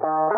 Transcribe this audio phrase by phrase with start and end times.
[0.00, 0.31] Hallo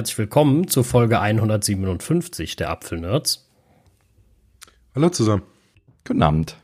[0.00, 3.50] herzlich willkommen zu Folge 157 der Apfelnerds.
[4.94, 5.42] Hallo zusammen.
[6.06, 6.56] Guten Abend.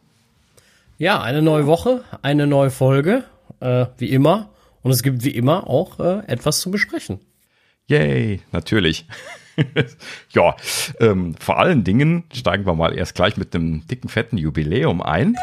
[0.97, 3.25] Ja, eine neue Woche, eine neue Folge,
[3.61, 4.49] äh, wie immer.
[4.81, 7.21] Und es gibt wie immer auch äh, etwas zu besprechen.
[7.89, 9.07] Yay, natürlich.
[10.31, 10.57] ja,
[10.99, 15.37] ähm, vor allen Dingen steigen wir mal erst gleich mit einem dicken, fetten Jubiläum ein.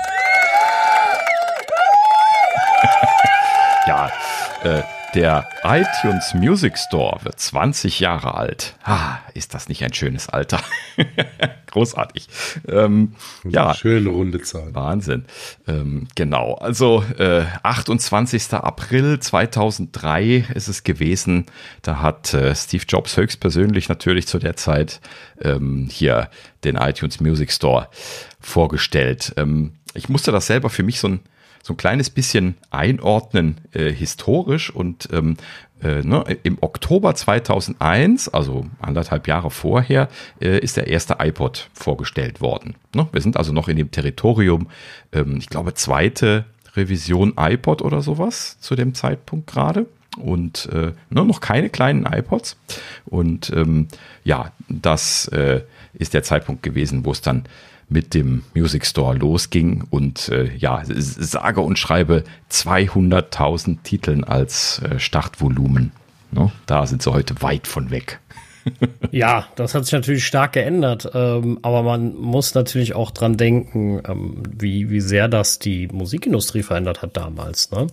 [3.86, 4.12] ja,
[4.64, 4.82] äh,
[5.14, 8.76] der iTunes Music Store wird 20 Jahre alt.
[8.84, 10.60] Ah, ist das nicht ein schönes Alter?
[11.68, 12.28] Großartig.
[12.68, 14.74] Ähm, ja, schöne runde Zahl.
[14.74, 15.26] Wahnsinn.
[15.68, 16.56] Ähm, genau.
[16.56, 18.54] Also äh, 28.
[18.54, 21.46] April 2003 ist es gewesen.
[21.82, 25.00] Da hat äh, Steve Jobs höchstpersönlich natürlich zu der Zeit
[25.42, 26.30] ähm, hier
[26.64, 27.88] den iTunes Music Store
[28.40, 29.34] vorgestellt.
[29.38, 31.20] Ähm, ich musste das selber für mich so ein
[31.64, 35.38] so ein kleines bisschen einordnen äh, historisch und ähm,
[35.82, 40.10] äh, ne, im Oktober 2001, also anderthalb Jahre vorher,
[40.42, 42.76] äh, ist der erste iPod vorgestellt worden.
[42.94, 43.08] Ne?
[43.12, 44.68] Wir sind also noch in dem Territorium,
[45.14, 49.86] ähm, ich glaube, zweite Revision iPod oder sowas zu dem Zeitpunkt gerade
[50.18, 52.58] und äh, ne, noch keine kleinen iPods.
[53.06, 53.88] Und ähm,
[54.26, 55.62] ja, das äh,
[55.94, 57.46] ist der Zeitpunkt gewesen, wo es dann
[57.90, 65.00] mit dem Music Store losging und äh, ja, sage und schreibe 200.000 Titeln als äh,
[65.00, 65.92] Startvolumen.
[66.32, 66.52] Ne?
[66.66, 68.20] Da sind sie heute weit von weg.
[69.12, 74.02] ja, das hat sich natürlich stark geändert, ähm, aber man muss natürlich auch dran denken,
[74.08, 77.72] ähm, wie, wie sehr das die Musikindustrie verändert hat damals.
[77.72, 77.88] Ne?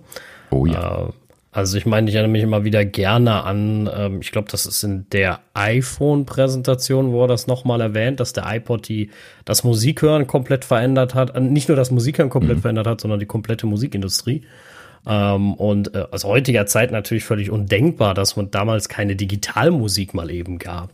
[0.50, 1.08] Oh ja.
[1.08, 1.12] Äh,
[1.52, 4.84] also ich meine, ich erinnere mich immer wieder gerne an, ähm, ich glaube, das ist
[4.84, 9.10] in der iPhone-Präsentation, wo er das nochmal erwähnt, dass der iPod die,
[9.44, 11.34] das Musikhören komplett verändert hat.
[11.34, 12.62] Äh, nicht nur das Musikhören komplett mhm.
[12.62, 14.42] verändert hat, sondern die komplette Musikindustrie.
[15.06, 20.30] Ähm, und äh, aus heutiger Zeit natürlich völlig undenkbar, dass man damals keine Digitalmusik mal
[20.30, 20.90] eben gab.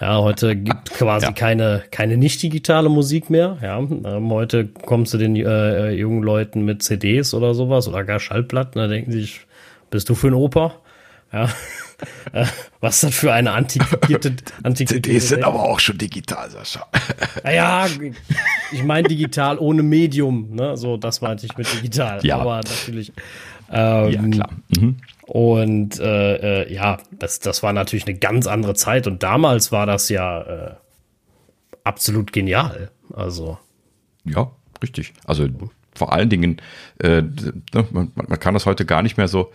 [0.00, 1.32] Ja, heute gibt quasi ja.
[1.32, 3.56] keine, keine nicht digitale Musik mehr.
[3.60, 8.20] Ja, ähm, heute kommst du den äh, jungen Leuten mit CDs oder sowas oder gar
[8.20, 9.46] Schallplatten, da denken sie sich,
[9.90, 10.74] bist du für ein Opa?
[11.32, 11.48] Ja.
[12.32, 12.44] Äh,
[12.80, 16.86] was ist das für eine antiquierte antiquierte Die sind aber auch schon digital, Sascha.
[17.42, 17.86] Naja,
[18.70, 20.76] ich meine digital ohne Medium, ne?
[20.76, 22.24] So, das meinte ich mit digital.
[22.24, 22.38] Ja.
[22.38, 23.12] Aber natürlich.
[23.72, 24.50] Ähm, ja, klar.
[24.78, 24.96] Mhm.
[25.26, 29.06] Und äh, äh, ja, das, das war natürlich eine ganz andere Zeit.
[29.06, 30.74] Und damals war das ja äh,
[31.82, 32.90] absolut genial.
[33.12, 33.58] Also.
[34.24, 34.50] Ja,
[34.82, 35.14] richtig.
[35.24, 35.48] Also
[35.96, 36.60] vor allen Dingen,
[36.98, 39.50] äh, ne, man, man kann das heute gar nicht mehr so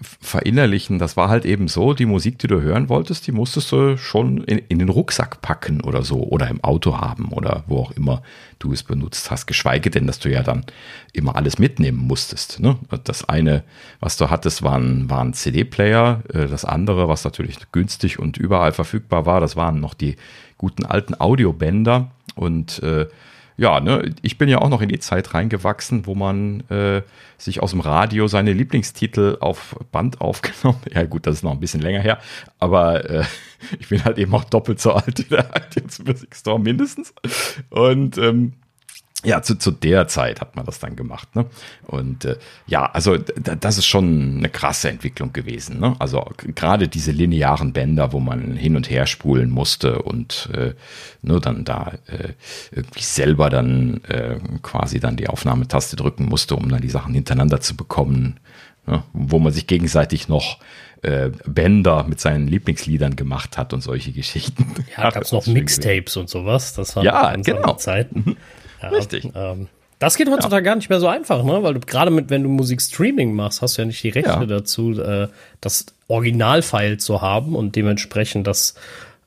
[0.00, 0.98] verinnerlichen.
[0.98, 4.44] Das war halt eben so, die Musik, die du hören wolltest, die musstest du schon
[4.44, 8.22] in, in den Rucksack packen oder so oder im Auto haben oder wo auch immer
[8.58, 9.46] du es benutzt hast.
[9.46, 10.64] Geschweige denn, dass du ja dann
[11.12, 12.60] immer alles mitnehmen musstest.
[12.60, 12.76] Ne?
[13.04, 13.64] Das eine,
[14.00, 16.22] was du hattest, waren, CD-Player.
[16.32, 20.16] Äh, das andere, was natürlich günstig und überall verfügbar war, das waren noch die
[20.58, 23.06] guten alten Audiobänder und äh,
[23.58, 27.02] ja, ne, ich bin ja auch noch in die Zeit reingewachsen, wo man äh,
[27.38, 30.80] sich aus dem Radio seine Lieblingstitel auf Band aufgenommen.
[30.92, 32.18] Ja, gut, das ist noch ein bisschen länger her,
[32.58, 33.24] aber äh,
[33.78, 37.14] ich bin halt eben auch doppelt so alt wie der iTunes Music Store mindestens.
[37.70, 38.54] Und ähm,
[39.26, 41.34] ja, zu, zu der Zeit hat man das dann gemacht.
[41.34, 41.46] Ne?
[41.86, 45.80] Und äh, ja, also das ist schon eine krasse Entwicklung gewesen.
[45.80, 45.96] Ne?
[45.98, 50.74] Also gerade diese linearen Bänder, wo man hin und her spulen musste und äh,
[51.22, 52.34] nur dann da äh,
[52.70, 57.60] irgendwie selber dann äh, quasi dann die Aufnahmetaste drücken musste, um dann die Sachen hintereinander
[57.60, 58.38] zu bekommen.
[58.86, 59.02] Ne?
[59.12, 60.60] Wo man sich gegenseitig noch
[61.02, 64.66] äh, Bänder mit seinen Lieblingsliedern gemacht hat und solche Geschichten.
[64.96, 66.74] Ja, gab es noch Mixtapes und sowas.
[66.74, 67.74] Das war ja, genau.
[67.74, 68.08] Zeit.
[68.90, 69.30] Ja, Richtig.
[69.34, 69.68] Ähm,
[69.98, 70.72] das geht heutzutage ja.
[70.72, 71.62] gar nicht mehr so einfach, ne?
[71.62, 74.44] Weil du gerade mit, wenn du Musikstreaming machst, hast du ja nicht die Rechte ja.
[74.44, 75.28] dazu, äh,
[75.60, 78.74] das Originalfile zu haben und dementsprechend das,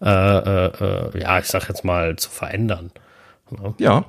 [0.02, 2.92] äh, äh, äh, ja, ich sag jetzt mal, zu verändern.
[3.78, 4.06] Ja,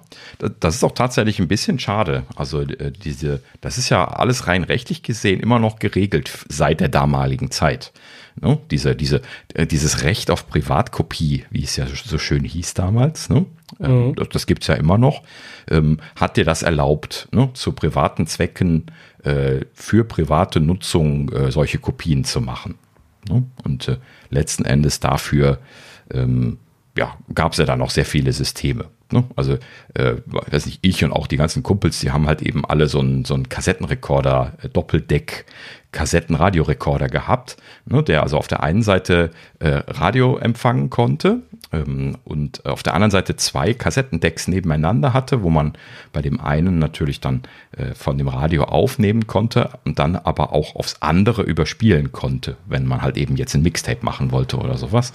[0.61, 2.25] das ist auch tatsächlich ein bisschen schade.
[2.37, 6.89] Also äh, diese, das ist ja alles rein rechtlich gesehen immer noch geregelt seit der
[6.89, 7.93] damaligen Zeit.
[8.41, 8.59] Ne?
[8.71, 9.23] Diese, diese,
[9.55, 13.47] äh, dieses Recht auf Privatkopie, wie es ja so schön hieß damals, ne?
[13.79, 14.15] Ähm, mhm.
[14.31, 15.23] das, gibt es ja immer noch,
[15.71, 17.51] ähm, hat dir das erlaubt, ne?
[17.55, 18.87] zu privaten Zwecken
[19.23, 22.75] äh, für private Nutzung solche Kopien zu machen.
[23.29, 23.45] Ne?
[23.65, 23.99] Und
[24.31, 25.61] letzten Endes dafür
[26.13, 26.59] ähm,
[26.97, 28.87] ja, gab es ja dann noch sehr viele Systeme.
[29.13, 29.25] Ne?
[29.37, 29.59] Also,
[29.95, 33.01] äh, weiß nicht, ich und auch die ganzen Kumpels, die haben halt eben alle so
[33.01, 35.47] einen so einen Kassettenrekorder, äh, Doppeldeck,
[35.93, 38.03] Kassettenradiorekorder gehabt, ne?
[38.03, 41.41] der also auf der einen Seite äh, Radio empfangen konnte
[41.73, 45.73] ähm, und auf der anderen Seite zwei Kassettendecks nebeneinander hatte, wo man
[46.13, 47.43] bei dem einen natürlich dann
[47.77, 52.87] äh, von dem Radio aufnehmen konnte und dann aber auch aufs andere überspielen konnte, wenn
[52.87, 55.13] man halt eben jetzt ein Mixtape machen wollte oder sowas.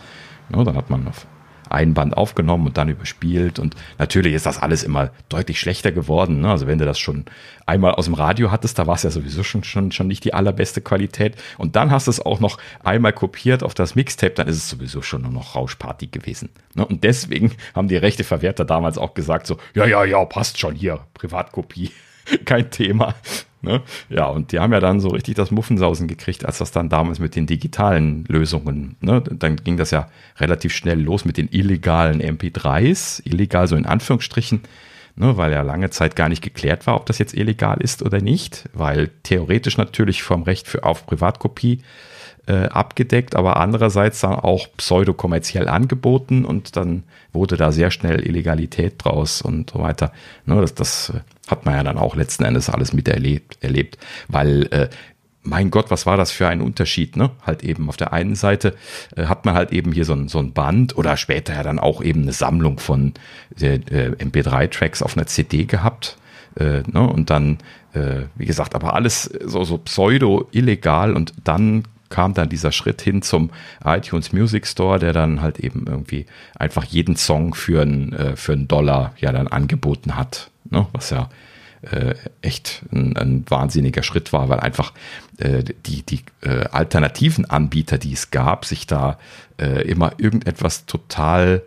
[0.50, 0.64] Ne?
[0.64, 1.26] Dann hat man auf
[1.70, 3.60] ein Band aufgenommen und dann überspielt.
[3.60, 6.42] Und natürlich ist das alles immer deutlich schlechter geworden.
[6.42, 6.50] Ne?
[6.50, 7.26] Also wenn du das schon
[7.66, 10.34] einmal aus dem Radio hattest, da war es ja sowieso schon, schon, schon nicht die
[10.34, 11.36] allerbeste Qualität.
[11.58, 14.70] Und dann hast du es auch noch einmal kopiert auf das Mixtape, dann ist es
[14.70, 16.50] sowieso schon nur noch Rauschparty gewesen.
[16.74, 16.86] Ne?
[16.86, 21.00] Und deswegen haben die Rechteverwerter damals auch gesagt so, ja, ja, ja, passt schon hier,
[21.14, 21.92] Privatkopie.
[22.46, 23.16] Kein Thema.
[23.66, 23.82] Ne?
[24.10, 27.20] Ja, und die haben ja dann so richtig das Muffensausen gekriegt, als das dann damals
[27.20, 29.22] mit den digitalen Lösungen, ne?
[29.22, 30.08] dann ging das ja
[30.38, 34.62] relativ schnell los mit den illegalen MP3s, illegal so in Anführungsstrichen,
[35.16, 35.36] ne?
[35.36, 38.70] weil ja lange Zeit gar nicht geklärt war, ob das jetzt illegal ist oder nicht,
[38.74, 41.82] weil theoretisch natürlich vom Recht für, auf Privatkopie
[42.48, 47.04] äh, abgedeckt, aber andererseits dann auch pseudokommerziell angeboten und dann
[47.34, 50.12] wurde da sehr schnell Illegalität draus und so weiter.
[50.46, 51.20] Ne, das, das äh,
[51.50, 53.98] hat man ja dann auch letzten Endes alles miterlebt, erlebt,
[54.28, 54.90] weil äh,
[55.46, 57.30] mein Gott, was war das für ein Unterschied, ne?
[57.46, 58.76] Halt eben auf der einen Seite
[59.16, 61.80] äh, hat man halt eben hier so ein, so ein Band oder später ja dann
[61.80, 63.14] auch eben eine Sammlung von
[63.60, 66.18] äh, MP3-Tracks auf einer CD gehabt.
[66.60, 67.08] Äh, ne?
[67.08, 67.60] Und dann,
[67.94, 73.22] äh, wie gesagt, aber alles so, so pseudo-illegal und dann kam dann dieser Schritt hin
[73.22, 73.50] zum
[73.84, 76.26] iTunes Music Store, der dann halt eben irgendwie
[76.56, 80.50] einfach jeden Song für einen, äh, für einen Dollar ja dann angeboten hat.
[80.70, 80.88] Ne?
[80.94, 81.30] Was ja
[81.92, 84.94] äh, echt ein, ein, wahnsinniger Schritt war, weil einfach
[85.38, 89.18] äh, die, die äh, alternativen Anbieter, die es gab, sich da
[89.60, 91.62] äh, immer irgendetwas total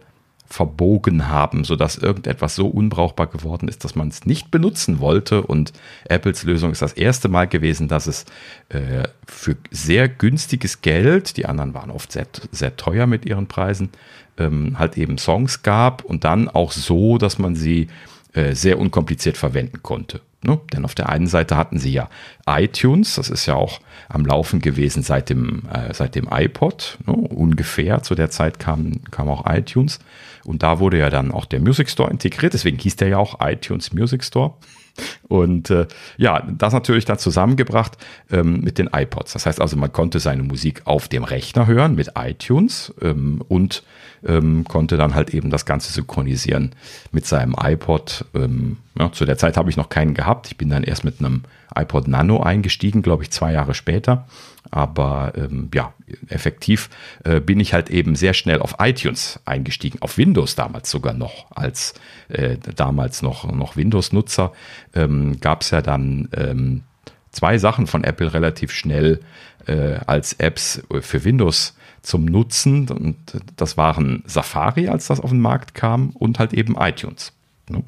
[0.48, 5.42] verbogen haben, sodass irgendetwas so unbrauchbar geworden ist, dass man es nicht benutzen wollte.
[5.42, 5.72] Und
[6.08, 8.24] Apples Lösung ist das erste Mal gewesen, dass es
[8.70, 13.90] äh, für sehr günstiges Geld, die anderen waren oft sehr, sehr teuer mit ihren Preisen,
[14.38, 17.88] ähm, halt eben Songs gab und dann auch so, dass man sie
[18.32, 20.20] äh, sehr unkompliziert verwenden konnte.
[20.42, 20.60] Ne?
[20.72, 22.08] Denn auf der einen Seite hatten sie ja
[22.46, 26.98] iTunes, das ist ja auch am Laufen gewesen seit dem, äh, seit dem iPod.
[27.06, 27.12] Ne?
[27.12, 29.98] Ungefähr zu der Zeit kam, kam auch iTunes.
[30.48, 33.38] Und da wurde ja dann auch der Music Store integriert, deswegen hieß der ja auch
[33.40, 34.54] iTunes Music Store.
[35.28, 35.86] Und äh,
[36.16, 37.98] ja, das natürlich dann zusammengebracht
[38.30, 39.34] ähm, mit den iPods.
[39.34, 43.82] Das heißt also, man konnte seine Musik auf dem Rechner hören mit iTunes ähm, und
[44.26, 46.74] ähm, konnte dann halt eben das Ganze synchronisieren
[47.12, 48.24] mit seinem iPod.
[48.34, 50.46] Ähm, ja, zu der Zeit habe ich noch keinen gehabt.
[50.46, 51.42] Ich bin dann erst mit einem
[51.76, 54.26] iPod Nano eingestiegen, glaube ich, zwei Jahre später.
[54.70, 55.94] Aber ähm, ja,
[56.28, 56.90] effektiv
[57.24, 61.50] äh, bin ich halt eben sehr schnell auf iTunes eingestiegen, auf Windows damals sogar noch,
[61.50, 61.94] als
[62.28, 64.52] äh, damals noch, noch Windows-Nutzer
[64.94, 66.82] ähm, gab es ja dann ähm,
[67.30, 69.20] zwei Sachen von Apple relativ schnell
[69.66, 72.88] äh, als Apps für Windows zum Nutzen.
[72.88, 73.16] Und
[73.56, 77.32] das waren Safari, als das auf den Markt kam, und halt eben iTunes.
[77.68, 77.82] Ne?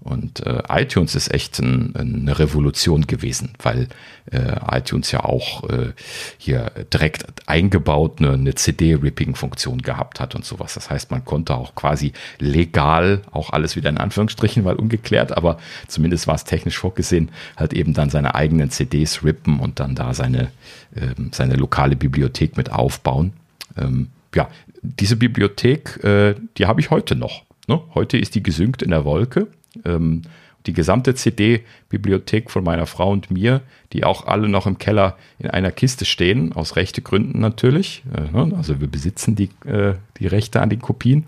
[0.00, 3.88] Und äh, iTunes ist echt ein, eine Revolution gewesen, weil
[4.30, 5.92] äh, iTunes ja auch äh,
[6.38, 10.74] hier direkt eingebaut eine, eine CD-Ripping-Funktion gehabt hat und sowas.
[10.74, 15.58] Das heißt, man konnte auch quasi legal, auch alles wieder in Anführungsstrichen, weil ungeklärt, aber
[15.88, 20.14] zumindest war es technisch vorgesehen, halt eben dann seine eigenen CDs rippen und dann da
[20.14, 20.52] seine,
[20.94, 23.32] ähm, seine lokale Bibliothek mit aufbauen.
[23.76, 24.48] Ähm, ja,
[24.82, 27.42] diese Bibliothek, äh, die habe ich heute noch.
[27.66, 27.80] Ne?
[27.94, 29.48] Heute ist die gesynkt in der Wolke
[29.84, 30.22] ähm,
[30.66, 35.48] die gesamte CD-Bibliothek von meiner Frau und mir, die auch alle noch im Keller in
[35.48, 38.02] einer Kiste stehen, aus rechte Gründen natürlich.
[38.14, 38.56] Äh, ne?
[38.56, 41.24] Also wir besitzen die, äh, die Rechte an den Kopien.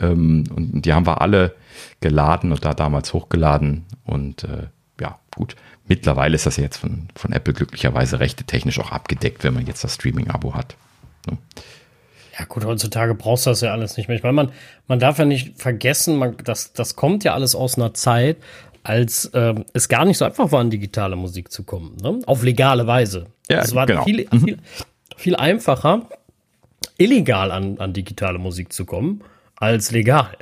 [0.00, 1.54] Ähm, und die haben wir alle
[2.00, 3.84] geladen und da damals hochgeladen.
[4.04, 4.66] Und äh,
[5.00, 5.56] ja, gut.
[5.86, 9.84] Mittlerweile ist das jetzt von, von Apple glücklicherweise rechte technisch auch abgedeckt, wenn man jetzt
[9.84, 10.76] das Streaming-Abo hat.
[12.38, 14.16] Ja, gut, heutzutage brauchst du das ja alles nicht mehr.
[14.16, 14.52] Ich meine, man,
[14.88, 18.38] man darf ja nicht vergessen, man, das, das kommt ja alles aus einer Zeit,
[18.84, 21.96] als ähm, es gar nicht so einfach war, an digitale Musik zu kommen.
[22.02, 22.20] Ne?
[22.26, 23.26] Auf legale Weise.
[23.50, 24.04] Ja, es war genau.
[24.04, 24.58] viel, viel,
[25.16, 26.08] viel einfacher,
[26.96, 29.22] illegal an, an digitale Musik zu kommen,
[29.56, 30.36] als legal.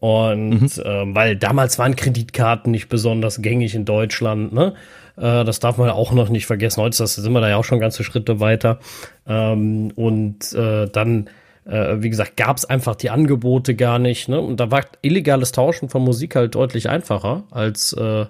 [0.00, 0.82] Und mhm.
[0.82, 4.74] äh, weil damals waren Kreditkarten nicht besonders gängig in Deutschland, ne?
[5.18, 6.82] Äh, das darf man auch noch nicht vergessen.
[6.82, 8.78] Heute sind wir da ja auch schon ganze Schritte weiter.
[9.26, 11.28] Ähm, und äh, dann,
[11.66, 14.28] äh, wie gesagt, gab es einfach die Angebote gar nicht.
[14.28, 14.40] Ne?
[14.40, 18.26] Und da war illegales Tauschen von Musik halt deutlich einfacher als äh,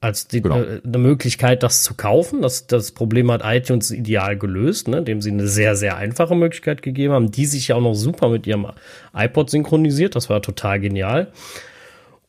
[0.00, 0.60] als die, genau.
[0.60, 2.42] äh, eine Möglichkeit, das zu kaufen.
[2.42, 6.82] Das, das Problem hat iTunes ideal gelöst, ne, indem sie eine sehr, sehr einfache Möglichkeit
[6.82, 8.68] gegeben haben, die sich ja auch noch super mit ihrem
[9.14, 10.14] iPod synchronisiert.
[10.14, 11.32] Das war total genial.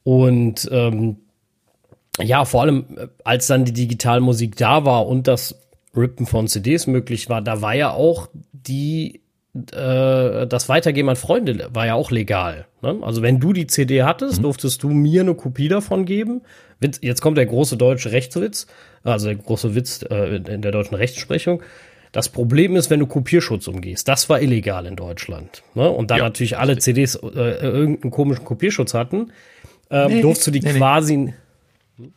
[0.03, 1.17] Und ähm,
[2.21, 5.55] ja, vor allem, äh, als dann die Digitalmusik da war und das
[5.95, 9.21] Rippen von CDs möglich war, da war ja auch die
[9.55, 12.67] äh, das Weitergeben an Freunde war ja auch legal.
[12.81, 12.99] Ne?
[13.01, 14.43] Also wenn du die CD hattest, mhm.
[14.43, 16.41] durftest du mir eine Kopie davon geben.
[17.01, 18.67] Jetzt kommt der große deutsche Rechtswitz,
[19.03, 21.61] also der große Witz äh, in der deutschen Rechtsprechung.
[22.11, 24.07] Das Problem ist, wenn du Kopierschutz umgehst.
[24.07, 25.61] Das war illegal in Deutschland.
[25.75, 25.89] Ne?
[25.89, 29.31] Und da ja, natürlich alle CDs äh, irgendeinen komischen Kopierschutz hatten,
[29.91, 31.17] äh, nee, durfst du die nee, quasi.
[31.17, 31.33] Nee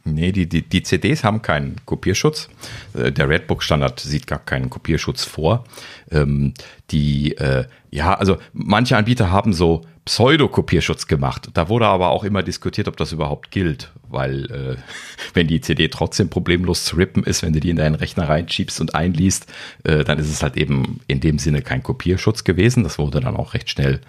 [0.05, 2.49] Nee, die, die, die CDs haben keinen Kopierschutz.
[2.95, 5.65] Äh, der Redbook-Standard sieht gar keinen Kopierschutz vor.
[6.11, 6.55] Ähm,
[6.91, 11.49] die, äh, ja, also manche Anbieter haben so Pseudo-Kopierschutz gemacht.
[11.55, 14.77] Da wurde aber auch immer diskutiert, ob das überhaupt gilt, weil äh,
[15.35, 18.81] wenn die CD trotzdem problemlos zu rippen ist, wenn du die in deinen Rechner reinschiebst
[18.81, 19.53] und einliest,
[19.85, 22.85] äh, dann ist es halt eben in dem Sinne kein Kopierschutz gewesen.
[22.85, 24.01] Das wurde dann auch recht schnell,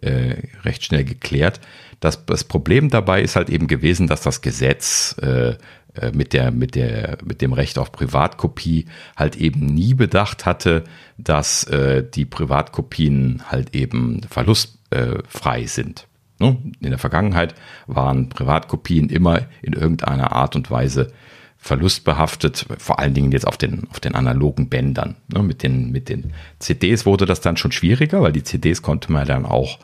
[0.00, 1.60] äh, recht schnell geklärt.
[2.00, 5.54] Das, das Problem dabei ist halt eben gewesen, dass das Gesetz äh,
[5.94, 8.86] äh, mit, der, mit, der, mit dem Recht auf Privatkopie
[9.16, 10.84] halt eben nie bedacht hatte,
[11.18, 16.08] dass äh, die Privatkopien halt eben verlustfrei sind.
[16.40, 16.56] Ne?
[16.80, 17.54] In der Vergangenheit
[17.86, 21.12] waren Privatkopien immer in irgendeiner Art und Weise
[21.56, 25.16] verlustbehaftet, vor allen Dingen jetzt auf den, auf den analogen Bändern.
[25.32, 25.42] Ne?
[25.42, 29.26] Mit, den, mit den CDs wurde das dann schon schwieriger, weil die CDs konnte man
[29.26, 29.78] dann auch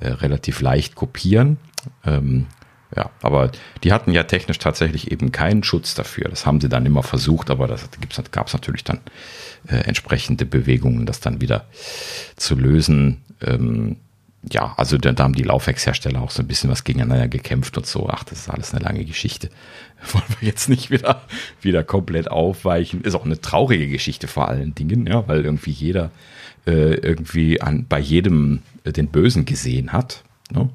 [0.00, 1.58] äh, relativ leicht kopieren.
[2.04, 2.46] Ähm,
[2.94, 3.50] ja, aber
[3.82, 6.28] die hatten ja technisch tatsächlich eben keinen Schutz dafür.
[6.28, 7.88] Das haben sie dann immer versucht, aber das
[8.30, 9.00] gab es natürlich dann
[9.66, 11.66] äh, entsprechende Bewegungen, das dann wieder
[12.36, 13.22] zu lösen.
[13.42, 13.96] Ähm,
[14.52, 18.08] ja, also da, haben die Laufwerkshersteller auch so ein bisschen was gegeneinander gekämpft und so.
[18.08, 19.50] Ach, das ist alles eine lange Geschichte.
[20.12, 21.22] Wollen wir jetzt nicht wieder,
[21.60, 23.02] wieder komplett aufweichen.
[23.02, 26.12] Ist auch eine traurige Geschichte vor allen Dingen, ja, weil irgendwie jeder
[26.66, 30.24] äh, irgendwie an, bei jedem äh, den Bösen gesehen hat.
[30.50, 30.68] Ne?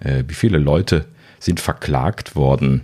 [0.00, 1.06] Äh, wie viele Leute
[1.38, 2.82] sind verklagt worden,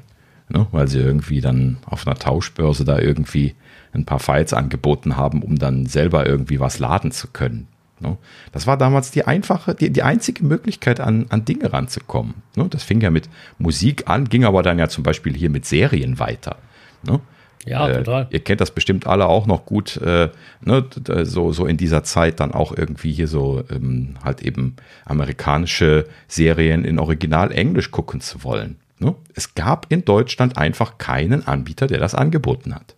[0.48, 0.66] ne?
[0.72, 3.54] weil sie irgendwie dann auf einer Tauschbörse da irgendwie
[3.92, 7.68] ein paar Files angeboten haben, um dann selber irgendwie was laden zu können.
[8.00, 8.16] Ne?
[8.52, 12.34] Das war damals die einfache, die, die einzige Möglichkeit, an, an Dinge ranzukommen.
[12.54, 12.66] Ne?
[12.68, 16.18] Das fing ja mit Musik an, ging aber dann ja zum Beispiel hier mit Serien
[16.18, 16.56] weiter.
[17.66, 18.28] Ja, äh, total.
[18.30, 20.30] Ihr kennt das bestimmt alle auch noch gut, äh,
[20.60, 20.84] ne,
[21.24, 26.84] so, so in dieser Zeit dann auch irgendwie hier so ähm, halt eben amerikanische Serien
[26.84, 28.76] in Original Englisch gucken zu wollen.
[28.98, 29.14] Ne?
[29.34, 32.94] Es gab in Deutschland einfach keinen Anbieter, der das angeboten hat.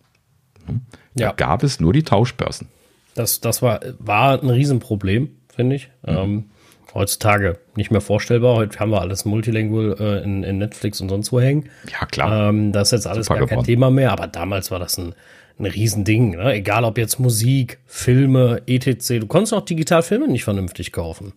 [0.67, 0.81] Ne?
[1.15, 1.31] Da ja.
[1.33, 2.67] gab es nur die Tauschbörsen.
[3.15, 5.89] Das, das war, war ein Riesenproblem, finde ich.
[6.03, 6.15] Mhm.
[6.15, 6.45] Ähm,
[6.93, 8.55] heutzutage nicht mehr vorstellbar.
[8.55, 11.69] Heute haben wir alles multilingual äh, in, in, Netflix und sonst wo hängen.
[11.91, 12.49] Ja, klar.
[12.49, 15.13] Ähm, das ist jetzt alles Super gar kein Thema mehr, aber damals war das ein,
[15.57, 16.31] ein Riesending.
[16.31, 16.53] Ne?
[16.53, 19.19] Egal ob jetzt Musik, Filme, etc.
[19.19, 21.33] Du konntest auch digital Filme nicht vernünftig kaufen.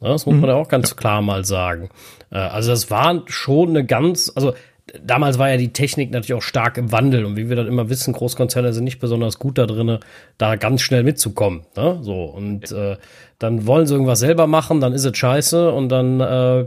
[0.00, 0.42] Ja, das muss mhm.
[0.42, 0.96] man ja auch ganz ja.
[0.96, 1.90] klar mal sagen.
[2.30, 4.54] Äh, also das war schon eine ganz, also
[5.04, 7.88] damals war ja die Technik natürlich auch stark im Wandel und wie wir dann immer
[7.88, 9.98] wissen, Großkonzerne sind nicht besonders gut da drin,
[10.38, 11.62] da ganz schnell mitzukommen.
[11.76, 11.98] Ne?
[12.02, 12.96] So und äh,
[13.38, 16.66] dann wollen sie irgendwas selber machen, dann ist es scheiße und dann äh,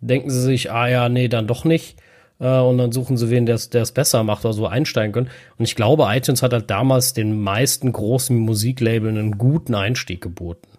[0.00, 1.96] denken sie sich, ah ja, nee, dann doch nicht.
[2.40, 5.30] Äh, und dann suchen sie wen, der es besser macht oder so einsteigen können.
[5.58, 10.69] Und ich glaube, iTunes hat halt damals den meisten großen Musiklabeln einen guten Einstieg geboten.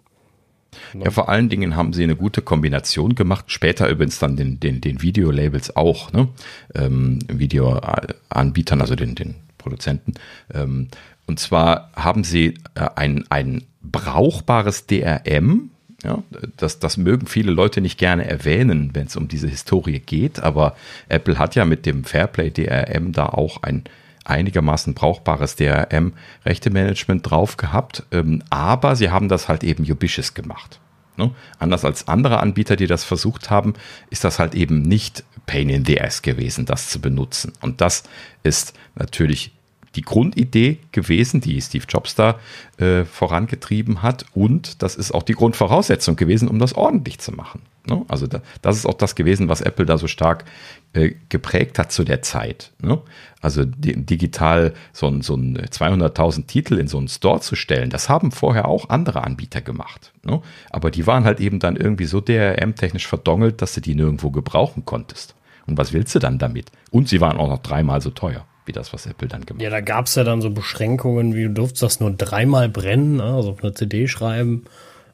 [0.94, 3.46] Ja, vor allen Dingen haben sie eine gute Kombination gemacht.
[3.48, 6.28] Später übrigens dann den, den, den Videolabels auch, ne?
[6.74, 10.14] Ähm, Videoanbietern, also den, den Produzenten.
[10.52, 10.88] Ähm,
[11.26, 15.70] und zwar haben sie äh, ein, ein brauchbares DRM.
[16.04, 16.22] Ja,
[16.56, 20.74] das, das mögen viele Leute nicht gerne erwähnen, wenn es um diese Historie geht, aber
[21.08, 23.84] Apple hat ja mit dem Fairplay DRM da auch ein
[24.24, 30.80] einigermaßen brauchbares DRM-Rechtemanagement drauf gehabt, ähm, aber sie haben das halt eben ubiquitous gemacht.
[31.16, 31.30] Ne?
[31.58, 33.74] Anders als andere Anbieter, die das versucht haben,
[34.10, 37.52] ist das halt eben nicht Pain in the Ass gewesen, das zu benutzen.
[37.60, 38.04] Und das
[38.42, 39.52] ist natürlich
[39.94, 42.38] die Grundidee gewesen, die Steve Jobs da
[42.78, 44.24] äh, vorangetrieben hat.
[44.32, 47.60] Und das ist auch die Grundvoraussetzung gewesen, um das ordentlich zu machen.
[47.86, 48.04] Ne?
[48.08, 50.44] Also da, das ist auch das gewesen, was Apple da so stark
[50.92, 52.72] äh, geprägt hat zu der Zeit.
[52.80, 53.00] Ne?
[53.40, 57.90] Also die, digital so ein, so ein 200.000 Titel in so einen Store zu stellen,
[57.90, 60.12] das haben vorher auch andere Anbieter gemacht.
[60.22, 60.40] Ne?
[60.70, 64.84] Aber die waren halt eben dann irgendwie so DRM-technisch verdongelt, dass du die nirgendwo gebrauchen
[64.84, 65.34] konntest.
[65.66, 66.70] Und was willst du dann damit?
[66.90, 69.64] Und sie waren auch noch dreimal so teuer wie das, was Apple dann gemacht hat.
[69.64, 73.16] Ja, da gab es ja dann so Beschränkungen, wie du durfst das nur dreimal brennen,
[73.16, 73.24] ne?
[73.24, 74.66] also auf eine CD schreiben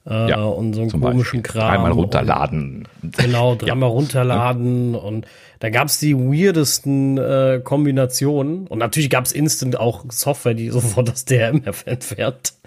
[0.08, 1.42] äh, ja, und so einen komischen Beispiel.
[1.42, 1.68] Kram.
[1.68, 2.88] Dreimal runterladen.
[3.02, 3.94] Und, genau, dreimal ja.
[3.94, 5.26] runterladen und
[5.60, 11.24] da gab's die weirdesten äh, Kombinationen und natürlich gab's instant auch Software, die sofort das
[11.24, 12.54] DRM entfernt.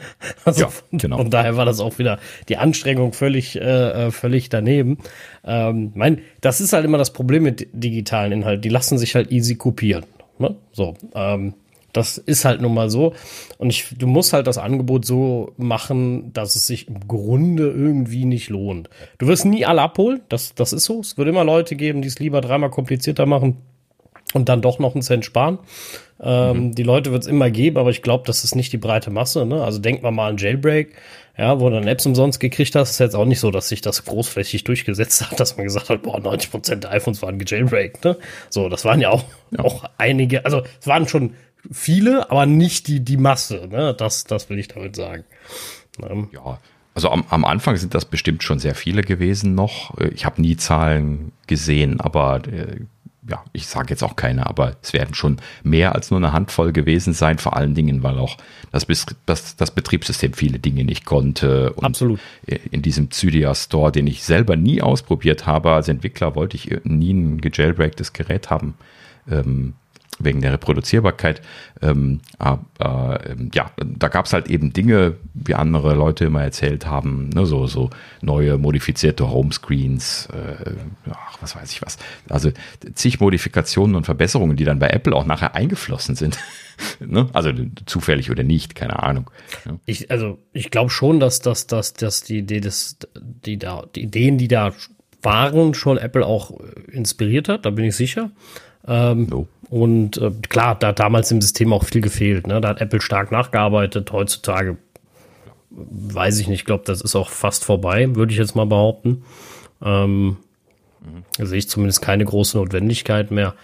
[0.45, 1.17] Also ja, von, genau.
[1.17, 2.17] von daher war das auch wieder
[2.49, 4.97] die Anstrengung völlig äh, äh, völlig daneben.
[5.45, 8.61] Ähm, mein, das ist halt immer das Problem mit digitalen Inhalten.
[8.63, 10.05] Die lassen sich halt easy kopieren.
[10.39, 10.55] Ne?
[10.71, 10.95] So.
[11.13, 11.53] Ähm,
[11.93, 13.13] das ist halt nun mal so.
[13.57, 18.25] Und ich, du musst halt das Angebot so machen, dass es sich im Grunde irgendwie
[18.25, 18.89] nicht lohnt.
[19.17, 20.99] Du wirst nie alle abholen, das, das ist so.
[20.99, 23.57] Es wird immer Leute geben, die es lieber dreimal komplizierter machen
[24.33, 25.59] und dann doch noch einen Cent sparen.
[26.21, 26.75] Ähm, mhm.
[26.75, 29.45] Die Leute wird es immer geben, aber ich glaube, das ist nicht die breite Masse.
[29.45, 29.63] Ne?
[29.63, 30.93] Also denk mal mal an Jailbreak,
[31.37, 32.91] ja, wo du dann Apps umsonst gekriegt hast.
[32.91, 36.03] Ist jetzt auch nicht so, dass sich das großflächig durchgesetzt hat, dass man gesagt hat,
[36.03, 38.05] boah, 90 Prozent der iPhones waren gejailbreakt.
[38.05, 38.17] Ne?
[38.49, 39.63] So, das waren ja auch, ja.
[39.63, 41.33] auch einige, also es waren schon
[41.69, 43.67] viele, aber nicht die, die Masse.
[43.69, 43.93] Ne?
[43.93, 45.23] Das, das will ich damit sagen.
[46.01, 46.29] Ähm.
[46.31, 46.59] Ja,
[46.93, 49.97] also am, am Anfang sind das bestimmt schon sehr viele gewesen noch.
[50.13, 52.81] Ich habe nie Zahlen gesehen, aber äh,
[53.27, 56.73] ja, ich sage jetzt auch keine, aber es werden schon mehr als nur eine Handvoll
[56.73, 58.37] gewesen sein, vor allen Dingen, weil auch
[58.71, 58.87] das,
[59.25, 61.71] das, das Betriebssystem viele Dinge nicht konnte.
[61.73, 62.19] Und Absolut.
[62.71, 67.13] In diesem Cydia Store, den ich selber nie ausprobiert habe, als Entwickler wollte ich nie
[67.13, 68.73] ein gejailbreaktes Gerät haben.
[69.29, 69.75] Ähm,
[70.19, 71.41] wegen der Reproduzierbarkeit.
[71.81, 76.85] Ähm, aber ähm, ja, da gab es halt eben Dinge, wie andere Leute immer erzählt
[76.85, 77.89] haben, ne, so, so
[78.21, 80.71] neue modifizierte Homescreens, äh,
[81.11, 81.97] ach, was weiß ich was.
[82.29, 82.51] Also
[82.93, 86.37] zig Modifikationen und Verbesserungen, die dann bei Apple auch nachher eingeflossen sind.
[86.99, 87.29] ne?
[87.33, 87.51] Also
[87.85, 89.29] zufällig oder nicht, keine Ahnung.
[89.65, 89.77] Ja.
[89.85, 94.03] Ich, also ich glaube schon, dass, dass, dass, dass die Idee des, die da, die
[94.03, 94.73] Ideen, die da
[95.21, 96.59] waren, schon Apple auch
[96.91, 98.31] inspiriert hat, da bin ich sicher.
[98.87, 99.47] Ähm, no.
[99.71, 102.45] Und äh, klar, da hat damals im System auch viel gefehlt.
[102.45, 102.59] Ne?
[102.59, 104.11] Da hat Apple stark nachgearbeitet.
[104.11, 104.75] Heutzutage
[105.69, 109.23] weiß ich nicht, ich glaube, das ist auch fast vorbei, würde ich jetzt mal behaupten.
[109.81, 110.35] Ähm,
[110.99, 111.45] mhm.
[111.45, 113.55] Sehe ich zumindest keine große Notwendigkeit mehr.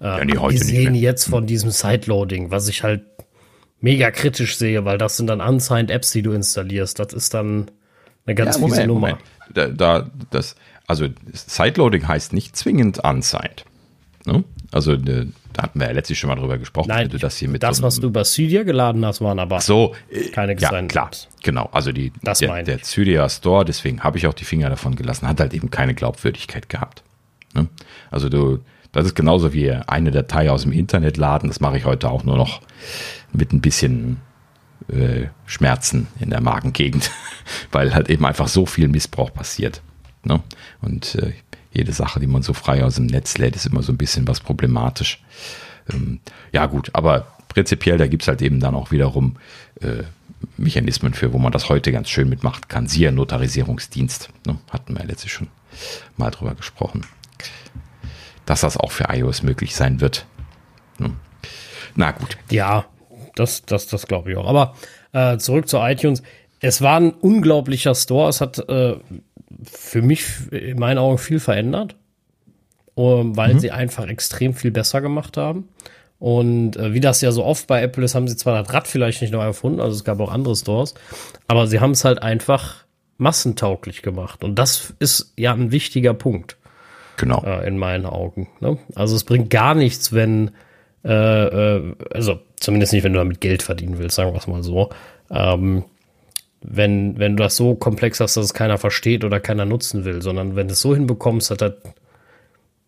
[0.00, 3.02] Äh, ja, nee, heute wir sehen jetzt von diesem Sideloading, was ich halt
[3.80, 7.00] mega kritisch sehe, weil das sind dann unsigned Apps, die du installierst.
[7.00, 7.72] Das ist dann
[8.24, 9.08] eine ganz ja, Moment, fiese Nummer.
[9.08, 9.24] Moment.
[9.52, 10.54] Da, da, das,
[10.86, 13.64] also Sideloading heißt nicht zwingend unsigned.
[14.26, 14.44] Ne?
[14.70, 16.88] Also äh, da hatten wir ja letztlich schon mal drüber gesprochen.
[16.88, 19.62] Nein, du das hier mit das, so was du über Cydia geladen hast, waren aber
[19.62, 21.28] so, äh, keine ja, klar, Apps.
[21.42, 21.70] genau.
[21.72, 25.26] Also die, das der, der Cydia Store, deswegen habe ich auch die Finger davon gelassen,
[25.26, 27.02] hat halt eben keine Glaubwürdigkeit gehabt.
[27.54, 27.68] Ne?
[28.10, 28.58] Also du,
[28.92, 31.48] das ist genauso wie eine Datei aus dem Internet laden.
[31.48, 32.60] Das mache ich heute auch nur noch
[33.32, 34.18] mit ein bisschen
[34.88, 37.10] äh, Schmerzen in der Magengegend,
[37.72, 39.80] weil halt eben einfach so viel Missbrauch passiert.
[40.22, 40.42] Ne?
[40.82, 41.32] Und äh,
[41.76, 44.26] jede Sache, die man so frei aus dem Netz lädt, ist immer so ein bisschen
[44.26, 45.22] was problematisch.
[45.92, 46.20] Ähm,
[46.52, 49.36] ja gut, aber prinzipiell, da gibt es halt eben dann auch wiederum
[49.80, 50.02] äh,
[50.56, 52.86] Mechanismen für, wo man das heute ganz schön mitmachen kann.
[52.86, 54.30] Siehe Notarisierungsdienst.
[54.46, 54.58] Ne?
[54.70, 55.48] Hatten wir letztlich schon
[56.16, 57.02] mal drüber gesprochen.
[58.44, 60.26] Dass das auch für iOS möglich sein wird.
[60.98, 61.12] Ne?
[61.94, 62.36] Na gut.
[62.50, 62.86] Ja,
[63.34, 64.48] das, das, das glaube ich auch.
[64.48, 64.76] Aber
[65.12, 66.22] äh, zurück zu iTunes.
[66.60, 68.28] Es war ein unglaublicher Store.
[68.28, 68.96] Es hat äh,
[69.64, 71.96] für mich in meinen Augen viel verändert,
[72.94, 73.58] weil mhm.
[73.58, 75.68] sie einfach extrem viel besser gemacht haben.
[76.18, 78.88] Und äh, wie das ja so oft bei Apple ist, haben sie zwar das Rad
[78.88, 80.94] vielleicht nicht neu erfunden, also es gab auch andere Stores,
[81.46, 82.86] aber sie haben es halt einfach
[83.18, 84.42] massentauglich gemacht.
[84.44, 86.56] Und das ist ja ein wichtiger Punkt.
[87.18, 87.42] Genau.
[87.44, 88.48] Äh, in meinen Augen.
[88.60, 88.78] Ne?
[88.94, 90.50] Also es bringt gar nichts, wenn,
[91.04, 94.62] äh, äh, also zumindest nicht, wenn du damit Geld verdienen willst, sagen wir es mal
[94.62, 94.90] so.
[95.30, 95.84] Ähm,
[96.68, 100.20] wenn, wenn du das so komplex hast, dass es keiner versteht oder keiner nutzen will,
[100.20, 101.72] sondern wenn du es so hinbekommst, dass das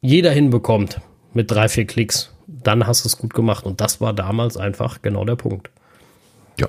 [0.00, 1.00] jeder hinbekommt
[1.32, 3.64] mit drei, vier Klicks, dann hast du es gut gemacht.
[3.64, 5.70] Und das war damals einfach genau der Punkt.
[6.58, 6.68] Ja.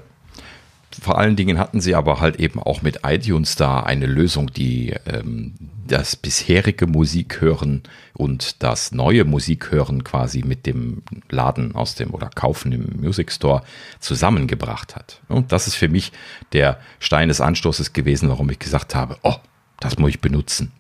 [1.02, 4.94] Vor allen Dingen hatten sie aber halt eben auch mit iTunes da eine Lösung, die
[5.06, 5.56] ähm,
[5.92, 12.72] das bisherige Musikhören und das neue Musikhören quasi mit dem Laden aus dem oder Kaufen
[12.72, 13.64] im Music Store
[14.00, 15.22] zusammengebracht hat.
[15.28, 16.12] Und das ist für mich
[16.54, 19.36] der Stein des Anstoßes gewesen, warum ich gesagt habe, oh,
[19.80, 20.72] das muss ich benutzen.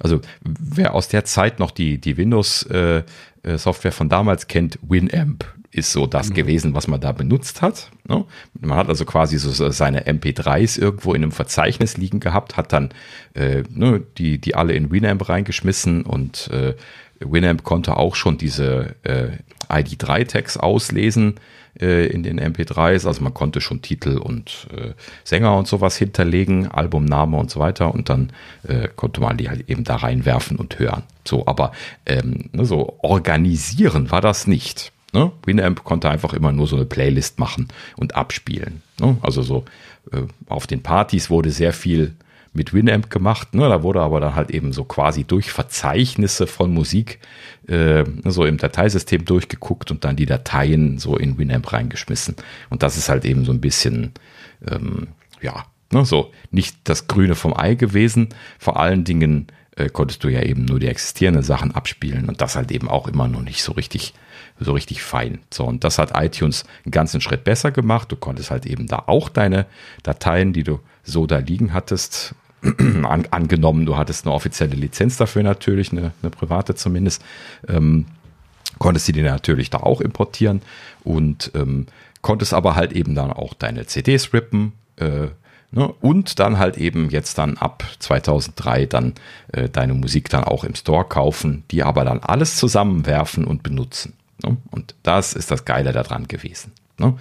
[0.00, 3.04] Also wer aus der Zeit noch die, die Windows äh,
[3.54, 6.34] Software von damals kennt, Winamp ist so das mhm.
[6.34, 7.90] gewesen, was man da benutzt hat.
[8.08, 8.24] Ne?
[8.60, 12.90] Man hat also quasi so seine MP3s irgendwo in einem Verzeichnis liegen gehabt, hat dann
[13.34, 16.74] äh, ne, die, die alle in Winamp reingeschmissen und äh,
[17.20, 21.34] Winamp konnte auch schon diese äh, ID3-Tags auslesen
[21.80, 23.06] äh, in den MP3s.
[23.06, 24.92] Also man konnte schon Titel und äh,
[25.24, 27.92] Sänger und sowas hinterlegen, Albumname und so weiter.
[27.92, 28.30] Und dann
[28.66, 31.02] äh, konnte man die halt eben da reinwerfen und hören.
[31.24, 31.72] So, aber
[32.06, 34.92] ähm, ne, so organisieren war das nicht.
[35.12, 35.32] Ne?
[35.44, 38.82] Winamp konnte einfach immer nur so eine Playlist machen und abspielen.
[39.00, 39.16] Ne?
[39.22, 39.64] Also so
[40.12, 42.14] äh, auf den Partys wurde sehr viel
[42.56, 43.54] mit Winamp gemacht.
[43.54, 43.68] Ne?
[43.68, 47.20] Da wurde aber dann halt eben so quasi durch Verzeichnisse von Musik
[47.68, 52.36] äh, so im Dateisystem durchgeguckt und dann die Dateien so in Winamp reingeschmissen.
[52.70, 54.12] Und das ist halt eben so ein bisschen,
[54.68, 55.08] ähm,
[55.40, 58.30] ja, ne, so nicht das Grüne vom Ei gewesen.
[58.58, 62.56] Vor allen Dingen äh, konntest du ja eben nur die existierenden Sachen abspielen und das
[62.56, 64.14] halt eben auch immer noch nicht so richtig
[64.58, 65.40] so richtig fein.
[65.52, 68.10] So, und das hat iTunes einen ganzen Schritt besser gemacht.
[68.10, 69.66] Du konntest halt eben da auch deine
[70.02, 72.34] Dateien, die du so da liegen hattest,
[73.04, 77.22] an, angenommen, du hattest eine offizielle Lizenz dafür natürlich, eine, eine private zumindest,
[77.68, 78.06] ähm,
[78.78, 80.62] konntest du die natürlich da auch importieren
[81.04, 81.86] und ähm,
[82.22, 85.28] konntest aber halt eben dann auch deine CDs rippen äh,
[85.70, 89.14] ne, und dann halt eben jetzt dann ab 2003 dann
[89.52, 94.14] äh, deine Musik dann auch im Store kaufen, die aber dann alles zusammenwerfen und benutzen.
[94.44, 94.56] Ne?
[94.70, 96.72] Und das ist das Geile daran gewesen.
[96.98, 97.16] Ne?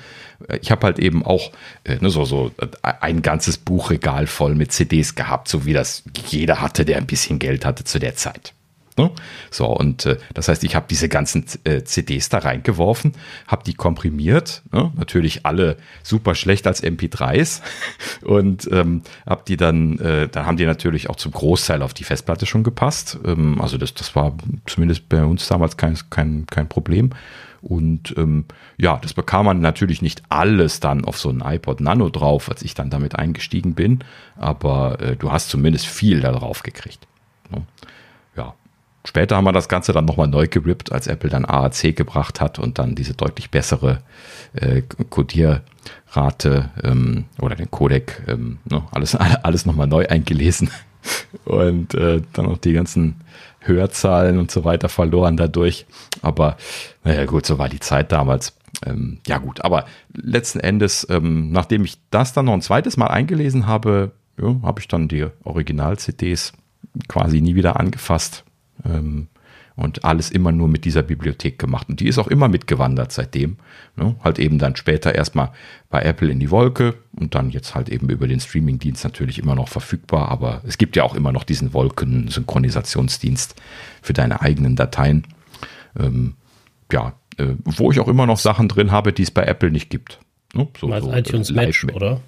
[0.62, 1.52] Ich habe halt eben auch
[1.84, 2.68] äh, ne, so, so äh,
[3.02, 7.40] ein ganzes Buchregal voll mit CDs gehabt, so wie das jeder hatte, der ein bisschen
[7.40, 8.54] Geld hatte zu der Zeit.
[8.98, 9.12] Ne?
[9.52, 13.12] So, und äh, das heißt, ich habe diese ganzen äh, CDs da reingeworfen,
[13.46, 14.94] habe die komprimiert, ne?
[14.96, 17.62] natürlich alle super schlecht als MP3s
[18.24, 22.06] und ähm, habe die dann, äh, dann haben die natürlich auch zum Großteil auf die
[22.06, 23.20] Festplatte schon gepasst.
[23.26, 27.10] Ähm, also das, das war zumindest bei uns damals kein, kein, kein Problem.
[27.62, 28.46] Und ähm,
[28.78, 32.62] ja, das bekam man natürlich nicht alles dann auf so einen iPod Nano drauf, als
[32.62, 34.00] ich dann damit eingestiegen bin,
[34.38, 37.08] aber äh, du hast zumindest viel da drauf gekriegt.
[37.50, 37.64] Ne?
[38.36, 38.54] Ja.
[39.06, 42.58] Später haben wir das Ganze dann nochmal neu gerippt, als Apple dann AAC gebracht hat
[42.58, 44.02] und dann diese deutlich bessere
[44.54, 50.72] äh, Codierrate ähm, oder den Codec, ähm, ne, alles, alles nochmal neu eingelesen
[51.46, 53.22] und äh, dann noch die ganzen
[53.68, 55.86] Hörzahlen und so weiter verloren dadurch.
[56.22, 56.58] Aber
[57.04, 58.58] naja, gut, so war die Zeit damals.
[58.86, 63.08] Ähm, ja gut, aber letzten Endes, ähm, nachdem ich das dann noch ein zweites Mal
[63.08, 66.54] eingelesen habe, ja, habe ich dann die Original-CDs
[67.08, 68.44] quasi nie wieder angefasst.
[68.84, 69.28] Ähm,
[69.76, 71.90] und alles immer nur mit dieser Bibliothek gemacht.
[71.90, 73.58] Und die ist auch immer mitgewandert seitdem.
[73.98, 74.16] Ne?
[74.24, 75.52] Halt eben dann später erstmal
[75.90, 79.56] bei Apple in die Wolke und dann jetzt halt eben über den Streamingdienst natürlich immer
[79.56, 80.30] noch verfügbar.
[80.30, 83.56] Aber es gibt ja auch immer noch diesen Wolken-Synchronisationsdienst
[84.02, 85.26] für deine eigenen Dateien.
[86.00, 86.36] Ähm,
[86.92, 89.90] ja, äh, wo ich auch immer noch Sachen drin habe, die es bei Apple nicht
[89.90, 90.20] gibt.
[90.54, 90.68] Ne?
[90.80, 92.22] So, so iTunes Match, oder?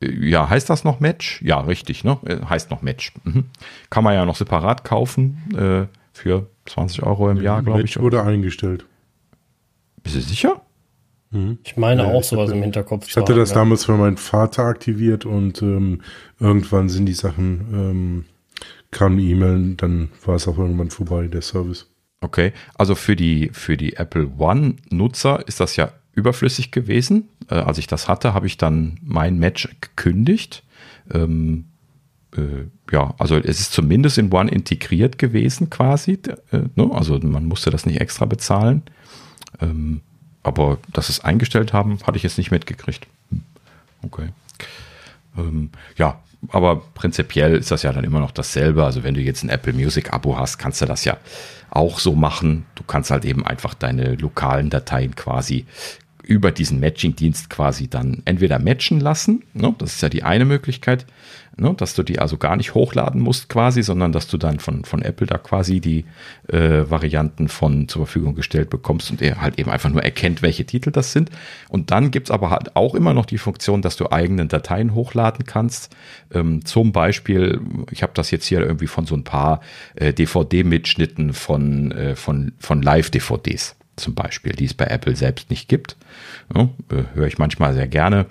[0.00, 1.40] Äh, ja, heißt das noch Match?
[1.42, 2.18] Ja, richtig, ne?
[2.26, 3.12] Äh, heißt noch Match.
[3.22, 3.44] Mhm.
[3.88, 8.00] Kann man ja noch separat kaufen äh, für 20 Euro im Jahr, glaube ich.
[8.00, 8.86] wurde eingestellt.
[10.02, 10.62] Bist du sicher?
[11.30, 11.58] Mhm.
[11.64, 13.06] Ich meine ja, auch sowas im Hinterkopf.
[13.08, 13.56] Ich hatte das ja.
[13.56, 16.00] damals für meinen Vater aktiviert und ähm,
[16.40, 18.24] irgendwann sind die Sachen, ähm,
[18.90, 21.90] kamen E-Mail, dann war es auch irgendwann vorbei, der Service.
[22.20, 27.28] Okay, also für die, für die Apple One-Nutzer ist das ja überflüssig gewesen.
[27.50, 30.64] Äh, als ich das hatte, habe ich dann mein Match gekündigt.
[31.12, 31.75] Ähm, äh,
[32.90, 36.18] ja, also es ist zumindest in One integriert gewesen quasi.
[36.52, 36.90] Äh, ne?
[36.92, 38.82] Also man musste das nicht extra bezahlen.
[39.60, 40.00] Ähm,
[40.42, 43.06] aber dass es eingestellt haben, hatte ich jetzt nicht mitgekriegt.
[43.30, 43.42] Hm,
[44.02, 44.28] okay.
[45.36, 48.84] Ähm, ja, aber prinzipiell ist das ja dann immer noch dasselbe.
[48.84, 51.16] Also wenn du jetzt ein Apple Music Abo hast, kannst du das ja
[51.70, 52.66] auch so machen.
[52.74, 55.66] Du kannst halt eben einfach deine lokalen Dateien quasi
[56.26, 61.06] über diesen Matching-Dienst quasi dann entweder matchen lassen, ne, das ist ja die eine Möglichkeit,
[61.56, 64.84] ne, dass du die also gar nicht hochladen musst quasi, sondern dass du dann von,
[64.84, 66.04] von Apple da quasi die
[66.48, 70.66] äh, Varianten von zur Verfügung gestellt bekommst und er halt eben einfach nur erkennt, welche
[70.66, 71.30] Titel das sind.
[71.68, 75.46] Und dann gibt's aber halt auch immer noch die Funktion, dass du eigene Dateien hochladen
[75.46, 75.94] kannst.
[76.32, 77.60] Ähm, zum Beispiel,
[77.90, 79.60] ich habe das jetzt hier irgendwie von so ein paar
[79.94, 85.68] äh, DVD-Mitschnitten von, äh, von, von Live-DVDs zum Beispiel, die es bei Apple selbst nicht
[85.68, 85.96] gibt.
[86.54, 88.26] Ja, äh, höre ich manchmal sehr gerne.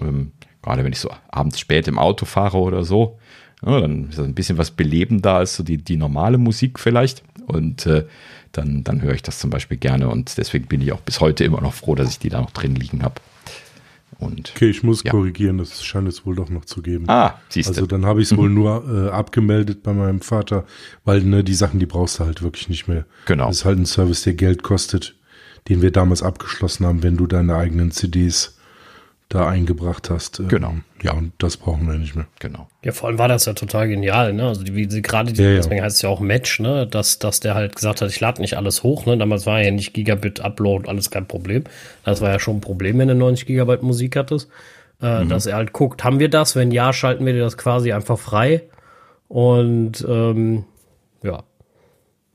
[0.00, 3.18] Ähm, gerade wenn ich so abends spät im Auto fahre oder so.
[3.64, 7.22] Ja, dann ist das ein bisschen was belebender als so die, die normale Musik vielleicht.
[7.46, 8.04] Und äh,
[8.52, 10.08] dann, dann höre ich das zum Beispiel gerne.
[10.08, 12.50] Und deswegen bin ich auch bis heute immer noch froh, dass ich die da noch
[12.50, 13.16] drin liegen habe.
[14.18, 15.12] Und Okay, ich muss Ja.
[15.12, 17.04] korrigieren, das scheint es wohl doch noch zu geben.
[17.08, 17.86] ah, siehst also du.
[17.86, 20.64] dann habe ich es wohl nur äh, abgemeldet bei meinem Vater,
[21.04, 23.04] weil ne, die Sachen, die brauchst du halt wirklich nicht mehr.
[23.26, 23.46] Genau.
[23.46, 25.14] Das ist halt ein Service, der Geld kostet,
[25.68, 28.57] den wir damals abgeschlossen haben, wenn du deine eigenen CDs
[29.28, 30.40] da eingebracht hast.
[30.40, 30.74] Ähm, Genau.
[31.02, 32.26] Ja, und das brauchen wir nicht mehr.
[32.40, 32.66] Genau.
[32.82, 34.48] Ja, vor allem war das ja total genial, ne?
[34.48, 35.56] Also die, wie sie gerade, die- Ja, ja.
[35.56, 36.86] deswegen heißt es ja auch Match, ne?
[36.86, 39.16] Dass, dass der halt gesagt hat, ich lade nicht alles hoch, ne?
[39.18, 41.64] Damals war ja nicht Gigabit Upload, alles kein Problem.
[42.04, 44.48] Das war ja schon ein Problem, wenn du 90 Gigabyte Musik hattest.
[45.00, 46.56] Äh, Dass er halt guckt, haben wir das?
[46.56, 48.62] Wenn ja, schalten wir dir das quasi einfach frei.
[49.28, 50.64] Und ähm,
[51.22, 51.42] ja,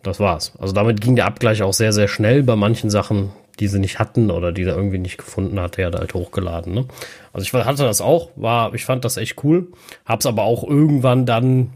[0.04, 0.54] das war's.
[0.60, 2.44] Also damit ging der Abgleich auch sehr, sehr schnell.
[2.44, 5.88] Bei manchen Sachen, die sie nicht hatten oder die er irgendwie nicht gefunden hat, der
[5.88, 6.74] hat halt hochgeladen.
[6.74, 6.86] Ne?
[7.34, 9.68] Also ich hatte das auch, war, ich fand das echt cool.
[10.06, 11.72] Hab's aber auch irgendwann dann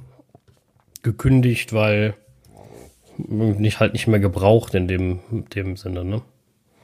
[1.04, 2.16] gekündigt, weil
[3.18, 5.20] nicht halt nicht mehr gebraucht in dem,
[5.54, 6.04] dem Sinne.
[6.04, 6.22] Ne?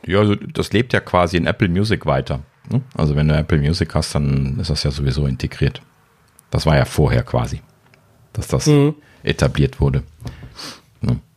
[0.05, 2.41] Ja, also das lebt ja quasi in Apple Music weiter.
[2.69, 2.81] ne?
[2.95, 5.81] Also wenn du Apple Music hast, dann ist das ja sowieso integriert.
[6.51, 7.61] Das war ja vorher quasi,
[8.33, 8.69] dass das
[9.23, 10.03] etabliert wurde.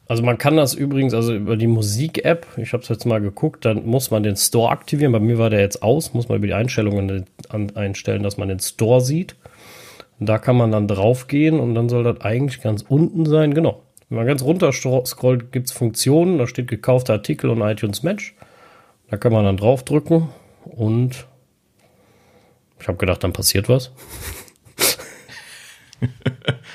[0.08, 3.64] Also man kann das übrigens, also über die Musik-App, ich habe es jetzt mal geguckt,
[3.64, 5.10] dann muss man den Store aktivieren.
[5.10, 7.26] Bei mir war der jetzt aus, muss man über die Einstellungen
[7.74, 9.34] einstellen, dass man den Store sieht.
[10.20, 13.52] Da kann man dann draufgehen und dann soll das eigentlich ganz unten sein.
[13.52, 13.82] Genau.
[14.08, 18.36] Wenn man ganz runter scrollt, gibt es Funktionen, da steht gekaufter Artikel und iTunes Match.
[19.10, 20.28] Da kann man dann draufdrücken
[20.64, 21.26] und
[22.78, 23.90] ich habe gedacht, dann passiert was.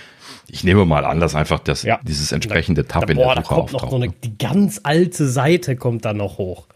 [0.54, 2.00] Ich nehme mal an, dass einfach das, Ja.
[2.04, 4.82] dieses entsprechende Tab Da, in boah, der da Suche kommt noch so eine, die ganz
[4.84, 6.68] alte Seite kommt da noch hoch.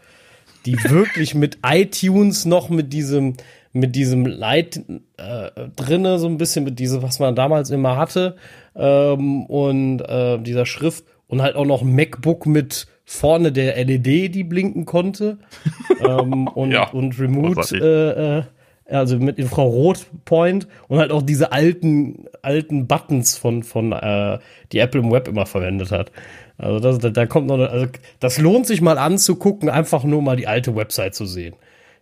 [0.64, 3.34] Die wirklich mit iTunes noch mit diesem,
[3.72, 4.80] mit diesem Light
[5.18, 8.36] äh, drinne, so ein bisschen mit diesem, was man damals immer hatte,
[8.74, 14.44] ähm, und äh, dieser Schrift und halt auch noch MacBook mit vorne der LED, die
[14.44, 15.38] blinken konnte.
[16.00, 18.42] ähm, und, Ja, und Remote, äh, äh,
[18.88, 24.38] also mit Infrarot-Point und halt auch diese alten, alten Buttons von, von äh,
[24.72, 26.12] die Apple im Web immer verwendet hat.
[26.58, 27.86] Also das, da, da kommt noch, eine- also
[28.20, 31.54] das lohnt sich mal anzugucken, einfach nur mal die alte Website zu sehen.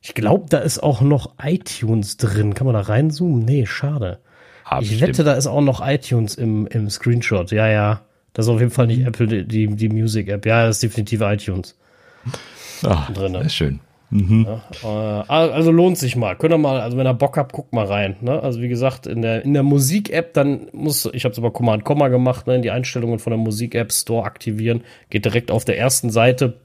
[0.02, 2.52] Ich glaube, da ist auch noch iTunes drin.
[2.54, 3.44] Kann man da reinzoomen?
[3.44, 4.18] Nee, schade.
[4.64, 5.08] Ah, ich bestimmt.
[5.08, 7.50] wette, da ist auch noch iTunes im, im Screenshot.
[7.52, 8.02] Ja, ja.
[8.34, 10.44] Das ist auf jeden Fall nicht Apple, die, die, Music-App.
[10.44, 11.76] Ja, das ist definitiv iTunes.
[12.82, 13.40] Ah, drinne.
[13.40, 13.80] Sehr schön.
[14.84, 16.36] Äh, also lohnt sich mal.
[16.36, 18.16] Könnt ihr mal, also wenn ihr Bock habt, guckt mal rein.
[18.20, 18.40] Ne?
[18.40, 21.84] Also wie gesagt, in der, in der Musik-App, dann muss, ich habe es über Command
[21.84, 22.54] Komma gemacht, ne?
[22.56, 24.84] in die Einstellungen von der Musik-App Store aktivieren.
[25.10, 26.60] Geht direkt auf der ersten Seite.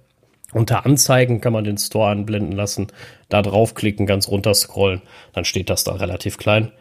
[0.51, 2.87] Unter Anzeigen kann man den Store anblenden lassen.
[3.29, 5.01] Da draufklicken, ganz runter scrollen.
[5.33, 6.71] Dann steht das da relativ klein.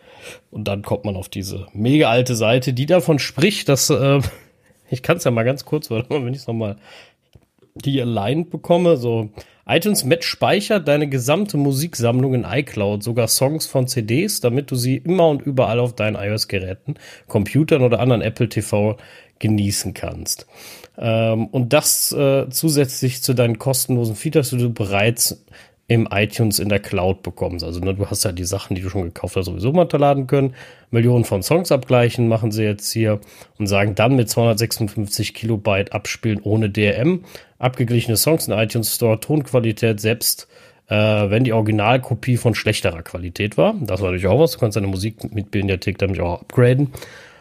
[0.50, 4.20] Und dann kommt man auf diese mega alte Seite, die davon spricht, dass, äh,
[4.90, 6.76] ich kann es ja mal ganz kurz, wenn ich es nochmal
[7.74, 9.30] die aligned bekomme, so
[9.68, 14.96] iTunes Match speichert deine gesamte Musiksammlung in iCloud, sogar Songs von CDs, damit du sie
[14.96, 16.94] immer und überall auf deinen iOS-Geräten,
[17.26, 18.96] Computern oder anderen Apple TV
[19.38, 20.46] genießen kannst.
[20.96, 25.44] Ähm, und das äh, zusätzlich zu deinen kostenlosen Features, die du bereits
[25.88, 27.64] im iTunes in der Cloud bekommst.
[27.64, 30.54] Also ne, du hast ja die Sachen, die du schon gekauft hast, sowieso runterladen können.
[30.90, 33.20] Millionen von Songs abgleichen machen sie jetzt hier
[33.58, 37.24] und sagen dann mit 256 Kilobyte abspielen ohne DRM.
[37.58, 40.46] Abgeglichene Songs in iTunes Store, Tonqualität selbst,
[40.88, 43.74] äh, wenn die Originalkopie von schlechterer Qualität war.
[43.80, 44.52] Das war natürlich auch was.
[44.52, 46.92] Du kannst deine Musik mit Mediathek damit auch upgraden.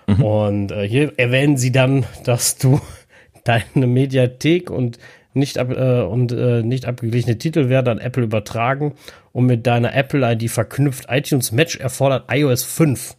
[0.08, 2.80] Und äh, hier erwähnen sie dann, dass du
[3.44, 5.00] deine Mediathek und
[5.38, 8.96] nicht, ab, äh, und, äh, nicht abgeglichene Titel werden an Apple übertragen
[9.32, 11.06] und mit deiner Apple-ID verknüpft.
[11.10, 13.16] iTunes Match erfordert iOS 5.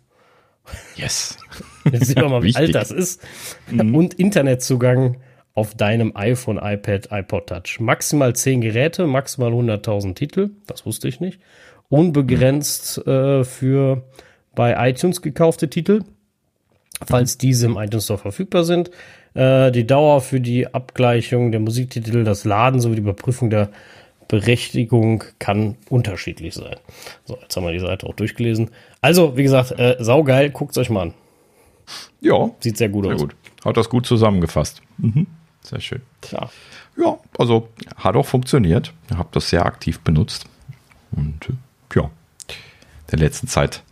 [0.96, 1.38] Yes.
[1.92, 3.22] Jetzt sehen wir mal, wie alt das ist.
[3.70, 5.16] Und Internetzugang
[5.54, 7.80] auf deinem iPhone, iPad, iPod Touch.
[7.80, 10.50] Maximal 10 Geräte, maximal 100.000 Titel.
[10.66, 11.40] Das wusste ich nicht.
[11.88, 14.04] Unbegrenzt äh, für
[14.54, 16.02] bei iTunes gekaufte Titel,
[17.04, 18.90] falls diese im iTunes Store verfügbar sind.
[19.38, 23.70] Äh, die Dauer für die Abgleichung der Musiktitel, das Laden sowie die Überprüfung der
[24.26, 26.76] Berechtigung kann unterschiedlich sein.
[27.24, 28.70] So, jetzt haben wir die Seite auch durchgelesen.
[29.00, 31.14] Also, wie gesagt, äh, saugeil, guckt euch mal an.
[32.20, 33.20] Ja, Sieht sehr gut sehr aus.
[33.20, 33.36] gut.
[33.64, 34.82] Hat das gut zusammengefasst.
[34.98, 35.28] Mhm.
[35.62, 36.02] Sehr schön.
[36.32, 36.50] Ja.
[36.96, 38.92] Ja, also hat auch funktioniert.
[39.08, 40.46] Ich habe das sehr aktiv benutzt.
[41.12, 41.52] Und äh,
[41.94, 43.84] ja, in der letzten Zeit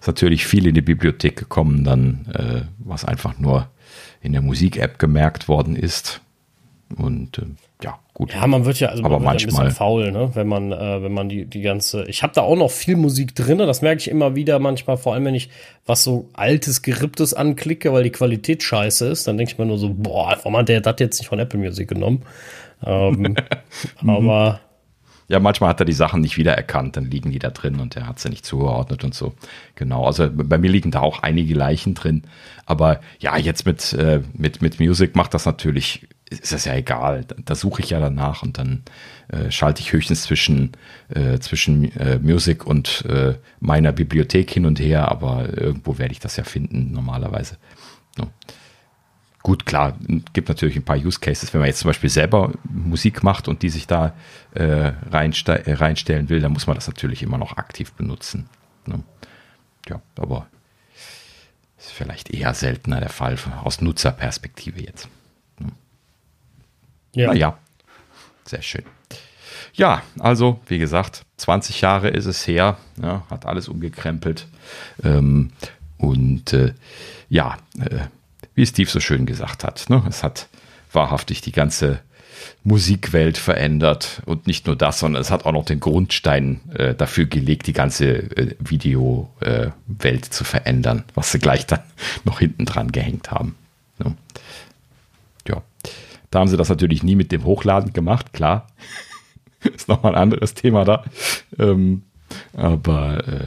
[0.00, 3.68] ist natürlich viel in die Bibliothek gekommen, dann äh, was einfach nur
[4.20, 6.20] in der Musik-App gemerkt worden ist.
[6.96, 7.42] Und äh,
[7.84, 8.32] ja, gut.
[8.32, 10.30] Ja, man wird ja, also Aber man wird ja ein manchmal- bisschen faul, ne?
[10.34, 12.04] wenn man, äh, wenn man die, die ganze.
[12.06, 15.12] Ich habe da auch noch viel Musik drin, das merke ich immer wieder manchmal, vor
[15.14, 15.50] allem wenn ich
[15.86, 19.78] was so altes, geripptes anklicke, weil die Qualität scheiße ist, dann denke ich mir nur
[19.78, 22.22] so, boah, warum hat der das jetzt nicht von Apple Music genommen?
[22.84, 23.36] Ähm,
[24.06, 24.60] aber
[25.28, 28.06] Ja, manchmal hat er die Sachen nicht wiedererkannt, dann liegen die da drin und er
[28.06, 29.34] hat sie nicht zugeordnet und so.
[29.74, 32.22] Genau, also bei mir liegen da auch einige Leichen drin.
[32.64, 37.24] Aber ja, jetzt mit, äh, mit, mit Music macht das natürlich, ist das ja egal.
[37.26, 38.84] Da, da suche ich ja danach und dann
[39.28, 40.72] äh, schalte ich höchstens zwischen,
[41.10, 46.20] äh, zwischen äh, Music und äh, meiner Bibliothek hin und her, aber irgendwo werde ich
[46.20, 47.58] das ja finden normalerweise.
[48.16, 48.30] No.
[49.48, 49.96] Gut, klar,
[50.34, 51.54] gibt natürlich ein paar Use Cases.
[51.54, 54.12] Wenn man jetzt zum Beispiel selber Musik macht und die sich da
[54.52, 58.50] äh, reinste äh, reinstellen will, dann muss man das natürlich immer noch aktiv benutzen.
[58.84, 59.02] Ne?
[59.88, 60.48] Ja, aber
[61.78, 65.08] ist vielleicht eher seltener der Fall aus Nutzerperspektive jetzt.
[65.58, 65.72] Ne?
[67.14, 67.28] Ja.
[67.28, 67.58] Naja,
[68.44, 68.84] sehr schön.
[69.72, 74.46] Ja, also wie gesagt, 20 Jahre ist es her, ja, hat alles umgekrempelt.
[75.02, 75.52] Ähm,
[75.96, 76.74] und äh,
[77.30, 78.08] ja, äh,
[78.58, 79.88] wie Steve so schön gesagt hat.
[79.88, 80.02] Ne?
[80.08, 80.48] Es hat
[80.92, 82.00] wahrhaftig die ganze
[82.64, 87.26] Musikwelt verändert und nicht nur das, sondern es hat auch noch den Grundstein äh, dafür
[87.26, 89.32] gelegt, die ganze äh, Videowelt
[90.02, 91.82] äh, zu verändern, was sie gleich dann
[92.24, 93.54] noch hinten dran gehängt haben.
[94.00, 94.16] Ne?
[95.46, 95.62] Ja,
[96.32, 98.66] da haben sie das natürlich nie mit dem Hochladen gemacht, klar.
[99.60, 101.04] Ist nochmal ein anderes Thema da.
[101.60, 102.02] Ähm,
[102.54, 103.46] aber äh,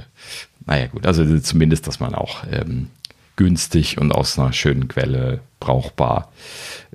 [0.66, 2.88] naja gut, also zumindest, dass man auch ähm,
[3.36, 6.32] günstig und aus einer schönen Quelle brauchbar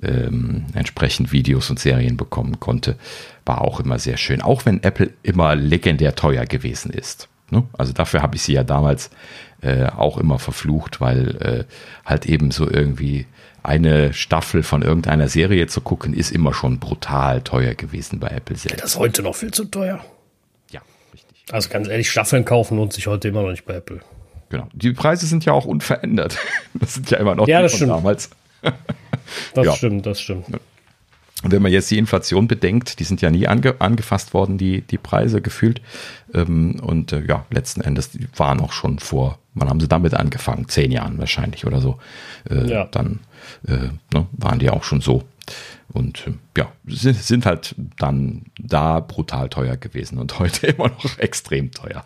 [0.01, 2.97] ähm, entsprechend Videos und Serien bekommen konnte,
[3.45, 4.41] war auch immer sehr schön.
[4.41, 7.29] Auch wenn Apple immer legendär teuer gewesen ist.
[7.49, 7.63] Ne?
[7.77, 9.09] Also dafür habe ich sie ja damals
[9.61, 11.63] äh, auch immer verflucht, weil äh,
[12.05, 13.25] halt eben so irgendwie
[13.63, 18.55] eine Staffel von irgendeiner Serie zu gucken, ist immer schon brutal teuer gewesen bei Apple
[18.55, 18.83] selbst.
[18.83, 20.03] Das ist heute noch viel zu teuer.
[20.71, 20.81] Ja,
[21.13, 21.43] richtig.
[21.51, 24.01] Also ganz ehrlich, Staffeln kaufen lohnt sich heute immer noch nicht bei Apple.
[24.49, 24.67] Genau.
[24.73, 26.37] Die Preise sind ja auch unverändert.
[26.73, 27.91] Das sind ja immer noch ja, die von stimmt.
[27.91, 28.29] damals.
[29.53, 29.75] Das ja.
[29.75, 30.45] stimmt, das stimmt.
[31.43, 34.81] Und wenn man jetzt die Inflation bedenkt, die sind ja nie ange angefasst worden, die,
[34.81, 35.81] die Preise gefühlt.
[36.33, 40.13] Ähm, und äh, ja, letzten Endes, die waren auch schon vor, wann haben sie damit
[40.13, 40.67] angefangen?
[40.67, 41.99] Zehn Jahren wahrscheinlich oder so.
[42.49, 42.85] Äh, ja.
[42.85, 43.19] Dann
[43.67, 45.23] äh, ne, waren die auch schon so.
[45.93, 51.19] Und äh, ja, sind, sind halt dann da brutal teuer gewesen und heute immer noch
[51.19, 52.05] extrem teuer.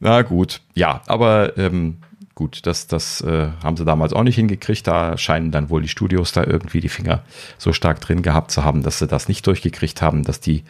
[0.00, 1.98] Na gut, ja, aber ähm,
[2.34, 4.86] gut, das, das äh, haben sie damals auch nicht hingekriegt.
[4.86, 7.22] Da scheinen dann wohl die Studios da irgendwie die Finger
[7.58, 10.64] so stark drin gehabt zu haben, dass sie das nicht durchgekriegt haben, dass die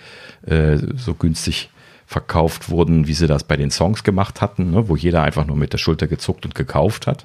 [0.46, 1.70] äh, so günstig
[2.06, 5.56] verkauft wurden, wie sie das bei den Songs gemacht hatten, ne, wo jeder einfach nur
[5.56, 7.24] mit der Schulter gezuckt und gekauft hat.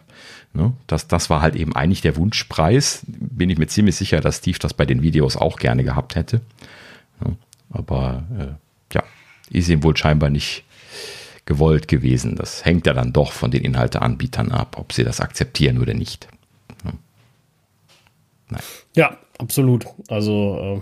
[0.53, 3.01] Ne, das, das war halt eben eigentlich der Wunschpreis.
[3.07, 6.41] Bin ich mir ziemlich sicher, dass Steve das bei den Videos auch gerne gehabt hätte.
[7.19, 7.35] Ne,
[7.71, 9.03] aber äh, ja,
[9.49, 10.64] ist ihm wohl scheinbar nicht
[11.45, 12.35] gewollt gewesen.
[12.35, 16.27] Das hängt ja dann doch von den Inhalteanbietern ab, ob sie das akzeptieren oder nicht.
[18.49, 18.61] Nein.
[18.95, 19.85] Ja, absolut.
[20.07, 20.81] Also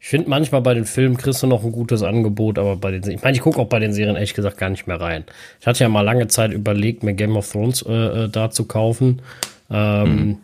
[0.00, 3.08] ich finde manchmal bei den Filmen kriegst du noch ein gutes Angebot, aber bei den
[3.10, 5.24] ich meine, ich gucke auch bei den Serien ehrlich gesagt gar nicht mehr rein.
[5.60, 7.92] Ich hatte ja mal lange Zeit überlegt, mir Game of Thrones äh,
[8.24, 9.22] äh da zu kaufen.
[9.70, 10.38] Ähm, mhm.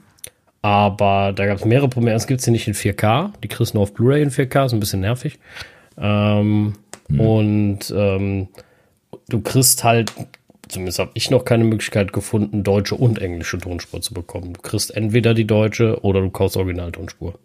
[0.63, 2.17] Aber da gab es mehrere Probleme.
[2.17, 3.33] Es gibt sie nicht in 4K.
[3.43, 5.39] Die kriegst du nur auf Blu-ray in 4K, ist ein bisschen nervig.
[5.99, 6.75] Ähm,
[7.09, 7.21] Mhm.
[7.21, 8.49] Und ähm,
[9.29, 10.13] du kriegst halt,
[10.69, 14.55] zumindest habe ich noch keine Möglichkeit gefunden, deutsche und englische Tonspur zu bekommen.
[14.55, 17.39] Du kriegst entweder die deutsche oder du kaufst Originaltonspur.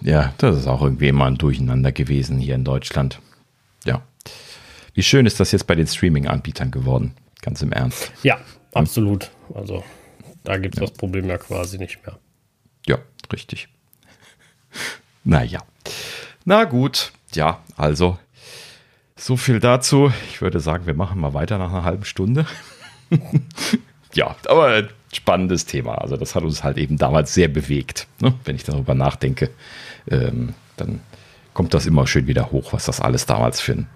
[0.00, 3.20] Ja, das ist auch irgendwie immer ein Durcheinander gewesen hier in Deutschland.
[3.84, 4.02] Ja.
[4.94, 7.14] Wie schön ist das jetzt bei den Streaming-Anbietern geworden?
[7.42, 8.12] Ganz im Ernst.
[8.22, 8.38] Ja,
[8.72, 9.30] absolut.
[9.54, 9.82] Also
[10.44, 10.86] da gibt es ja.
[10.86, 12.18] das Problem ja quasi nicht mehr.
[12.86, 12.98] Ja,
[13.32, 13.68] richtig.
[15.26, 15.60] Naja.
[16.44, 18.18] Na gut, ja, also
[19.16, 20.12] so viel dazu.
[20.30, 22.46] Ich würde sagen, wir machen mal weiter nach einer halben Stunde.
[24.14, 25.96] ja, aber spannendes Thema.
[25.96, 28.06] Also das hat uns halt eben damals sehr bewegt.
[28.20, 28.34] Ne?
[28.44, 29.50] Wenn ich darüber nachdenke,
[30.10, 31.00] ähm, dann
[31.52, 33.86] kommt das immer schön wieder hoch, was das alles damals für, ein,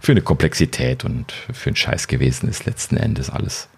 [0.00, 3.68] für eine Komplexität und für einen Scheiß gewesen ist, letzten Endes alles.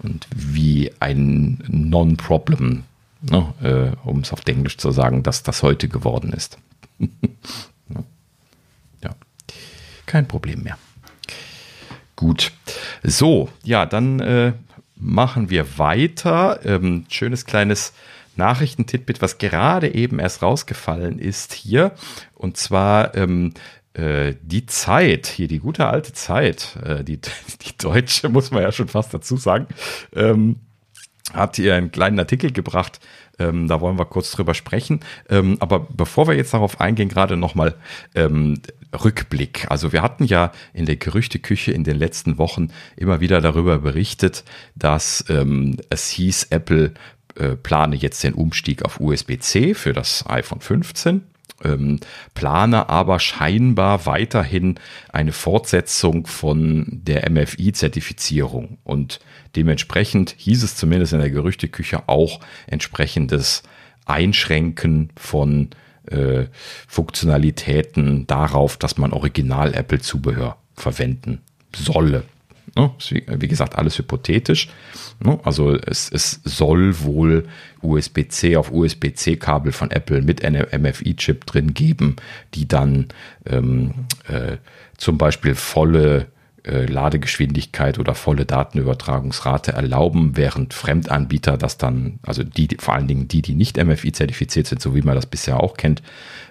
[0.00, 2.82] Und wie ein Non-Problem,
[3.22, 3.54] ne?
[3.62, 6.58] äh, um es auf Englisch zu sagen, dass das heute geworden ist.
[10.12, 10.76] kein Problem mehr.
[12.16, 12.52] Gut.
[13.02, 14.52] So, ja, dann äh,
[14.94, 16.60] machen wir weiter.
[16.66, 17.94] Ähm, schönes kleines
[18.36, 21.92] Nachrichtentitbit, was gerade eben erst rausgefallen ist hier.
[22.34, 23.54] Und zwar ähm,
[23.94, 27.16] äh, die Zeit, hier die gute alte Zeit, äh, die,
[27.62, 29.66] die deutsche, muss man ja schon fast dazu sagen,
[30.14, 30.56] ähm,
[31.32, 33.00] hat hier einen kleinen Artikel gebracht.
[33.38, 35.00] Ähm, da wollen wir kurz drüber sprechen.
[35.30, 37.76] Ähm, aber bevor wir jetzt darauf eingehen, gerade nochmal
[38.14, 38.60] ähm,
[38.92, 39.66] Rückblick.
[39.70, 44.44] Also wir hatten ja in der Gerüchteküche in den letzten Wochen immer wieder darüber berichtet,
[44.74, 46.94] dass ähm, es hieß, Apple
[47.36, 51.22] äh, plane jetzt den Umstieg auf USB-C für das iPhone 15.
[51.64, 52.00] ähm,
[52.34, 54.78] plane aber scheinbar weiterhin
[55.10, 58.78] eine Fortsetzung von der MFI-Zertifizierung.
[58.84, 59.20] Und
[59.56, 63.62] dementsprechend hieß es zumindest in der Gerüchteküche auch entsprechendes
[64.04, 65.70] Einschränken von
[66.88, 71.40] Funktionalitäten darauf, dass man Original-Apple-Zubehör verwenden
[71.74, 72.24] solle.
[72.76, 72.90] Ne?
[73.26, 74.68] Wie gesagt, alles hypothetisch.
[75.20, 75.38] Ne?
[75.42, 77.48] Also es, es soll wohl
[77.82, 82.16] USB-C auf USB-C-Kabel von Apple mit MFI-Chip drin geben,
[82.54, 83.08] die dann
[83.46, 84.56] ähm, äh,
[84.96, 86.28] zum Beispiel volle
[86.64, 93.28] äh, Ladegeschwindigkeit oder volle Datenübertragungsrate erlauben, während Fremdanbieter das dann, also die, vor allen Dingen
[93.28, 96.02] die, die nicht MFI zertifiziert sind, so wie man das bisher auch kennt,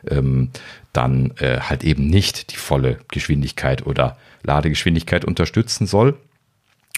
[0.10, 0.50] ähm,
[0.94, 6.18] dann äh, halt eben nicht die volle Geschwindigkeit oder Ladegeschwindigkeit unterstützen soll.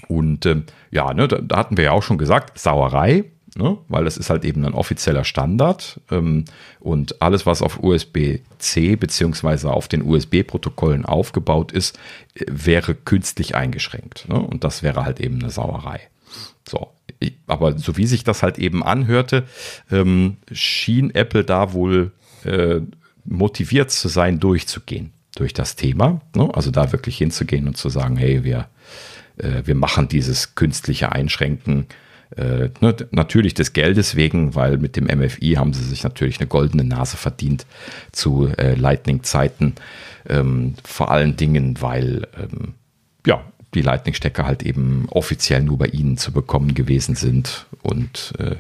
[0.08, 3.26] Und ähm, ja, ne, da, da, hatten wir ja auch schon gesagt, Sauerei,
[3.56, 6.00] ne, weil das ist halt eben ein offizieller Standard.
[6.12, 6.46] Ähm,
[6.80, 12.00] und alles, was auf USB-C beziehungsweise auf den USB-Protokollen aufgebaut ist,
[12.48, 14.28] wäre künstlich eingeschränkt.
[14.30, 16.02] Ne, und das wäre halt eben eine Sauerei.
[16.68, 16.92] So,
[17.48, 19.46] aber so wie sich das halt eben anhörte,
[19.92, 22.12] ähm, schien Apple da wohl
[22.46, 22.82] äh,
[23.26, 26.22] motiviert zu sein, durchzugehen durch das Thema.
[26.36, 26.50] Ne?
[26.54, 28.68] Also da wirklich hinzugehen und zu sagen, hey, wir,
[29.38, 31.88] äh, wir machen dieses künstliche Einschränken
[32.38, 32.96] äh, ne?
[33.12, 37.18] natürlich des Geldes wegen, weil mit dem MFI haben sie sich natürlich eine goldene Nase
[37.18, 37.66] verdient
[38.12, 39.76] zu äh, Lightning-Zeiten.
[40.28, 42.74] Ähm, vor allen Dingen, weil ähm,
[43.26, 48.56] ja, die Lightning-Stecker halt eben offiziell nur bei ihnen zu bekommen gewesen sind und äh,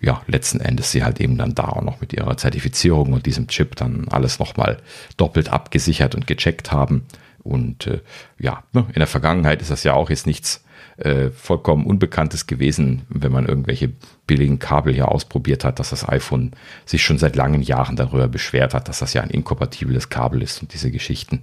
[0.00, 3.48] ja, letzten Endes sie halt eben dann da auch noch mit ihrer Zertifizierung und diesem
[3.48, 4.78] Chip dann alles nochmal
[5.16, 7.04] doppelt abgesichert und gecheckt haben.
[7.42, 8.00] Und äh,
[8.38, 10.64] ja, ne, in der Vergangenheit ist das ja auch jetzt nichts
[11.00, 13.92] äh, vollkommen Unbekanntes gewesen, wenn man irgendwelche
[14.26, 16.52] billigen Kabel hier ausprobiert hat, dass das iPhone
[16.86, 20.62] sich schon seit langen Jahren darüber beschwert hat, dass das ja ein inkompatibles Kabel ist
[20.62, 21.42] und diese Geschichten.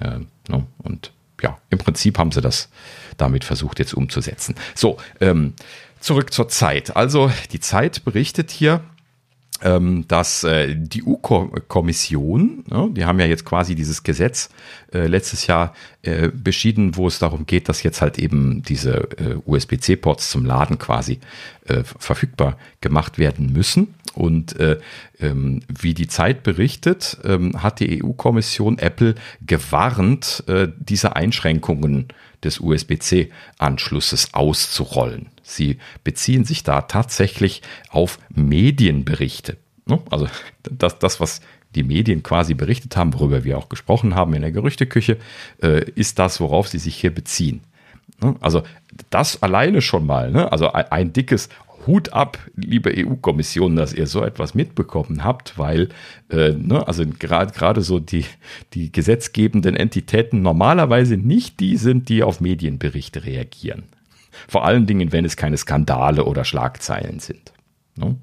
[0.00, 1.12] Äh, ne, und
[1.42, 2.68] ja, im Prinzip haben sie das
[3.18, 4.54] damit versucht jetzt umzusetzen.
[4.74, 5.54] So, ähm,
[6.00, 6.94] Zurück zur Zeit.
[6.96, 8.80] Also die Zeit berichtet hier,
[9.58, 14.50] dass äh, die EU-Kommission, die haben ja jetzt quasi dieses Gesetz
[14.92, 19.08] äh, letztes Jahr äh, beschieden, wo es darum geht, dass jetzt halt eben diese
[19.46, 21.20] USB-C-Ports zum Laden quasi
[21.98, 23.94] verfügbar gemacht werden müssen.
[24.14, 24.56] Und
[25.20, 30.44] ähm, wie die Zeit berichtet, ähm, hat die EU-Kommission Apple gewarnt,
[30.78, 32.08] diese Einschränkungen
[32.44, 35.26] des USB-C-Anschlusses auszurollen.
[35.46, 39.56] Sie beziehen sich da tatsächlich auf Medienberichte.
[39.86, 40.00] Ne?
[40.10, 40.26] Also
[40.62, 41.40] das, das, was
[41.76, 45.18] die Medien quasi berichtet haben, worüber wir auch gesprochen haben in der Gerüchteküche,
[45.62, 47.60] äh, ist das, worauf sie sich hier beziehen.
[48.20, 48.34] Ne?
[48.40, 48.62] Also
[49.10, 50.50] das alleine schon mal, ne?
[50.50, 51.48] also ein, dickes
[51.86, 55.90] Hut ab, liebe EU-Kommission, dass ihr so etwas mitbekommen habt, weil
[56.30, 58.24] äh, ne, also gerade gerade so die
[58.74, 63.84] die gesetzgebenden Entitäten normalerweise nicht die sind, die auf Medienberichte reagieren.
[64.48, 67.52] Vor allen Dingen, wenn es keine Skandale oder Schlagzeilen sind.
[67.96, 68.16] Ne?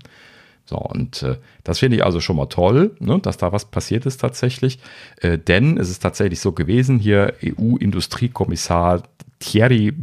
[0.65, 4.05] So, und äh, das finde ich also schon mal toll, ne, dass da was passiert
[4.05, 4.79] ist tatsächlich.
[5.17, 9.03] Äh, denn es ist tatsächlich so gewesen, hier EU-Industriekommissar
[9.39, 9.93] Thierry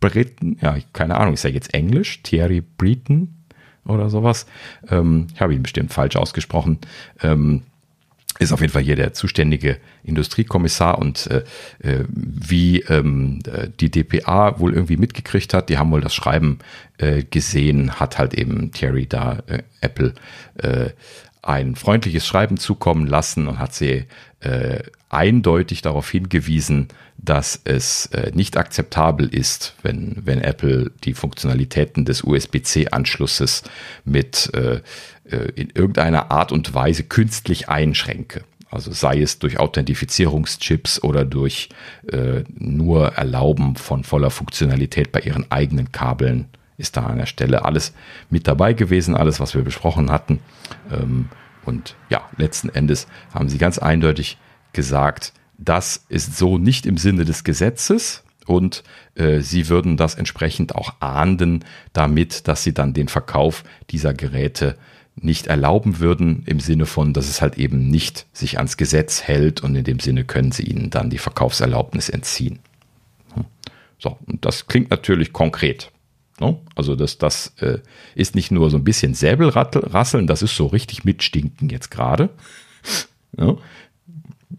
[0.00, 2.22] Britten, ja, keine Ahnung, ist er jetzt Englisch?
[2.22, 3.36] Thierry Breton
[3.86, 4.46] oder sowas.
[4.88, 6.78] Ähm, ich habe ihn bestimmt falsch ausgesprochen.
[7.22, 7.62] Ähm,
[8.38, 11.44] ist auf jeden Fall hier der zuständige Industriekommissar und äh,
[11.80, 13.40] äh wie ähm,
[13.80, 16.58] die DPA wohl irgendwie mitgekriegt hat, die haben wohl das Schreiben
[16.98, 20.14] äh, gesehen, hat halt eben Thierry da äh, Apple
[20.56, 20.90] äh,
[21.42, 24.04] ein freundliches Schreiben zukommen lassen und hat sie
[24.40, 32.04] äh, eindeutig darauf hingewiesen, dass es äh, nicht akzeptabel ist, wenn, wenn Apple die Funktionalitäten
[32.04, 33.62] des USB-C-Anschlusses
[34.04, 34.80] mit äh,
[35.30, 38.42] äh, in irgendeiner Art und Weise künstlich einschränke.
[38.70, 41.68] Also sei es durch Authentifizierungschips oder durch
[42.12, 46.46] äh, nur Erlauben von voller Funktionalität bei ihren eigenen Kabeln
[46.78, 47.94] ist da an der Stelle alles
[48.28, 50.40] mit dabei gewesen, alles, was wir besprochen hatten.
[50.92, 51.28] Ähm,
[51.64, 54.36] und ja, letzten Endes haben sie ganz eindeutig
[54.76, 58.84] gesagt, das ist so nicht im Sinne des Gesetzes und
[59.16, 64.76] äh, sie würden das entsprechend auch ahnden, damit, dass sie dann den Verkauf dieser Geräte
[65.16, 69.62] nicht erlauben würden, im Sinne von, dass es halt eben nicht sich ans Gesetz hält
[69.62, 72.60] und in dem Sinne können sie ihnen dann die Verkaufserlaubnis entziehen.
[73.34, 73.46] Hm.
[73.98, 75.90] So, und das klingt natürlich konkret.
[76.38, 76.58] Ne?
[76.74, 77.78] Also das, das äh,
[78.14, 82.28] ist nicht nur so ein bisschen Säbelrasseln, das ist so richtig mitstinken jetzt gerade.
[83.36, 83.56] Ja?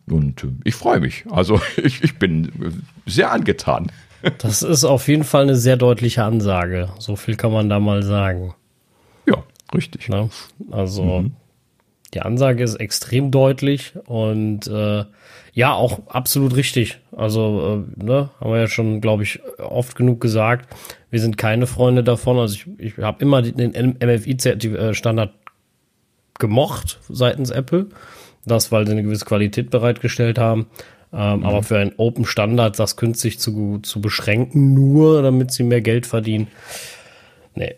[0.09, 1.25] Und äh, ich freue mich.
[1.29, 3.91] Also ich, ich bin sehr angetan.
[4.39, 6.89] Das ist auf jeden Fall eine sehr deutliche Ansage.
[6.99, 8.55] So viel kann man da mal sagen.
[9.25, 10.09] Ja, richtig.
[10.09, 10.29] Ne?
[10.71, 11.31] Also, mhm.
[12.13, 15.03] Die Ansage ist extrem deutlich und äh,
[15.53, 16.99] ja, auch absolut richtig.
[17.15, 20.73] Also, äh, ne, haben wir ja schon, glaube ich, oft genug gesagt.
[21.09, 22.38] Wir sind keine Freunde davon.
[22.38, 25.33] Also ich, ich habe immer den MFI-Standard
[26.39, 27.88] gemocht seitens Apple.
[28.47, 30.67] Das, weil sie eine gewisse Qualität bereitgestellt haben.
[31.13, 31.45] Ähm, mhm.
[31.45, 36.05] Aber für einen Open Standard das künstlich zu, zu beschränken, nur damit sie mehr Geld
[36.05, 36.47] verdienen,
[37.55, 37.75] nee.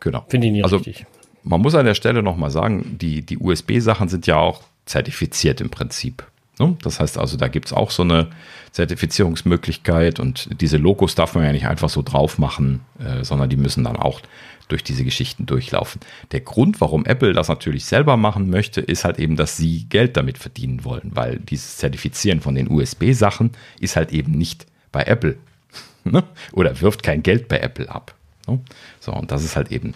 [0.00, 0.24] Genau.
[0.28, 1.06] Finde ich nicht also, richtig.
[1.44, 5.70] Man muss an der Stelle nochmal sagen, die, die USB-Sachen sind ja auch zertifiziert im
[5.70, 6.24] Prinzip.
[6.58, 6.76] Ne?
[6.82, 8.28] Das heißt also, da gibt es auch so eine
[8.72, 13.56] Zertifizierungsmöglichkeit und diese Logos darf man ja nicht einfach so drauf machen, äh, sondern die
[13.56, 14.20] müssen dann auch
[14.68, 16.00] durch diese Geschichten durchlaufen.
[16.30, 20.16] Der Grund, warum Apple das natürlich selber machen möchte, ist halt eben, dass sie Geld
[20.16, 23.50] damit verdienen wollen, weil dieses Zertifizieren von den USB-Sachen
[23.80, 25.36] ist halt eben nicht bei Apple
[26.04, 26.24] ne?
[26.52, 28.14] oder wirft kein Geld bei Apple ab.
[28.46, 28.60] Ne?
[29.00, 29.94] So, und das ist halt eben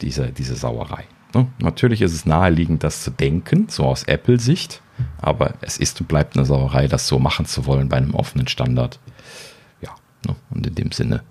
[0.00, 1.04] diese, diese Sauerei.
[1.58, 4.82] Natürlich ist es naheliegend, das zu denken, so aus Apple-Sicht,
[5.20, 8.48] aber es ist und bleibt eine Sauerei, das so machen zu wollen bei einem offenen
[8.48, 8.98] Standard.
[9.80, 9.94] Ja,
[10.26, 10.36] ne?
[10.50, 11.22] und in dem Sinne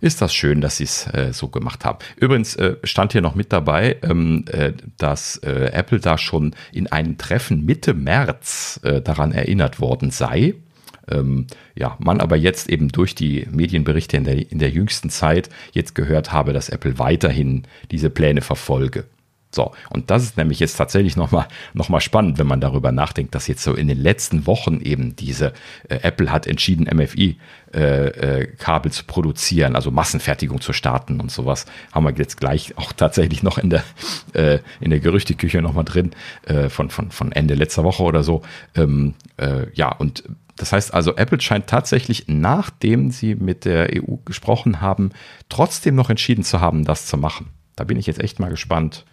[0.00, 1.98] ist das schön, dass sie es äh, so gemacht haben.
[2.16, 6.86] Übrigens äh, stand hier noch mit dabei, ähm, äh, dass äh, Apple da schon in
[6.86, 10.54] einem Treffen Mitte März äh, daran erinnert worden sei.
[11.08, 15.48] Ähm, ja, man aber jetzt eben durch die Medienberichte in der, in der jüngsten Zeit
[15.72, 19.04] jetzt gehört habe, dass Apple weiterhin diese Pläne verfolge.
[19.56, 23.34] So, und das ist nämlich jetzt tatsächlich nochmal noch mal spannend, wenn man darüber nachdenkt,
[23.34, 25.54] dass jetzt so in den letzten Wochen eben diese
[25.88, 27.30] äh, Apple hat entschieden, MFI-Kabel
[27.72, 32.92] äh, äh, zu produzieren, also Massenfertigung zu starten und sowas, haben wir jetzt gleich auch
[32.92, 33.82] tatsächlich noch in der,
[34.34, 36.10] äh, in der Gerüchteküche nochmal drin,
[36.44, 38.42] äh, von, von, von Ende letzter Woche oder so.
[38.74, 40.22] Ähm, äh, ja, und
[40.56, 45.10] das heißt also, Apple scheint tatsächlich, nachdem sie mit der EU gesprochen haben,
[45.48, 47.48] trotzdem noch entschieden zu haben, das zu machen.
[47.74, 49.04] Da bin ich jetzt echt mal gespannt,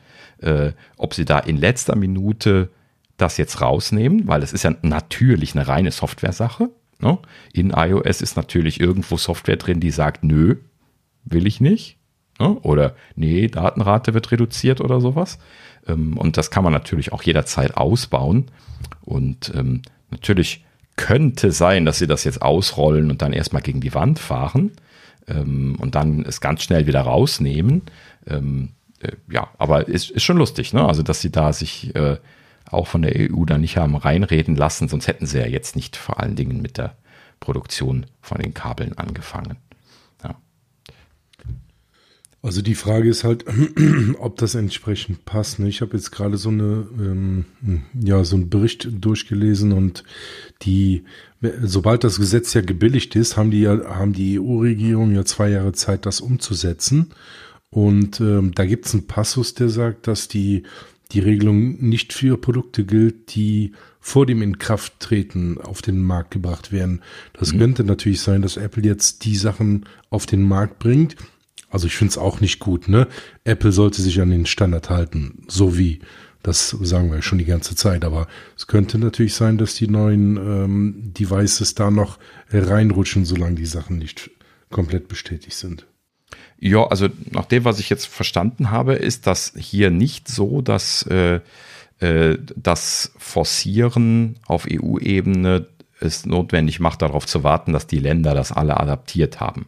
[0.44, 2.70] äh, ob sie da in letzter Minute
[3.18, 6.70] das jetzt rausnehmen, weil es ist ja natürlich eine reine Software-Sache.
[7.00, 7.20] Ne?
[7.54, 10.56] In iOS ist natürlich irgendwo Software drin, die sagt, nö,
[11.26, 11.98] will ich nicht.
[12.40, 12.58] Ne?
[12.62, 15.38] Oder nee, Datenrate wird reduziert oder sowas.
[15.88, 18.46] Ähm, und das kann man natürlich auch jederzeit ausbauen.
[19.02, 20.66] Und ähm, natürlich
[20.96, 24.72] könnte sein, dass sie das jetzt ausrollen und dann erstmal gegen die Wand fahren
[25.28, 27.84] ähm, und dann es ganz schnell wieder rausnehmen.
[28.28, 28.83] Ähm, äh,
[29.30, 30.86] ja, aber ist, ist schon lustig, ne?
[30.86, 32.18] Also, dass sie da sich äh,
[32.70, 35.96] auch von der EU da nicht haben reinreden lassen, sonst hätten sie ja jetzt nicht
[35.96, 36.96] vor allen Dingen mit der
[37.40, 39.58] Produktion von den Kabeln angefangen.
[40.24, 40.36] Ja.
[42.42, 43.46] Also die Frage ist halt,
[44.20, 45.60] ob das entsprechend passt.
[45.60, 45.68] Ne?
[45.68, 47.46] Ich habe jetzt gerade so eine, ähm,
[47.94, 50.04] ja, so einen Bericht durchgelesen und
[50.62, 51.04] die,
[51.62, 55.74] sobald das Gesetz ja gebilligt ist, haben die ja, haben die EU-Regierung ja zwei Jahre
[55.74, 57.14] Zeit, das umzusetzen.
[57.74, 60.64] Und ähm, da gibt es einen Passus, der sagt, dass die,
[61.12, 67.02] die Regelung nicht für Produkte gilt, die vor dem Inkrafttreten auf den Markt gebracht werden.
[67.34, 67.60] Das mhm.
[67.60, 71.16] könnte natürlich sein, dass Apple jetzt die Sachen auf den Markt bringt,
[71.72, 73.08] also ich finde es auch nicht gut, ne?
[73.46, 76.02] Apple sollte sich an den Standard halten, so wie
[76.44, 78.06] das sagen wir schon die ganze Zeit.
[78.06, 82.20] Aber es könnte natürlich sein, dass die neuen ähm, Devices da noch
[82.52, 84.30] reinrutschen, solange die Sachen nicht
[84.70, 85.88] komplett bestätigt sind.
[86.60, 91.04] Ja, also nach dem, was ich jetzt verstanden habe, ist das hier nicht so, dass
[91.04, 91.42] äh,
[92.00, 95.68] äh, das Forcieren auf EU-Ebene
[96.00, 99.68] es notwendig macht, darauf zu warten, dass die Länder das alle adaptiert haben.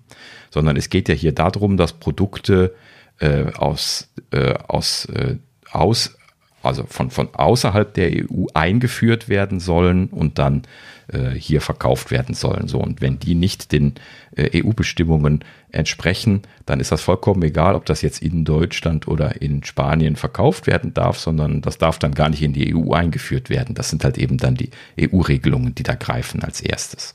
[0.49, 2.75] Sondern es geht ja hier darum, dass Produkte
[3.19, 5.37] äh, aus, äh, aus, äh,
[5.71, 6.17] aus,
[6.61, 10.63] also von, von außerhalb der EU eingeführt werden sollen und dann
[11.07, 12.67] äh, hier verkauft werden sollen.
[12.67, 13.95] So, und wenn die nicht den
[14.35, 19.63] äh, EU-Bestimmungen entsprechen, dann ist das vollkommen egal, ob das jetzt in Deutschland oder in
[19.63, 23.75] Spanien verkauft werden darf, sondern das darf dann gar nicht in die EU eingeführt werden.
[23.75, 27.13] Das sind halt eben dann die EU-Regelungen, die da greifen als erstes.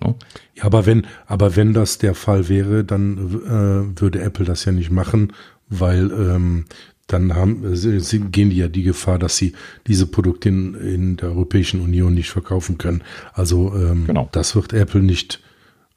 [0.00, 0.16] No?
[0.54, 4.72] Ja, aber wenn, aber wenn das der Fall wäre, dann äh, würde Apple das ja
[4.72, 5.32] nicht machen,
[5.68, 6.66] weil ähm,
[7.06, 9.52] dann haben, sie, gehen die ja die Gefahr, dass sie
[9.86, 13.02] diese Produkte in, in der Europäischen Union nicht verkaufen können.
[13.32, 14.28] Also ähm, genau.
[14.32, 15.40] das wird Apple nicht,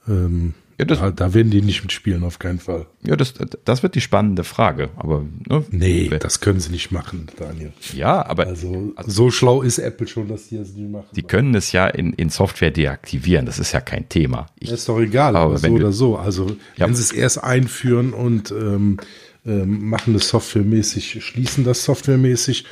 [0.08, 2.86] ähm, ja, das, da, da, werden die nicht mitspielen, auf keinen Fall.
[3.04, 3.34] Ja, das,
[3.66, 4.90] das wird die spannende Frage.
[4.96, 7.74] Aber ne, Nee, das können sie nicht machen, Daniel.
[7.96, 11.08] Ja, aber also, so schlau ist Apple schon, dass die das nicht machen.
[11.16, 14.48] Die können es ja in, in Software deaktivieren, das ist ja kein Thema.
[14.60, 16.16] Ich, ist doch egal, aber, so oder so.
[16.18, 16.86] Also ja.
[16.86, 18.98] wenn sie es erst einführen und ähm,
[19.48, 22.66] ähm, machen das softwaremäßig, schließen das softwaremäßig,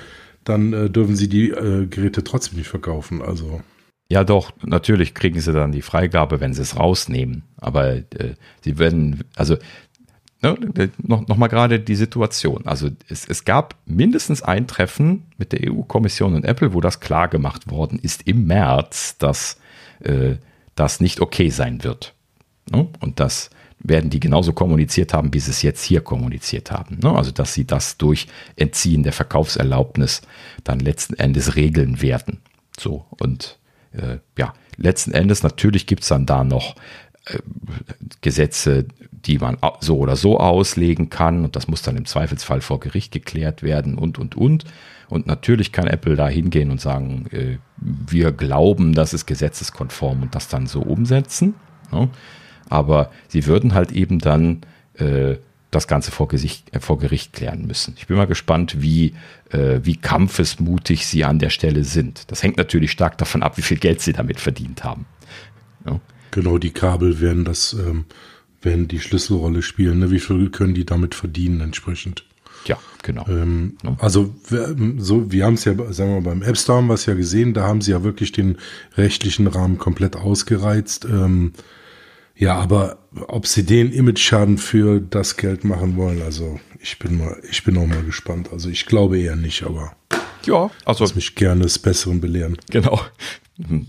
[0.43, 3.21] dann äh, dürfen sie die äh, Geräte trotzdem nicht verkaufen.
[3.21, 3.61] Also.
[4.09, 7.43] Ja, doch, natürlich kriegen sie dann die Freigabe, wenn sie es rausnehmen.
[7.57, 9.57] Aber äh, sie werden, also
[10.41, 12.65] ne, noch, noch mal gerade die Situation.
[12.65, 17.27] Also es, es gab mindestens ein Treffen mit der EU-Kommission und Apple, wo das klar
[17.27, 19.59] gemacht worden ist im März, dass
[20.01, 20.35] äh,
[20.75, 22.13] das nicht okay sein wird.
[22.69, 22.87] Ne?
[22.99, 23.49] Und das
[23.79, 26.99] werden die genauso kommuniziert haben, wie sie es jetzt hier kommuniziert haben.
[27.01, 27.13] Ne?
[27.15, 30.21] Also dass sie das durch Entziehen der Verkaufserlaubnis
[30.63, 32.41] dann letzten Endes regeln werden.
[32.79, 33.59] So und
[33.91, 36.75] äh, ja, letzten Endes natürlich gibt es dann da noch
[37.25, 37.39] äh,
[38.21, 42.79] Gesetze, die man so oder so auslegen kann und das muss dann im Zweifelsfall vor
[42.79, 44.65] Gericht geklärt werden und, und, und.
[45.07, 50.35] Und natürlich kann Apple da hingehen und sagen, äh, wir glauben, das ist gesetzeskonform und
[50.35, 51.55] das dann so umsetzen.
[51.91, 52.09] Ne?
[52.69, 54.61] Aber sie würden halt eben dann
[54.95, 55.35] äh,
[55.71, 57.93] das Ganze vor, Gesicht, äh, vor Gericht klären müssen.
[57.97, 59.13] Ich bin mal gespannt, wie,
[59.49, 62.31] äh, wie kampfesmutig sie an der Stelle sind.
[62.31, 65.05] Das hängt natürlich stark davon ab, wie viel Geld sie damit verdient haben.
[65.85, 65.99] Ja.
[66.31, 68.05] Genau, die Kabel werden das, ähm,
[68.61, 69.99] werden die Schlüsselrolle spielen.
[69.99, 70.11] Ne?
[70.11, 72.25] Wie viel können die damit verdienen entsprechend?
[72.65, 73.27] Ja, genau.
[73.27, 73.95] Ähm, ja.
[73.99, 74.33] Also
[74.97, 77.13] so, wir haben es ja, sagen wir mal, beim App Store haben wir es ja
[77.13, 78.57] gesehen, da haben sie ja wirklich den
[78.97, 81.05] rechtlichen Rahmen komplett ausgereizt.
[81.05, 81.53] Ähm,
[82.35, 87.41] ja, aber ob sie den Image-Schaden für das Geld machen wollen, also ich bin mal,
[87.49, 88.49] ich bin auch mal gespannt.
[88.51, 89.95] Also ich glaube eher nicht, aber
[90.45, 92.57] ja, also lass mich gerne des Besseren belehren.
[92.69, 92.99] Genau.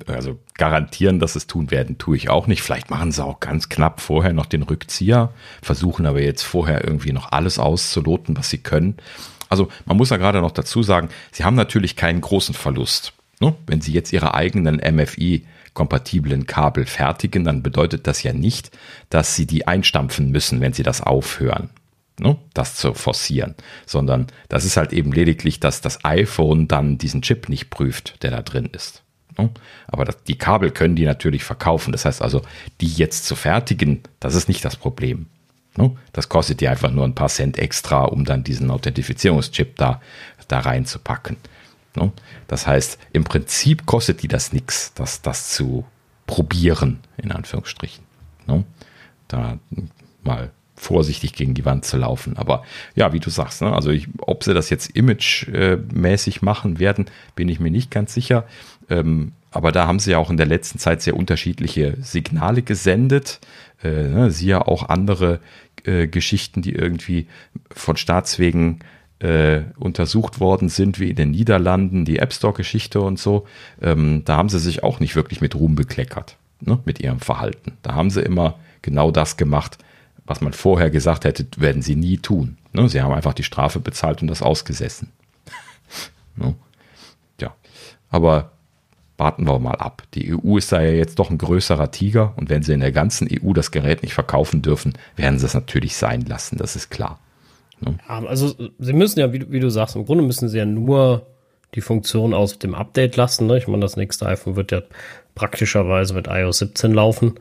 [0.06, 2.62] Also garantieren, dass es tun werden, tue ich auch nicht.
[2.62, 7.12] Vielleicht machen sie auch ganz knapp vorher noch den Rückzieher, versuchen aber jetzt vorher irgendwie
[7.12, 8.96] noch alles auszuloten, was sie können.
[9.48, 13.12] Also man muss ja gerade noch dazu sagen, sie haben natürlich keinen großen Verlust.
[13.40, 13.54] Ne?
[13.66, 15.44] Wenn sie jetzt ihre eigenen MFI
[15.76, 18.76] kompatiblen Kabel fertigen, dann bedeutet das ja nicht,
[19.10, 21.68] dass sie die einstampfen müssen, wenn sie das aufhören,
[22.18, 22.36] ne?
[22.54, 23.54] das zu forcieren,
[23.84, 28.30] sondern das ist halt eben lediglich, dass das iPhone dann diesen Chip nicht prüft, der
[28.30, 29.02] da drin ist.
[29.38, 29.50] Ne?
[29.86, 31.92] Aber die Kabel können die natürlich verkaufen.
[31.92, 32.40] Das heißt also,
[32.80, 35.26] die jetzt zu fertigen, das ist nicht das Problem.
[35.76, 35.94] Ne?
[36.14, 40.00] Das kostet dir einfach nur ein paar Cent extra, um dann diesen Authentifizierungschip da,
[40.48, 41.36] da reinzupacken.
[41.96, 42.12] Ne?
[42.48, 45.84] Das heißt, im Prinzip kostet die das nichts, das, das zu
[46.26, 48.04] probieren, in Anführungsstrichen.
[49.28, 49.58] Da
[50.22, 52.36] mal vorsichtig gegen die Wand zu laufen.
[52.36, 52.62] Aber
[52.94, 53.72] ja, wie du sagst, ne?
[53.72, 58.46] also ich, ob sie das jetzt imagemäßig machen werden, bin ich mir nicht ganz sicher.
[58.90, 63.40] Ähm, aber da haben sie ja auch in der letzten Zeit sehr unterschiedliche Signale gesendet.
[63.82, 65.40] Äh, ne, siehe auch andere
[65.84, 67.26] äh, Geschichten, die irgendwie
[67.70, 68.80] von Staatswegen
[69.18, 73.46] äh, untersucht worden sind, wie in den Niederlanden, die App Store-Geschichte und so.
[73.80, 77.78] Ähm, da haben sie sich auch nicht wirklich mit Ruhm bekleckert, ne, mit ihrem Verhalten.
[77.82, 79.78] Da haben sie immer genau das gemacht,
[80.26, 82.58] was man vorher gesagt hätte, werden sie nie tun.
[82.72, 85.12] Ne, sie haben einfach die Strafe bezahlt und das ausgesessen.
[86.36, 86.54] ne?
[87.40, 87.54] Ja,
[88.10, 88.52] aber
[89.16, 90.02] warten wir mal ab.
[90.12, 92.92] Die EU ist da ja jetzt doch ein größerer Tiger und wenn sie in der
[92.92, 96.90] ganzen EU das Gerät nicht verkaufen dürfen, werden sie es natürlich sein lassen, das ist
[96.90, 97.18] klar.
[97.80, 97.98] Ne?
[98.08, 101.26] Ja, also sie müssen ja, wie, wie, du sagst, im Grunde müssen sie ja nur
[101.74, 103.46] die Funktion aus dem Update lassen.
[103.46, 103.58] Ne?
[103.58, 104.82] Ich meine, das nächste iPhone wird ja
[105.34, 107.34] praktischerweise mit iOS 17 laufen.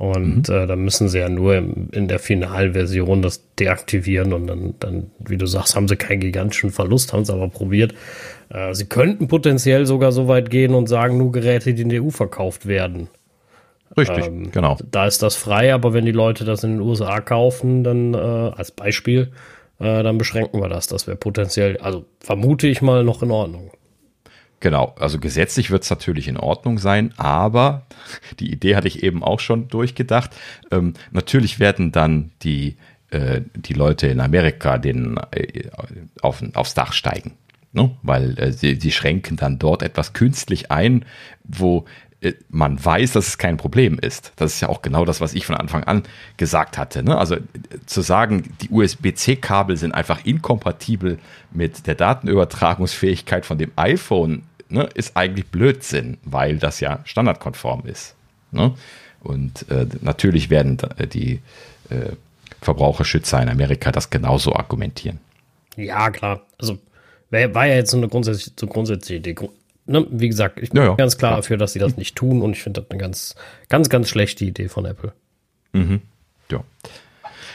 [0.00, 0.54] Und mhm.
[0.54, 5.10] äh, dann müssen sie ja nur im, in der Finalversion das deaktivieren und dann, dann,
[5.18, 7.92] wie du sagst, haben sie keinen gigantischen Verlust, haben sie aber probiert.
[8.48, 12.02] Äh, sie könnten potenziell sogar so weit gehen und sagen, nur Geräte, die in der
[12.02, 13.08] EU verkauft werden.
[13.94, 14.78] Richtig, ähm, genau.
[14.90, 18.16] Da ist das frei, aber wenn die Leute das in den USA kaufen, dann äh,
[18.16, 19.32] als Beispiel,
[19.80, 20.86] äh, dann beschränken wir das.
[20.86, 23.70] Das wäre potenziell, also vermute ich mal, noch in Ordnung.
[24.60, 27.86] Genau, also gesetzlich wird es natürlich in Ordnung sein, aber
[28.40, 30.30] die Idee hatte ich eben auch schon durchgedacht.
[30.70, 32.76] Ähm, natürlich werden dann die,
[33.10, 35.70] äh, die Leute in Amerika den, äh,
[36.20, 37.32] auf, aufs Dach steigen.
[37.72, 37.96] Ne?
[38.02, 41.06] Weil äh, sie, sie schränken dann dort etwas künstlich ein,
[41.44, 41.86] wo
[42.50, 44.32] man weiß, dass es kein Problem ist.
[44.36, 46.02] Das ist ja auch genau das, was ich von Anfang an
[46.36, 47.02] gesagt hatte.
[47.02, 47.16] Ne?
[47.16, 47.40] Also äh,
[47.86, 51.18] zu sagen, die USB-C-Kabel sind einfach inkompatibel
[51.50, 58.14] mit der Datenübertragungsfähigkeit von dem iPhone ne, ist eigentlich Blödsinn, weil das ja standardkonform ist.
[58.52, 58.74] Ne?
[59.20, 61.40] Und äh, natürlich werden äh, die
[61.88, 62.12] äh,
[62.60, 65.18] Verbraucherschützer in Amerika das genauso argumentieren.
[65.76, 66.42] Ja, klar.
[66.58, 66.78] Also
[67.30, 69.34] war ja jetzt so eine grundsätzliche, so grundsätzliche.
[69.90, 70.06] Ne?
[70.10, 72.52] Wie gesagt, ich bin ja, ja, ganz klar, dafür, dass sie das nicht tun und
[72.52, 73.34] ich finde das eine ganz,
[73.68, 75.12] ganz, ganz schlechte Idee von Apple.
[75.72, 76.02] Mhm.
[76.50, 76.62] Ja.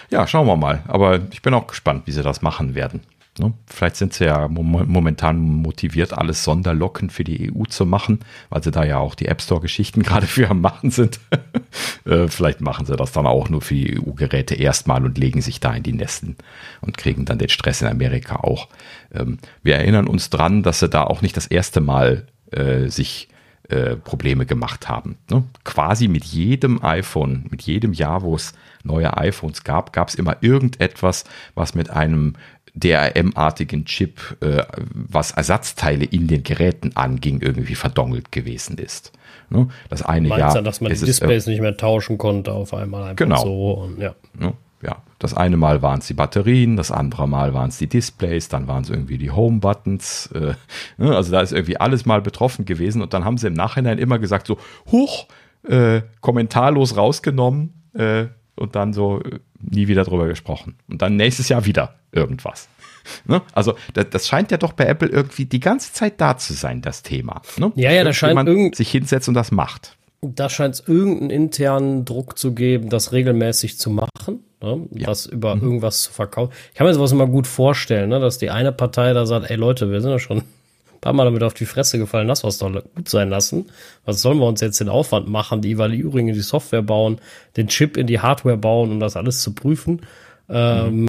[0.09, 0.83] Ja, schauen wir mal.
[0.87, 3.01] Aber ich bin auch gespannt, wie sie das machen werden.
[3.37, 3.53] Ne?
[3.67, 8.19] Vielleicht sind sie ja momentan motiviert, alles Sonderlocken für die EU zu machen,
[8.49, 11.19] weil sie da ja auch die App Store-Geschichten gerade für am Machen sind.
[12.05, 15.59] Äh, vielleicht machen sie das dann auch nur für die EU-Geräte erstmal und legen sich
[15.59, 16.37] da in die Nesten
[16.81, 18.69] und kriegen dann den Stress in Amerika auch.
[19.11, 23.27] Ähm, wir erinnern uns dran, dass sie da auch nicht das erste Mal äh, sich
[23.69, 25.17] äh, Probleme gemacht haben.
[25.31, 25.43] Ne?
[25.63, 30.37] Quasi mit jedem iPhone, mit jedem Jahr, wo es neue iPhones gab, gab es immer
[30.41, 31.23] irgendetwas,
[31.55, 32.33] was mit einem
[32.75, 34.63] DRM-artigen Chip, äh,
[34.93, 39.11] was Ersatzteile in den Geräten anging, irgendwie verdongelt gewesen ist.
[39.49, 39.67] Ne?
[39.89, 40.53] Das eine Meinst Jahr.
[40.53, 43.43] dann, dass man die ist es, Displays nicht mehr tauschen konnte auf einmal einfach Genau.
[43.43, 44.15] so und ja.
[44.37, 44.53] Ne?
[44.83, 48.49] Ja, das eine Mal waren es die Batterien, das andere Mal waren es die Displays,
[48.49, 50.29] dann waren es irgendwie die Home-Buttons.
[50.33, 50.53] Äh,
[50.97, 51.15] ne?
[51.15, 54.19] Also da ist irgendwie alles mal betroffen gewesen und dann haben sie im Nachhinein immer
[54.19, 54.57] gesagt so,
[54.91, 55.27] huch,
[55.67, 60.75] äh, kommentarlos rausgenommen äh, und dann so äh, nie wieder drüber gesprochen.
[60.89, 62.67] Und dann nächstes Jahr wieder irgendwas.
[63.25, 63.43] Ne?
[63.53, 66.81] Also das, das scheint ja doch bei Apple irgendwie die ganze Zeit da zu sein,
[66.81, 67.39] das Thema.
[67.57, 67.71] Ne?
[67.75, 69.95] Ja, ja, da scheint irgend- sich hinsetzt und das macht.
[70.23, 74.87] Da scheint es irgendeinen internen Druck zu geben, das regelmäßig zu machen, ne?
[74.91, 76.51] das über irgendwas zu verkaufen.
[76.71, 78.19] Ich kann mir sowas immer gut vorstellen, ne?
[78.19, 80.41] dass die eine Partei da sagt, ey Leute, wir sind ja schon
[81.05, 83.67] paar Mal damit auf die Fresse gefallen, lass was doch gut sein lassen.
[84.05, 87.19] Was sollen wir uns jetzt den Aufwand machen, die Evaluierung in die Software bauen,
[87.57, 90.01] den Chip in die Hardware bauen, um das alles zu prüfen?
[90.49, 91.07] Ähm,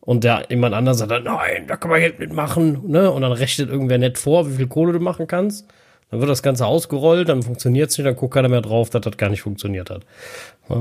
[0.00, 3.10] und der jemand anderes sagt dann, nein, da kann man Geld mitmachen, ne?
[3.10, 5.66] Und dann rechnet irgendwer nett vor, wie viel Kohle du machen kannst.
[6.10, 9.02] Dann wird das Ganze ausgerollt, dann funktioniert es nicht, dann guckt keiner mehr drauf, dass
[9.02, 10.02] das gar nicht funktioniert hat.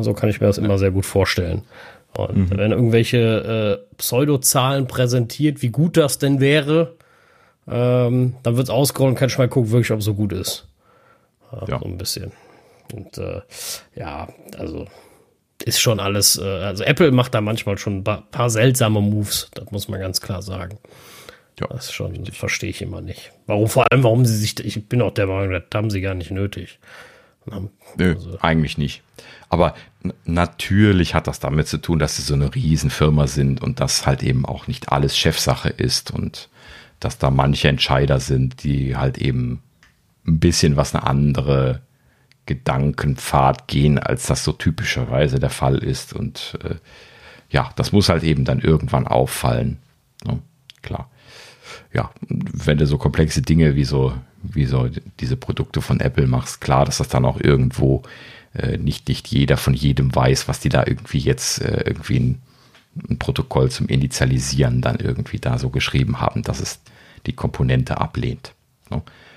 [0.01, 1.62] So kann ich mir das immer sehr gut vorstellen.
[2.18, 6.95] Und wenn irgendwelche äh, Pseudozahlen präsentiert, wie gut das denn wäre,
[7.72, 10.68] ähm, dann wird es ausgerollt und kein Schwein guckt wirklich, ob es so gut ist.
[11.52, 11.80] Ja, Ja.
[11.80, 12.32] So ein bisschen.
[12.94, 13.42] Und äh,
[13.96, 14.88] ja, also
[15.64, 19.50] ist schon alles, äh, also Apple macht da manchmal schon ein paar, paar seltsame Moves,
[19.54, 20.80] das muss man ganz klar sagen.
[21.60, 23.32] Ja, Das schon, verstehe ich immer nicht.
[23.46, 26.14] Warum, vor allem, warum sie sich, ich bin auch der Meinung, das haben sie gar
[26.16, 26.80] nicht nötig.
[27.52, 29.02] Haben- Nö, Also- eigentlich nicht.
[29.50, 29.74] Aber
[30.26, 34.24] natürlich hat das damit zu tun, dass sie so eine Riesenfirma sind und dass halt
[34.24, 36.48] eben auch nicht alles Chefsache ist und
[37.00, 39.62] dass da manche Entscheider sind, die halt eben
[40.28, 41.82] ein bisschen was eine andere
[42.45, 46.14] Gedankenpfad gehen, als das so typischerweise der Fall ist.
[46.14, 46.76] Und äh,
[47.50, 49.78] ja, das muss halt eben dann irgendwann auffallen.
[50.26, 50.39] Ne?
[50.82, 51.10] Klar.
[51.93, 54.89] Ja, wenn du so komplexe Dinge wie so, wie so
[55.20, 58.04] diese Produkte von Apple machst, klar, dass das dann auch irgendwo
[58.54, 62.41] äh, nicht, nicht jeder von jedem weiß, was die da irgendwie jetzt äh, irgendwie ein,
[63.10, 66.80] ein Protokoll zum Initialisieren dann irgendwie da so geschrieben haben, dass es
[67.26, 68.54] die Komponente ablehnt.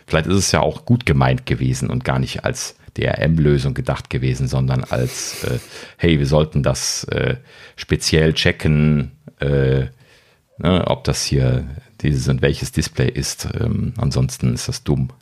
[0.07, 4.49] Vielleicht ist es ja auch gut gemeint gewesen und gar nicht als DRM-Lösung gedacht gewesen,
[4.49, 5.59] sondern als, äh,
[5.97, 7.37] hey, wir sollten das äh,
[7.77, 9.87] speziell checken, äh,
[10.59, 11.65] ne, ob das hier
[12.03, 13.49] dieses und welches Display ist.
[13.59, 15.09] Ähm, ansonsten ist das dumm.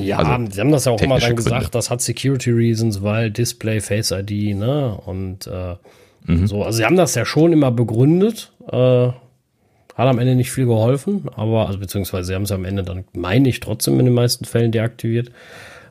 [0.00, 1.44] Ja, Also, sie haben das ja auch immer dann Gründe.
[1.44, 4.96] gesagt, das hat Security Reasons, weil Display, Face ID, ne?
[4.96, 5.76] Und äh,
[6.24, 6.46] Mhm.
[6.46, 8.52] so, also sie haben das ja schon immer begründet.
[8.70, 9.08] Äh,
[9.94, 13.04] hat am Ende nicht viel geholfen, aber, also beziehungsweise sie haben es am Ende dann,
[13.12, 15.30] meine ich, trotzdem in den meisten Fällen deaktiviert.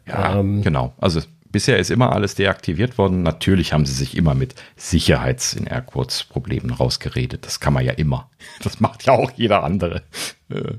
[0.08, 0.94] Ja, Ähm, genau.
[1.00, 1.22] Also
[1.52, 3.22] bisher ist immer alles deaktiviert worden.
[3.22, 7.46] Natürlich haben sie sich immer mit Sicherheits- in Airquotes Problemen rausgeredet.
[7.46, 8.30] Das kann man ja immer.
[8.64, 10.02] Das macht ja auch jeder andere.
[10.50, 10.74] Äh,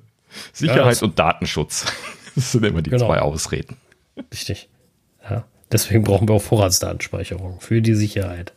[0.53, 1.87] Sicherheit Ja, und Datenschutz.
[2.35, 3.07] Das sind immer die Genau.
[3.07, 3.77] zwei Ausreden.
[4.33, 4.69] Richtig.
[5.29, 5.45] Ja.
[5.71, 8.53] Deswegen brauchen wir auch Vorratsdatenspeicherung für die Sicherheit.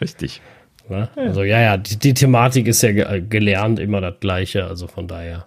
[0.00, 0.40] Richtig.
[0.88, 1.08] Ne?
[1.16, 5.06] Also ja, ja, die, die Thematik ist ja ge gelernt immer das gleiche, also von
[5.06, 5.46] daher.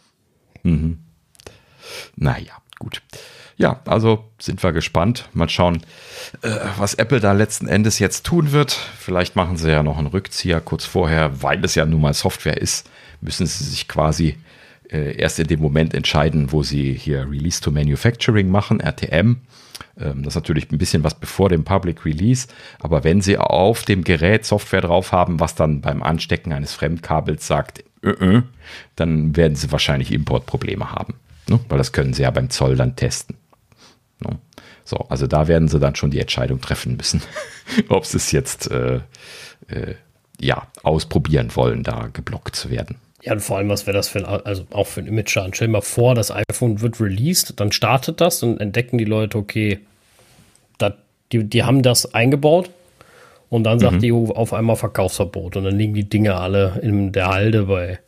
[2.15, 3.01] Naja, gut.
[3.57, 5.29] Ja, also sind wir gespannt.
[5.33, 5.81] Mal schauen,
[6.41, 8.71] äh, was Apple da letzten Endes jetzt tun wird.
[8.71, 12.57] Vielleicht machen sie ja noch einen Rückzieher kurz vorher, weil es ja nun mal Software
[12.57, 12.89] ist,
[13.21, 14.37] müssen sie sich quasi
[14.91, 19.37] äh, erst in dem Moment entscheiden, wo sie hier Release to Manufacturing machen, RTM.
[19.99, 22.47] Ähm, das ist natürlich ein bisschen was bevor dem Public Release,
[22.79, 27.47] aber wenn sie auf dem Gerät Software drauf haben, was dann beim Anstecken eines Fremdkabels
[27.47, 28.41] sagt, äh, äh,
[28.95, 31.15] dann werden sie wahrscheinlich Importprobleme haben.
[31.47, 31.59] Ne?
[31.69, 33.37] Weil das können sie ja beim Zoll dann testen.
[34.19, 34.39] Ne?
[34.83, 37.21] So, also da werden sie dann schon die Entscheidung treffen müssen,
[37.89, 39.01] ob sie es jetzt äh,
[39.67, 39.95] äh,
[40.39, 42.97] ja, ausprobieren wollen, da geblockt zu werden.
[43.25, 45.53] Ja, und vor allem, was wäre das für ein, also auch für ein Image-Schaden?
[45.53, 49.37] Stell dir mal vor, das iPhone wird released, dann startet das und entdecken die Leute,
[49.39, 49.79] okay,
[50.77, 50.97] dat,
[51.31, 52.69] die, die haben das eingebaut
[53.49, 57.11] und dann sagt die EU auf einmal Verkaufsverbot und dann liegen die Dinge alle in
[57.13, 57.99] der Halde bei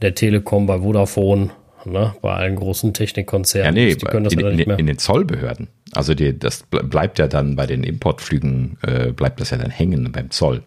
[0.00, 1.50] der Telekom, bei Vodafone,
[1.84, 3.74] ne, bei allen großen Ja, Technikkonzernen.
[3.74, 4.78] nee, die können das in, ja nicht mehr.
[4.78, 5.68] in den Zollbehörden.
[5.92, 9.70] Also die, das ble- bleibt ja dann bei den Importflügen, äh, bleibt das ja dann
[9.70, 10.62] hängen beim Zoll.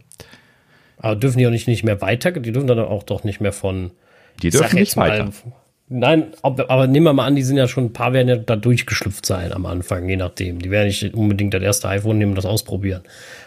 [0.99, 2.31] Aber dürfen die auch nicht, nicht mehr weiter?
[2.31, 3.91] Die dürfen dann auch doch nicht mehr von.
[4.41, 5.29] Die dürfen nicht weiter.
[5.91, 8.35] Nein, aber, aber nehmen wir mal an, die sind ja schon, ein paar werden ja
[8.35, 10.59] da durchgeschlüpft sein am Anfang, je nachdem.
[10.61, 13.01] Die werden nicht unbedingt das erste iPhone nehmen und das ausprobieren.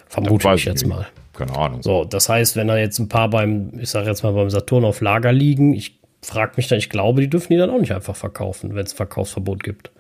[0.09, 0.89] Vermute ich jetzt nicht.
[0.89, 1.07] mal.
[1.35, 1.83] Keine Ahnung.
[1.83, 4.85] So, das heißt, wenn da jetzt ein paar beim, ich sag jetzt mal beim Saturn
[4.85, 7.93] auf Lager liegen, ich frage mich dann, ich glaube, die dürfen die dann auch nicht
[7.93, 9.93] einfach verkaufen, wenn es Verkaufsverbot gibt.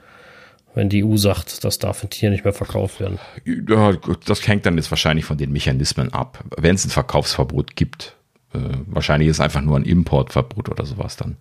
[0.74, 3.18] Wenn die EU sagt, das darf hier nicht mehr verkauft werden.
[3.44, 3.92] Ja,
[4.24, 6.44] das hängt dann jetzt wahrscheinlich von den Mechanismen ab.
[6.56, 8.16] Wenn es ein Verkaufsverbot gibt,
[8.54, 11.36] äh, wahrscheinlich ist es einfach nur ein Importverbot oder sowas dann,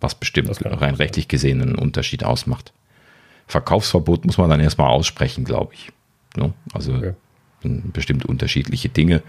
[0.00, 2.72] was bestimmt rein rechtlich gesehen einen Unterschied ausmacht.
[3.46, 5.92] Verkaufsverbot muss man dann erstmal aussprechen, glaube ich.
[6.36, 6.52] Ne?
[6.74, 7.14] Also okay.
[7.62, 9.22] bestimmt unterschiedliche Dinge.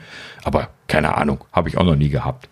[0.44, 2.50] Aber keine Ahnung, habe ich auch noch nie gehabt.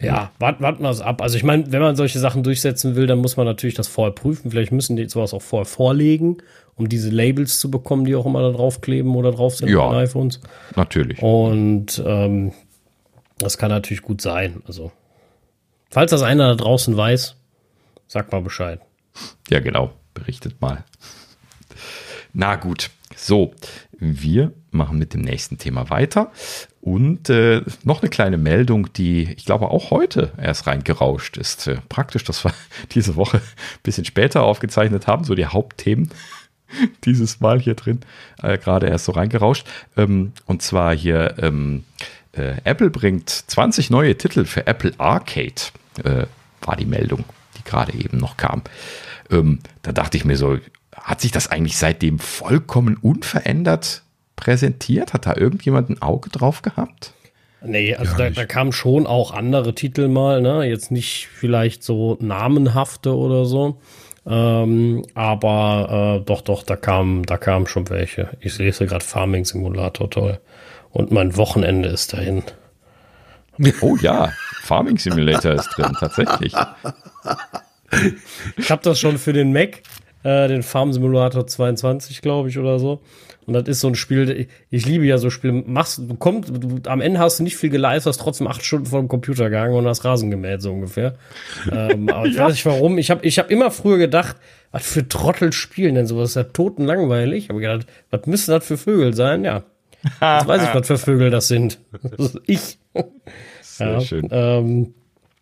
[0.00, 1.22] Ja, warten, warten wir es ab.
[1.22, 4.12] Also ich meine, wenn man solche Sachen durchsetzen will, dann muss man natürlich das vorher
[4.12, 4.50] prüfen.
[4.50, 6.38] Vielleicht müssen die sowas auch vorher vorlegen,
[6.76, 9.94] um diese Labels zu bekommen, die auch immer da draufkleben oder drauf sind ja, auf
[9.94, 10.40] iPhones.
[10.76, 11.22] Natürlich.
[11.22, 12.52] Und ähm,
[13.38, 14.62] das kann natürlich gut sein.
[14.66, 14.92] Also,
[15.90, 17.36] falls das einer da draußen weiß,
[18.06, 18.80] sag mal Bescheid.
[19.50, 19.92] Ja, genau.
[20.12, 20.84] Berichtet mal.
[22.32, 23.52] Na gut, so,
[23.98, 26.32] wir machen mit dem nächsten Thema weiter.
[26.84, 31.66] Und äh, noch eine kleine Meldung, die ich glaube auch heute erst reingerauscht ist.
[31.66, 32.52] Äh, praktisch, dass wir
[32.92, 36.10] diese Woche ein bisschen später aufgezeichnet haben, so die Hauptthemen
[37.06, 38.00] dieses Mal hier drin,
[38.42, 39.66] äh, gerade erst so reingerauscht.
[39.96, 41.84] Ähm, und zwar hier, ähm,
[42.32, 45.54] äh, Apple bringt 20 neue Titel für Apple Arcade,
[46.04, 46.26] äh,
[46.60, 47.24] war die Meldung,
[47.56, 48.60] die gerade eben noch kam.
[49.30, 50.58] Ähm, da dachte ich mir so,
[50.94, 54.03] hat sich das eigentlich seitdem vollkommen unverändert
[54.36, 55.12] präsentiert?
[55.12, 57.12] Hat da irgendjemand ein Auge drauf gehabt?
[57.66, 60.64] Nee, also da, da kamen schon auch andere Titel mal, ne?
[60.64, 63.78] Jetzt nicht vielleicht so namenhafte oder so.
[64.26, 68.30] Ähm, aber äh, doch, doch, da kamen, da kamen schon welche.
[68.40, 70.40] Ich lese gerade Farming Simulator, toll.
[70.90, 72.42] Und mein Wochenende ist dahin.
[73.80, 74.32] Oh ja,
[74.62, 76.54] Farming Simulator ist drin, tatsächlich.
[78.56, 79.82] Ich habe das schon für den Mac,
[80.24, 83.00] äh, den Farm Simulator 22, glaube ich, oder so.
[83.46, 85.52] Und das ist so ein Spiel, ich liebe ja so Spiele.
[85.52, 88.86] Machst, du kommst, du, am Ende hast du nicht viel geleistet, hast trotzdem acht Stunden
[88.86, 91.16] vor dem Computer gegangen und hast Rasen gemäht, so ungefähr.
[91.72, 92.98] ähm, aber ich weiß nicht warum.
[92.98, 94.36] Ich habe ich hab immer früher gedacht,
[94.72, 96.30] was für Trottel spielen denn sowas?
[96.30, 97.50] Ist ja totenlangweilig.
[97.50, 99.44] Aber gedacht, was müsste das für Vögel sein?
[99.44, 99.64] Ja.
[100.02, 101.78] Jetzt weiß ich, was für Vögel das sind.
[102.16, 102.78] Das ich.
[103.62, 104.28] Sehr ja, schön.
[104.30, 104.94] Ähm,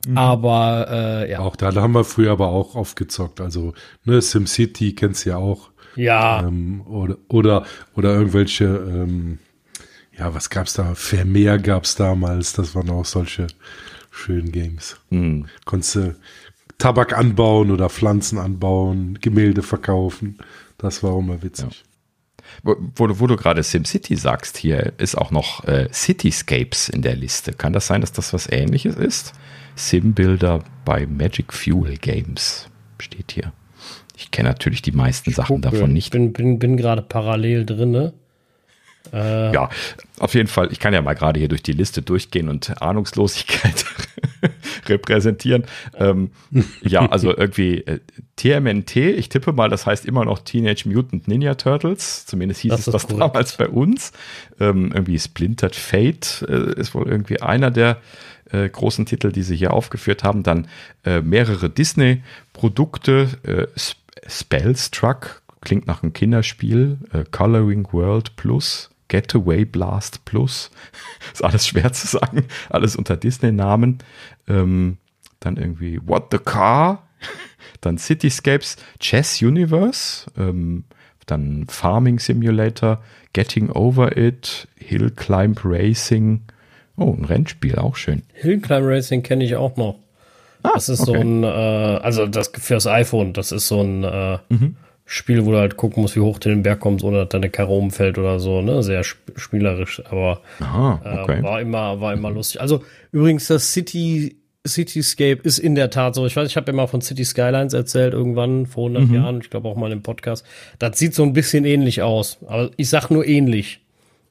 [0.07, 0.18] Mhm.
[0.18, 1.38] Aber äh, ja.
[1.40, 3.40] Auch da haben wir früher aber auch aufgezockt.
[3.40, 3.72] Also,
[4.05, 5.70] ne, SimCity kennst du ja auch.
[5.97, 6.47] Ja.
[6.47, 9.38] Ähm, oder, oder, oder irgendwelche, ähm,
[10.16, 10.95] ja, was gab's da?
[10.95, 12.53] Vermehr gab's damals.
[12.53, 13.47] Das waren auch solche
[14.11, 14.97] schönen Games.
[15.11, 15.47] Mhm.
[15.64, 16.16] Konntest du
[16.78, 20.38] Tabak anbauen oder Pflanzen anbauen, Gemälde verkaufen.
[20.78, 21.84] Das war auch immer witzig.
[21.84, 21.93] Ja.
[22.64, 27.14] Wo, wo, wo, du gerade SimCity sagst, hier ist auch noch äh, Cityscapes in der
[27.14, 27.53] Liste.
[27.53, 29.32] Kann das sein, dass das was ähnliches ist?
[29.76, 32.68] Sim-Builder bei Magic Fuel Games
[32.99, 33.53] steht hier.
[34.22, 35.76] Ich kenne natürlich die meisten Sachen gucke.
[35.76, 36.06] davon nicht.
[36.06, 38.12] Ich bin, bin, bin gerade parallel drin.
[39.12, 39.68] Äh, ja,
[40.18, 40.70] auf jeden Fall.
[40.72, 43.84] Ich kann ja mal gerade hier durch die Liste durchgehen und Ahnungslosigkeit
[44.88, 45.64] repräsentieren.
[45.98, 46.30] Ähm,
[46.82, 48.00] ja, also irgendwie äh,
[48.36, 52.26] TMNT, ich tippe mal, das heißt immer noch Teenage Mutant Ninja Turtles.
[52.26, 53.20] Zumindest hieß das es das korrekt.
[53.20, 54.12] damals bei uns.
[54.60, 57.98] Ähm, irgendwie Splintered Fate äh, ist wohl irgendwie einer der
[58.50, 60.42] äh, großen Titel, die sie hier aufgeführt haben.
[60.42, 60.68] Dann
[61.04, 63.66] äh, mehrere Disney-Produkte, äh,
[64.26, 70.70] Spellstruck, klingt nach einem Kinderspiel, äh, Coloring World Plus, Getaway Blast Plus,
[71.32, 73.98] ist alles schwer zu sagen, alles unter Disney-Namen.
[74.48, 74.98] Ähm,
[75.40, 77.06] dann irgendwie What the Car,
[77.80, 80.84] dann Cityscapes, Chess Universe, ähm,
[81.26, 83.02] dann Farming Simulator,
[83.32, 86.42] Getting Over It, Hill Climb Racing,
[86.96, 88.22] Oh, ein Rennspiel, auch schön.
[88.34, 89.98] Hill Climb Racing kenne ich auch noch.
[90.62, 91.18] Ah, das ist okay.
[91.18, 94.76] so ein, äh, also das fürs iPhone, das ist so ein äh, mhm.
[95.04, 97.50] Spiel, wo du halt gucken musst, wie hoch du den Berg kommst, ohne dass deine
[97.50, 98.82] Karre umfällt oder so, ne?
[98.82, 101.40] Sehr sp spielerisch, aber Aha, okay.
[101.40, 102.60] äh, war immer, war immer lustig.
[102.60, 104.36] Also übrigens, das City
[104.66, 106.24] Cityscape ist in der Tat so.
[106.24, 109.14] Ich weiß, ich habe immer von City Skylines erzählt, irgendwann vor 100 mhm.
[109.14, 110.46] Jahren, ich glaube auch mal im Podcast.
[110.78, 112.38] Das sieht so ein bisschen ähnlich aus.
[112.46, 113.80] Aber ich sag nur ähnlich.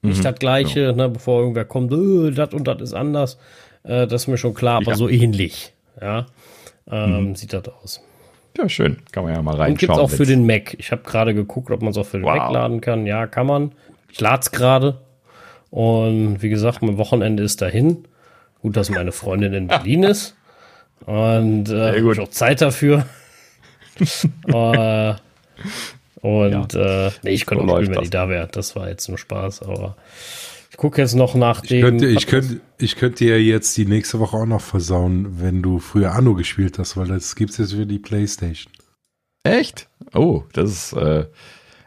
[0.01, 0.93] Nicht mhm, das Gleiche, ja.
[0.93, 3.37] ne, bevor irgendwer kommt, äh, das und das ist anders.
[3.83, 4.97] Äh, das ist mir schon klar, aber ja.
[4.97, 5.73] so ähnlich.
[5.99, 6.25] Ja,
[6.89, 7.35] ähm, mhm.
[7.35, 8.01] sieht das aus.
[8.57, 8.97] Ja, schön.
[9.11, 9.71] Kann man ja mal reinschauen.
[9.71, 10.73] Und gibt es auch für den Mac.
[10.77, 12.35] Ich habe gerade geguckt, ob man es auch für den wow.
[12.35, 13.05] Mac laden kann.
[13.05, 13.71] Ja, kann man.
[14.09, 14.97] Ich lade es gerade.
[15.69, 18.05] Und wie gesagt, mein Wochenende ist dahin.
[18.61, 20.35] Gut, dass meine Freundin in Berlin ist.
[21.05, 23.05] Und äh, habe ich auch Zeit dafür.
[24.47, 25.13] äh,
[26.21, 27.07] und ja.
[27.07, 28.47] äh, nee, ich könnte so auch spielen, wenn ich da wäre.
[28.51, 29.95] Das war jetzt nur Spaß, aber
[30.71, 31.77] ich gucke jetzt noch nach dem.
[31.77, 35.61] Ich könnte, ich, könnte, ich könnte ja jetzt die nächste Woche auch noch versauen, wenn
[35.61, 38.71] du früher Anno gespielt hast, weil das gibt es jetzt für die Playstation.
[39.43, 39.89] Echt?
[40.13, 40.93] Oh, das ist.
[40.93, 41.25] Äh,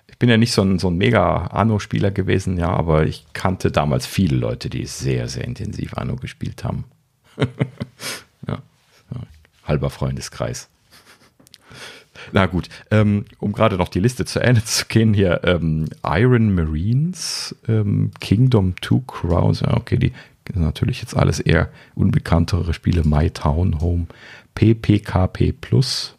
[0.07, 3.73] ich bin ja nicht so ein, so ein mega Anno-Spieler gewesen, ja, aber ich kannte
[3.73, 6.85] damals viele Leute, die sehr, sehr intensiv Anno gespielt haben.
[8.47, 8.63] ja.
[9.65, 10.69] Halber Freundeskreis.
[12.33, 16.55] Na gut, ähm, um gerade noch die Liste zu Ende zu gehen, hier ähm, Iron
[16.55, 20.13] Marines, ähm, Kingdom Two Crowns, ja, okay, die
[20.53, 24.07] sind natürlich jetzt alles eher unbekanntere Spiele, My Town Home,
[24.55, 26.17] PPKP Plus,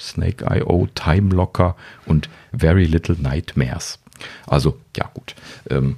[0.00, 3.98] Snake.io, Time Locker und Very Little Nightmares.
[4.46, 5.34] Also, ja gut,
[5.70, 5.96] ähm,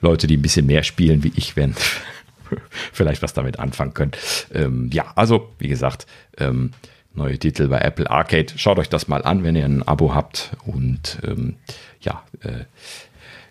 [0.00, 1.74] Leute, die ein bisschen mehr spielen wie ich, werden
[2.92, 4.12] vielleicht was damit anfangen können.
[4.52, 6.06] Ähm, ja, also, wie gesagt,
[6.38, 6.72] ähm,
[7.14, 8.46] neue Titel bei Apple Arcade.
[8.56, 10.52] Schaut euch das mal an, wenn ihr ein Abo habt.
[10.64, 11.56] Und ähm,
[12.00, 12.64] ja, äh,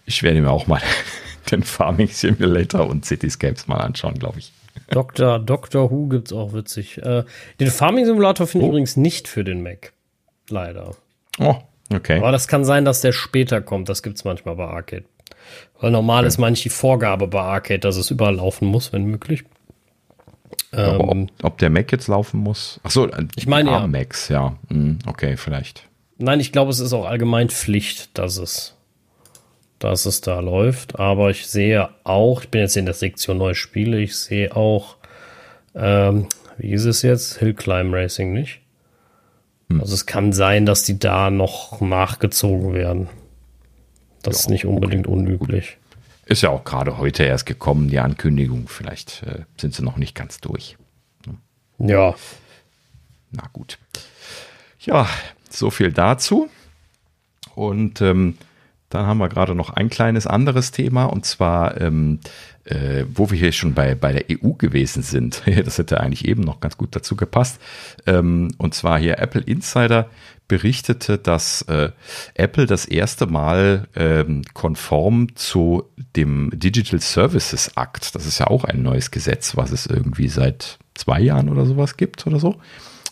[0.06, 0.82] ich werde mir auch mal
[1.52, 4.52] den Farming Simulator und Cityscapes mal anschauen, glaube ich.
[4.90, 5.40] Dr.
[5.40, 6.98] Doctor Who gibt's auch witzig.
[6.98, 7.24] Äh,
[7.60, 8.72] den Farming Simulator finde ich oh.
[8.72, 9.94] übrigens nicht für den Mac.
[10.50, 10.96] Leider.
[11.40, 11.56] Oh,
[11.94, 12.18] okay.
[12.18, 13.90] Aber das kann sein, dass der später kommt.
[13.90, 15.06] Das gibt's manchmal bei Arcade.
[15.80, 16.28] Weil normal okay.
[16.28, 19.44] ist manchmal die Vorgabe bei Arcade, dass es überall laufen muss, wenn möglich.
[20.72, 22.80] Aber ob, ähm, ob, der Mac jetzt laufen muss?
[22.84, 23.88] Achso, ich meine ja.
[23.88, 24.56] Macs, ja.
[24.70, 25.88] Hm, okay, vielleicht.
[26.18, 28.76] Nein, ich glaube, es ist auch allgemein Pflicht, dass es,
[29.80, 30.98] dass es da läuft.
[30.98, 34.96] Aber ich sehe auch, ich bin jetzt in der Sektion neue Spiele, ich sehe auch,
[35.76, 37.40] ähm, wie ist es jetzt?
[37.40, 38.62] Hill Climb Racing nicht?
[39.70, 39.82] Hm.
[39.82, 43.10] Also es kann sein, dass die da noch nachgezogen werden.
[44.22, 45.18] Das ja, ist nicht unbedingt okay.
[45.18, 45.78] unüblich.
[46.32, 48.70] Ist ja auch gerade heute erst gekommen, die Ankündigung.
[48.70, 50.78] Vielleicht äh, sind sie noch nicht ganz durch.
[51.78, 52.16] Ja.
[53.32, 53.78] Na gut.
[54.80, 55.10] Ja,
[55.50, 56.48] so viel dazu.
[57.54, 58.38] Und ähm,
[58.88, 62.22] dann haben wir gerade noch ein kleines anderes Thema und zwar, ähm,
[62.66, 65.44] äh, wo wir hier schon bei, bei der EU gewesen sind.
[65.66, 67.60] das hätte eigentlich eben noch ganz gut dazu gepasst.
[68.06, 70.10] Ähm, und zwar hier Apple Insider
[70.48, 71.92] berichtete, dass äh,
[72.34, 75.84] Apple das erste Mal ähm, konform zu
[76.18, 80.78] dem Digital Services Act, das ist ja auch ein neues Gesetz, was es irgendwie seit
[80.94, 82.58] zwei Jahren oder sowas gibt oder so,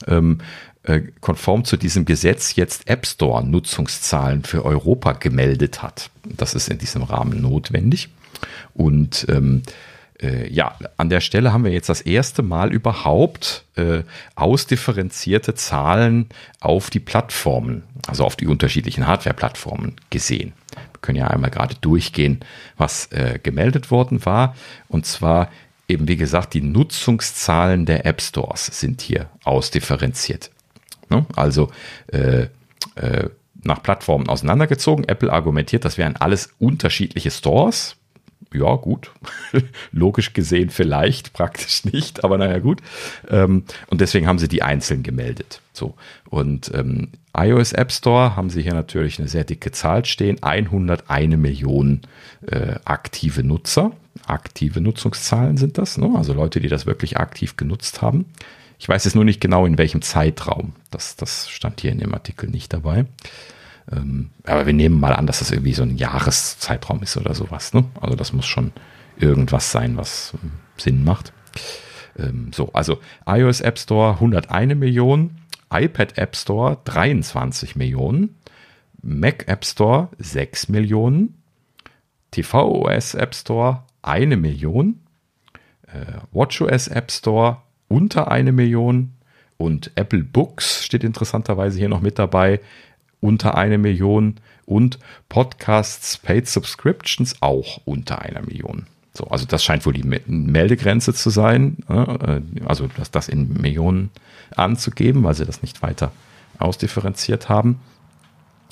[0.08, 0.40] ähm,
[0.84, 6.10] äh, konform zu diesem Gesetz jetzt App Store Nutzungszahlen für Europa gemeldet hat.
[6.26, 8.10] Das ist in diesem Rahmen notwendig.
[8.74, 9.64] Und ähm,
[10.22, 14.04] äh, ja, an der Stelle haben wir jetzt das erste Mal überhaupt äh,
[14.36, 16.28] ausdifferenzierte Zahlen
[16.60, 20.54] auf die Plattformen, also auf die unterschiedlichen Hardware-Plattformen gesehen.
[20.74, 22.42] Wir können ja einmal gerade durchgehen,
[22.78, 24.56] was äh, gemeldet worden war.
[24.90, 25.50] Und zwar
[25.88, 30.52] eben, wie gesagt, die Nutzungszahlen der App Stores sind hier ausdifferenziert.
[31.10, 31.26] Ne?
[31.36, 31.72] Also
[32.08, 32.48] äh,
[32.96, 33.30] äh,
[33.64, 35.08] nach Plattformen auseinandergezogen.
[35.08, 37.96] Apple argumentiert, das wären alles unterschiedliche Stores
[38.54, 39.12] ja, gut.
[39.92, 42.82] Logisch gesehen vielleicht, praktisch nicht, aber naja, gut.
[43.30, 45.62] Ähm, und deswegen haben sie die einzeln gemeldet.
[45.74, 45.96] So.
[46.30, 50.42] Und ähm, iOS App Store haben sie hier natürlich eine sehr dicke Zahl stehen.
[50.42, 52.02] 101 Millionen
[52.48, 53.92] äh, aktive Nutzer.
[54.26, 56.12] Aktive Nutzungszahlen sind das, ne?
[56.16, 58.26] also Leute, die das wirklich aktiv genutzt haben.
[58.78, 60.74] Ich weiß jetzt nur nicht genau, in welchem Zeitraum.
[60.92, 63.06] Das, das stand hier in dem Artikel nicht dabei.
[63.92, 67.74] Ähm, aber wir nehmen mal an, dass das irgendwie so ein Jahreszeitraum ist oder sowas.
[67.74, 67.86] Ne?
[68.00, 68.72] Also das muss schon
[69.18, 71.34] irgendwas sein, was ähm, Sinn macht.
[72.18, 75.38] Ähm, so, also iOS App Store 101 Millionen,
[75.72, 78.36] iPad App Store 23 Millionen,
[79.02, 81.42] Mac App Store 6 Millionen,
[82.32, 85.02] tvOS App Store 1 Million,
[85.88, 89.14] äh, WatchOS App Store unter eine Million
[89.58, 92.62] und Apple Books steht interessanterweise hier noch mit dabei
[93.22, 98.86] unter eine Million und Podcasts Paid Subscriptions auch unter einer Million.
[99.14, 104.12] So, also das scheint wohl die Meldegrenze zu sein, äh, also das, das in Millionen
[104.56, 106.12] anzugeben, weil sie das nicht weiter
[106.60, 107.80] ausdifferenziert haben.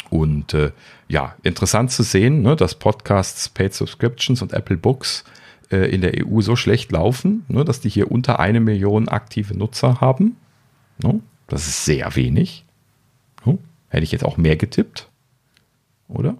[0.10, 0.72] Und äh,
[1.08, 5.26] ja, interessant zu sehen, ne, dass Podcasts, Paid Subscriptions und Apple Books
[5.70, 9.58] äh, in der EU so schlecht laufen, ne, dass die hier unter eine Million aktive
[9.58, 10.38] Nutzer haben.
[11.04, 12.64] Ne, das ist sehr wenig.
[13.90, 15.10] Hätte ich jetzt auch mehr getippt.
[16.08, 16.38] Oder?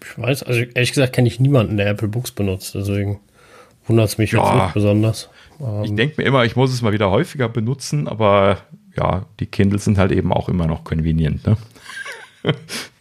[0.00, 3.20] Ich weiß, also ehrlich gesagt kenne ich niemanden, der Apple Books benutzt, deswegen
[3.86, 5.28] wundert es mich ja, jetzt nicht besonders.
[5.84, 8.58] ich ähm, denke mir immer, ich muss es mal wieder häufiger benutzen, aber
[8.96, 11.56] ja, die Kindles sind halt eben auch immer noch convenient, ne?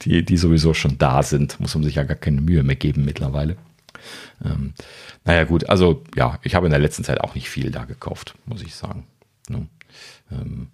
[0.04, 3.06] die, die sowieso schon da sind, muss man sich ja gar keine Mühe mehr geben
[3.06, 3.58] mittlerweile.
[4.44, 4.74] Ähm,
[5.26, 8.36] naja, gut, also ja, ich habe in der letzten Zeit auch nicht viel da gekauft,
[8.46, 9.06] muss ich sagen.
[9.50, 9.68] Ne?
[10.32, 10.68] Ähm,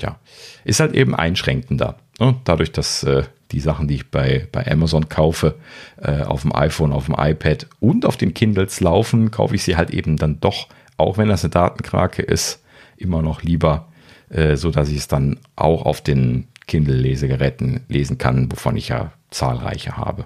[0.00, 0.18] ja,
[0.64, 1.98] ist halt eben einschränkender.
[2.18, 2.36] Ne?
[2.44, 5.56] Dadurch, dass äh, die Sachen, die ich bei, bei Amazon kaufe,
[6.00, 9.76] äh, auf dem iPhone, auf dem iPad und auf den Kindles laufen, kaufe ich sie
[9.76, 12.62] halt eben dann doch, auch wenn das eine Datenkrake ist,
[12.96, 13.88] immer noch lieber,
[14.30, 19.96] äh, so ich es dann auch auf den Kindle-Lesegeräten lesen kann, wovon ich ja zahlreiche
[19.96, 20.24] habe.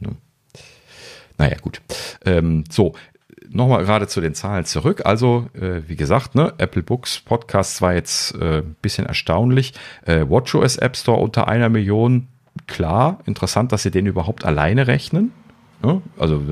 [0.00, 0.16] Ne?
[1.38, 1.80] Naja, gut.
[2.24, 2.94] Ähm, so,
[3.54, 5.02] nochmal gerade zu den Zahlen zurück.
[5.04, 9.74] Also, äh, wie gesagt, ne, Apple Books Podcast war jetzt ein äh, bisschen erstaunlich.
[10.04, 12.28] Äh, WatchOS App Store unter einer Million,
[12.66, 15.32] klar, interessant, dass sie den überhaupt alleine rechnen.
[15.82, 16.02] Ne?
[16.18, 16.42] Also,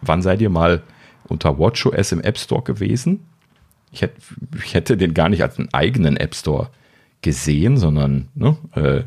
[0.00, 0.82] wann seid ihr mal
[1.28, 3.26] unter WatchOS im App Store gewesen?
[3.92, 4.20] Ich hätte,
[4.64, 6.70] ich hätte den gar nicht als einen eigenen App Store
[7.22, 9.02] gesehen, sondern ne, äh,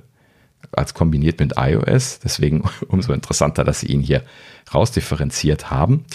[0.72, 2.20] als kombiniert mit iOS.
[2.20, 4.24] Deswegen umso interessanter, dass sie ihn hier
[4.74, 6.06] rausdifferenziert haben.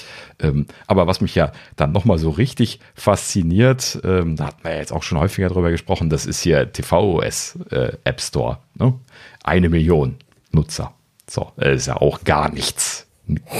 [0.41, 4.79] Ähm, aber was mich ja dann nochmal so richtig fasziniert, ähm, da hat man ja
[4.79, 8.59] jetzt auch schon häufiger drüber gesprochen, das ist hier TVOS äh, App Store.
[8.75, 8.95] Ne?
[9.43, 10.17] Eine Million
[10.53, 10.95] Nutzer.
[11.29, 13.07] So, ist ja auch gar nichts.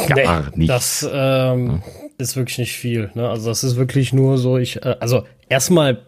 [0.09, 1.01] Gar nee, nichts.
[1.01, 1.83] Das ähm, ja.
[2.19, 3.11] ist wirklich nicht viel.
[3.15, 3.29] Ne?
[3.29, 6.03] Also das ist wirklich nur so, ich, äh, also erstmal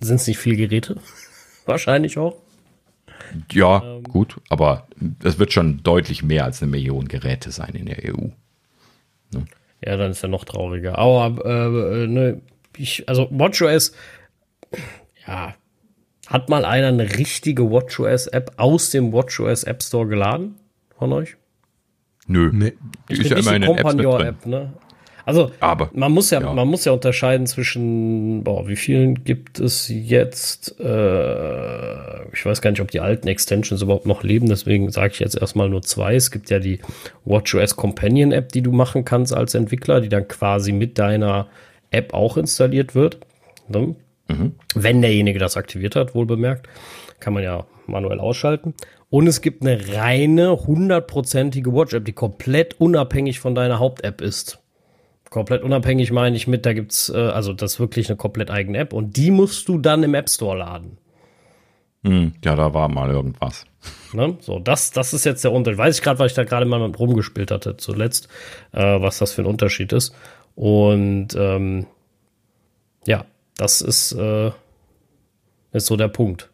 [0.00, 0.96] sind es nicht viele Geräte.
[1.64, 2.41] Wahrscheinlich auch.
[3.50, 4.86] Ja, ähm, gut, aber
[5.22, 8.28] es wird schon deutlich mehr als eine Million Geräte sein in der EU.
[9.32, 9.46] Ne?
[9.84, 10.98] Ja, dann ist ja noch trauriger.
[10.98, 12.40] Aber äh, ne,
[12.76, 13.92] ich, also WatchOS,
[15.26, 15.54] ja,
[16.28, 20.56] hat mal einer eine richtige WatchOS-App aus dem WatchOS App Store geladen
[20.98, 21.36] von euch?
[22.26, 22.50] Nö.
[22.52, 22.74] Nee.
[23.10, 24.72] Die ist ja immer in den Companion-App, ne?
[25.24, 29.60] Also Aber, man muss ja, ja, man muss ja unterscheiden zwischen, boah, wie vielen gibt
[29.60, 30.80] es jetzt?
[30.80, 35.20] Äh, ich weiß gar nicht, ob die alten Extensions überhaupt noch leben, deswegen sage ich
[35.20, 36.14] jetzt erstmal nur zwei.
[36.14, 36.80] Es gibt ja die
[37.24, 41.46] WatchOS Companion App, die du machen kannst als Entwickler, die dann quasi mit deiner
[41.90, 43.18] App auch installiert wird.
[43.68, 43.94] Ne?
[44.28, 44.54] Mhm.
[44.74, 46.68] Wenn derjenige das aktiviert hat, wohl bemerkt.
[47.20, 48.74] Kann man ja manuell ausschalten.
[49.10, 54.61] Und es gibt eine reine, hundertprozentige Watch-App, die komplett unabhängig von deiner Haupt-App ist.
[55.32, 58.76] Komplett unabhängig meine ich mit, da gibt's äh, also das ist wirklich eine komplett eigene
[58.76, 60.98] App und die musst du dann im App Store laden.
[62.04, 63.64] Hm, ja, da war mal irgendwas.
[64.12, 64.36] Ne?
[64.40, 65.78] So, das, das ist jetzt der Unterschied.
[65.78, 68.28] Weiß ich gerade, weil ich da gerade mal mit rumgespielt hatte zuletzt,
[68.72, 70.14] äh, was das für ein Unterschied ist.
[70.54, 71.86] Und ähm,
[73.06, 73.24] ja,
[73.56, 74.50] das ist, äh,
[75.72, 76.50] ist so der Punkt.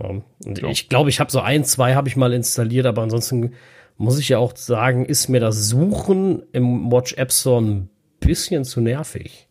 [0.00, 0.68] und ja.
[0.70, 3.54] ich glaube, ich habe so ein, zwei habe ich mal installiert, aber ansonsten
[3.98, 7.90] muss ich ja auch sagen, ist mir das Suchen im Watch App Store ein
[8.20, 9.48] bisschen zu nervig.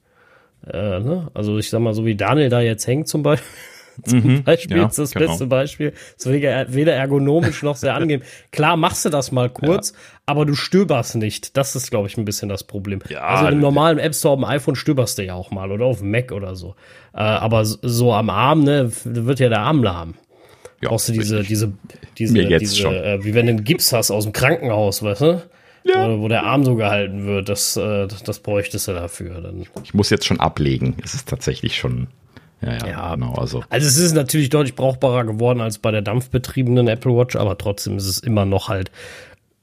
[0.66, 1.30] Äh, ne?
[1.34, 3.48] Also ich sag mal, so wie Daniel da jetzt hängt zum Beispiel.
[4.06, 5.28] zum mhm, Beispiel ja, ist das genau.
[5.28, 5.94] beste Beispiel.
[6.16, 8.22] Ist weder ergonomisch noch sehr angenehm.
[8.52, 9.98] Klar machst du das mal kurz, ja.
[10.28, 11.58] aber du stöberst nicht.
[11.58, 13.00] Das ist, glaube ich, ein bisschen das Problem.
[13.10, 15.86] Ja, also im normalen App Store auf dem iPhone stöberst du ja auch mal oder
[15.86, 16.76] auf dem Mac oder so.
[17.14, 20.14] Äh, aber so am Arm, ne, wird ja der Arm lahm.
[20.82, 21.74] Ja, Brauchst du diese, diese,
[22.18, 25.42] diese, Mir diese äh, wie wenn du einen Gips hast aus dem Krankenhaus, weißt du?
[25.84, 26.10] Ja.
[26.10, 29.42] Wo, wo der Arm so gehalten wird, das, äh, das bräuchtest du dafür.
[29.42, 29.66] Dann.
[29.84, 30.96] Ich muss jetzt schon ablegen.
[31.04, 32.08] Es ist tatsächlich schon.
[32.62, 33.34] Ja, ja, ja, genau.
[33.34, 33.64] Also.
[33.70, 37.98] also es ist natürlich deutlich brauchbarer geworden als bei der dampfbetriebenen Apple Watch, aber trotzdem
[37.98, 38.92] ist es immer noch halt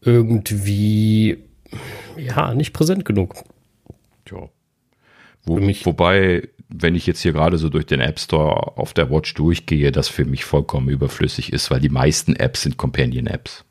[0.00, 1.38] irgendwie
[2.16, 3.44] ja nicht präsent genug.
[4.24, 4.48] Tja.
[5.44, 9.34] Wo, wobei wenn ich jetzt hier gerade so durch den App Store auf der Watch
[9.34, 13.64] durchgehe, das für mich vollkommen überflüssig ist, weil die meisten Apps sind Companion-Apps.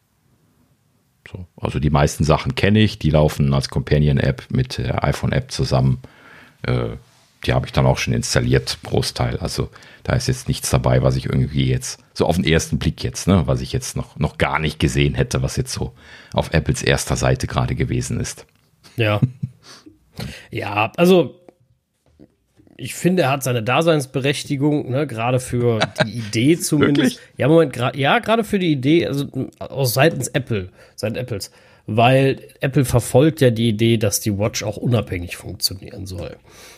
[1.29, 5.99] So, also die meisten Sachen kenne ich, die laufen als Companion-App mit der iPhone-App zusammen.
[6.63, 6.89] Äh,
[7.45, 9.37] die habe ich dann auch schon installiert, Großteil.
[9.37, 9.69] Also
[10.03, 13.27] da ist jetzt nichts dabei, was ich irgendwie jetzt, so auf den ersten Blick jetzt,
[13.27, 15.93] ne, was ich jetzt noch, noch gar nicht gesehen hätte, was jetzt so
[16.33, 18.45] auf Apples erster Seite gerade gewesen ist.
[18.95, 19.19] Ja.
[20.51, 21.42] ja, also
[22.77, 27.19] ich finde, er hat seine Daseinsberechtigung, ne, gerade für die Idee zumindest.
[27.37, 29.27] ja, Moment, gra ja, gerade für die Idee, also
[29.59, 31.51] aus seitens Apple, seit Apples.
[31.85, 36.37] Weil Apple verfolgt ja die Idee, dass die Watch auch unabhängig funktionieren soll.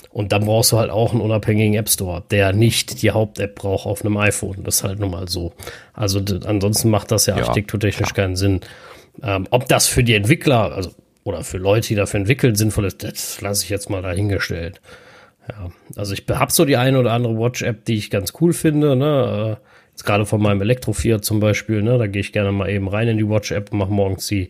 [0.09, 3.85] Und dann brauchst du halt auch einen unabhängigen App Store, der nicht die Haupt-App braucht
[3.85, 4.63] auf einem iPhone.
[4.63, 5.53] Das ist halt nun mal so.
[5.93, 8.15] Also ansonsten macht das ja, ja architekturtechnisch ja.
[8.15, 8.61] keinen Sinn.
[9.21, 10.91] Ähm, ob das für die Entwickler, also
[11.25, 14.79] oder für Leute, die dafür entwickeln, sinnvoll ist, das lasse ich jetzt mal dahingestellt.
[15.49, 18.95] Ja, also ich habe so die eine oder andere Watch-App, die ich ganz cool finde.
[18.95, 19.57] Ne?
[19.59, 21.81] Äh, jetzt gerade von meinem Elektrofiat zum Beispiel.
[21.81, 21.97] Ne?
[21.97, 24.49] Da gehe ich gerne mal eben rein in die Watch-App und mache morgens die,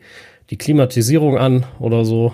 [0.49, 2.33] die Klimatisierung an oder so.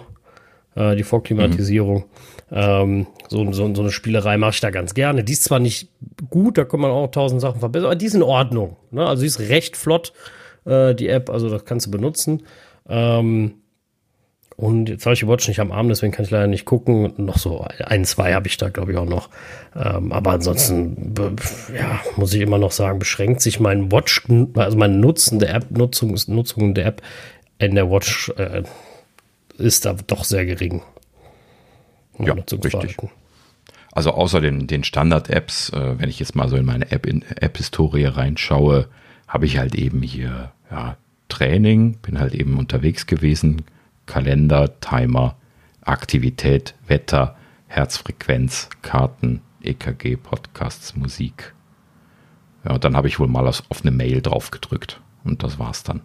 [0.75, 2.05] Äh, die Vorklimatisierung.
[2.49, 2.55] Mhm.
[2.57, 5.23] Ähm, so, so, so eine Spielerei mache ich da ganz gerne.
[5.23, 5.89] Die ist zwar nicht
[6.29, 8.77] gut, da kann man auch tausend Sachen verbessern, aber die ist in Ordnung.
[8.91, 9.05] Ne?
[9.05, 10.13] Also die ist recht flott,
[10.65, 11.29] äh, die App.
[11.29, 12.43] Also das kannst du benutzen.
[12.87, 13.55] Ähm,
[14.61, 17.13] und jetzt habe ich die Watch nicht am Arm, deswegen kann ich leider nicht gucken.
[17.17, 19.31] noch so ein, zwei habe ich da, glaube ich, auch noch.
[19.75, 21.15] Ähm, aber ansonsten,
[21.75, 24.21] ja, muss ich immer noch sagen, beschränkt sich mein Watch,
[24.53, 27.01] also mein Nutzen der App, Nutzung, Nutzung der App
[27.57, 28.61] in der Watch äh,
[29.57, 30.83] ist da doch sehr gering.
[32.19, 32.97] Ja, richtig.
[33.91, 38.15] Also außer den, den Standard-Apps, äh, wenn ich jetzt mal so in meine App-Historie App
[38.15, 38.89] reinschaue,
[39.27, 40.97] habe ich halt eben hier ja,
[41.29, 43.63] Training, bin halt eben unterwegs gewesen,
[44.11, 45.37] Kalender, Timer,
[45.79, 51.53] Aktivität, Wetter, Herzfrequenz, Karten, EKG, Podcasts, Musik.
[52.65, 54.99] Ja, dann habe ich wohl mal auf eine Mail drauf gedrückt.
[55.23, 56.01] Und das war's dann.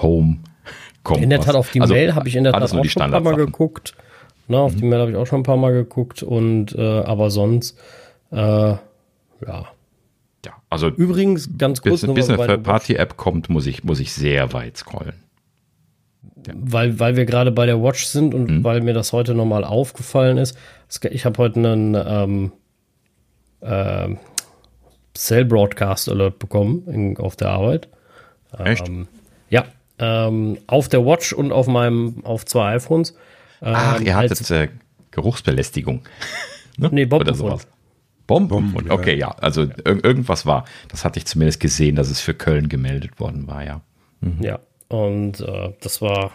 [0.00, 0.38] Home.
[1.02, 1.22] Kompass.
[1.22, 3.10] In der Tat, auf die also, Mail habe ich in der Tat auch schon ein
[3.10, 3.94] paar Mal geguckt.
[4.48, 4.78] Na, auf mhm.
[4.78, 6.22] die Mail habe ich auch schon ein paar Mal geguckt.
[6.22, 7.78] Und äh, aber sonst,
[8.32, 8.80] äh, ja.
[10.46, 14.54] Ja, also übrigens ganz kurz bis, bis eine Party-App kommt, muss ich, muss ich sehr
[14.54, 15.23] weit scrollen.
[16.46, 16.54] Ja.
[16.56, 18.64] Weil, weil wir gerade bei der Watch sind und mhm.
[18.64, 20.56] weil mir das heute nochmal aufgefallen ist.
[21.10, 22.52] Ich habe heute einen ähm,
[23.60, 24.14] äh,
[25.14, 27.88] Cell Broadcast Alert bekommen in, auf der Arbeit.
[28.58, 28.88] Echt?
[28.88, 29.08] Ähm,
[29.48, 29.64] ja,
[29.98, 33.12] ähm, auf der Watch und auf meinem, auf zwei iPhones.
[33.62, 34.68] Ähm, Ach, ihr hattet äh,
[35.10, 36.02] Geruchsbelästigung.
[36.76, 36.88] ne?
[36.92, 37.66] Nee, Bombenfund.
[38.26, 39.30] Bombenfund, okay, ja.
[39.32, 40.64] Also ir irgendwas war.
[40.88, 43.82] Das hatte ich zumindest gesehen, dass es für Köln gemeldet worden war, ja.
[44.20, 44.42] Mhm.
[44.42, 44.60] Ja,
[44.94, 46.32] und äh, das war.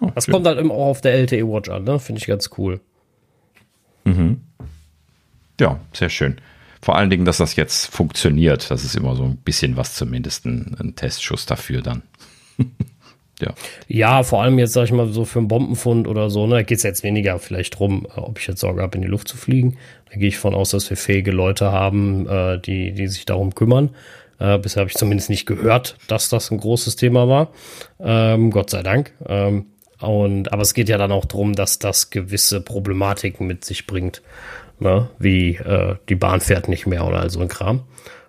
[0.00, 1.98] Oh, das kommt halt immer auch auf der LTE Watch an, ne?
[1.98, 2.80] Finde ich ganz cool.
[4.04, 4.40] Mhm.
[5.60, 6.36] Ja, sehr schön.
[6.82, 8.70] Vor allen Dingen, dass das jetzt funktioniert.
[8.70, 12.02] Das ist immer so ein bisschen was, zumindest ein, ein Testschuss dafür dann.
[13.40, 13.52] ja.
[13.86, 16.62] Ja, vor allem jetzt, sag ich mal, so für einen Bombenfund oder so, ne, da
[16.62, 19.28] geht es jetzt weniger vielleicht drum, äh, ob ich jetzt Sorge habe, in die Luft
[19.28, 19.76] zu fliegen.
[20.10, 23.54] Da gehe ich von aus, dass wir fähige Leute haben, äh, die, die sich darum
[23.54, 23.90] kümmern.
[24.40, 27.50] Äh, bisher habe ich zumindest nicht gehört, dass das ein großes Thema war.
[28.00, 29.12] Ähm, Gott sei Dank.
[29.28, 29.66] Ähm,
[30.00, 34.22] und, aber es geht ja dann auch darum, dass das gewisse Problematiken mit sich bringt
[34.80, 35.08] ne?
[35.18, 37.82] wie äh, die Bahn fährt nicht mehr oder so ein Kram.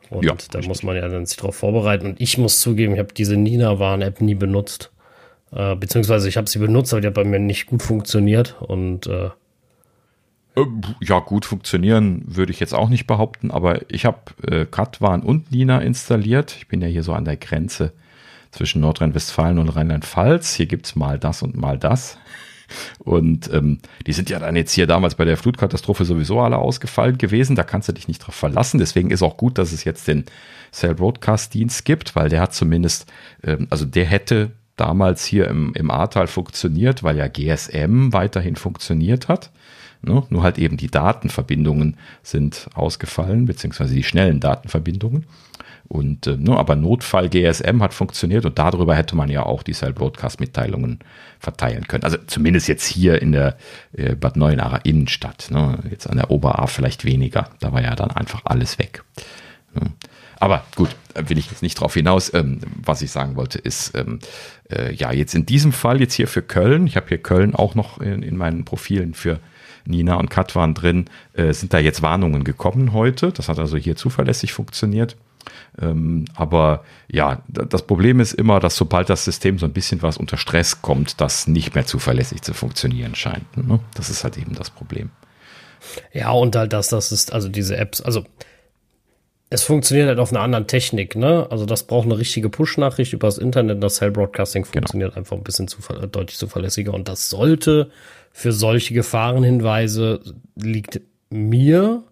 [0.09, 2.05] Und ja, da muss man ja dann sich darauf vorbereiten.
[2.05, 4.91] Und ich muss zugeben, ich habe diese Nina-Warn-App nie benutzt.
[5.53, 8.57] Äh, beziehungsweise ich habe sie benutzt, aber die hat bei mir nicht gut funktioniert.
[8.59, 9.29] Und äh,
[10.99, 15.51] ja, gut funktionieren würde ich jetzt auch nicht behaupten, aber ich habe äh, Katwan und
[15.51, 16.55] Nina installiert.
[16.57, 17.93] Ich bin ja hier so an der Grenze
[18.51, 20.53] zwischen Nordrhein-Westfalen und Rheinland-Pfalz.
[20.53, 22.17] Hier gibt es mal das und mal das.
[22.99, 27.17] Und ähm, die sind ja dann jetzt hier damals bei der Flutkatastrophe sowieso alle ausgefallen
[27.17, 27.55] gewesen.
[27.55, 28.77] Da kannst du dich nicht drauf verlassen.
[28.77, 30.25] Deswegen ist auch gut, dass es jetzt den
[30.71, 33.11] Cell Broadcast Dienst gibt, weil der hat zumindest,
[33.43, 39.27] ähm, also der hätte damals hier im, im Ahrtal funktioniert, weil ja GSM weiterhin funktioniert
[39.27, 39.51] hat.
[40.01, 40.23] Ne?
[40.29, 45.25] Nur halt eben die Datenverbindungen sind ausgefallen, beziehungsweise die schnellen Datenverbindungen.
[45.87, 49.73] Und äh, ne, aber Notfall GSM hat funktioniert und darüber hätte man ja auch die
[49.73, 50.99] Cell Broadcast Mitteilungen
[51.37, 52.05] verteilen können.
[52.05, 53.57] Also zumindest jetzt hier in der
[53.91, 55.49] äh, Bad Neuenacher Innenstadt.
[55.51, 55.79] Ne?
[55.89, 57.49] Jetzt an der Ober-A vielleicht weniger.
[57.59, 59.03] Da war ja dann einfach alles weg.
[59.73, 59.91] Ne?
[60.39, 62.33] Aber gut, will ich jetzt nicht drauf hinaus.
[62.33, 64.19] Ähm, was ich sagen wollte, ist, ähm,
[64.71, 67.75] äh, ja, jetzt in diesem Fall, jetzt hier für Köln, ich habe hier Köln auch
[67.75, 69.39] noch in, in meinen Profilen für
[69.85, 73.31] Nina und Katwan drin, äh, sind da jetzt Warnungen gekommen heute.
[73.31, 75.15] Das hat also hier zuverlässig funktioniert.
[75.81, 80.17] Ähm, aber ja, das Problem ist immer, dass sobald das System so ein bisschen was
[80.17, 83.57] unter Stress kommt, das nicht mehr zuverlässig zu funktionieren scheint.
[83.57, 83.79] Ne?
[83.95, 85.09] Das ist halt eben das Problem.
[86.13, 88.23] Ja, und halt, dass das ist, also diese Apps, also
[89.49, 91.45] es funktioniert halt auf einer anderen Technik, ne?
[91.49, 93.83] Also das braucht eine richtige Push-Nachricht über das Internet.
[93.83, 94.71] Das Cell Broadcasting genau.
[94.73, 95.19] funktioniert genau.
[95.19, 97.91] einfach ein bisschen zuver deutlich zuverlässiger und das sollte
[98.31, 100.21] für solche Gefahrenhinweise
[100.55, 102.03] liegt mir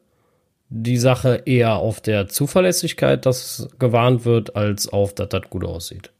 [0.69, 6.11] die Sache eher auf der Zuverlässigkeit, dass gewarnt wird, als auf, dass das gut aussieht.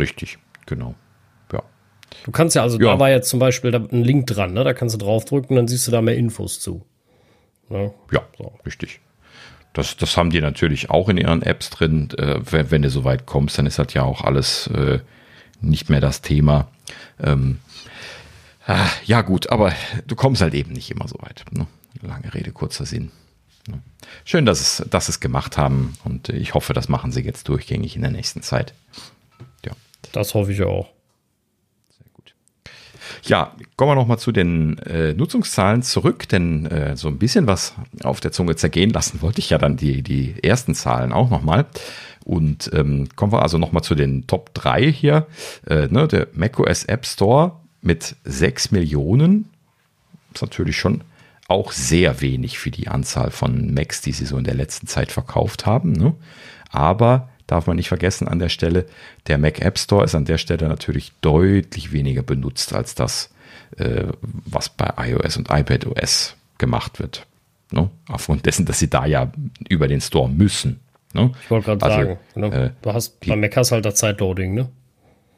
[0.00, 0.94] Richtig, genau.
[1.52, 1.62] Ja.
[2.24, 2.92] Du kannst ja, also ja.
[2.92, 4.64] da war jetzt zum Beispiel ein Link dran, ne?
[4.64, 6.84] Da kannst du draufdrücken, dann siehst du da mehr Infos zu.
[7.68, 7.92] Ne?
[8.12, 8.52] Ja, so.
[8.64, 9.00] richtig.
[9.72, 12.08] Das, das haben die natürlich auch in ihren Apps drin.
[12.18, 15.00] Äh, wenn, wenn, du so weit kommst, dann ist das ja auch alles äh,
[15.60, 16.68] nicht mehr das Thema.
[17.22, 17.58] Ähm,
[19.04, 19.72] ja, gut, aber
[20.06, 21.44] du kommst halt eben nicht immer so weit.
[21.50, 21.66] Ne?
[22.02, 23.10] Lange Rede, kurzer Sinn.
[24.24, 27.96] Schön, dass es, dass es gemacht haben und ich hoffe, das machen sie jetzt durchgängig
[27.96, 28.74] in der nächsten Zeit.
[29.64, 29.72] Ja.
[30.12, 30.88] Das hoffe ich auch.
[31.98, 32.34] Sehr gut.
[33.24, 37.74] Ja, kommen wir nochmal zu den äh, Nutzungszahlen zurück, denn äh, so ein bisschen was
[38.02, 41.66] auf der Zunge zergehen lassen wollte ich ja dann die, die ersten Zahlen auch nochmal.
[42.24, 45.26] Und ähm, kommen wir also nochmal zu den Top 3 hier.
[45.66, 49.48] Äh, ne, der macOS App Store mit 6 Millionen.
[50.34, 51.02] Ist natürlich schon
[51.48, 55.12] auch sehr wenig für die Anzahl von Macs, die sie so in der letzten Zeit
[55.12, 55.92] verkauft haben.
[55.92, 56.14] Ne?
[56.70, 58.86] Aber darf man nicht vergessen an der Stelle,
[59.28, 63.30] der Mac App Store ist an der Stelle natürlich deutlich weniger benutzt als das,
[63.78, 64.04] äh,
[64.44, 67.26] was bei iOS und iPadOS gemacht wird.
[67.70, 67.88] Ne?
[68.08, 69.30] Aufgrund dessen, dass sie da ja
[69.68, 70.80] über den Store müssen.
[71.12, 71.30] Ne?
[71.44, 72.64] Ich wollte gerade also, sagen, ne?
[72.64, 74.68] äh, du hast bei Mac hast halt das Zeitloading, ne?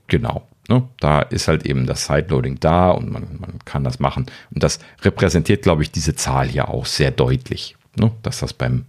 [0.08, 0.48] Genau.
[0.68, 0.86] Ne?
[1.00, 4.26] Da ist halt eben das Sideloading da und man, man kann das machen.
[4.52, 8.12] Und das repräsentiert, glaube ich, diese Zahl hier auch sehr deutlich, ne?
[8.22, 8.84] dass das beim,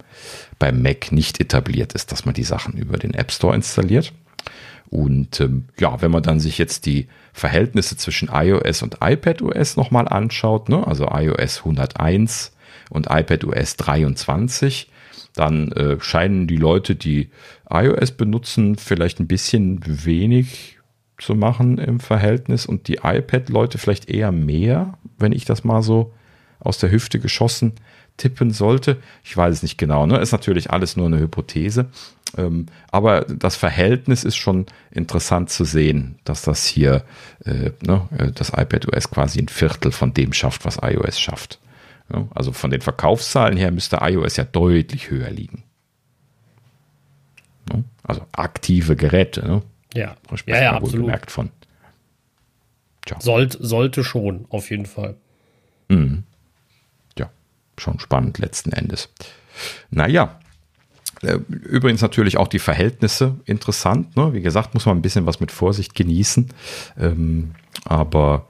[0.58, 4.12] beim Mac nicht etabliert ist, dass man die Sachen über den App Store installiert.
[4.90, 10.08] Und ähm, ja, wenn man dann sich jetzt die Verhältnisse zwischen iOS und iPadOS nochmal
[10.08, 10.86] anschaut, ne?
[10.86, 12.52] also iOS 101
[12.90, 14.90] und iPadOS 23,
[15.34, 17.30] dann äh, scheinen die Leute, die
[17.70, 20.79] iOS benutzen, vielleicht ein bisschen wenig
[21.20, 26.12] zu machen im Verhältnis und die iPad-Leute vielleicht eher mehr, wenn ich das mal so
[26.58, 27.72] aus der Hüfte geschossen
[28.20, 28.98] tippen sollte.
[29.24, 30.18] Ich weiß es nicht genau, ne?
[30.18, 31.86] Ist natürlich alles nur eine Hypothese.
[32.36, 37.02] Ähm, aber das Verhältnis ist schon interessant zu sehen, dass das hier,
[37.44, 41.58] äh, ne, äh, das iPadOS quasi ein Viertel von dem schafft, was iOS schafft.
[42.12, 45.64] Ja, also von den Verkaufszahlen her müsste iOS ja deutlich höher liegen.
[47.72, 47.84] Ne?
[48.02, 49.46] Also aktive Geräte.
[49.46, 49.62] Ne?
[49.94, 51.06] Ja, ja, ja absolut.
[51.06, 51.50] Gemerkt von.
[53.18, 55.16] Sollt, sollte schon, auf jeden Fall.
[55.88, 56.22] Mhm.
[57.18, 57.30] Ja,
[57.76, 59.08] schon spannend letzten Endes.
[59.90, 60.38] Naja,
[61.22, 64.16] äh, Übrigens natürlich auch die Verhältnisse interessant.
[64.16, 64.32] Ne?
[64.32, 66.48] Wie gesagt, muss man ein bisschen was mit Vorsicht genießen.
[66.98, 67.52] Ähm,
[67.84, 68.46] aber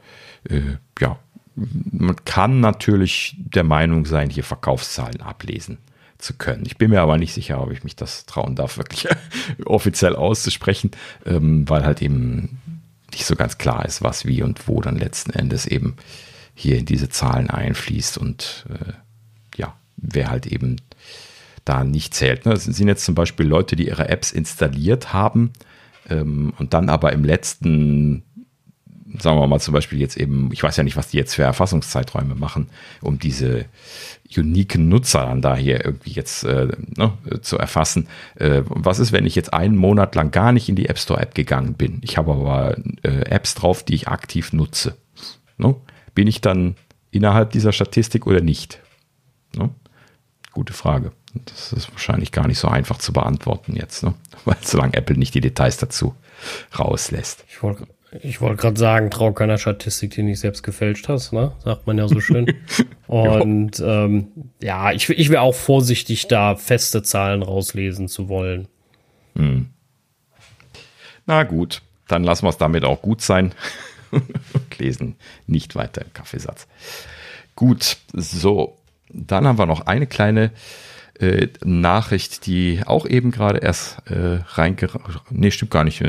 [0.48, 0.60] äh,
[1.00, 1.18] ja,
[1.54, 5.78] man kann natürlich der Meinung sein, hier Verkaufszahlen ablesen
[6.20, 6.64] zu können.
[6.66, 9.08] Ich bin mir aber nicht sicher, ob ich mich das trauen darf, wirklich
[9.64, 10.90] offiziell auszusprechen,
[11.26, 12.60] ähm, weil halt eben
[13.12, 15.96] nicht so ganz klar ist, was, wie und wo dann letzten Endes eben
[16.54, 18.92] hier in diese Zahlen einfließt und äh,
[19.56, 20.76] ja, wer halt eben
[21.64, 22.46] da nicht zählt.
[22.46, 22.52] Ne?
[22.52, 25.52] Das sind jetzt zum Beispiel Leute, die ihre Apps installiert haben
[26.08, 28.22] ähm, und dann aber im letzten,
[29.18, 31.42] sagen wir mal zum Beispiel jetzt eben, ich weiß ja nicht, was die jetzt für
[31.42, 32.68] Erfassungszeiträume machen,
[33.00, 33.66] um diese
[34.36, 37.12] uniken Nutzer dann da hier irgendwie jetzt äh, ne,
[37.42, 38.08] zu erfassen.
[38.36, 41.20] Äh, was ist, wenn ich jetzt einen Monat lang gar nicht in die App Store
[41.20, 42.00] App gegangen bin?
[42.02, 44.96] Ich habe aber äh, Apps drauf, die ich aktiv nutze.
[45.58, 45.74] Ne?
[46.14, 46.76] Bin ich dann
[47.10, 48.80] innerhalb dieser Statistik oder nicht?
[49.56, 49.70] Ne?
[50.52, 51.12] Gute Frage.
[51.44, 54.14] Das ist wahrscheinlich gar nicht so einfach zu beantworten jetzt, ne?
[54.44, 56.14] weil solange Apple nicht die Details dazu
[56.76, 57.44] rauslässt.
[57.48, 57.86] Ich wollte
[58.22, 61.52] ich wollte gerade sagen, trau keiner Statistik, die nicht selbst gefälscht hast, ne?
[61.64, 62.52] Sagt man ja so schön.
[63.06, 64.28] Und ähm,
[64.60, 68.66] ja, ich, ich wäre auch vorsichtig, da feste Zahlen rauslesen zu wollen.
[69.36, 69.70] Hm.
[71.26, 73.54] Na gut, dann lassen wir es damit auch gut sein.
[74.10, 75.16] Und lesen
[75.46, 76.66] nicht weiter im Kaffeesatz.
[77.54, 78.76] Gut, so.
[79.12, 80.52] Dann haben wir noch eine kleine
[81.18, 85.22] äh, Nachricht, die auch eben gerade erst äh, reingerannt.
[85.30, 86.02] Nee, stimmt gar nicht.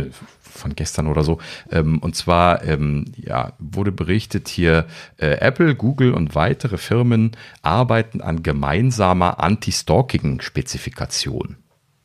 [0.51, 1.39] Von gestern oder so.
[1.71, 4.85] Ähm, und zwar ähm, ja, wurde berichtet hier,
[5.17, 11.57] äh, Apple, Google und weitere Firmen arbeiten an gemeinsamer Anti-Stalking-Spezifikation.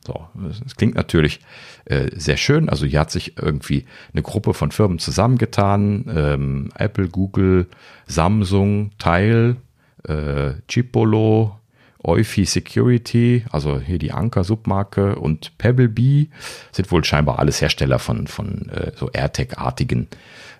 [0.06, 1.40] So, das klingt natürlich
[1.86, 2.68] äh, sehr schön.
[2.68, 6.04] Also hier hat sich irgendwie eine Gruppe von Firmen zusammengetan.
[6.08, 7.66] Ähm, Apple, Google,
[8.06, 9.56] Samsung, Teil,
[10.04, 11.58] äh, Chipolo,
[12.06, 16.28] Eufy Security, also hier die Anker-Submarke und Pebblebee
[16.70, 20.08] sind wohl scheinbar alles Hersteller von, von äh, so AirTag-artigen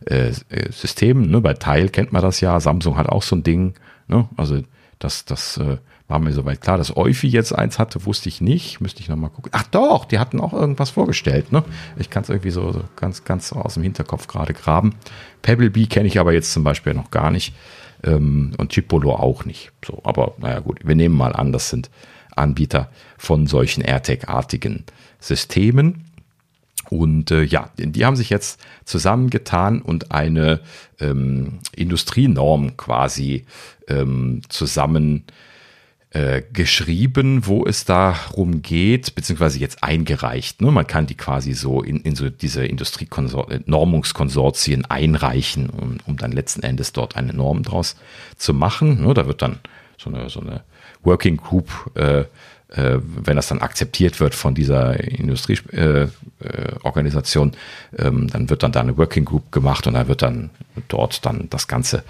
[0.06, 1.30] äh, äh, Systemen.
[1.30, 1.40] Ne?
[1.40, 3.74] Bei Teil kennt man das ja, Samsung hat auch so ein Ding.
[4.08, 4.28] Ne?
[4.36, 4.62] Also
[4.98, 5.78] das, das äh,
[6.08, 6.78] war mir soweit klar.
[6.78, 8.80] Dass Eufy jetzt eins hatte, wusste ich nicht.
[8.80, 9.52] Müsste ich nochmal gucken.
[9.54, 11.52] Ach doch, die hatten auch irgendwas vorgestellt.
[11.52, 11.64] Ne?
[11.96, 14.94] Ich kann es irgendwie so, so ganz, ganz aus dem Hinterkopf gerade graben.
[15.42, 17.54] Pebblebee kenne ich aber jetzt zum Beispiel noch gar nicht
[18.04, 19.72] ähm, und Chipolo auch nicht.
[19.84, 21.90] So, aber naja gut, wir nehmen mal an, das sind
[22.34, 24.84] Anbieter von solchen AirTag-artigen
[25.20, 26.04] Systemen.
[26.88, 30.60] Und äh, ja, die haben sich jetzt zusammengetan und eine
[31.00, 33.44] ähm, Industrienorm quasi
[33.88, 35.24] ähm, zusammen
[36.10, 40.62] äh, geschrieben, wo es darum geht, beziehungsweise jetzt eingereicht.
[40.62, 40.70] Ne?
[40.70, 46.62] Man kann die quasi so in, in so diese Industrienormungskonsortien einreichen, um, um dann letzten
[46.62, 47.96] Endes dort eine Norm draus
[48.36, 49.04] zu machen.
[49.04, 49.14] Ne?
[49.14, 49.58] Da wird dann
[49.98, 50.62] so eine, so eine
[51.02, 52.24] Working Group äh,
[52.68, 58.72] äh, wenn das dann akzeptiert wird von dieser Industrieorganisation, äh, äh, ähm, dann wird dann
[58.72, 60.50] da eine Working Group gemacht und dann wird dann
[60.88, 62.02] dort dann das Ganze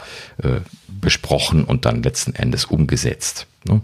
[0.42, 3.46] äh, besprochen und dann letzten Endes umgesetzt.
[3.68, 3.80] Ne?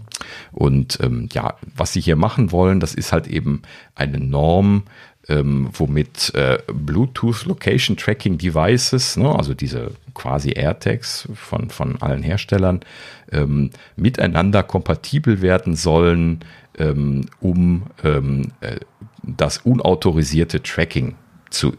[0.51, 3.61] Und ähm, ja, was sie hier machen wollen, das ist halt eben
[3.95, 4.83] eine Norm,
[5.29, 12.23] ähm, womit äh, Bluetooth Location Tracking Devices, ne, also diese quasi AirTags von, von allen
[12.23, 12.81] Herstellern,
[13.31, 16.43] ähm, miteinander kompatibel werden sollen,
[16.77, 18.77] ähm, um ähm, äh,
[19.23, 21.15] das unautorisierte Tracking
[21.49, 21.73] zu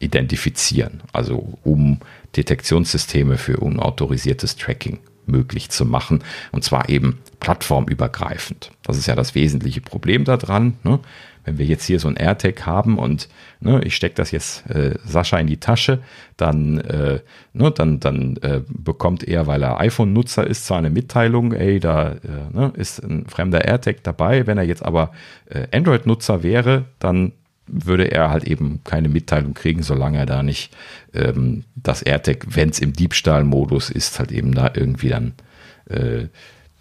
[0.00, 2.00] identifizieren, also um
[2.36, 8.72] Detektionssysteme für unautorisiertes Tracking möglich zu machen und zwar eben plattformübergreifend.
[8.82, 10.74] Das ist ja das wesentliche Problem daran.
[10.82, 11.00] Ne?
[11.44, 13.28] wenn wir jetzt hier so ein AirTag haben und
[13.60, 16.00] ne, ich stecke das jetzt äh, Sascha in die Tasche,
[16.36, 17.20] dann, äh,
[17.52, 22.12] ne, dann, dann äh, bekommt er, weil er iPhone-Nutzer ist, zwar eine Mitteilung, ey, da
[22.12, 22.18] äh,
[22.52, 24.46] ne, ist ein fremder AirTag dabei.
[24.46, 25.12] Wenn er jetzt aber
[25.46, 27.32] äh, Android-Nutzer wäre, dann
[27.72, 30.74] würde er halt eben keine Mitteilung kriegen, solange er da nicht
[31.14, 35.32] ähm, das AirTag, wenn es im Diebstahlmodus ist, halt eben da irgendwie dann
[35.88, 36.26] äh,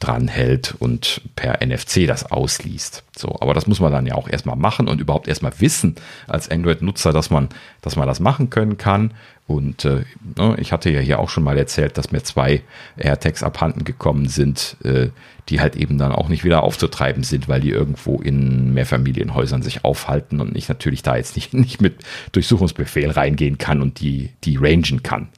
[0.02, 3.03] dran hält und per NFC das ausliest.
[3.15, 5.95] So, aber das muss man dann ja auch erstmal machen und überhaupt erstmal wissen
[6.28, 7.49] als Android-Nutzer, dass man,
[7.82, 9.14] dass man das machen können kann.
[9.48, 10.03] Und äh,
[10.38, 12.61] ne, ich hatte ja hier auch schon mal erzählt, dass mir zwei
[12.98, 15.10] AirTags abhanden gekommen sind, äh,
[15.49, 19.84] die halt eben dann auch nicht wieder aufzutreiben sind, weil die irgendwo in Mehrfamilienhäusern sich
[19.84, 21.95] aufhalten und ich natürlich da jetzt nicht, nicht mit
[22.32, 25.30] Durchsuchungsbefehl reingehen kann und die, die rangen kann.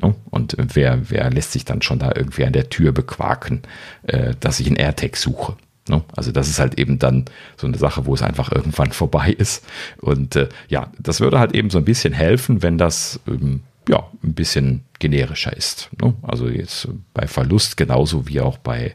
[0.00, 0.14] Ne?
[0.30, 3.62] Und wer, wer lässt sich dann schon da irgendwie an der Tür bequaken,
[4.04, 5.56] äh, dass ich einen AirTag suche?
[5.88, 6.02] Ne?
[6.14, 7.24] Also das ist halt eben dann
[7.56, 9.64] so eine Sache, wo es einfach irgendwann vorbei ist.
[9.98, 14.04] Und äh, ja, das würde halt eben so ein bisschen helfen, wenn das ähm, ja
[14.22, 15.90] ein bisschen generischer ist.
[16.02, 16.14] Ne?
[16.22, 18.94] Also jetzt bei Verlust genauso wie auch bei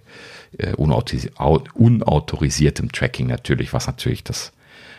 [0.57, 4.52] äh, unautorisiertem Tracking natürlich, was natürlich das,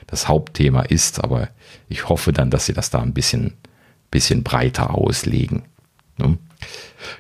[0.06, 1.22] das Hauptthema ist.
[1.22, 1.48] Aber
[1.88, 3.54] ich hoffe dann, dass sie das da ein bisschen,
[4.10, 5.64] bisschen breiter auslegen.
[6.18, 6.38] Ne?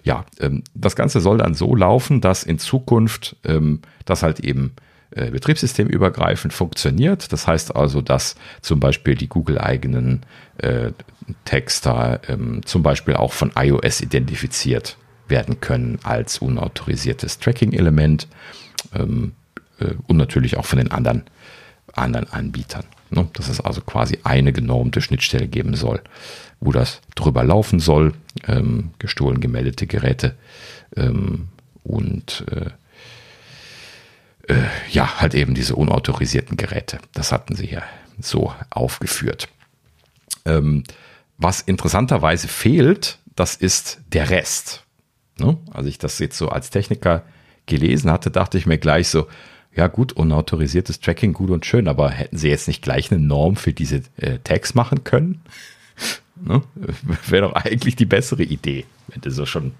[0.04, 4.74] Ja, ähm, das Ganze soll dann so laufen, dass in Zukunft ähm, das halt eben
[5.10, 7.32] äh, betriebssystemübergreifend funktioniert.
[7.32, 10.24] Das heißt also, dass zum Beispiel die Google-eigenen
[10.58, 10.92] äh,
[11.44, 14.96] Texter ähm, zum Beispiel auch von iOS identifiziert
[15.28, 18.28] werden können als unautorisiertes Tracking-Element
[18.94, 19.32] ähm,
[19.80, 21.24] äh, und natürlich auch von den anderen,
[21.94, 22.84] anderen Anbietern.
[23.12, 23.28] Ne?
[23.34, 26.00] Dass es also quasi eine genormte Schnittstelle geben soll
[26.62, 28.14] wo das drüber laufen soll,
[28.46, 30.36] ähm, gestohlen gemeldete Geräte
[30.96, 31.48] ähm,
[31.82, 32.70] und äh,
[34.52, 37.00] äh, ja, halt eben diese unautorisierten Geräte.
[37.14, 37.82] Das hatten sie ja
[38.20, 39.48] so aufgeführt.
[40.44, 40.84] Ähm,
[41.36, 44.84] was interessanterweise fehlt, das ist der Rest.
[45.38, 45.58] Ne?
[45.72, 47.24] Als ich das jetzt so als Techniker
[47.66, 49.26] gelesen hatte, dachte ich mir gleich so,
[49.74, 53.56] ja gut, unautorisiertes Tracking gut und schön, aber hätten sie jetzt nicht gleich eine Norm
[53.56, 55.42] für diese äh, Tags machen können?
[56.44, 56.60] Ne?
[57.28, 59.74] Wäre doch eigentlich die bessere Idee, wenn du so schon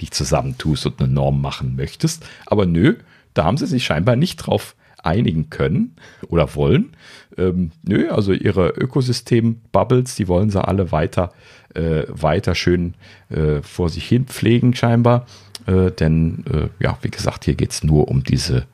[0.00, 2.24] dich zusammentust und eine Norm machen möchtest.
[2.46, 2.94] Aber nö,
[3.34, 5.94] da haben sie sich scheinbar nicht drauf einigen können
[6.28, 6.94] oder wollen.
[7.36, 11.32] Ähm, nö, also ihre Ökosystem-Bubbles, die wollen sie alle weiter,
[11.74, 12.94] äh, weiter schön
[13.28, 15.26] äh, vor sich hin pflegen, scheinbar.
[15.66, 18.66] Äh, denn, äh, ja, wie gesagt, hier geht es nur um diese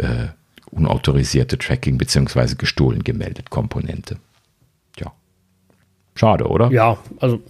[0.00, 0.28] äh,
[0.70, 2.54] unautorisierte Tracking bzw.
[2.56, 4.16] gestohlen gemeldet Komponente.
[6.20, 6.70] Schade, oder?
[6.70, 7.40] Ja, also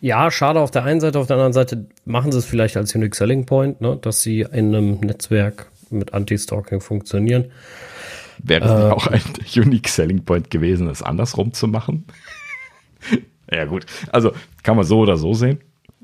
[0.00, 2.94] ja, schade auf der einen Seite, auf der anderen Seite machen sie es vielleicht als
[2.94, 7.50] Unique Selling Point, ne, dass sie in einem Netzwerk mit Anti-Stalking funktionieren.
[8.38, 9.20] Wäre es äh, auch ein
[9.56, 12.04] Unique Selling Point gewesen, es andersrum zu machen?
[13.52, 13.84] ja, gut.
[14.12, 14.32] Also
[14.62, 15.58] kann man so oder so sehen.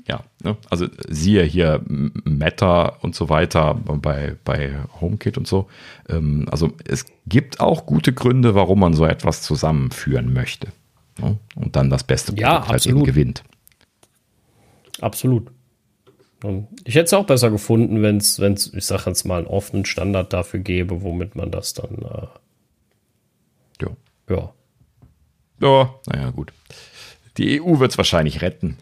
[0.07, 0.55] Ja, ne?
[0.69, 5.67] also siehe hier Meta und so weiter bei, bei HomeKit und so.
[6.07, 10.69] Ähm, also es gibt auch gute Gründe, warum man so etwas zusammenführen möchte.
[11.19, 11.37] Ne?
[11.55, 13.43] Und dann das beste Produkt ja, halt eben gewinnt.
[15.01, 15.51] Absolut.
[16.85, 18.39] Ich hätte es auch besser gefunden, wenn es,
[18.73, 21.97] ich sage jetzt mal, einen offenen Standard dafür gäbe, womit man das dann.
[21.97, 22.27] Äh,
[23.81, 23.89] ja.
[24.29, 24.53] Ja.
[25.59, 26.53] Ja, naja, gut.
[27.37, 28.77] Die EU wird es wahrscheinlich retten.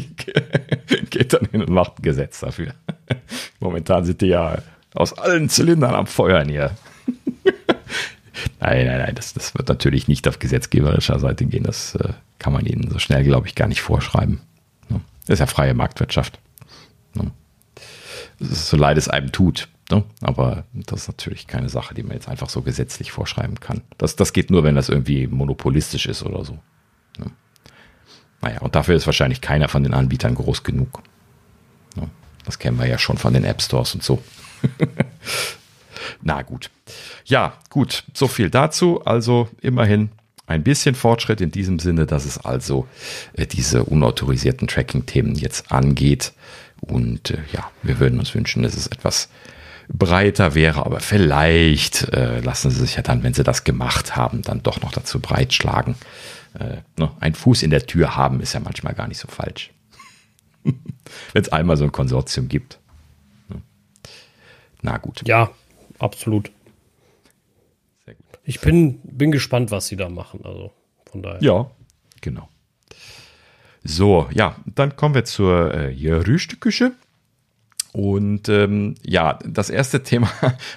[1.10, 2.74] Geht dann hin und macht ein Gesetz dafür.
[3.60, 4.58] Momentan sind die ja
[4.94, 6.72] aus allen Zylindern am Feuern hier.
[8.60, 11.64] Nein, nein, nein, das, das wird natürlich nicht auf gesetzgeberischer Seite gehen.
[11.64, 14.40] Das äh, kann man ihnen so schnell, glaube ich, gar nicht vorschreiben.
[14.88, 15.00] Ne?
[15.26, 16.38] Das ist ja freie Marktwirtschaft.
[17.14, 17.32] Ne?
[18.38, 19.68] Ist so leid es einem tut.
[19.90, 20.04] Ne?
[20.20, 23.82] Aber das ist natürlich keine Sache, die man jetzt einfach so gesetzlich vorschreiben kann.
[23.98, 26.58] Das, das geht nur, wenn das irgendwie monopolistisch ist oder so.
[28.42, 31.02] Naja, und dafür ist wahrscheinlich keiner von den Anbietern groß genug.
[32.46, 34.22] Das kennen wir ja schon von den App Stores und so.
[36.22, 36.70] Na gut.
[37.24, 39.04] Ja, gut, so viel dazu.
[39.04, 40.10] Also immerhin
[40.46, 42.86] ein bisschen Fortschritt in diesem Sinne, dass es also
[43.34, 46.32] äh, diese unautorisierten Tracking-Themen jetzt angeht.
[46.80, 49.28] Und äh, ja, wir würden uns wünschen, dass es etwas
[49.88, 54.42] breiter wäre, aber vielleicht äh, lassen sie sich ja dann, wenn sie das gemacht haben,
[54.42, 55.96] dann doch noch dazu breitschlagen.
[56.58, 57.12] Äh, ne?
[57.20, 59.72] Ein Fuß in der Tür haben ist ja manchmal gar nicht so falsch.
[60.64, 62.78] wenn es einmal so ein Konsortium gibt.
[63.48, 63.62] Ne?
[64.82, 65.26] Na gut.
[65.26, 65.50] Ja,
[65.98, 66.50] absolut.
[68.04, 68.38] Sehr gut.
[68.44, 70.40] Ich bin, bin gespannt, was sie da machen.
[70.44, 70.72] Also
[71.10, 71.42] von daher.
[71.42, 71.70] Ja,
[72.20, 72.48] genau.
[73.84, 76.92] So, ja, dann kommen wir zur äh, Gerüchteküche.
[77.96, 80.30] Und ähm, ja, das erste Thema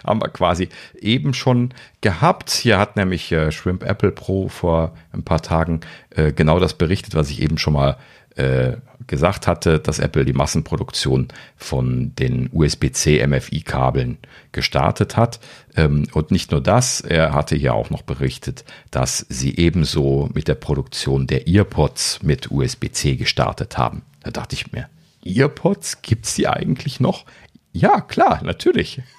[0.07, 0.69] haben wir quasi
[1.01, 2.49] eben schon gehabt.
[2.49, 5.81] Hier hat nämlich äh, Shrimp Apple Pro vor ein paar Tagen
[6.11, 7.97] äh, genau das berichtet, was ich eben schon mal
[8.37, 11.27] äh, gesagt hatte, dass Apple die Massenproduktion
[11.57, 14.19] von den USB-C MFI-Kabeln
[14.53, 15.41] gestartet hat.
[15.75, 20.47] Ähm, und nicht nur das, er hatte ja auch noch berichtet, dass sie ebenso mit
[20.47, 24.03] der Produktion der EarPods mit USB-C gestartet haben.
[24.23, 24.87] Da dachte ich mir,
[25.25, 27.25] EarPods, gibt es die eigentlich noch?
[27.71, 29.01] Ja, klar, natürlich.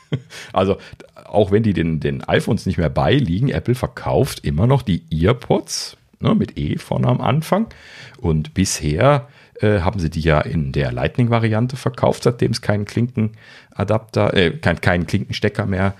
[0.52, 0.76] Also,
[1.24, 5.96] auch wenn die den, den iPhones nicht mehr beiliegen, Apple verkauft immer noch die EarPods
[6.18, 7.68] ne, mit E vorne am Anfang.
[8.18, 9.28] Und bisher
[9.60, 15.06] äh, haben sie die ja in der Lightning-Variante verkauft, seitdem es keinen Klinkenadapter, äh, kein
[15.06, 15.94] Klinkenstecker mehr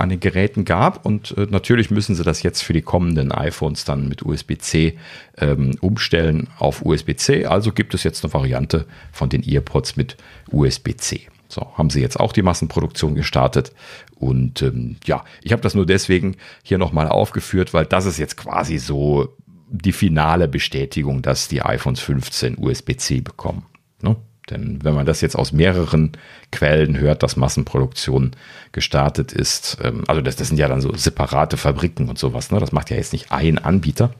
[0.00, 1.04] an den Geräten gab.
[1.04, 4.98] Und äh, natürlich müssen sie das jetzt für die kommenden iPhones dann mit USB-C
[5.38, 7.46] ähm, umstellen auf USB-C.
[7.46, 10.16] Also gibt es jetzt eine Variante von den EarPods mit
[10.50, 11.28] USB-C.
[11.48, 13.72] So, haben sie jetzt auch die Massenproduktion gestartet.
[14.14, 18.36] Und ähm, ja, ich habe das nur deswegen hier nochmal aufgeführt, weil das ist jetzt
[18.36, 19.36] quasi so
[19.68, 23.66] die finale Bestätigung, dass die iPhones 15 USB-C bekommen.
[24.02, 24.16] Ne?
[24.50, 26.12] Denn wenn man das jetzt aus mehreren
[26.50, 28.32] Quellen hört, dass Massenproduktion
[28.72, 32.60] gestartet ist, ähm, also das, das sind ja dann so separate Fabriken und sowas, ne?
[32.60, 34.12] das macht ja jetzt nicht ein Anbieter.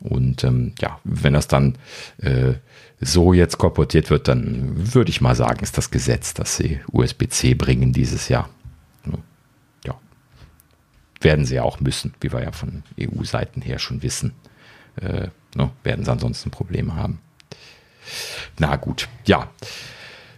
[0.00, 1.76] Und ähm, ja, wenn das dann
[2.18, 2.54] äh,
[3.00, 7.54] so jetzt korportiert wird, dann würde ich mal sagen, ist das Gesetz, dass sie USB-C
[7.54, 8.48] bringen dieses Jahr.
[9.84, 9.98] Ja.
[11.20, 14.32] Werden sie ja auch müssen, wie wir ja von EU-Seiten her schon wissen.
[15.00, 17.20] Äh, ne, werden sie ansonsten Probleme haben.
[18.58, 19.50] Na gut, ja.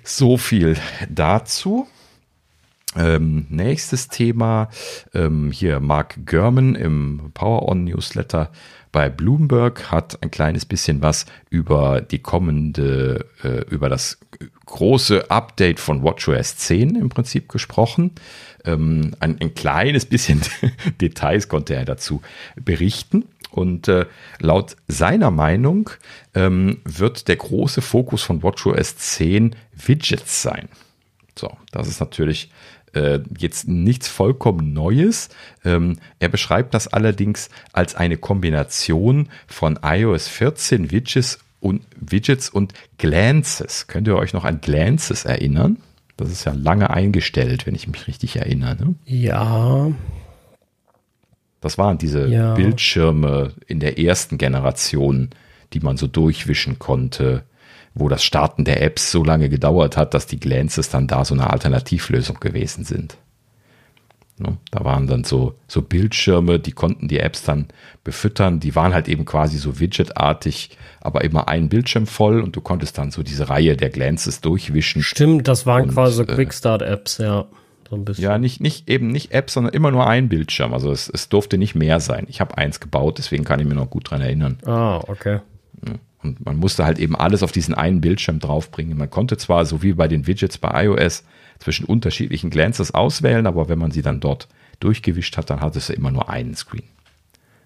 [0.02, 0.76] So viel
[1.08, 1.86] dazu.
[2.96, 4.68] Ähm, nächstes Thema,
[5.14, 8.50] ähm, hier Mark Gurman im Power On Newsletter
[8.92, 14.18] bei Bloomberg hat ein kleines bisschen was über die kommende, äh, über das
[14.66, 18.12] große Update von WatchOS 10 im Prinzip gesprochen.
[18.64, 20.40] Ähm, ein, ein kleines bisschen
[21.00, 22.22] Details konnte er dazu
[22.56, 23.26] berichten.
[23.50, 24.06] Und äh,
[24.38, 25.90] laut seiner Meinung
[26.34, 30.68] ähm, wird der große Fokus von WatchOS 10 Widgets sein.
[31.36, 32.50] So, das ist natürlich
[32.92, 35.28] äh, jetzt nichts vollkommen Neues.
[35.64, 42.72] Ähm, er beschreibt das allerdings als eine Kombination von iOS 14 Widgets und Widgets und
[42.98, 43.86] Glances.
[43.86, 45.78] Könnt ihr euch noch an Glances erinnern?
[46.16, 48.76] Das ist ja lange eingestellt, wenn ich mich richtig erinnere.
[48.76, 48.94] Ne?
[49.06, 49.90] Ja.
[51.60, 52.54] Das waren diese ja.
[52.54, 55.30] Bildschirme in der ersten Generation,
[55.72, 57.44] die man so durchwischen konnte
[57.94, 61.34] wo das Starten der Apps so lange gedauert hat, dass die Glances dann da so
[61.34, 63.16] eine Alternativlösung gewesen sind.
[64.38, 64.56] Ne?
[64.70, 67.66] Da waren dann so, so Bildschirme, die konnten die Apps dann
[68.04, 68.60] befüttern.
[68.60, 72.96] Die waren halt eben quasi so widgetartig, aber immer ein Bildschirm voll und du konntest
[72.96, 75.02] dann so diese Reihe der Glances durchwischen.
[75.02, 77.46] Stimmt, das waren und, quasi so äh, Quickstart-Apps, ja.
[77.90, 78.24] So ein bisschen.
[78.24, 80.72] Ja, nicht, nicht eben nicht Apps, sondern immer nur ein Bildschirm.
[80.72, 82.26] Also es, es durfte nicht mehr sein.
[82.28, 84.58] Ich habe eins gebaut, deswegen kann ich mir noch gut dran erinnern.
[84.64, 85.40] Ah, okay.
[86.22, 88.96] Und man musste halt eben alles auf diesen einen Bildschirm draufbringen.
[88.96, 91.24] Man konnte zwar, so wie bei den Widgets bei iOS,
[91.58, 94.48] zwischen unterschiedlichen Glances auswählen, aber wenn man sie dann dort
[94.80, 96.84] durchgewischt hat, dann hatte es immer nur einen Screen.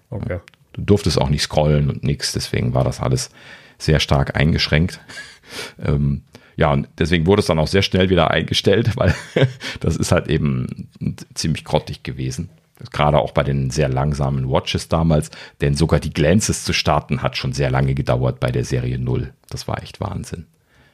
[0.09, 0.39] Okay.
[0.73, 3.29] Du durftest auch nicht scrollen und nichts, deswegen war das alles
[3.77, 4.99] sehr stark eingeschränkt.
[5.85, 6.23] ähm,
[6.57, 9.13] ja, und deswegen wurde es dann auch sehr schnell wieder eingestellt, weil
[9.79, 10.89] das ist halt eben
[11.33, 12.49] ziemlich grottig gewesen.
[12.91, 17.37] Gerade auch bei den sehr langsamen Watches damals, denn sogar die Glances zu starten hat
[17.37, 19.33] schon sehr lange gedauert bei der Serie 0.
[19.49, 20.45] Das war echt Wahnsinn.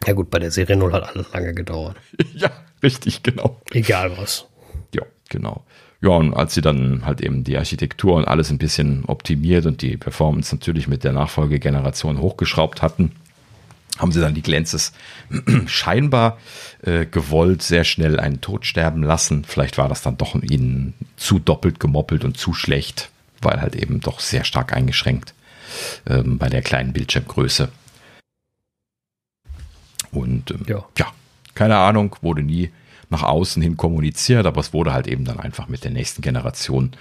[0.05, 1.95] Ja gut, bei der Serie 0 hat alles lange gedauert.
[2.35, 2.51] ja,
[2.83, 3.59] richtig, genau.
[3.71, 4.47] Egal was.
[4.93, 5.63] Ja, genau.
[6.01, 9.83] Ja, und als sie dann halt eben die Architektur und alles ein bisschen optimiert und
[9.83, 13.11] die Performance natürlich mit der Nachfolgegeneration hochgeschraubt hatten,
[14.01, 14.93] haben sie dann die Glänzes
[15.67, 16.39] scheinbar
[16.81, 19.45] äh, gewollt sehr schnell einen Tod sterben lassen.
[19.45, 23.09] Vielleicht war das dann doch ihnen zu doppelt gemoppelt und zu schlecht,
[23.41, 25.33] weil halt eben doch sehr stark eingeschränkt
[26.09, 27.69] ähm, bei der kleinen Bildschirmgröße.
[30.11, 30.83] Und ähm, ja.
[30.97, 31.07] ja,
[31.53, 32.71] keine Ahnung, wurde nie
[33.09, 36.91] nach außen hin kommuniziert, aber es wurde halt eben dann einfach mit der nächsten Generation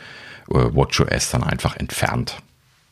[0.51, 2.37] äh, WatchOS dann einfach entfernt.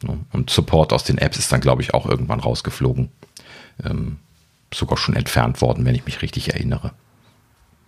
[0.02, 0.18] Ne?
[0.32, 3.10] Und Support aus den Apps ist dann, glaube ich, auch irgendwann rausgeflogen
[3.84, 4.18] ähm,
[4.72, 6.92] sogar schon entfernt worden, wenn ich mich richtig erinnere.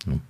[0.05, 0.21] Hm.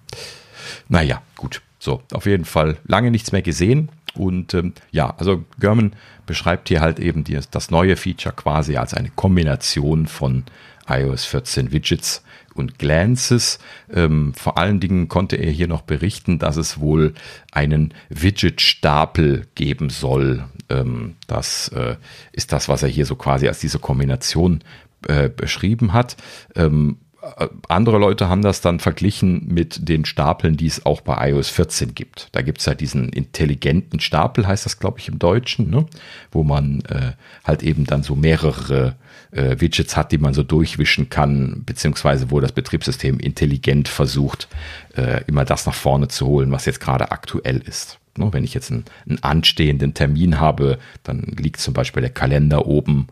[0.90, 1.62] Naja, gut.
[1.80, 3.90] So, auf jeden Fall lange nichts mehr gesehen.
[4.14, 5.94] Und ähm, ja, also German
[6.26, 10.44] beschreibt hier halt eben die, das neue Feature quasi als eine Kombination von
[10.88, 12.24] iOS 14 Widgets
[12.54, 13.60] und Glances.
[13.92, 17.14] Ähm, vor allen Dingen konnte er hier noch berichten, dass es wohl
[17.52, 20.44] einen Widget-Stapel geben soll.
[20.70, 21.96] Ähm, das äh,
[22.32, 24.64] ist das, was er hier so quasi als diese Kombination
[25.08, 26.18] äh, beschrieben hat.
[26.56, 31.30] Ähm, äh, andere Leute haben das dann verglichen mit den Stapeln, die es auch bei
[31.30, 32.30] iOS 14 gibt.
[32.32, 35.86] Da gibt es ja diesen intelligenten Stapel, heißt das, glaube ich, im Deutschen, ne?
[36.32, 37.12] wo man äh,
[37.44, 38.96] halt eben dann so mehrere
[39.32, 44.48] äh, Widgets hat, die man so durchwischen kann, beziehungsweise wo das Betriebssystem intelligent versucht,
[44.96, 48.00] äh, immer das nach vorne zu holen, was jetzt gerade aktuell ist.
[48.18, 48.30] Ne?
[48.32, 53.08] Wenn ich jetzt einen, einen anstehenden Termin habe, dann liegt zum Beispiel der Kalender oben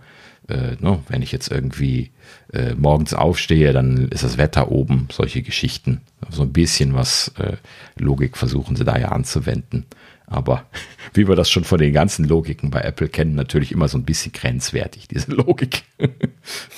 [0.49, 2.11] äh, ne, wenn ich jetzt irgendwie
[2.53, 6.01] äh, morgens aufstehe, dann ist das Wetter oben, solche Geschichten.
[6.29, 7.57] So ein bisschen was äh,
[7.97, 9.85] Logik versuchen sie da ja anzuwenden.
[10.29, 10.65] Aber
[11.13, 14.05] wie wir das schon von den ganzen Logiken bei Apple kennen, natürlich immer so ein
[14.05, 15.83] bisschen grenzwertig, diese Logik.
[15.99, 16.07] ja.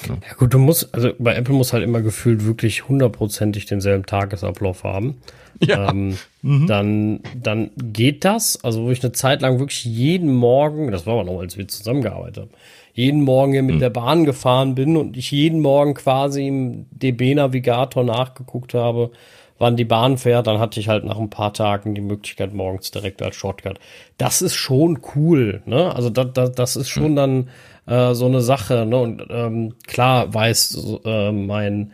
[0.09, 4.83] ja gut, du musst, also bei Apple muss halt immer gefühlt wirklich hundertprozentig denselben Tagesablauf
[4.83, 5.17] haben.
[5.63, 5.91] Ja.
[5.91, 6.67] Ähm, mhm.
[6.67, 8.63] dann, dann geht das.
[8.63, 11.67] Also, wo ich eine Zeit lang wirklich jeden Morgen, das war aber noch, als wir
[11.67, 12.51] zusammengearbeitet haben,
[12.93, 13.79] jeden Morgen hier mit mhm.
[13.79, 19.11] der Bahn gefahren bin und ich jeden Morgen quasi im DB-Navigator nachgeguckt habe,
[19.59, 22.91] wann die Bahn fährt, dann hatte ich halt nach ein paar Tagen die Möglichkeit morgens
[22.91, 23.79] direkt als Shortcut.
[24.17, 25.95] Das ist schon cool, ne?
[25.95, 27.15] Also das, das, das ist schon mhm.
[27.15, 27.49] dann
[27.85, 28.97] äh, so eine Sache, ne?
[28.97, 31.91] Und ähm, klar weiß äh, mein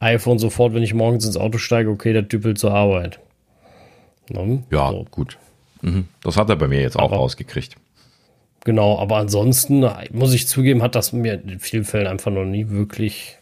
[0.00, 3.20] iPhone sofort, wenn ich morgens ins Auto steige, okay, der düppelt zur Arbeit.
[4.30, 4.64] Ne?
[4.70, 5.04] Ja, so.
[5.10, 5.36] gut.
[5.82, 6.08] Mhm.
[6.22, 7.76] Das hat er bei mir jetzt auch Aber, rausgekriegt.
[8.64, 12.68] Genau, aber ansonsten muss ich zugeben, hat das mir in vielen Fällen einfach noch nie
[12.68, 13.38] wirklich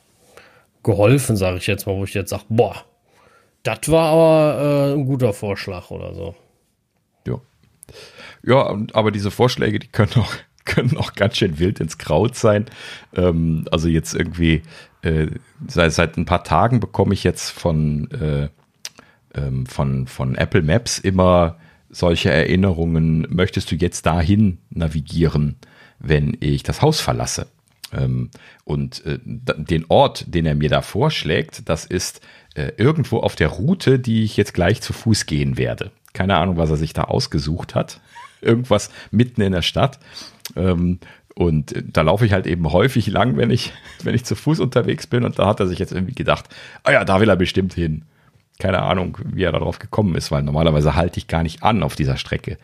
[0.84, 2.84] geholfen, sage ich jetzt mal, wo ich jetzt sage, boah,
[3.64, 6.34] das war aber äh, ein guter Vorschlag oder so.
[7.26, 7.40] Ja.
[8.44, 10.32] Ja, aber diese Vorschläge, die können auch,
[10.64, 12.66] können auch ganz schön wild ins Kraut sein.
[13.14, 14.62] Ähm, also jetzt irgendwie,
[15.02, 15.26] äh,
[15.66, 18.48] seit, seit ein paar Tagen bekomme ich jetzt von, äh,
[19.34, 21.58] ähm, von, von Apple Maps immer
[21.90, 25.56] solche Erinnerungen möchtest du jetzt dahin navigieren,
[25.98, 27.46] wenn ich das Haus verlasse?
[27.92, 28.30] Ähm,
[28.64, 32.20] und äh, den Ort, den er mir da vorschlägt, das ist
[32.54, 35.90] äh, irgendwo auf der Route, die ich jetzt gleich zu Fuß gehen werde.
[36.12, 38.00] Keine Ahnung, was er sich da ausgesucht hat.
[38.40, 39.98] Irgendwas mitten in der Stadt.
[40.54, 40.98] Ähm,
[41.34, 45.06] und da laufe ich halt eben häufig lang, wenn ich, wenn ich zu Fuß unterwegs
[45.06, 45.24] bin.
[45.24, 46.46] Und da hat er sich jetzt irgendwie gedacht,
[46.82, 48.04] ah ja, da will er bestimmt hin
[48.58, 51.94] keine Ahnung, wie er darauf gekommen ist, weil normalerweise halte ich gar nicht an auf
[51.94, 52.58] dieser Strecke.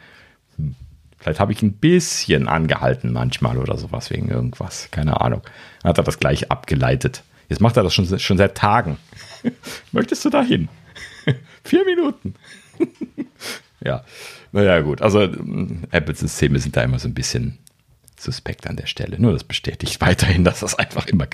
[0.57, 0.75] Hm.
[1.19, 4.89] Vielleicht habe ich ein bisschen angehalten manchmal oder sowas wegen irgendwas.
[4.91, 5.41] Keine Ahnung.
[5.81, 7.23] Dann hat er das gleich abgeleitet.
[7.49, 8.99] Jetzt macht er das schon, schon seit Tagen.
[9.93, 10.69] Möchtest du da hin?
[11.65, 12.35] Vier Minuten.
[13.81, 14.05] ja,
[14.53, 15.01] naja, gut.
[15.01, 17.59] Also, hm, Apple-Systeme sind da immer so ein bisschen
[18.19, 19.19] suspekt an der Stelle.
[19.19, 21.27] Nur das bestätigt weiterhin, dass das einfach immer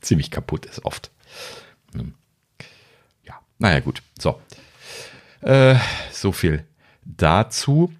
[0.00, 1.10] ziemlich kaputt ist, oft.
[1.94, 2.14] Hm.
[3.58, 4.02] Naja, gut.
[4.18, 4.40] So.
[5.40, 5.76] Äh,
[6.10, 6.64] so viel
[7.04, 7.92] dazu.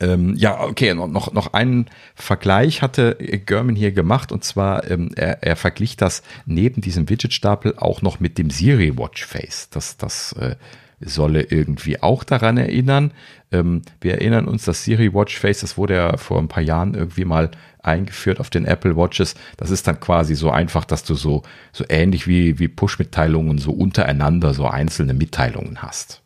[0.00, 3.16] Ähm, ja, okay, noch, noch einen Vergleich hatte
[3.46, 8.20] German hier gemacht und zwar, ähm, er, er verglich das neben diesem Widget-Stapel auch noch
[8.20, 9.70] mit dem Siri Watch Face.
[9.70, 10.56] Das, das äh,
[11.00, 13.12] solle irgendwie auch daran erinnern.
[13.52, 16.94] Ähm, wir erinnern uns, das Siri Watch Face, das wurde ja vor ein paar Jahren
[16.94, 17.50] irgendwie mal
[17.86, 19.34] eingeführt auf den Apple Watches.
[19.56, 21.42] Das ist dann quasi so einfach, dass du so,
[21.72, 26.22] so ähnlich wie, wie Push-Mitteilungen so untereinander so einzelne Mitteilungen hast.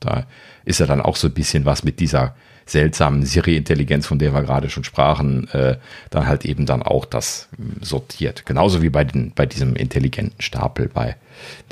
[0.00, 0.26] Da
[0.64, 2.36] ist ja dann auch so ein bisschen was mit dieser
[2.66, 5.78] seltsamen Siri-Intelligenz, von der wir gerade schon sprachen, äh,
[6.10, 8.44] dann halt eben dann auch das hm, sortiert.
[8.44, 11.16] Genauso wie bei, den, bei diesem intelligenten Stapel bei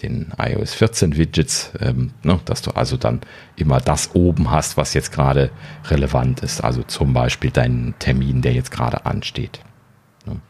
[0.02, 3.22] den iOS 14 Widgets, ähm, ne, dass du also dann
[3.56, 5.50] immer das oben hast, was jetzt gerade
[5.86, 6.62] relevant ist.
[6.62, 9.60] Also zum Beispiel deinen Termin, der jetzt gerade ansteht.
[10.26, 10.40] Ne.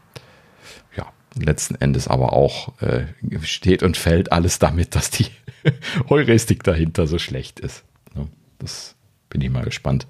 [0.95, 3.05] Ja, letzten Endes aber auch äh,
[3.41, 5.25] steht und fällt alles damit, dass die
[6.09, 7.83] Heuristik dahinter so schlecht ist.
[8.13, 8.27] Ne.
[8.59, 8.95] Das
[9.29, 10.05] bin ich mal gespannt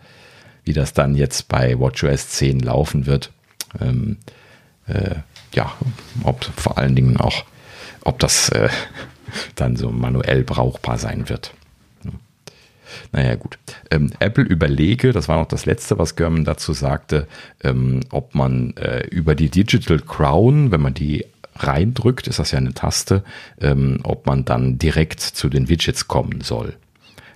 [0.65, 3.31] wie das dann jetzt bei WatchOS 10 laufen wird.
[3.79, 4.17] Ähm,
[4.87, 5.15] äh,
[5.53, 5.73] ja,
[6.23, 7.45] ob vor allen Dingen auch,
[8.03, 8.69] ob das äh,
[9.55, 11.53] dann so manuell brauchbar sein wird.
[13.11, 13.57] Naja, gut.
[13.91, 17.27] Ähm, Apple überlege, das war noch das letzte, was German dazu sagte,
[17.63, 21.25] ähm, ob man äh, über die Digital Crown, wenn man die
[21.55, 23.23] reindrückt, ist das ja eine Taste,
[23.61, 26.75] ähm, ob man dann direkt zu den Widgets kommen soll.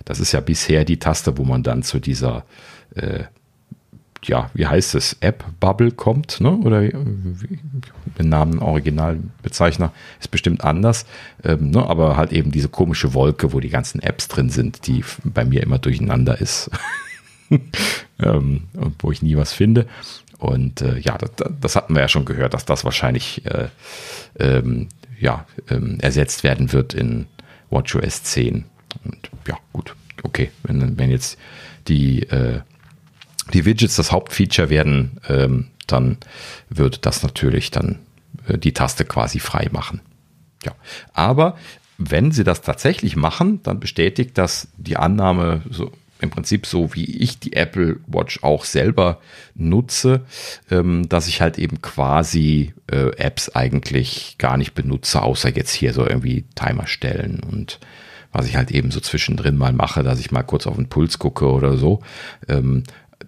[0.04, 2.44] Das ist ja bisher die Taste, wo man dann zu dieser
[2.94, 3.24] äh,
[4.24, 6.50] ja, wie heißt es, App-Bubble kommt, ne?
[6.50, 11.06] oder den Namen Originalbezeichner ist bestimmt anders,
[11.42, 11.86] ähm, ne?
[11.86, 15.62] aber halt eben diese komische Wolke, wo die ganzen Apps drin sind, die bei mir
[15.62, 16.70] immer durcheinander ist,
[18.20, 18.64] ähm,
[18.98, 19.86] wo ich nie was finde.
[20.38, 23.68] Und äh, ja, das, das, hatten wir ja schon gehört, dass das wahrscheinlich äh,
[24.38, 27.26] ähm, ja, ähm, ersetzt werden wird in
[27.68, 28.64] WatchOS 10.
[29.04, 31.38] Und ja, gut, okay, wenn, wenn jetzt
[31.88, 32.60] die äh,
[33.52, 36.18] die Widgets das Hauptfeature werden, ähm, dann
[36.68, 37.98] wird das natürlich dann
[38.46, 40.00] äh, die Taste quasi frei machen.
[40.64, 40.72] Ja,
[41.14, 41.56] aber
[41.98, 47.16] wenn sie das tatsächlich machen, dann bestätigt das die Annahme so im Prinzip so, wie
[47.16, 49.20] ich die Apple Watch auch selber
[49.54, 50.26] nutze,
[50.70, 55.94] ähm, dass ich halt eben quasi äh, Apps eigentlich gar nicht benutze, außer jetzt hier
[55.94, 57.80] so irgendwie Timer stellen und
[58.32, 61.18] was ich halt eben so zwischendrin mal mache, dass ich mal kurz auf den Puls
[61.18, 62.00] gucke oder so.
[62.48, 62.84] Ähm,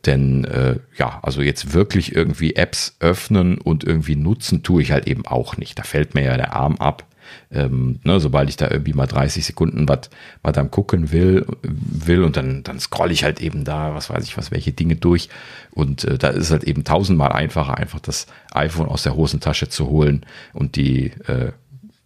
[0.06, 5.06] denn äh, ja, also jetzt wirklich irgendwie Apps öffnen und irgendwie nutzen tue ich halt
[5.06, 5.78] eben auch nicht.
[5.78, 7.04] Da fällt mir ja der Arm ab.
[7.50, 12.36] Ähm, ne, sobald ich da irgendwie mal 30 Sekunden was am gucken will will und
[12.36, 15.30] dann dann scroll ich halt eben da was weiß ich was welche Dinge durch
[15.70, 19.88] und äh, da ist halt eben tausendmal einfacher einfach das iPhone aus der Hosentasche zu
[19.88, 21.52] holen und die äh,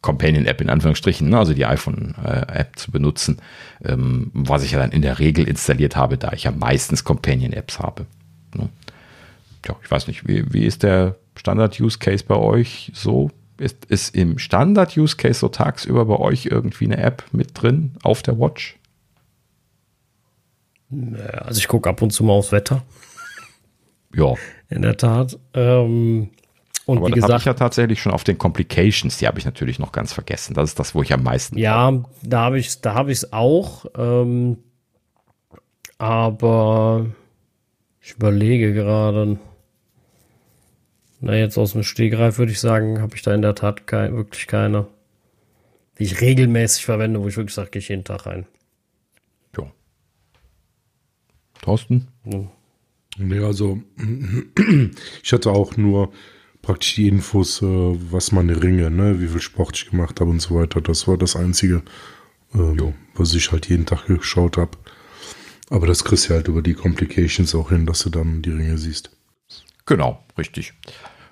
[0.07, 3.39] Companion-App in Anführungsstrichen, ne, also die iPhone-App zu benutzen,
[3.85, 7.81] ähm, was ich ja dann in der Regel installiert habe, da ich ja meistens Companion-Apps
[7.81, 8.07] habe.
[8.55, 8.69] Ne.
[9.67, 13.33] Ja, ich weiß nicht, wie, wie ist der Standard-Use-Case bei euch so?
[13.59, 18.39] Ist, ist im Standard-Use-Case so tagsüber bei euch irgendwie eine App mit drin auf der
[18.39, 18.79] Watch?
[21.41, 22.85] Also ich gucke ab und zu mal aufs Wetter.
[24.15, 24.35] Ja.
[24.69, 25.37] In der Tat.
[25.53, 26.31] Ähm,
[26.87, 29.45] und Aber wie gesagt, habe ich ja tatsächlich schon auf den Complications, die habe ich
[29.45, 30.55] natürlich noch ganz vergessen.
[30.55, 31.59] Das ist das, wo ich am meisten.
[31.59, 32.09] Ja, brauche.
[32.23, 33.87] da habe ich, da habe ich es auch.
[33.99, 34.59] Ähm,
[35.99, 37.07] aber
[38.01, 39.37] ich überlege gerade.
[41.21, 44.15] Na, jetzt aus dem Stegreif würde ich sagen, habe ich da in der Tat kein,
[44.15, 44.87] wirklich keine,
[45.99, 48.47] die ich regelmäßig verwende, wo ich wirklich sage, gehe ich jeden Tag rein.
[49.57, 49.65] Ja.
[51.63, 52.07] Thorsten?
[52.25, 52.47] Ja.
[53.19, 53.81] Nee, also
[55.23, 56.13] ich hatte auch nur
[56.67, 57.67] praktisch die Infos, äh,
[58.11, 60.81] was meine Ringe, ne, wie viel Sport ich gemacht habe und so weiter.
[60.81, 61.83] Das war das Einzige,
[62.53, 64.73] ähm, was ich halt jeden Tag geschaut habe.
[65.71, 68.79] Aber das kriegst du halt über die Complications auch hin, dass du dann die Ringe
[68.79, 69.11] siehst.
[69.87, 70.75] Genau, richtig.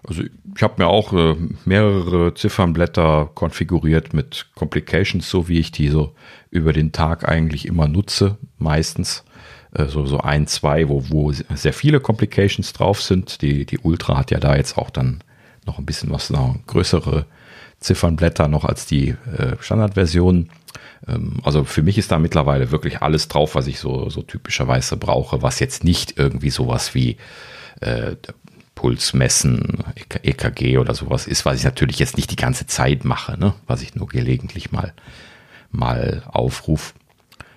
[0.05, 1.35] Also ich habe mir auch äh,
[1.65, 6.15] mehrere Ziffernblätter konfiguriert mit Complications, so wie ich die so
[6.51, 9.24] über den Tag eigentlich immer nutze, meistens.
[9.75, 13.43] Äh, so, so ein, zwei, wo, wo sehr viele Complications drauf sind.
[13.43, 15.23] Die, die Ultra hat ja da jetzt auch dann
[15.67, 17.27] noch ein bisschen was, noch größere
[17.81, 20.51] Ziffernblätter noch als die äh, Standardversion.
[21.07, 24.97] Ähm, also für mich ist da mittlerweile wirklich alles drauf, was ich so, so typischerweise
[24.97, 27.17] brauche, was jetzt nicht irgendwie sowas wie
[27.81, 28.17] äh,
[28.75, 29.85] Puls messen,
[30.23, 33.55] EKG oder sowas ist, was ich natürlich jetzt nicht die ganze Zeit mache, ne?
[33.67, 34.93] was ich nur gelegentlich mal,
[35.71, 36.95] mal aufrufe.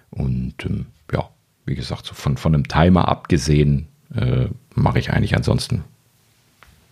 [0.09, 0.85] Und ähm,
[1.67, 5.83] wie gesagt, so von, von einem Timer abgesehen, äh, mache ich eigentlich ansonsten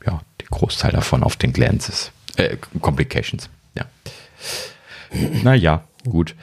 [0.06, 3.86] ja, den Großteil davon auf den Glances, äh, Complications, ja.
[5.44, 6.36] Naja, gut.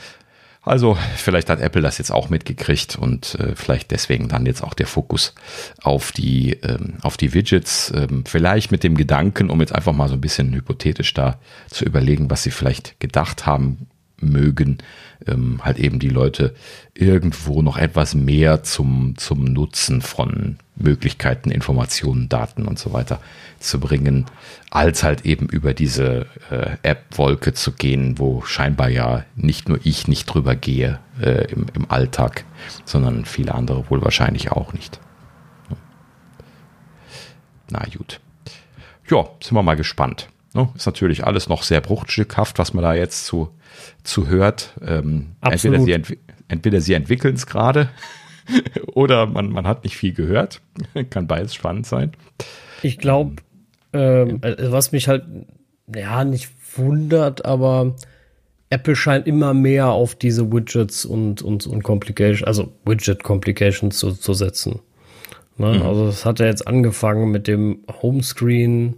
[0.64, 4.74] Also vielleicht hat Apple das jetzt auch mitgekriegt und äh, vielleicht deswegen dann jetzt auch
[4.74, 5.34] der Fokus
[5.82, 7.92] auf die, ähm, auf die Widgets.
[7.94, 11.84] Ähm, vielleicht mit dem Gedanken, um jetzt einfach mal so ein bisschen hypothetisch da zu
[11.84, 13.88] überlegen, was sie vielleicht gedacht haben
[14.20, 14.78] mögen,
[15.26, 16.54] ähm, halt eben die Leute
[16.94, 23.20] irgendwo noch etwas mehr zum, zum Nutzen von Möglichkeiten, Informationen, Daten und so weiter
[23.58, 24.26] zu bringen,
[24.70, 30.08] als halt eben über diese äh, App-Wolke zu gehen, wo scheinbar ja nicht nur ich
[30.08, 32.44] nicht drüber gehe äh, im, im Alltag,
[32.84, 35.00] sondern viele andere wohl wahrscheinlich auch nicht.
[37.70, 38.20] Na gut.
[39.10, 40.28] Ja, sind wir mal gespannt.
[40.54, 40.68] Ne?
[40.74, 43.50] Ist natürlich alles noch sehr bruchstückhaft, was man da jetzt zu
[44.02, 44.74] zu hört.
[44.86, 46.18] Ähm, entweder, sie
[46.48, 47.88] entweder sie entwickeln es gerade
[48.94, 50.60] oder man, man hat nicht viel gehört.
[51.10, 52.12] Kann beides spannend sein.
[52.82, 53.36] Ich glaube,
[53.92, 55.24] ähm, äh, was mich halt
[55.94, 57.94] ja nicht wundert, aber
[58.70, 64.12] Apple scheint immer mehr auf diese Widgets und, und, und Complications, also Widget Complications zu,
[64.12, 64.80] zu setzen.
[65.58, 65.74] Ne?
[65.78, 65.82] Mhm.
[65.82, 68.96] Also es hat ja jetzt angefangen mit dem Homescreen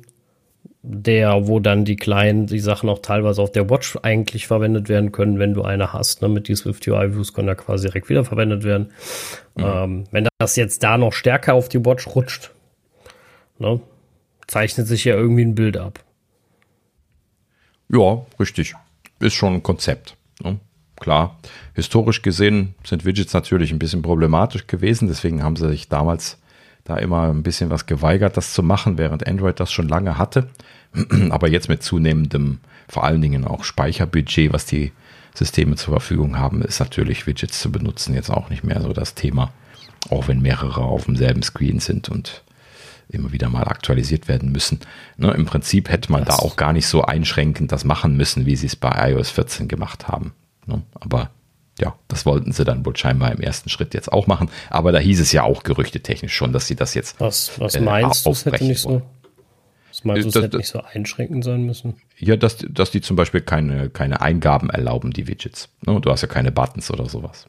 [0.87, 5.13] der, wo dann die kleinen, die Sachen auch teilweise auf der Watch eigentlich verwendet werden
[5.13, 6.21] können, wenn du eine hast.
[6.21, 6.29] Ne?
[6.29, 8.93] Mit die Swift UI Views können da quasi direkt wieder verwendet werden.
[9.57, 9.65] Mhm.
[9.65, 12.51] Ähm, wenn das jetzt da noch stärker auf die Watch rutscht,
[13.59, 13.81] ne?
[14.47, 16.01] zeichnet sich ja irgendwie ein Bild ab.
[17.89, 18.75] Ja, richtig.
[19.21, 20.19] Ist schon ein Konzept.
[20.43, 20.59] Ne?
[20.97, 21.39] Klar,
[21.73, 26.39] historisch gesehen sind Widgets natürlich ein bisschen problematisch gewesen, deswegen haben sie sich damals
[26.85, 30.49] da immer ein bisschen was geweigert, das zu machen, während Android das schon lange hatte.
[31.31, 34.93] Aber jetzt mit zunehmendem, vor allen Dingen auch Speicherbudget, was die
[35.35, 39.15] Systeme zur Verfügung haben, ist natürlich Widgets zu benutzen jetzt auch nicht mehr so das
[39.15, 39.53] Thema.
[40.11, 42.45] Auch wenn mehrere auf demselben Screen sind und
[43.09, 44.81] immer wieder mal aktualisiert werden müssen.
[45.17, 48.47] Ne, Im Prinzip hätte man das da auch gar nicht so einschränkend das machen müssen,
[48.47, 50.33] wie sie es bei iOS 14 gemacht haben.
[50.67, 50.83] Ne?
[50.95, 51.31] Aber
[51.81, 54.49] ja, das wollten sie dann wohl scheinbar im ersten Schritt jetzt auch machen.
[54.71, 57.81] Aber da hieß es ja auch gerüchtetechnisch schon, dass sie das jetzt Was, was äh,
[57.81, 59.03] meinst du, hätte nicht so?
[59.91, 61.95] Das meinst du, es Das- hätte nicht so einschränkend sein müssen?
[62.19, 65.69] Ja, dass, dass die zum Beispiel keine, keine Eingaben erlauben, die Widgets.
[65.87, 66.01] Ne?
[66.01, 67.47] Du hast ja keine Buttons oder sowas.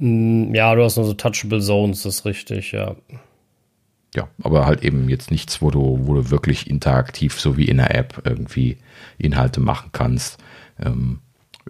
[0.00, 2.96] Hm, Ja, du hast nur so Touchable Zones, das ist richtig, ja.
[4.14, 7.76] Ja, aber halt eben jetzt nichts, wo du, wo du wirklich interaktiv, so wie in
[7.76, 8.78] der App, irgendwie
[9.18, 10.38] Inhalte machen kannst.
[10.82, 11.20] Ähm,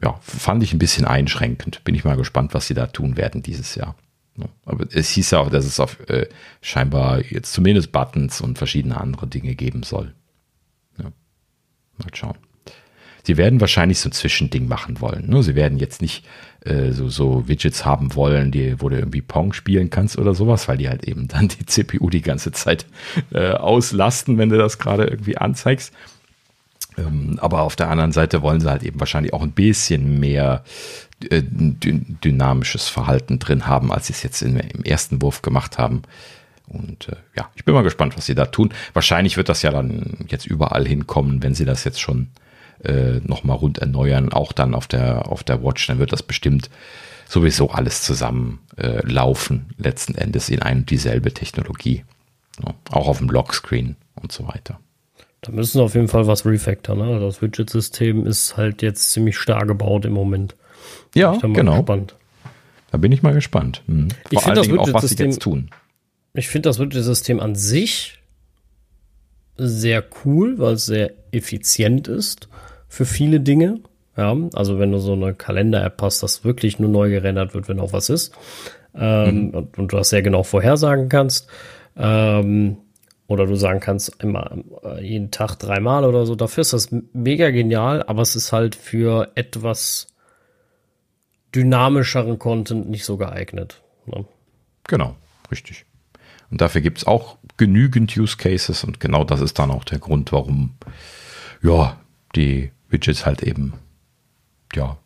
[0.02, 1.82] ja, fand ich ein bisschen einschränkend.
[1.84, 3.96] Bin ich mal gespannt, was sie da tun werden dieses Jahr.
[4.36, 6.28] Ja, aber es hieß ja auch, dass es auf äh,
[6.62, 10.14] scheinbar jetzt zumindest Buttons und verschiedene andere Dinge geben soll.
[10.98, 11.10] Ja.
[11.98, 12.36] Mal schauen.
[13.24, 15.28] Sie werden wahrscheinlich so ein Zwischending machen wollen.
[15.28, 15.42] Ne?
[15.42, 16.24] Sie werden jetzt nicht
[16.64, 20.66] äh, so, so Widgets haben wollen, die, wo du irgendwie Pong spielen kannst oder sowas,
[20.68, 22.86] weil die halt eben dann die CPU die ganze Zeit
[23.32, 25.92] äh, auslasten, wenn du das gerade irgendwie anzeigst.
[26.98, 30.64] Ähm, aber auf der anderen Seite wollen sie halt eben wahrscheinlich auch ein bisschen mehr
[31.30, 36.02] äh, dy dynamisches Verhalten drin haben, als sie es jetzt im ersten Wurf gemacht haben.
[36.66, 38.70] Und äh, ja, ich bin mal gespannt, was sie da tun.
[38.92, 42.28] Wahrscheinlich wird das ja dann jetzt überall hinkommen, wenn sie das jetzt schon
[42.84, 46.68] äh, nochmal rund erneuern, auch dann auf der, auf der Watch, dann wird das bestimmt
[47.26, 49.00] sowieso alles zusammen äh,
[49.76, 52.04] letzten Endes in ein und dieselbe Technologie.
[52.64, 54.80] Ja, auch auf dem Lockscreen und so weiter.
[55.40, 56.98] Da müssen sie auf jeden Fall was refactoren.
[56.98, 57.20] Ne?
[57.20, 60.56] Das Widget-System ist halt jetzt ziemlich stark gebaut im Moment.
[61.14, 61.76] Ja, Ich bin mal genau.
[61.76, 62.14] gespannt.
[62.90, 63.82] Da bin ich mal gespannt.
[63.86, 64.08] Hm.
[64.30, 65.70] Ich Vor allen das Dingen auch, was sie Widget-System- jetzt tun.
[66.34, 68.18] Ich finde das Widget-System an sich
[69.56, 72.48] sehr cool, weil es sehr effizient ist
[72.88, 73.80] für viele Dinge.
[74.16, 77.78] Ja, also wenn du so eine Kalender-App hast, das wirklich nur neu gerendert wird, wenn
[77.80, 78.32] auch was ist.
[78.94, 81.48] Ähm, und, und du das sehr genau vorhersagen kannst.
[81.96, 82.78] Ähm,
[83.28, 86.34] oder du sagen kannst, immer äh, jeden Tag dreimal oder so.
[86.34, 90.08] Dafür ist das mega genial, aber es ist halt für etwas
[91.54, 93.82] dynamischeren Content nicht so geeignet.
[94.06, 94.24] Ne?
[94.84, 95.14] Genau,
[95.50, 95.84] richtig.
[96.50, 99.98] Und dafür gibt es auch genügend Use Cases und genau das ist dann auch der
[99.98, 100.74] Grund, warum
[101.62, 101.98] ja,
[102.34, 103.74] die Widgets halt eben
[104.74, 104.96] ja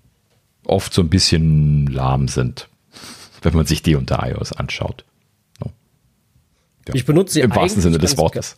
[0.64, 2.68] oft so ein bisschen lahm sind,
[3.42, 5.04] wenn man sich die unter iOS anschaut.
[6.88, 6.94] Ja.
[6.94, 8.56] Ich benutze sie Im wahrsten eigentlich Sinne des ganz Wortes.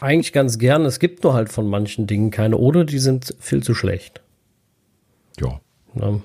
[0.00, 0.84] Eigentlich ganz gern.
[0.84, 4.20] Es gibt nur halt von manchen Dingen keine oder die sind viel zu schlecht.
[5.40, 5.60] Ja.
[5.94, 6.22] Ne?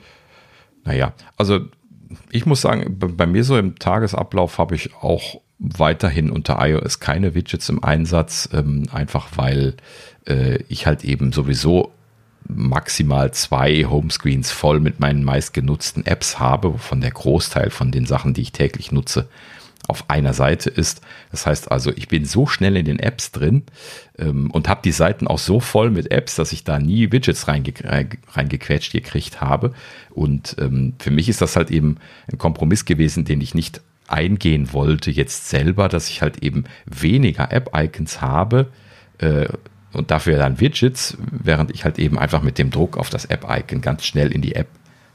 [0.83, 1.59] Naja, also
[2.31, 6.99] ich muss sagen, bei- bei mir so im Tagesablauf habe ich auch weiterhin unter iOS
[6.99, 9.75] keine Widgets im Einsatz, ähm, einfach weil
[10.27, 11.91] äh, ich halt eben sowieso
[12.47, 18.33] maximal zwei Homescreens voll mit meinen meistgenutzten Apps habe, wovon der Großteil von den Sachen,
[18.33, 19.27] die ich täglich nutze,
[19.88, 21.01] auf einer Seite ist.
[21.31, 23.64] Das heißt also, ich bin so schnell in den Apps drin
[24.18, 27.47] ähm, und habe die Seiten auch so voll mit Apps, dass ich da nie Widgets
[27.47, 29.73] reinge rein- reingequetscht gekriegt habe.
[30.09, 31.97] Und ähm, für mich ist das halt eben
[32.31, 37.51] ein Kompromiss gewesen, den ich nicht eingehen wollte jetzt selber, dass ich halt eben weniger
[37.51, 38.72] App-Icons habe
[39.18, 39.47] äh,
[39.93, 43.81] und dafür dann Widgets, während ich halt eben einfach mit dem Druck auf das App-Icon
[43.81, 44.68] ganz schnell in die App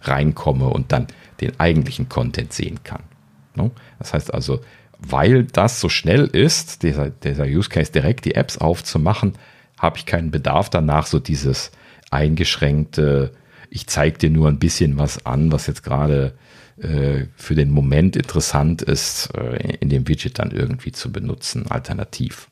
[0.03, 1.07] reinkomme und dann
[1.40, 3.03] den eigentlichen Content sehen kann.
[3.99, 4.61] Das heißt also,
[4.99, 9.35] weil das so schnell ist, dieser, dieser Use Case direkt die Apps aufzumachen,
[9.79, 11.73] habe ich keinen Bedarf danach, so dieses
[12.11, 13.33] eingeschränkte,
[13.70, 16.35] ich zeige dir nur ein bisschen was an, was jetzt gerade
[16.79, 22.49] äh, für den Moment interessant ist, äh, in dem Widget dann irgendwie zu benutzen, alternativ.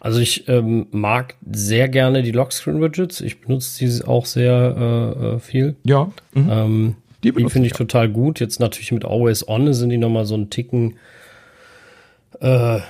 [0.00, 3.20] Also ich ähm, mag sehr gerne die Lockscreen-Widgets.
[3.20, 5.76] Ich benutze die auch sehr äh, äh, viel.
[5.84, 6.48] Ja, mhm.
[6.50, 7.78] Ähm, Die die finde ich auch.
[7.78, 8.40] total gut.
[8.40, 10.98] Jetzt natürlich mit Always On sind die nochmal so einen Ticken
[12.40, 12.80] äh,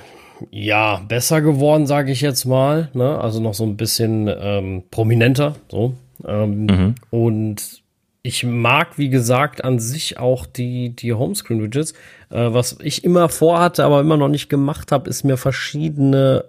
[0.51, 2.89] ja, besser geworden, sage ich jetzt mal.
[2.93, 3.19] Ne?
[3.19, 5.55] Also noch so ein bisschen ähm, prominenter.
[5.69, 5.95] So.
[6.27, 7.81] Ähm, Und
[8.21, 11.93] ich mag, wie gesagt, an sich auch die, die Homescreen-Widgets.
[12.31, 16.45] Äh, was ich immer vorhatte, aber immer noch nicht gemacht habe, ist mir verschiedene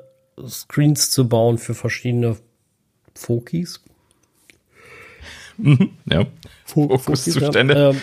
[0.46, 2.36] Screens zu bauen für verschiedene
[3.14, 3.82] Fokis.
[6.10, 6.26] Ja.
[6.64, 7.94] Fokuszustände.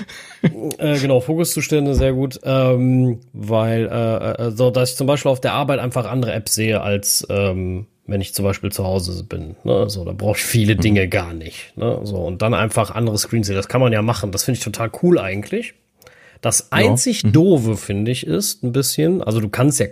[0.42, 2.40] Ja, ähm, äh, genau, Fokuszustände, sehr gut.
[2.44, 6.56] Ähm, weil, äh, äh, so, dass ich zum Beispiel auf der Arbeit einfach andere Apps
[6.56, 9.56] sehe, als ähm, wenn ich zum Beispiel zu Hause bin.
[9.64, 9.90] Ne?
[9.90, 11.78] So, da brauche ich viele Dinge gar nicht.
[11.78, 12.00] Ne?
[12.04, 13.56] So, und dann einfach andere Screens sehen.
[13.56, 14.32] Das kann man ja machen.
[14.32, 15.74] Das finde ich total cool eigentlich.
[16.42, 19.88] Das einzig doofe, finde ich, ist ein bisschen, also du kannst ja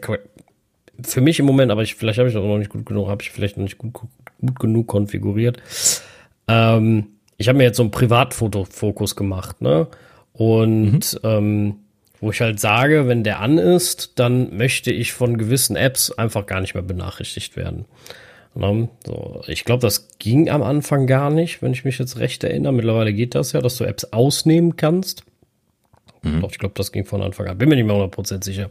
[1.01, 3.21] für mich im Moment, aber ich, vielleicht habe ich das noch nicht gut genug, habe
[3.21, 5.61] ich vielleicht noch nicht gut, gut genug konfiguriert.
[6.49, 7.07] Ähm,
[7.41, 9.87] ich habe mir jetzt so einen Privatfotofokus gemacht, ne?
[10.33, 11.75] Und ähm,
[12.21, 16.45] wo ich halt sage, wenn der an ist, dann möchte ich von gewissen Apps einfach
[16.45, 17.85] gar nicht mehr benachrichtigt werden.
[18.53, 18.89] Ne?
[19.05, 22.73] So, ich glaube, das ging am Anfang gar nicht, wenn ich mich jetzt recht erinnere.
[22.73, 25.23] Mittlerweile geht das ja, dass du Apps ausnehmen kannst.
[26.39, 27.57] Doch, ich glaube, das ging von Anfang an.
[27.57, 28.69] Bin mir nicht mehr 100% sicher.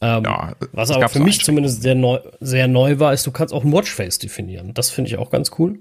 [0.00, 3.52] Ähm, ja, was aber für mich zumindest sehr neu, sehr neu war, ist, du kannst
[3.52, 4.72] auch ein Watchface definieren.
[4.72, 5.78] Das finde ich auch ganz cool.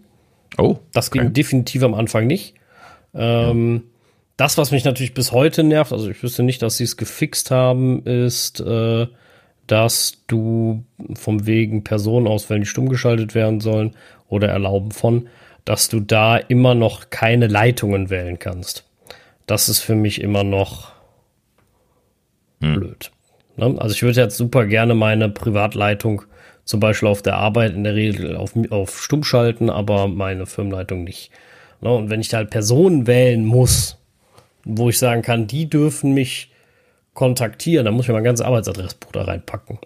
[0.58, 0.78] Oh.
[0.94, 1.34] Das ging okay.
[1.34, 2.56] definitiv am Anfang nicht.
[3.14, 3.82] Ähm, ja.
[4.38, 7.50] Das, was mich natürlich bis heute nervt, also ich wüsste nicht, dass sie es gefixt
[7.52, 9.08] haben, ist, äh,
[9.66, 10.84] dass du
[11.16, 13.96] vom wegen Personen auswählen, die stumm geschaltet werden sollen
[14.30, 15.28] oder erlauben von,
[15.66, 18.86] dass du da immer noch keine Leitungen wählen kannst.
[19.48, 20.94] Das ist für mich immer noch
[22.62, 22.74] hm.
[22.76, 23.12] blöd.
[23.58, 23.76] Ne?
[23.80, 26.24] Also ich würde jetzt super gerne meine Privatleitung
[26.68, 31.06] zum Beispiel auf der Arbeit in der Regel auf, auf Stumm schalten, aber meine Firmenleitung
[31.06, 31.32] nicht.
[31.80, 31.90] Ne?
[31.90, 33.98] Und wenn ich da halt Personen wählen muss,
[34.66, 36.52] wo ich sagen kann, die dürfen mich
[37.14, 39.80] kontaktieren, dann muss ich mein ganzes Arbeitsadressbuch da reinpacken.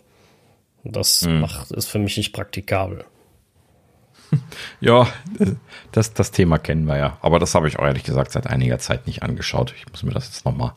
[0.84, 1.42] Das hm.
[1.42, 3.06] macht, ist für mich nicht praktikabel.
[4.80, 5.08] Ja,
[5.92, 7.18] das, das Thema kennen wir ja.
[7.22, 9.74] Aber das habe ich auch ehrlich gesagt seit einiger Zeit nicht angeschaut.
[9.78, 10.72] Ich muss mir das jetzt nochmal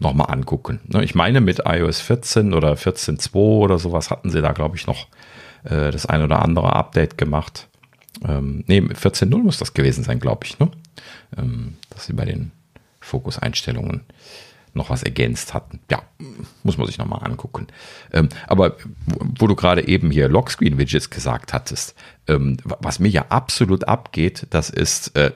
[0.00, 0.80] noch mal angucken.
[0.88, 4.86] Ne, ich meine, mit iOS 14 oder 14.2 oder sowas hatten sie da, glaube ich,
[4.86, 5.06] noch
[5.64, 7.68] äh, das ein oder andere Update gemacht.
[8.26, 10.70] Ähm, nee, 14.0 muss das gewesen sein, glaube ich, ne?
[11.36, 12.52] Ähm, dass sie bei den
[13.00, 14.02] Fokuseinstellungen
[14.72, 15.80] noch was ergänzt hatten.
[15.90, 16.02] Ja,
[16.62, 17.66] muss man sich nochmal angucken.
[18.12, 18.76] Ähm, aber
[19.06, 21.94] wo du gerade eben hier Lockscreen-Widgets gesagt hattest,
[22.28, 25.32] ähm, was mir ja absolut abgeht, das ist äh,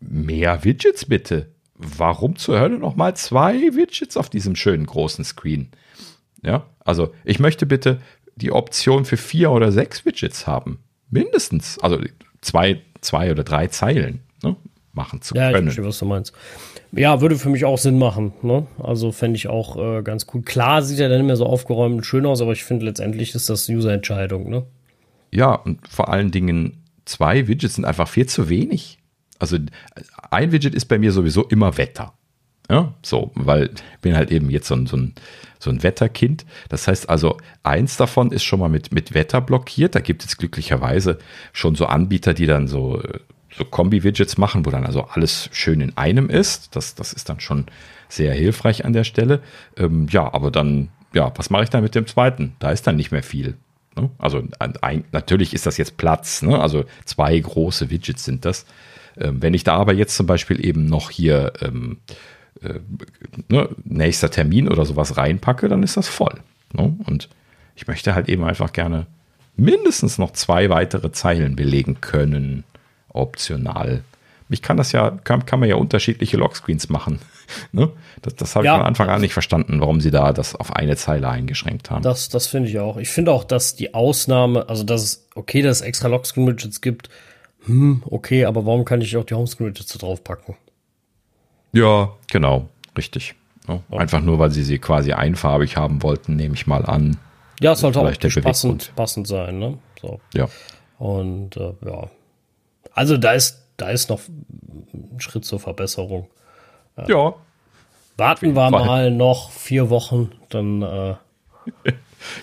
[0.00, 5.70] mehr Widgets bitte warum zur Hölle nochmal zwei Widgets auf diesem schönen großen Screen?
[6.42, 8.00] Ja, also ich möchte bitte
[8.36, 10.78] die Option für vier oder sechs Widgets haben.
[11.10, 11.78] Mindestens.
[11.80, 11.98] Also
[12.40, 14.56] zwei, zwei oder drei Zeilen ne,
[14.92, 15.52] machen zu ja, können.
[15.52, 16.32] Ja, ich verstehe, was du meinst.
[16.92, 18.32] Ja, würde für mich auch Sinn machen.
[18.42, 18.66] Ne?
[18.82, 20.42] Also fände ich auch äh, ganz cool.
[20.42, 23.50] Klar sieht er dann mehr so aufgeräumt und schön aus, aber ich finde letztendlich ist
[23.50, 24.48] das User-Entscheidung.
[24.48, 24.64] Ne?
[25.32, 28.98] Ja, und vor allen Dingen zwei Widgets sind einfach viel zu wenig.
[29.38, 29.58] Also
[30.30, 32.14] ein Widget ist bei mir sowieso immer Wetter.
[32.70, 35.14] Ja, so, weil ich bin halt eben jetzt so ein, so ein,
[35.58, 36.46] so ein Wetterkind.
[36.68, 39.94] Das heißt also, eins davon ist schon mal mit, mit Wetter blockiert.
[39.94, 41.18] Da gibt es glücklicherweise
[41.52, 43.02] schon so Anbieter, die dann so,
[43.56, 46.74] so Kombi-Widgets machen, wo dann also alles schön in einem ist.
[46.74, 47.66] Das, das ist dann schon
[48.08, 49.40] sehr hilfreich an der Stelle.
[49.76, 52.54] Ähm, ja, aber dann, ja, was mache ich dann mit dem zweiten?
[52.60, 53.56] Da ist dann nicht mehr viel.
[53.94, 54.10] Ne?
[54.18, 54.42] Also
[54.80, 56.40] ein, natürlich ist das jetzt Platz.
[56.40, 56.58] Ne?
[56.58, 58.64] Also zwei große Widgets sind das.
[59.18, 61.98] Ähm, wenn ich da aber jetzt zum Beispiel eben noch hier ähm,
[62.64, 62.80] äh,
[63.48, 66.40] ne, nächster Termin oder sowas reinpacke, dann ist das voll.
[66.72, 66.96] Ne?
[67.06, 67.28] Und
[67.76, 69.06] ich möchte halt eben einfach gerne
[69.56, 72.64] mindestens noch zwei weitere Zeilen belegen können,
[73.08, 74.02] optional.
[74.50, 77.18] Ich kann das ja, kann, kann man ja unterschiedliche Lockscreens machen.
[77.72, 77.90] ne?
[78.22, 80.74] Das, das habe ja, ich von Anfang an nicht verstanden, warum sie da das auf
[80.74, 82.02] eine Zeile eingeschränkt haben.
[82.02, 82.96] Das, das finde ich auch.
[82.96, 87.08] Ich finde auch, dass die Ausnahme, also dass es okay, dass es extra Lockscreen-Widgets gibt,
[87.66, 90.54] hm, okay, aber warum kann ich auch die Homescreen-Widgets draufpacken?
[91.74, 93.34] Ja, genau, richtig.
[93.66, 97.16] Ja, einfach nur, weil sie sie quasi einfarbig haben wollten, nehme ich mal an.
[97.60, 99.78] Ja, es sollte auch passend, passend sein, ne?
[100.00, 100.20] So.
[100.34, 100.48] Ja.
[100.98, 102.08] Und äh, ja.
[102.92, 106.28] Also da ist, da ist noch ein Schritt zur Verbesserung.
[106.96, 107.34] Äh, ja.
[108.16, 111.14] Warten wir mal noch vier Wochen, dann äh,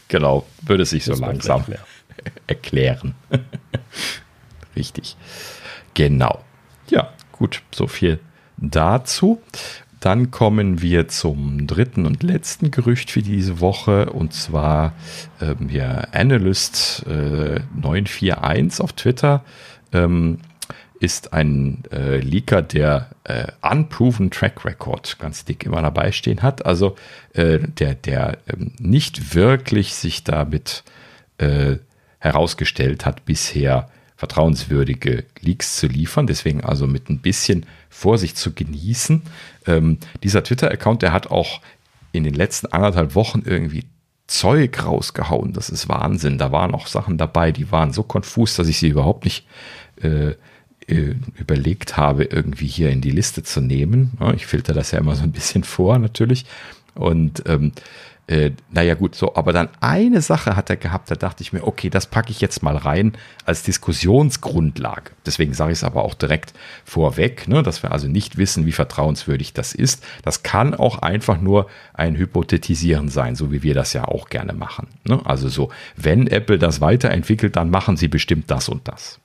[0.10, 1.64] genau, würde es sich so langsam
[2.48, 3.16] erklären.
[4.76, 5.16] Richtig.
[5.94, 6.40] Genau.
[6.90, 8.20] Ja, gut, so viel
[8.62, 9.42] dazu.
[10.00, 14.94] Dann kommen wir zum dritten und letzten Gerücht für diese Woche und zwar
[15.40, 19.44] ähm, ja, Analyst äh, 941 auf Twitter
[19.94, 20.40] ähm,
[21.00, 26.66] ist ein äh, Leaker, der äh, Unproven Track Record ganz dick immer dabei stehen hat.
[26.66, 26.96] Also
[27.34, 30.84] äh, der, der ähm, nicht wirklich sich damit
[31.40, 31.78] äh,
[32.20, 33.90] herausgestellt hat bisher,
[34.22, 36.28] vertrauenswürdige Leaks zu liefern.
[36.28, 39.24] Deswegen also mit ein bisschen Vorsicht zu genießen.
[39.66, 41.60] Ähm, dieser Twitter-Account, der hat auch
[42.12, 43.86] in den letzten anderthalb Wochen irgendwie
[44.28, 45.54] Zeug rausgehauen.
[45.54, 46.38] Das ist Wahnsinn.
[46.38, 49.48] Da waren auch Sachen dabei, die waren so konfus, dass ich sie überhaupt nicht
[50.04, 50.36] äh,
[50.86, 54.12] äh, überlegt habe, irgendwie hier in die Liste zu nehmen.
[54.36, 56.46] Ich filter das ja immer so ein bisschen vor, natürlich.
[56.94, 57.72] Und ähm,
[58.28, 61.68] äh, naja gut, so, aber dann eine Sache hat er gehabt, da dachte ich mir,
[61.68, 63.14] okay, das packe ich jetzt mal rein
[63.46, 65.12] als Diskussionsgrundlage.
[65.26, 66.54] Deswegen sage ich es aber auch direkt
[66.86, 70.04] vorweg, ne, dass wir also nicht wissen, wie vertrauenswürdig das ist.
[70.24, 74.54] Das kann auch einfach nur ein Hypothetisieren sein, so wie wir das ja auch gerne
[74.54, 74.88] machen.
[75.04, 75.20] Ne?
[75.26, 79.20] Also so, wenn Apple das weiterentwickelt, dann machen sie bestimmt das und das.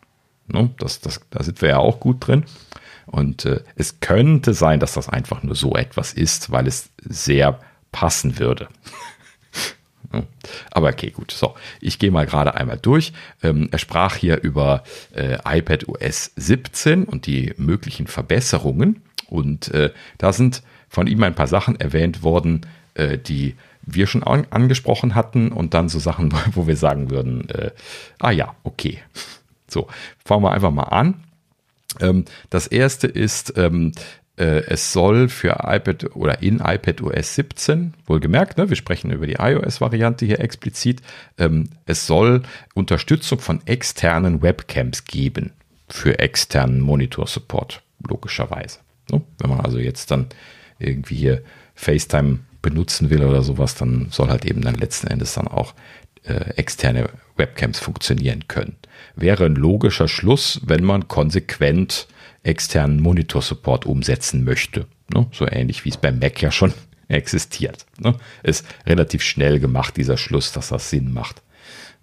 [0.48, 0.70] Ne?
[0.78, 2.44] Das, das, da sind wir ja auch gut drin.
[3.06, 7.60] Und äh, es könnte sein, dass das einfach nur so etwas ist, weil es sehr
[7.92, 8.68] passen würde.
[10.70, 11.32] Aber okay, gut.
[11.32, 13.12] So, ich gehe mal gerade einmal durch.
[13.42, 14.84] Ähm, er sprach hier über
[15.14, 19.02] äh, iPad OS 17 und die möglichen Verbesserungen.
[19.28, 24.22] Und äh, da sind von ihm ein paar Sachen erwähnt worden, äh, die wir schon
[24.22, 27.70] an, angesprochen hatten und dann so Sachen, wo wir sagen würden, äh,
[28.18, 29.00] ah ja, okay.
[29.68, 29.88] So,
[30.24, 31.24] fangen wir einfach mal an.
[32.00, 37.94] Ähm, das erste ist, ähm, äh, es soll für iPad oder in iPad OS 17,
[38.06, 41.00] wohlgemerkt, ne, wir sprechen über die iOS-Variante hier explizit,
[41.38, 42.42] ähm, es soll
[42.74, 45.52] Unterstützung von externen Webcams geben
[45.88, 48.80] für externen Monitor-Support, logischerweise.
[49.10, 49.22] Ne?
[49.38, 50.26] Wenn man also jetzt dann
[50.78, 51.42] irgendwie hier
[51.74, 55.74] FaceTime benutzen will oder sowas, dann soll halt eben dann letzten Endes dann auch
[56.24, 58.76] äh, externe Webcams funktionieren können.
[59.14, 62.08] Wäre ein logischer Schluss, wenn man konsequent
[62.46, 64.86] externen Monitor-Support umsetzen möchte.
[65.12, 65.26] Ne?
[65.32, 66.72] So ähnlich wie es beim Mac ja schon
[67.08, 67.86] existiert.
[67.98, 68.14] Ne?
[68.42, 71.42] Ist relativ schnell gemacht, dieser Schluss, dass das Sinn macht.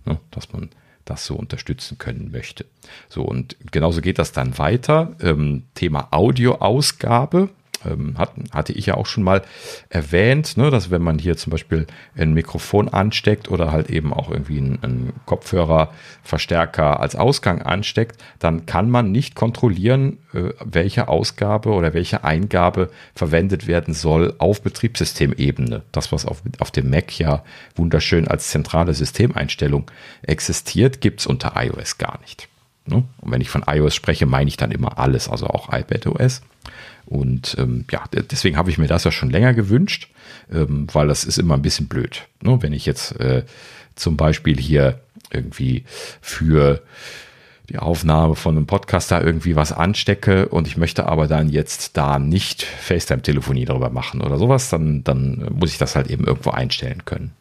[0.05, 0.19] Ne?
[0.31, 0.69] Dass man
[1.05, 2.65] das so unterstützen können möchte.
[3.09, 5.15] So, und genauso geht das dann weiter.
[5.21, 7.49] Ähm, Thema Audioausgabe
[7.85, 9.41] ähm, hat, hatte ich ja auch schon mal
[9.89, 14.29] erwähnt, ne, dass wenn man hier zum Beispiel ein Mikrofon ansteckt oder halt eben auch
[14.29, 21.69] irgendwie einen, einen Kopfhörerverstärker als Ausgang ansteckt, dann kann man nicht kontrollieren, äh, welche Ausgabe
[21.69, 25.83] oder welche Eingabe verwendet werden soll auf Betriebssystemebene.
[25.91, 27.43] Das, was auf, auf dem Mac ja
[27.75, 29.89] wunderschön als zentrale Systemeinstellung
[30.21, 32.47] existiert, gibt es unter iOS gar nicht.
[32.85, 33.03] Ne?
[33.21, 36.41] Und wenn ich von iOS spreche, meine ich dann immer alles, also auch iPadOS.
[37.05, 40.09] Und ähm, ja, deswegen habe ich mir das ja schon länger gewünscht,
[40.51, 42.23] ähm, weil das ist immer ein bisschen blöd.
[42.41, 42.61] Ne?
[42.61, 43.43] Wenn ich jetzt äh,
[43.95, 44.99] zum Beispiel hier
[45.31, 45.83] irgendwie
[46.21, 46.81] für
[47.69, 51.95] die Aufnahme von einem Podcast da irgendwie was anstecke und ich möchte aber dann jetzt
[51.97, 56.51] da nicht FaceTime-Telefonie darüber machen oder sowas, dann, dann muss ich das halt eben irgendwo
[56.51, 57.31] einstellen können.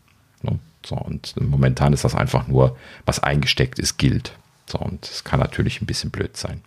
[0.42, 0.58] Ne?
[0.84, 4.32] So, und momentan ist das einfach nur, was eingesteckt ist, gilt.
[4.66, 6.62] So, und es kann natürlich ein bisschen blöd sein.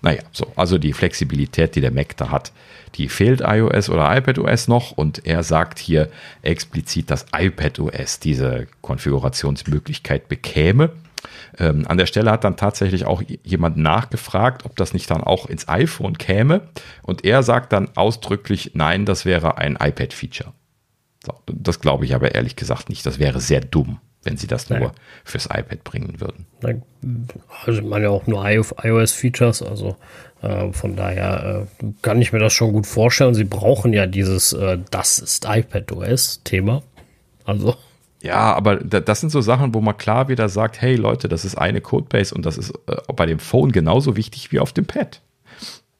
[0.00, 2.52] Naja, so, also die Flexibilität, die der Mac da hat,
[2.94, 6.08] die fehlt iOS oder iPadOS noch und er sagt hier
[6.42, 10.90] explizit, dass iPadOS diese Konfigurationsmöglichkeit bekäme.
[11.58, 15.46] Ähm, an der Stelle hat dann tatsächlich auch jemand nachgefragt, ob das nicht dann auch
[15.46, 16.68] ins iPhone käme
[17.02, 20.52] und er sagt dann ausdrücklich, nein, das wäre ein iPad-Feature.
[21.26, 23.98] So, das glaube ich aber ehrlich gesagt nicht, das wäre sehr dumm
[24.28, 24.92] wenn sie das nur ja.
[25.24, 26.46] fürs iPad bringen würden.
[27.64, 29.96] Also man ja auch nur iOS-Features, also
[30.42, 33.32] äh, von daher äh, kann ich mir das schon gut vorstellen.
[33.34, 36.82] Sie brauchen ja dieses äh, Das ist iPadOS-Thema.
[37.44, 37.74] Also.
[38.20, 41.56] Ja, aber das sind so Sachen, wo man klar wieder sagt, hey Leute, das ist
[41.56, 45.22] eine Codebase und das ist äh, bei dem Phone genauso wichtig wie auf dem Pad.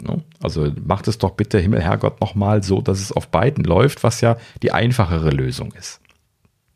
[0.03, 0.23] Ne?
[0.43, 4.21] Also macht es doch bitte Himmel, Herrgott, nochmal so, dass es auf beiden läuft, was
[4.21, 6.01] ja die einfachere Lösung ist.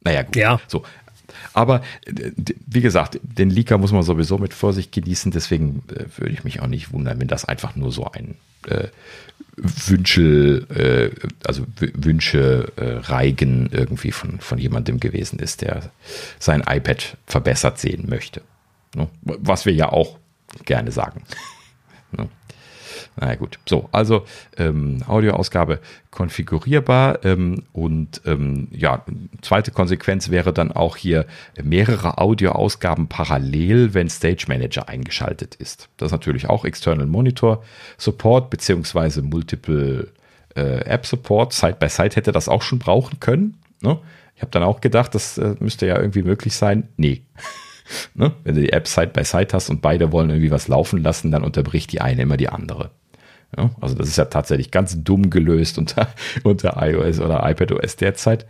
[0.04, 0.36] Naja, gut.
[0.36, 0.60] Ja.
[0.66, 0.82] So,
[1.52, 1.82] aber
[2.66, 5.32] wie gesagt, den Leaker muss man sowieso mit Vorsicht genießen.
[5.32, 8.36] Deswegen äh, würde ich mich auch nicht wundern, wenn das einfach nur so ein
[8.66, 8.88] äh,
[9.56, 11.10] Wünsche, äh,
[11.46, 15.90] also Wünsche äh, Reigen irgendwie von, von jemandem gewesen ist, der
[16.38, 18.42] sein iPad verbessert sehen möchte.
[18.94, 19.08] Ne?
[19.22, 20.18] Was wir ja auch
[20.64, 21.24] gerne sagen.
[22.12, 22.28] ne?
[23.20, 24.24] Na gut, so, also
[24.56, 25.80] ähm, Audioausgabe
[26.10, 29.04] konfigurierbar ähm, und ähm, ja,
[29.42, 31.26] zweite Konsequenz wäre dann auch hier
[31.62, 35.88] mehrere Audioausgaben parallel, wenn Stage Manager eingeschaltet ist.
[35.98, 37.62] Das ist natürlich auch External Monitor
[37.98, 40.08] Support beziehungsweise Multiple
[40.56, 41.52] äh, App Support.
[41.52, 43.58] Side by Side hätte das auch schon brauchen können.
[43.82, 43.98] Ne?
[44.36, 46.88] Ich habe dann auch gedacht, das äh, müsste ja irgendwie möglich sein.
[46.96, 47.22] Nee.
[48.14, 48.32] ne?
[48.44, 51.30] Wenn du die App Side by Side hast und beide wollen irgendwie was laufen lassen,
[51.30, 52.90] dann unterbricht die eine immer die andere.
[53.56, 56.08] Ja, also das ist ja tatsächlich ganz dumm gelöst unter,
[56.42, 58.46] unter iOS oder iPadOS derzeit.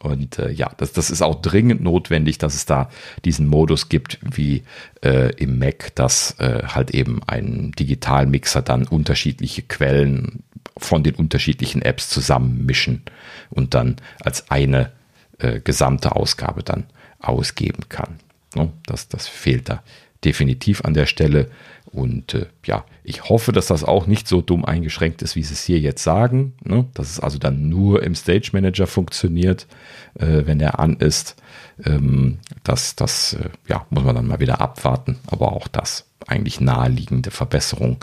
[0.00, 2.90] Und äh, ja, das, das ist auch dringend notwendig, dass es da
[3.24, 4.64] diesen Modus gibt, wie
[5.04, 10.42] äh, im Mac, dass äh, halt eben ein Digitalmixer dann unterschiedliche Quellen
[10.76, 13.02] von den unterschiedlichen Apps zusammenmischen
[13.50, 14.90] und dann als eine
[15.38, 16.84] äh, gesamte Ausgabe dann
[17.20, 18.18] ausgeben kann.
[18.54, 19.82] No, das, das fehlt da
[20.24, 21.48] definitiv an der Stelle.
[21.92, 25.52] Und äh, ja, ich hoffe, dass das auch nicht so dumm eingeschränkt ist, wie sie
[25.52, 26.54] es hier jetzt sagen.
[26.64, 26.86] Ne?
[26.94, 29.66] Dass es also dann nur im Stage Manager funktioniert,
[30.14, 31.36] äh, wenn er an ist.
[31.84, 35.18] Ähm, das das äh, ja, muss man dann mal wieder abwarten.
[35.26, 37.98] Aber auch das eigentlich naheliegende Verbesserung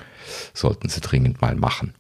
[0.54, 1.94] sollten sie dringend mal machen.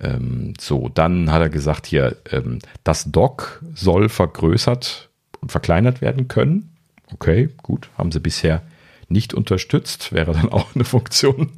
[0.00, 5.10] Ähm, so, dann hat er gesagt hier, ähm, das Dock soll vergrößert
[5.40, 6.76] und verkleinert werden können.
[7.12, 8.62] Okay, gut, haben sie bisher
[9.08, 10.12] nicht unterstützt.
[10.12, 11.52] Wäre dann auch eine Funktion,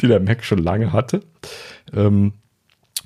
[0.00, 1.22] die der Mac schon lange hatte.
[1.92, 2.32] Ähm,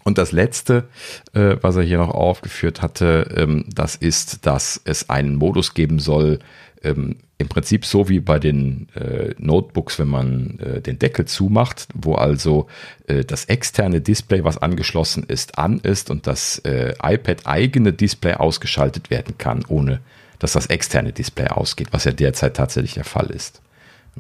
[0.04, 0.88] Und das letzte,
[1.34, 5.98] äh, was er hier noch aufgeführt hatte, ähm, das ist, dass es einen Modus geben
[5.98, 6.38] soll,
[6.82, 11.88] ähm, im Prinzip so wie bei den äh, Notebooks, wenn man äh, den Deckel zumacht,
[11.94, 12.68] wo also
[13.06, 18.34] äh, das externe Display, was angeschlossen ist, an ist und das äh, iPad eigene Display
[18.34, 20.00] ausgeschaltet werden kann, ohne
[20.38, 23.60] dass das externe Display ausgeht, was ja derzeit tatsächlich der Fall ist.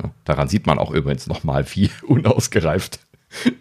[0.02, 3.00] Ja, daran sieht man auch übrigens nochmal, wie unausgereift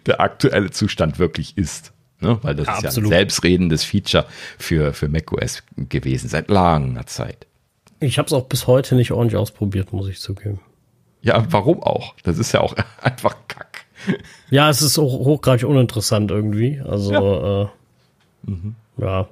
[0.06, 1.92] der aktuelle Zustand wirklich ist.
[2.20, 2.38] Ne?
[2.42, 4.26] Weil das ja, ist ja ein selbstredendes Feature
[4.58, 7.46] für, für macOS gewesen, seit langer Zeit.
[8.00, 10.60] Ich habe es auch bis heute nicht ordentlich ausprobiert, muss ich zugeben.
[11.20, 12.14] Ja, warum auch?
[12.22, 13.86] Das ist ja auch einfach Kack.
[14.50, 16.80] Ja, es ist auch hochgradig uninteressant irgendwie.
[16.80, 17.68] Also, ja, äh,
[18.50, 18.74] mhm.
[18.98, 19.28] ja.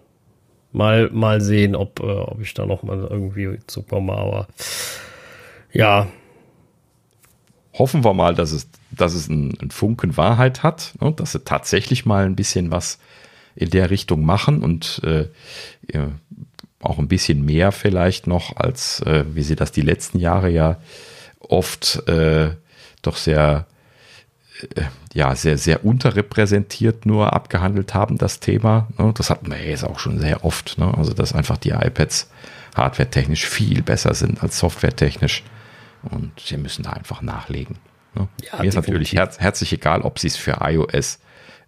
[0.73, 4.49] Mal, mal sehen, ob, äh, ob ich da noch mal irgendwie zukomme, aber
[5.73, 6.09] ja.
[7.79, 12.07] Hoffen wir mal, dass es dass es einen, Funken Wahrheit hat, ne, dass sie tatsächlich
[12.07, 12.99] mal ein bisschen was
[13.55, 15.27] in der Richtung machen und äh,
[16.81, 20.79] auch ein bisschen mehr vielleicht noch, als äh, wie sie das die letzten Jahre ja
[21.41, 22.51] oft äh,
[23.03, 23.67] doch sehr,
[24.75, 24.83] äh,
[25.15, 28.89] ja, sehr, sehr unterrepräsentiert nur abgehandelt haben, das Thema.
[28.99, 29.13] Ne?
[29.17, 30.79] Das hatten wir jetzt auch schon sehr oft.
[30.79, 30.93] Ne?
[30.97, 32.31] Also, dass einfach die iPads
[32.75, 35.43] hardware-technisch viel besser sind als software-technisch.
[36.11, 37.79] Und sie müssen da einfach nachlegen.
[38.15, 38.29] Ne?
[38.51, 41.21] Ja, Mir ist natürlich herz herzlich egal, ob sie es für iOS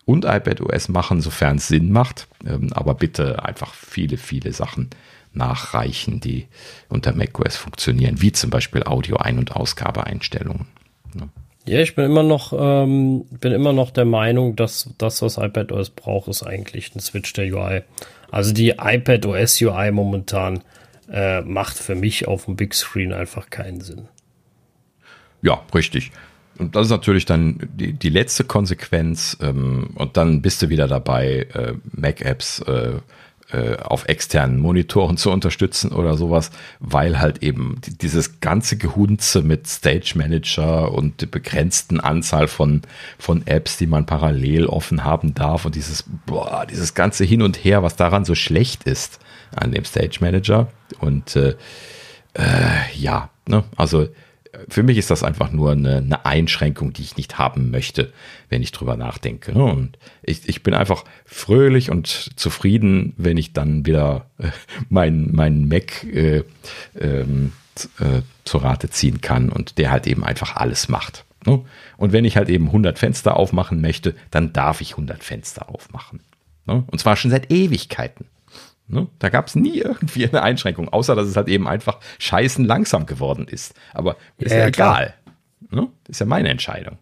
[0.05, 2.29] und iPadOS machen, sofern es Sinn macht.
[2.47, 4.91] Ähm, aber bitte einfach viele, viele Sachen
[5.35, 6.47] nachreichen, die
[6.89, 10.67] unter macOS funktionieren, wie zum Beispiel Audio-Ein- und Ausgabeeinstellungen.
[11.15, 11.29] Ne?
[11.67, 15.91] Ja, ich bin immer noch, ähm, bin immer noch der Meinung, dass das, was iPadOS
[15.91, 17.83] braucht, ist eigentlich ein Switch der UI.
[18.31, 20.65] Also die iPadOS UI momentan
[21.11, 24.09] äh, macht für mich auf dem Big Screen einfach keinen Sinn.
[25.43, 26.11] Ja, richtig.
[26.59, 29.37] Und das ist natürlich dann die, die letzte Konsequenz.
[29.41, 32.95] Ähm, und dann bist du wieder dabei, äh, Mac-Apps äh,
[33.51, 36.51] äh, auf externen Monitoren zu unterstützen oder sowas,
[36.81, 42.83] weil halt eben dieses ganze Gehunze mit Stage Manager und der begrenzten Anzahl von,
[43.19, 47.65] von Apps, die man parallel offen haben darf und dieses, boah, dieses ganze Hin und
[47.65, 49.19] Her, was daran so schlecht ist
[49.57, 50.69] an dem Stage Manager.
[51.01, 51.55] Und äh,
[52.35, 54.09] äh, ja, ne, also
[54.69, 58.13] für mich ist das einfach nur eine, eine, Einschränkung, die ich nicht haben möchte,
[58.49, 59.53] wenn ich drüber nachdenke.
[59.53, 59.65] Ne?
[59.65, 64.49] Und ich, ich bin einfach fröhlich und zufrieden, wenn ich dann wieder äh,
[64.89, 66.45] mein, mein Mac äh,
[66.99, 67.53] ähm,
[67.99, 71.25] äh, zur Rate ziehen kann und der halt eben einfach alles macht.
[71.47, 71.65] Ne?
[71.97, 76.21] Und wenn ich halt eben 100 Fenster aufmachen möchte, dann darf ich 100 Fenster aufmachen.
[76.67, 76.85] Ne?
[76.87, 78.27] Und zwar schon seit Ewigkeiten.
[78.89, 79.07] Ne?
[79.19, 83.07] Da gab es nie irgendwie eine Einschränkung, außer dass es halt eben einfach scheißen langsam
[83.07, 83.75] geworden ist.
[83.95, 85.15] Aber ist ja, ja egal.
[85.71, 85.89] Ne?
[86.09, 86.99] Ist ja meine Entscheidung.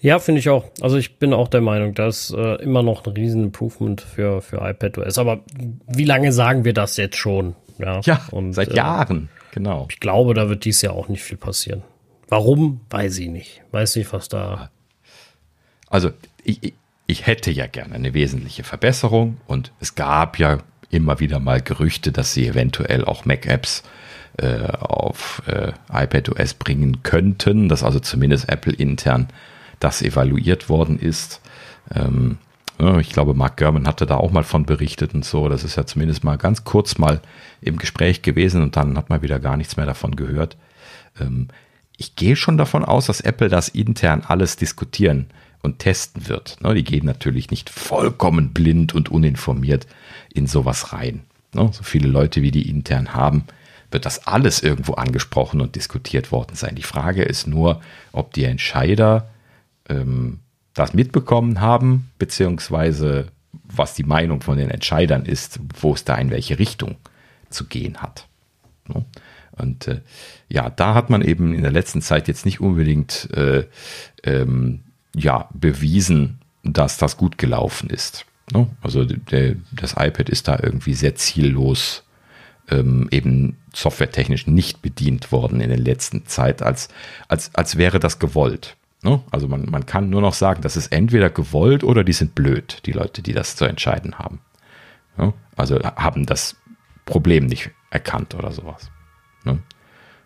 [0.00, 0.64] Ja, finde ich auch.
[0.80, 4.60] Also ich bin auch der Meinung, dass äh, immer noch ein riesen Improvement für, für
[4.60, 5.18] iPadOS.
[5.18, 5.40] Aber
[5.86, 7.54] wie lange sagen wir das jetzt schon?
[7.78, 9.86] Ja, ja und, seit äh, Jahren, genau.
[9.90, 11.82] Ich glaube, da wird dies Jahr auch nicht viel passieren.
[12.28, 12.80] Warum?
[12.90, 13.62] Weiß ich nicht.
[13.70, 14.70] Weiß nicht, was da.
[15.88, 16.10] Also
[16.42, 16.74] ich,
[17.06, 20.58] ich hätte ja gerne eine wesentliche Verbesserung und es gab ja
[20.90, 23.82] immer wieder mal Gerüchte, dass sie eventuell auch Mac-Apps
[24.38, 29.28] äh, auf äh, iPadOS bringen könnten, dass also zumindest Apple intern
[29.80, 31.40] das evaluiert worden ist.
[31.94, 32.38] Ähm,
[33.00, 35.48] ich glaube, Mark Gurman hatte da auch mal von berichtet und so.
[35.48, 37.20] Das ist ja zumindest mal ganz kurz mal
[37.60, 40.56] im Gespräch gewesen und dann hat man wieder gar nichts mehr davon gehört.
[41.20, 41.48] Ähm,
[41.96, 45.26] ich gehe schon davon aus, dass Apple das intern alles diskutieren
[45.62, 46.58] und testen wird.
[46.62, 49.88] Ne, die gehen natürlich nicht vollkommen blind und uninformiert
[50.38, 51.22] in sowas rein.
[51.54, 53.44] Ne, so viele Leute, wie die intern haben,
[53.90, 56.74] wird das alles irgendwo angesprochen und diskutiert worden sein.
[56.74, 57.80] Die Frage ist nur,
[58.12, 59.28] ob die Entscheider
[59.88, 60.40] ähm,
[60.74, 63.28] das mitbekommen haben, beziehungsweise
[63.64, 66.96] was die Meinung von den Entscheidern ist, wo es da in welche Richtung
[67.50, 68.26] zu gehen hat.
[68.86, 69.04] Ne?
[69.52, 70.02] Und äh,
[70.48, 73.64] ja, da hat man eben in der letzten Zeit jetzt nicht unbedingt äh,
[74.22, 74.80] ähm,
[75.14, 78.24] ja, bewiesen, dass das gut gelaufen ist.
[78.52, 78.68] Ne?
[78.80, 82.04] Also der, das iPad ist da irgendwie sehr ziellos
[82.70, 86.88] ähm, eben softwaretechnisch nicht bedient worden in der letzten Zeit, als,
[87.28, 88.76] als, als wäre das gewollt.
[89.02, 89.22] Ne?
[89.30, 92.82] Also man, man kann nur noch sagen, das ist entweder gewollt oder die sind blöd,
[92.86, 94.40] die Leute, die das zu entscheiden haben.
[95.16, 95.32] Ne?
[95.56, 96.56] Also haben das
[97.04, 98.90] Problem nicht erkannt oder sowas.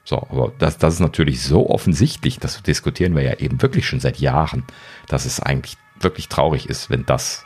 [0.05, 4.01] So, aber das, das ist natürlich so offensichtlich, das diskutieren wir ja eben wirklich schon
[4.01, 4.65] seit Jahren,
[5.07, 7.45] dass es eigentlich wirklich traurig ist, wenn das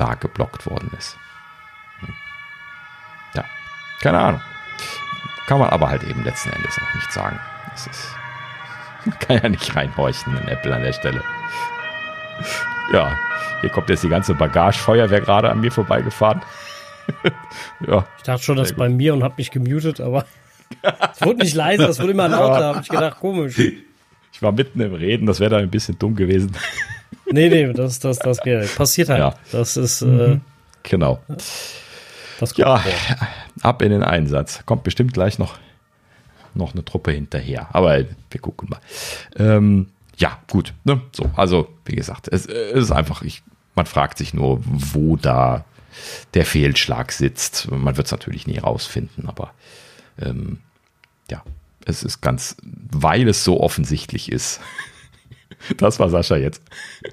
[0.00, 1.18] da geblockt worden ist.
[2.00, 2.14] Hm.
[3.34, 3.44] Ja,
[4.00, 4.40] keine Ahnung.
[5.46, 7.38] Kann man aber halt eben letzten Endes auch nicht sagen.
[7.72, 8.14] Das ist,
[9.20, 11.22] kann ja nicht reinhorchen in Apple an der Stelle.
[12.92, 13.16] Ja,
[13.60, 16.40] hier kommt jetzt die ganze Bagagefeuerwehr gerade an mir vorbeigefahren.
[17.86, 18.06] ja.
[18.16, 20.24] Ich dachte schon, das bei mir und habe mich gemutet, aber
[21.12, 22.66] es wurde nicht leiser, es wurde immer lauter.
[22.66, 23.58] Habe ich gedacht, komisch.
[23.58, 26.56] Ich war mitten im Reden, das wäre da ein bisschen dumm gewesen.
[27.32, 28.40] Nee, nee, das, das, das
[28.76, 29.20] passiert halt.
[29.20, 29.34] Ja.
[29.52, 30.02] Das ist.
[30.02, 30.40] Äh, mhm.
[30.82, 31.20] genau.
[32.40, 32.92] Das ja, vor.
[33.62, 34.64] ab in den Einsatz.
[34.66, 35.58] Kommt bestimmt gleich noch,
[36.54, 37.68] noch eine Truppe hinterher.
[37.72, 37.98] Aber
[38.30, 38.80] wir gucken mal.
[39.36, 40.74] Ähm, ja, gut.
[40.84, 41.00] Ne?
[41.12, 43.42] So, also, wie gesagt, es, es ist einfach, ich,
[43.74, 45.64] man fragt sich nur, wo da
[46.34, 47.70] der Fehlschlag sitzt.
[47.70, 49.52] Man wird es natürlich nie rausfinden, aber
[50.20, 50.58] ähm,
[51.30, 51.42] ja,
[51.84, 54.60] es ist ganz, weil es so offensichtlich ist.
[55.76, 56.62] Das war Sascha jetzt.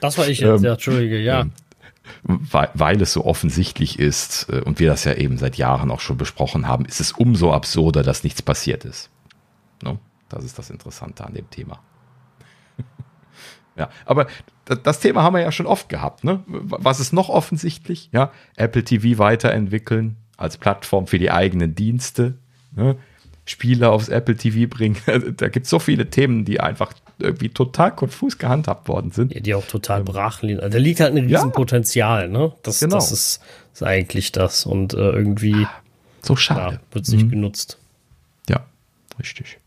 [0.02, 1.42] Das war ich jetzt, ähm, ja, Entschuldige, ja.
[1.42, 1.52] Ähm,
[2.24, 6.00] weil, weil, es so offensichtlich ist äh, und wir das ja eben seit Jahren auch
[6.00, 9.10] schon besprochen haben, ist es umso absurder, dass nichts passiert ist.
[9.84, 10.00] No?
[10.30, 11.80] Das ist das Interessante an dem Thema.
[13.76, 14.28] ja, aber
[14.66, 16.24] das Thema haben wir ja schon oft gehabt.
[16.24, 16.44] Ne?
[16.48, 18.10] Was ist noch offensichtlich?
[18.12, 22.38] Ja, Apple TV weiterentwickeln als Plattform für die eigenen Dienste.
[22.76, 22.98] Ne?
[23.48, 24.98] Spiele aufs Apple TV bringen.
[25.38, 29.34] da gibt es so viele Themen, die einfach irgendwie total konfus gehandhabt worden sind.
[29.34, 30.60] Ja, die auch total ähm, brach liegen.
[30.60, 32.54] Also da liegt halt ein Riesenpotenzial, ja, ne?
[32.62, 32.96] Das, genau.
[32.96, 33.40] das ist,
[33.74, 34.66] ist eigentlich das.
[34.66, 35.66] Und äh, irgendwie
[36.22, 36.76] so schade.
[36.76, 37.32] Ja, wird es nicht mhm.
[37.32, 37.78] genutzt.
[38.50, 38.66] Ja,
[39.18, 39.60] richtig.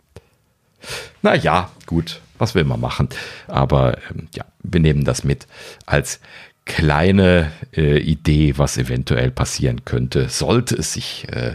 [1.22, 3.08] Naja, gut, was will man machen?
[3.48, 5.46] Aber ähm, ja, wir nehmen das mit
[5.86, 6.20] als
[6.66, 11.54] kleine äh, Idee, was eventuell passieren könnte, sollte es sich äh,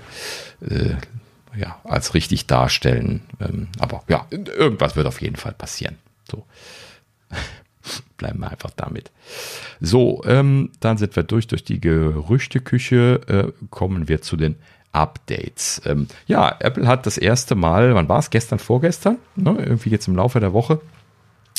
[0.62, 0.96] äh,
[1.58, 3.22] ja, als richtig darstellen.
[3.40, 5.98] Ähm, aber ja, irgendwas wird auf jeden Fall passieren.
[6.30, 6.46] So.
[8.18, 9.12] Bleiben wir einfach damit.
[9.80, 14.56] So, ähm, dann sind wir durch, durch die Gerüchteküche, äh, kommen wir zu den
[14.92, 15.82] Updates.
[15.86, 18.30] Ähm, ja, Apple hat das erste Mal, wann war es?
[18.30, 19.18] Gestern, vorgestern?
[19.36, 19.58] Ne?
[19.60, 20.80] Irgendwie jetzt im Laufe der Woche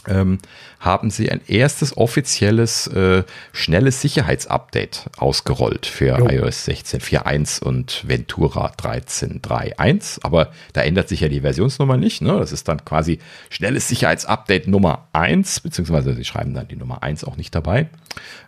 [0.09, 0.39] ähm,
[0.81, 6.29] haben sie ein erstes offizielles äh, schnelles Sicherheitsupdate ausgerollt für jo.
[6.29, 10.21] iOS 16.4.1 und Ventura 13.3.1.
[10.23, 12.23] Aber da ändert sich ja die Versionsnummer nicht.
[12.23, 12.39] Ne?
[12.39, 13.19] Das ist dann quasi
[13.51, 17.89] schnelles Sicherheitsupdate Nummer 1, beziehungsweise sie schreiben dann die Nummer 1 auch nicht dabei.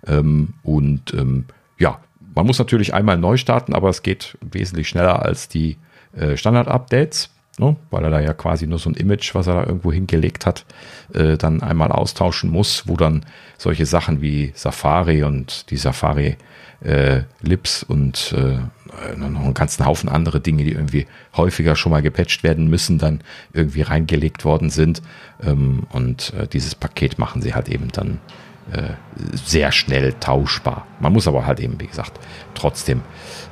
[0.07, 1.47] Ähm, und ähm,
[1.79, 2.01] ja,
[2.35, 5.77] man muss natürlich einmal neu starten, aber es geht wesentlich schneller als die
[6.17, 7.77] äh, Standard-Updates ne?
[7.91, 10.65] weil er da ja quasi nur so ein Image, was er da irgendwo hingelegt hat,
[11.15, 13.25] äh, dann einmal austauschen muss, wo dann
[13.57, 16.37] solche Sachen wie Safari und die Safari
[16.81, 18.59] äh, Lips und äh,
[19.17, 21.07] noch einen ganzen Haufen andere Dinge, die irgendwie
[21.37, 23.21] häufiger schon mal gepatcht werden müssen, dann
[23.53, 25.03] irgendwie reingelegt worden sind.
[25.43, 28.21] Ähm, und äh, dieses Paket machen sie halt eben dann
[28.73, 28.95] äh,
[29.33, 30.87] sehr schnell tauschbar.
[31.01, 32.19] Man muss aber halt eben, wie gesagt,
[32.55, 33.03] trotzdem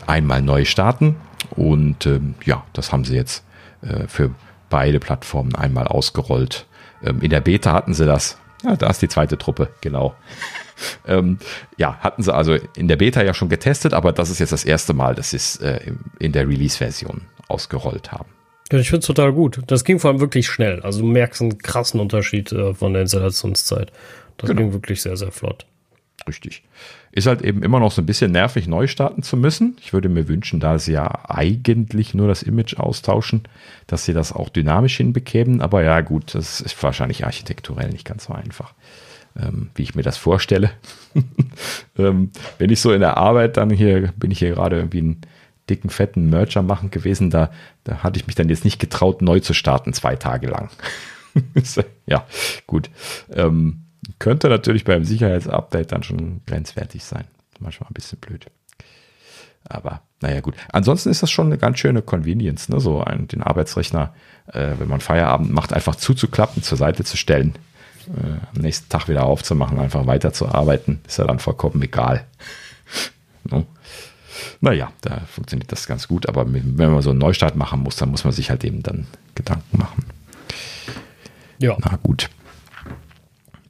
[0.07, 1.17] einmal neu starten.
[1.51, 3.46] Und ähm, ja, das haben sie jetzt
[3.89, 4.35] äh, für
[4.69, 6.67] beide Plattformen einmal ausgerollt.
[7.03, 8.39] Ähm, in der Beta hatten sie das.
[8.65, 10.15] Ja, da ist die zweite Truppe, genau.
[11.07, 11.39] ähm,
[11.77, 14.65] ja, hatten sie also in der Beta ja schon getestet, aber das ist jetzt das
[14.65, 18.29] erste Mal, dass sie es äh, in der Release-Version ausgerollt haben.
[18.73, 19.61] Ja, ich finde es total gut.
[19.69, 20.81] Das ging vor allem wirklich schnell.
[20.81, 23.93] Also du merkst einen krassen Unterschied äh, von der Installationszeit.
[24.39, 24.63] Das genau.
[24.63, 25.67] ging wirklich sehr, sehr flott.
[26.27, 26.65] Richtig.
[27.17, 29.79] Ist halt eben immer noch so ein bisschen nervig, neu starten zu müssen.
[29.81, 33.45] Ich würde mir wünschen, da sie ja eigentlich nur das Image austauschen,
[33.87, 35.63] dass sie das auch dynamisch hinbekämen.
[35.63, 38.75] Aber ja, gut, das ist wahrscheinlich architekturell nicht ganz so einfach,
[39.35, 40.73] ähm, wie ich mir das vorstelle.
[41.99, 45.21] ähm, wenn ich so in der Arbeit dann hier, bin ich hier gerade irgendwie einen
[45.71, 47.51] dicken, fetten Merger machen gewesen, da,
[47.85, 50.69] da hatte ich mich dann jetzt nicht getraut, neu zu starten, zwei Tage lang.
[52.07, 52.27] ja,
[52.67, 52.91] gut.
[53.33, 53.86] Ähm,
[54.19, 57.25] könnte natürlich beim Sicherheitsupdate dann schon grenzwertig sein.
[57.59, 58.47] Manchmal ein bisschen blöd.
[59.65, 60.55] Aber naja, gut.
[60.73, 62.81] Ansonsten ist das schon eine ganz schöne Convenience, ne?
[62.81, 64.15] so einen, den Arbeitsrechner,
[64.53, 67.55] äh, wenn man Feierabend macht, einfach zuzuklappen, zur Seite zu stellen,
[68.09, 71.01] äh, am nächsten Tag wieder aufzumachen, einfach weiterzuarbeiten.
[71.07, 72.25] Ist ja dann vollkommen egal.
[73.45, 73.67] no?
[74.61, 78.11] Naja, da funktioniert das ganz gut, aber wenn man so einen Neustart machen muss, dann
[78.11, 80.05] muss man sich halt eben dann Gedanken machen.
[81.59, 81.77] Ja.
[81.81, 82.29] Na gut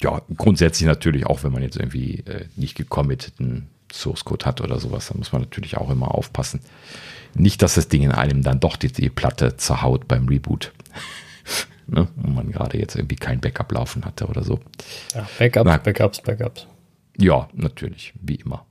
[0.02, 4.78] ja, grundsätzlich natürlich auch, wenn man jetzt irgendwie äh, nicht gecommitteten Source Code hat oder
[4.78, 6.60] sowas, dann muss man natürlich auch immer aufpassen.
[7.34, 10.72] Nicht, dass das Ding in einem dann doch die, die Platte zerhaut beim Reboot.
[11.86, 12.08] ne?
[12.22, 14.60] Und man gerade jetzt irgendwie kein Backup laufen hatte oder so.
[15.14, 16.66] Ja, Backups, Na, Backups, Backups.
[17.18, 18.65] Ja, natürlich, wie immer.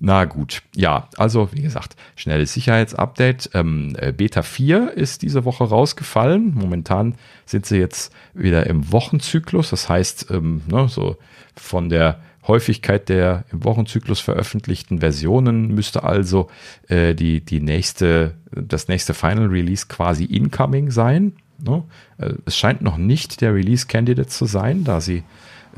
[0.00, 3.50] Na gut, ja, also wie gesagt, schnelles Sicherheitsupdate.
[3.54, 6.54] Ähm, äh, Beta 4 ist diese Woche rausgefallen.
[6.54, 7.16] Momentan
[7.46, 9.70] sind sie jetzt wieder im Wochenzyklus.
[9.70, 11.16] Das heißt, ähm, ne, so
[11.56, 16.48] von der Häufigkeit der im Wochenzyklus veröffentlichten Versionen müsste also
[16.88, 21.32] äh, die, die nächste, das nächste Final Release quasi incoming sein.
[21.58, 21.82] Ne?
[22.18, 25.24] Äh, es scheint noch nicht der Release Candidate zu sein, da sie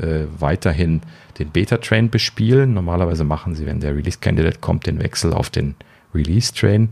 [0.00, 1.02] äh, weiterhin
[1.38, 2.74] den Beta-Train bespielen.
[2.74, 5.74] Normalerweise machen sie, wenn der Release-Candidate kommt, den Wechsel auf den
[6.14, 6.90] Release-Train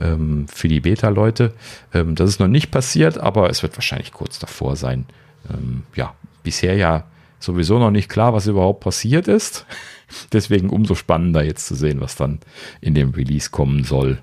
[0.00, 1.52] ähm, für die Beta-Leute.
[1.94, 5.06] Ähm, das ist noch nicht passiert, aber es wird wahrscheinlich kurz davor sein.
[5.50, 7.04] Ähm, ja, bisher ja
[7.40, 9.66] sowieso noch nicht klar, was überhaupt passiert ist.
[10.32, 12.40] Deswegen umso spannender jetzt zu sehen, was dann
[12.80, 14.18] in dem Release kommen soll.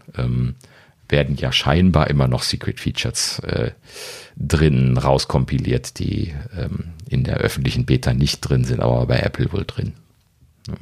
[1.08, 3.72] Werden ja scheinbar immer noch Secret Features äh,
[4.38, 9.66] drin rauskompiliert, die ähm, in der öffentlichen Beta nicht drin sind, aber bei Apple wohl
[9.66, 9.94] drin.
[10.68, 10.74] Ja.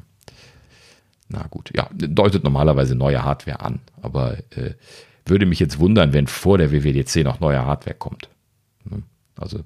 [1.29, 4.75] Na gut, ja, deutet normalerweise neue Hardware an, aber äh,
[5.25, 8.29] würde mich jetzt wundern, wenn vor der WWDC noch neue Hardware kommt.
[9.35, 9.61] Also,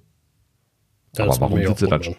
[1.14, 2.16] das aber warum sind sie dann schon?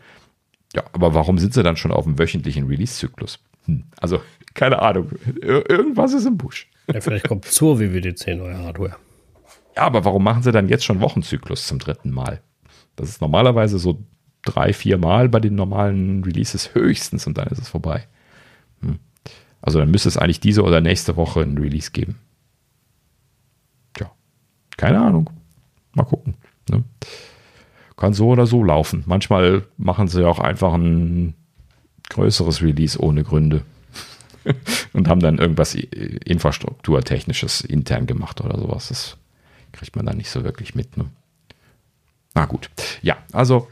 [0.75, 3.39] Ja, aber warum sind sie dann schon auf dem wöchentlichen Release-Zyklus?
[3.67, 4.21] Hm, also,
[4.55, 5.11] keine Ahnung.
[5.41, 6.69] Ir irgendwas ist im Busch.
[6.93, 8.97] Ja, vielleicht kommt zur WWDC neue Hardware.
[9.77, 12.41] Ja, aber warum machen sie dann jetzt schon Wochenzyklus zum dritten Mal?
[12.97, 14.03] Das ist normalerweise so
[14.43, 18.07] drei, vier Mal bei den normalen Releases höchstens und dann ist es vorbei.
[18.81, 18.99] Hm.
[19.61, 22.19] Also dann müsste es eigentlich diese oder nächste Woche ein Release geben.
[23.95, 24.11] Tja,
[24.77, 25.31] keine Ahnung.
[25.95, 26.35] Mal gucken.
[26.71, 26.85] Ne?
[27.97, 29.03] Kann so oder so laufen.
[29.07, 31.35] Manchmal machen sie auch einfach ein
[32.11, 33.63] größeres Release ohne Gründe.
[34.93, 38.89] und haben dann irgendwas infrastrukturtechnisches intern gemacht oder sowas.
[38.89, 39.17] Das
[39.73, 40.97] kriegt man dann nicht so wirklich mit.
[40.97, 41.07] Ne?
[42.35, 42.71] Na gut.
[43.03, 43.69] Ja, also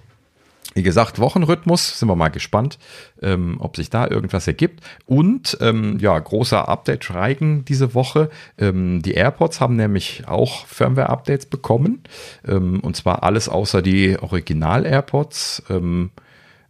[0.76, 2.78] wie gesagt, Wochenrhythmus, sind wir mal gespannt,
[3.22, 4.84] ähm, ob sich da irgendwas ergibt.
[5.06, 8.28] Und ähm, ja, großer Update-Reigen diese Woche.
[8.58, 12.02] Ähm, die AirPods haben nämlich auch Firmware-Updates bekommen.
[12.46, 15.62] Ähm, und zwar alles außer die Original-AirPods.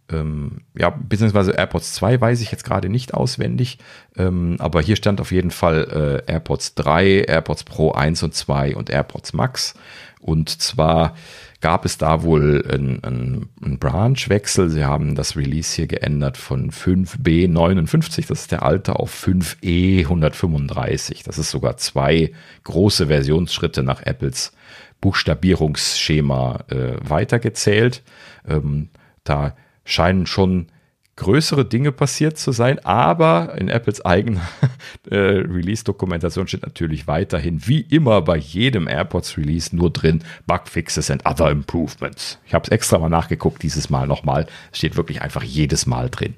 [0.09, 3.77] Ähm, ja, beziehungsweise AirPods 2 weiß ich jetzt gerade nicht auswendig,
[4.15, 8.75] ähm, aber hier stand auf jeden Fall äh, AirPods 3, AirPods Pro 1 und 2
[8.75, 9.73] und AirPods Max.
[10.19, 11.15] Und zwar
[11.61, 14.69] gab es da wohl einen, einen, einen Branch-Wechsel.
[14.69, 21.25] Sie haben das Release hier geändert von 5B59, das ist der alte, auf 5E135.
[21.25, 22.31] Das ist sogar zwei
[22.63, 24.53] große Versionsschritte nach Apples
[25.01, 28.03] Buchstabierungsschema äh, weitergezählt.
[28.47, 28.89] Ähm,
[29.23, 29.55] da
[29.87, 30.67] scheinen schon
[31.15, 34.47] größere Dinge passiert zu sein, aber in Apples eigener
[35.09, 41.49] äh, Release-Dokumentation steht natürlich weiterhin, wie immer bei jedem AirPods-Release, nur drin Bugfixes and other
[41.49, 42.37] improvements.
[42.45, 44.45] Ich habe es extra mal nachgeguckt, dieses Mal nochmal.
[44.71, 46.35] Steht wirklich einfach jedes Mal drin.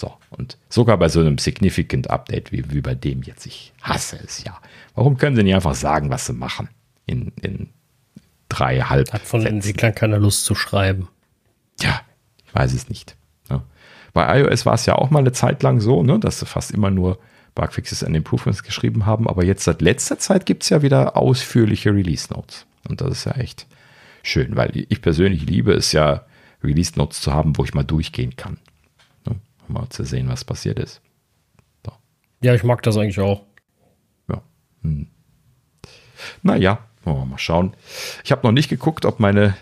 [0.00, 3.46] So, und sogar bei so einem Significant Update wie, wie bei dem jetzt.
[3.46, 4.58] Ich hasse es ja.
[4.94, 6.68] Warum können sie nicht einfach sagen, was sie machen?
[7.04, 7.68] In, in
[8.48, 9.12] drei halb.
[9.12, 11.08] Hat von den Entwicklern keine Lust zu schreiben.
[11.80, 12.00] Ja,
[12.48, 13.16] ich weiß es nicht.
[13.50, 13.62] Ja.
[14.12, 16.70] Bei iOS war es ja auch mal eine Zeit lang so, ne, dass sie fast
[16.70, 17.18] immer nur
[17.54, 19.28] Bugfixes and Improvements geschrieben haben.
[19.28, 22.66] Aber jetzt seit letzter Zeit gibt es ja wieder ausführliche Release Notes.
[22.88, 23.66] Und das ist ja echt
[24.22, 26.24] schön, weil ich persönlich liebe es ja,
[26.62, 28.58] Release Notes zu haben, wo ich mal durchgehen kann.
[29.26, 29.36] Ne,
[29.68, 31.00] um mal zu sehen, was passiert ist.
[31.84, 31.92] So.
[32.42, 33.42] Ja, ich mag das eigentlich auch.
[34.28, 34.42] Ja.
[34.82, 35.08] Hm.
[36.42, 37.74] Naja, wollen wir mal schauen.
[38.24, 39.56] Ich habe noch nicht geguckt, ob meine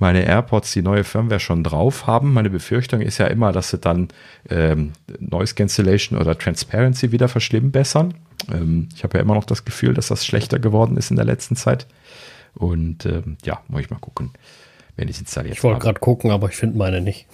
[0.00, 2.32] meine AirPods die neue Firmware schon drauf haben.
[2.32, 4.08] Meine Befürchtung ist ja immer, dass sie dann
[4.48, 8.14] ähm, Noise Cancellation oder Transparency wieder verschlimmbessern.
[8.50, 11.26] Ähm, ich habe ja immer noch das Gefühl, dass das schlechter geworden ist in der
[11.26, 11.86] letzten Zeit.
[12.54, 14.30] Und ähm, ja, muss ich mal gucken,
[14.96, 17.26] wenn ich es installiert Ich wollte gerade gucken, aber ich finde meine nicht.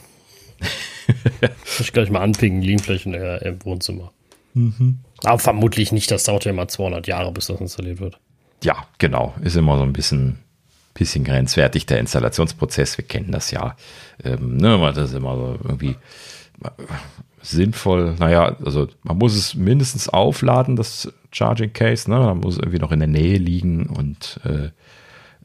[1.40, 4.12] Muss ich gleich mal anpingen, Leanflächen im Wohnzimmer.
[4.54, 5.00] Mhm.
[5.22, 8.18] Aber vermutlich nicht, das dauert ja immer 200 Jahre, bis das installiert wird.
[8.64, 9.34] Ja, genau.
[9.42, 10.38] Ist immer so ein bisschen
[10.98, 12.98] bisschen grenzwertig, der Installationsprozess.
[12.98, 13.76] Wir kennen das ja.
[14.22, 15.96] Ähm, ne, das ist immer so irgendwie
[16.64, 16.70] äh,
[17.42, 18.14] sinnvoll.
[18.18, 22.10] Naja, also man muss es mindestens aufladen, das Charging Case.
[22.10, 22.18] Ne?
[22.18, 24.70] Dann muss es irgendwie noch in der Nähe liegen und äh,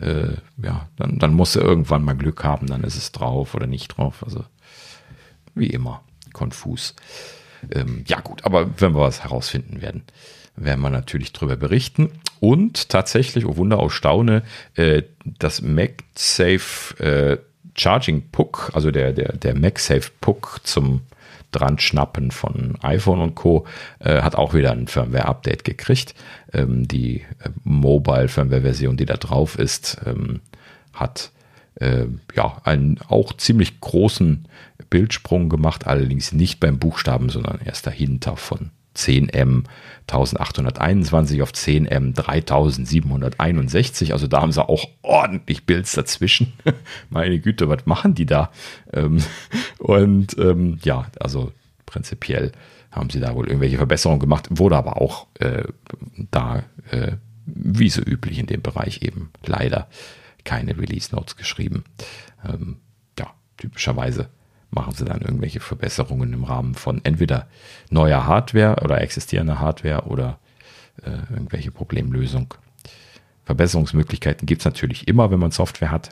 [0.04, 3.68] äh, ja, dann, dann muss er irgendwann mal Glück haben, dann ist es drauf oder
[3.68, 4.24] nicht drauf.
[4.24, 4.44] Also
[5.54, 6.02] wie immer,
[6.34, 6.96] konfus.
[7.72, 10.04] Ähm, ja gut, aber wenn wir was herausfinden werden,
[10.56, 12.12] werden wir natürlich darüber berichten.
[12.40, 14.44] Und tatsächlich, oh Wunder, aus Staune,
[14.76, 17.38] äh, das MagSafe äh,
[17.76, 21.02] Charging Puck, also der, der, der MagSafe Puck zum
[21.52, 23.66] dran schnappen von iPhone und Co.
[24.00, 26.16] Äh, hat auch wieder ein Firmware-Update gekriegt.
[26.54, 30.42] Ähm, die äh, Mobile-Firmware-Version, die da drauf ist, ähm,
[30.94, 31.32] hat
[31.76, 32.06] äh,
[32.36, 34.48] ja einen auch ziemlich großen
[34.90, 39.64] Bildsprung gemacht, allerdings nicht beim Buchstaben, sondern erst dahinter von 10M
[40.08, 44.14] 1821 auf 10M 3761.
[44.14, 46.54] Also da haben sie auch ordentlich Builds dazwischen.
[47.10, 48.52] Meine Güte, was machen die da?
[48.94, 49.24] Ähm,
[49.80, 51.52] und ähm, ja, also
[51.86, 52.52] prinzipiell
[52.92, 55.64] haben sie da wohl irgendwelche Verbesserungen gemacht, wurde aber auch äh,
[56.30, 57.14] da, äh,
[57.46, 59.88] wie so üblich in dem Bereich eben leider
[60.44, 61.86] keine Release Notes geschrieben.
[62.46, 62.78] Ähm,
[63.18, 64.30] ja, typischerweise
[64.72, 67.48] machen sie dann irgendwelche Verbesserungen im Rahmen von entweder
[67.90, 70.40] neuer Hardware oder existierender Hardware oder
[71.04, 72.54] äh, irgendwelche Problemlösung.
[73.46, 76.12] Verbesserungsmöglichkeiten gibt es natürlich immer, wenn man Software hat.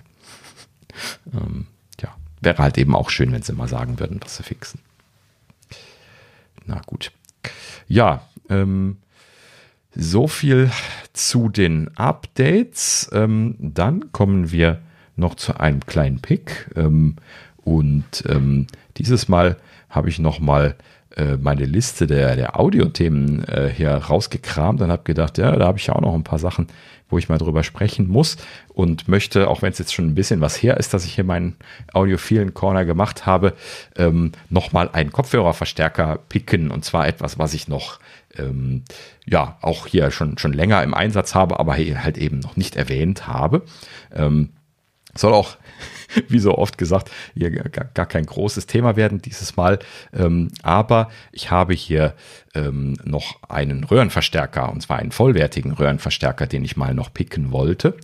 [1.34, 1.68] ähm,
[2.02, 4.82] ja, wäre halt eben auch schön, wenn sie mal sagen würden, was sie fixen.
[6.66, 7.12] Na gut.
[7.88, 8.98] Ja, ähm,
[9.96, 10.70] so viel
[11.14, 13.10] zu den Updates.
[13.14, 14.82] Ähm, dann kommen wir
[15.16, 16.70] noch zu einem kleinen Pick.
[16.76, 17.16] Ähm,
[17.64, 18.68] und ähm,
[18.98, 19.58] dieses Mal
[19.90, 20.76] habe ich noch mal
[21.16, 25.78] äh, meine Liste der, der Audiothemen äh, hier rausgekramt und habe gedacht, ja, da habe
[25.78, 26.68] ich ja auch noch ein paar Sachen,
[27.10, 28.38] wo ich mal drüber sprechen muss
[28.70, 31.24] und möchte, auch wenn es jetzt schon ein bisschen was her ist, dass ich hier
[31.24, 31.56] meinen
[31.94, 33.54] audiophilen Corner gemacht habe,
[33.98, 38.00] ähm, nochmal einen Kopfhörerverstärker picken und zwar etwas, was ich noch
[38.38, 38.84] ähm,
[39.26, 43.28] ja auch hier schon, schon länger im Einsatz habe, aber halt eben noch nicht erwähnt
[43.28, 43.64] habe.
[44.14, 44.50] Ähm,
[45.16, 45.58] soll auch
[46.28, 49.80] wie so oft gesagt, hier gar, gar kein großes Thema werden dieses Mal.
[50.14, 52.14] Ähm, aber ich habe hier
[52.56, 57.96] ähm, noch einen Röhrenverstärker, und zwar einen vollwertigen Röhrenverstärker, den ich mal noch picken wollte.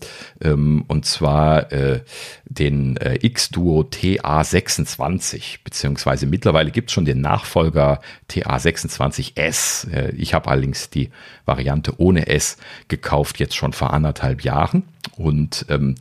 [0.41, 2.01] Ähm, und zwar äh,
[2.45, 9.91] den äh, X-Duo TA26, beziehungsweise mittlerweile gibt es schon den Nachfolger TA26S.
[9.91, 11.09] Äh, ich habe allerdings die
[11.45, 12.57] Variante ohne S
[12.87, 14.83] gekauft, jetzt schon vor anderthalb Jahren.
[15.17, 15.95] Und ähm,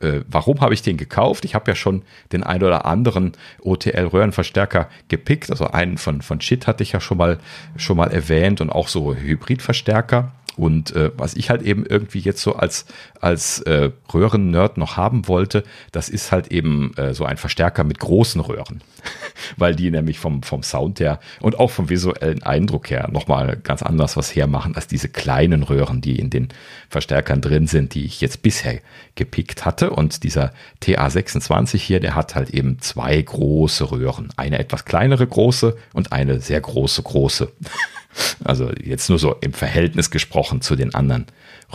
[0.00, 1.44] äh, warum habe ich den gekauft?
[1.44, 2.02] Ich habe ja schon
[2.32, 5.50] den ein oder anderen OTL-Röhrenverstärker gepickt.
[5.50, 7.38] Also einen von, von Shit hatte ich ja schon mal,
[7.76, 10.32] schon mal erwähnt und auch so Hybridverstärker.
[10.56, 12.86] Und äh, was ich halt eben irgendwie jetzt so als,
[13.20, 15.62] als äh, Röhren-Nerd noch haben wollte,
[15.92, 18.82] das ist halt eben äh, so ein Verstärker mit großen Röhren.
[19.56, 23.82] Weil die nämlich vom, vom Sound her und auch vom visuellen Eindruck her nochmal ganz
[23.82, 26.48] anders was hermachen als diese kleinen Röhren, die in den
[26.88, 28.80] Verstärkern drin sind, die ich jetzt bisher
[29.14, 29.90] gepickt hatte.
[29.90, 30.52] Und dieser
[30.82, 34.28] TA26 hier, der hat halt eben zwei große Röhren.
[34.36, 37.52] Eine etwas kleinere große und eine sehr große große.
[38.42, 41.26] Also jetzt nur so im Verhältnis gesprochen zu den anderen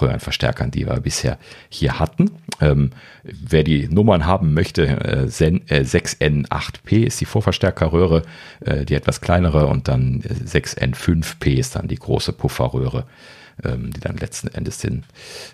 [0.01, 1.37] Röhrenverstärkern, die wir bisher
[1.69, 2.31] hier hatten.
[2.61, 2.91] Ähm,
[3.23, 8.23] wer die Nummern haben möchte, äh, 6N8P äh, ist die Vorverstärkerröhre,
[8.61, 13.05] äh, die etwas kleinere und dann 6N5P ist dann die große Pufferröhre,
[13.63, 15.03] ähm, die dann letzten Endes den,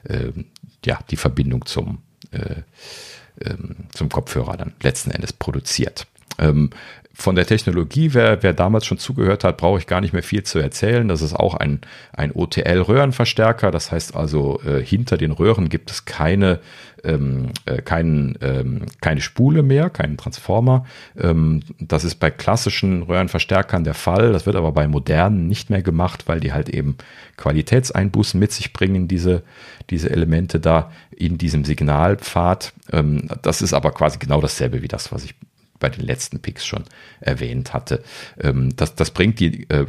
[0.07, 0.45] ähm,
[0.85, 1.99] ja, die Verbindung zum,
[2.31, 2.61] äh,
[3.45, 6.07] ähm, zum Kopfhörer dann letzten Endes produziert.
[7.19, 10.43] Von der Technologie, wer, wer damals schon zugehört hat, brauche ich gar nicht mehr viel
[10.43, 11.09] zu erzählen.
[11.09, 11.81] Das ist auch ein,
[12.13, 13.71] ein OTL-Röhrenverstärker.
[13.71, 16.61] Das heißt also, äh, hinter den Röhren gibt es keine,
[17.03, 20.85] ähm, äh, kein, ähm, keine Spule mehr, keinen Transformer.
[21.19, 24.31] Ähm, das ist bei klassischen Röhrenverstärkern der Fall.
[24.31, 26.95] Das wird aber bei modernen nicht mehr gemacht, weil die halt eben
[27.35, 29.43] Qualitätseinbußen mit sich bringen, diese,
[29.89, 32.71] diese Elemente da in diesem Signalpfad.
[32.93, 35.35] Ähm, das ist aber quasi genau dasselbe wie das, was ich
[35.79, 36.83] bei den letzten Picks schon
[37.19, 38.03] erwähnt hatte.
[38.39, 39.85] Ähm, das, das bringt die äh,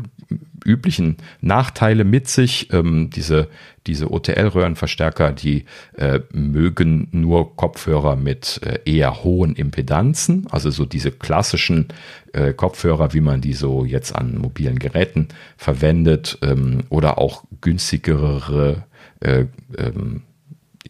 [0.65, 2.73] üblichen Nachteile mit sich.
[2.73, 3.49] Ähm, diese
[3.87, 5.65] diese OTL-Röhrenverstärker, die
[5.97, 11.89] äh, mögen nur Kopfhörer mit äh, eher hohen Impedanzen, also so diese klassischen
[12.33, 18.85] äh, Kopfhörer, wie man die so jetzt an mobilen Geräten verwendet, ähm, oder auch günstigere
[19.21, 19.47] äh,
[19.79, 20.23] ähm,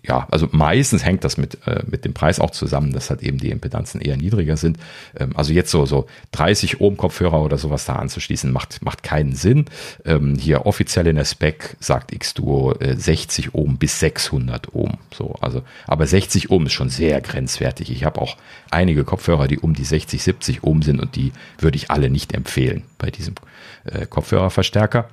[0.02, 3.38] ja, also meistens hängt das mit, äh, mit dem Preis auch zusammen, dass halt eben
[3.38, 4.78] die Impedanzen eher niedriger sind.
[5.18, 9.34] Ähm, also jetzt so, so 30 Ohm Kopfhörer oder sowas da anzuschließen, macht, macht keinen
[9.34, 9.66] Sinn.
[10.06, 14.94] Ähm, hier offiziell in der Spec sagt X-Duo äh, 60 Ohm bis 600 Ohm.
[15.12, 17.90] So, also, aber 60 Ohm ist schon sehr grenzwertig.
[17.90, 18.36] Ich habe auch
[18.70, 22.32] einige Kopfhörer, die um die 60, 70 Ohm sind und die würde ich alle nicht
[22.32, 23.34] empfehlen bei diesem
[23.84, 25.10] äh, Kopfhörerverstärker.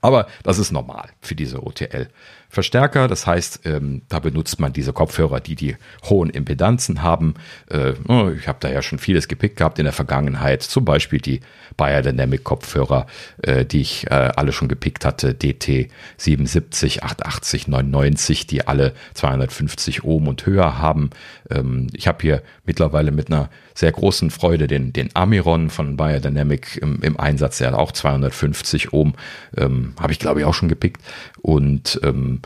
[0.00, 2.08] Aber das ist normal für diese OTL.
[2.50, 3.08] Verstärker.
[3.08, 7.34] Das heißt, ähm, da benutzt man diese Kopfhörer, die die hohen Impedanzen haben.
[7.68, 10.62] Äh, oh, ich habe da ja schon vieles gepickt gehabt in der Vergangenheit.
[10.62, 11.40] Zum Beispiel die
[11.76, 13.06] Biodynamic Kopfhörer,
[13.42, 15.34] äh, die ich äh, alle schon gepickt hatte.
[15.34, 21.10] DT 77, 880, 99, die alle 250 Ohm und höher haben.
[21.50, 26.78] Ähm, ich habe hier mittlerweile mit einer sehr großen Freude den, den Amiron von Biodynamic
[26.82, 27.58] im, im Einsatz.
[27.58, 29.14] Der hat auch 250 Ohm.
[29.56, 31.02] Ähm, habe ich glaube ich auch schon gepickt.
[31.42, 32.40] Und ähm,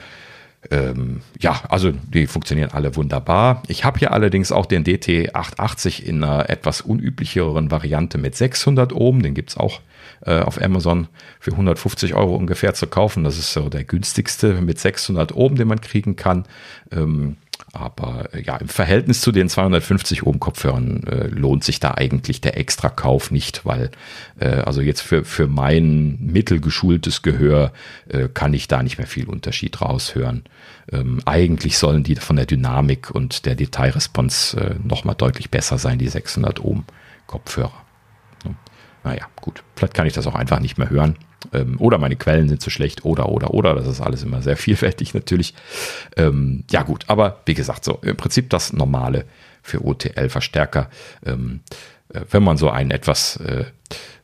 [0.70, 3.62] ähm, ja, also die funktionieren alle wunderbar.
[3.66, 9.22] Ich habe hier allerdings auch den DT880 in einer etwas unüblicheren Variante mit 600 Ohm.
[9.22, 9.80] Den gibt's auch
[10.24, 11.08] äh, auf Amazon
[11.40, 13.24] für 150 Euro ungefähr zu kaufen.
[13.24, 16.44] Das ist so der günstigste mit 600 Ohm, den man kriegen kann.
[16.92, 17.36] Ähm,
[17.72, 22.40] aber äh, ja, im Verhältnis zu den 250 Ohm Kopfhörern äh, lohnt sich da eigentlich
[22.40, 23.90] der Extrakauf nicht, weil
[24.38, 27.72] äh, also jetzt für, für mein mittelgeschultes Gehör
[28.08, 30.44] äh, kann ich da nicht mehr viel Unterschied raushören.
[30.90, 35.98] Ähm, eigentlich sollen die von der Dynamik und der Detailresponse äh, nochmal deutlich besser sein,
[35.98, 36.84] die 600 Ohm
[37.26, 37.72] Kopfhörer.
[39.04, 41.16] Naja, gut, vielleicht kann ich das auch einfach nicht mehr hören.
[41.52, 43.74] Ähm, oder meine Quellen sind zu schlecht oder, oder, oder.
[43.74, 45.54] Das ist alles immer sehr vielfältig natürlich.
[46.16, 49.24] Ähm, ja gut, aber wie gesagt, so im Prinzip das Normale
[49.62, 50.90] für OTL-Verstärker.
[51.24, 51.60] Ähm,
[52.12, 53.64] äh, wenn man so einen etwas, äh,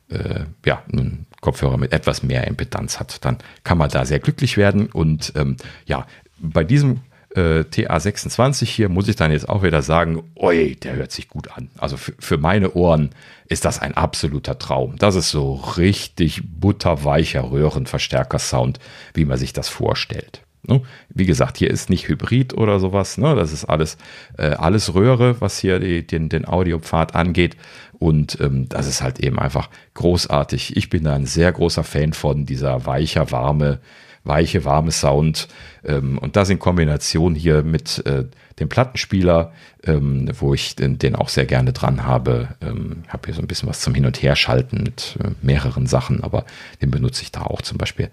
[0.09, 4.57] äh, ja, einen Kopfhörer mit etwas mehr Impedanz hat, dann kann man da sehr glücklich
[4.57, 4.87] werden.
[4.87, 5.55] Und ähm,
[5.85, 6.05] ja,
[6.39, 7.01] bei diesem
[7.35, 11.55] äh, TA26 hier muss ich dann jetzt auch wieder sagen, oi, der hört sich gut
[11.55, 11.69] an.
[11.77, 13.11] Also für, für meine Ohren
[13.45, 14.95] ist das ein absoluter Traum.
[14.97, 18.79] Das ist so richtig butterweicher Röhrenverstärker-Sound,
[19.13, 20.41] wie man sich das vorstellt.
[20.63, 20.81] Ne?
[21.09, 23.17] Wie gesagt, hier ist nicht Hybrid oder sowas.
[23.17, 23.35] Ne?
[23.35, 23.97] Das ist alles,
[24.37, 27.57] äh, alles Röhre, was hier die, den, den Audiopfad angeht.
[27.97, 30.77] Und ähm, das ist halt eben einfach großartig.
[30.77, 33.79] Ich bin da ein sehr großer Fan von dieser weicher, warme,
[34.23, 35.47] weiche, warme Sound.
[35.83, 38.25] Ähm, und das in Kombination hier mit äh,
[38.59, 42.49] dem Plattenspieler, ähm, wo ich den, den, auch sehr gerne dran habe.
[42.61, 46.23] Ähm, habe hier so ein bisschen was zum Hin- und Herschalten mit äh, mehreren Sachen,
[46.23, 46.45] aber
[46.81, 48.09] den benutze ich da auch zum Beispiel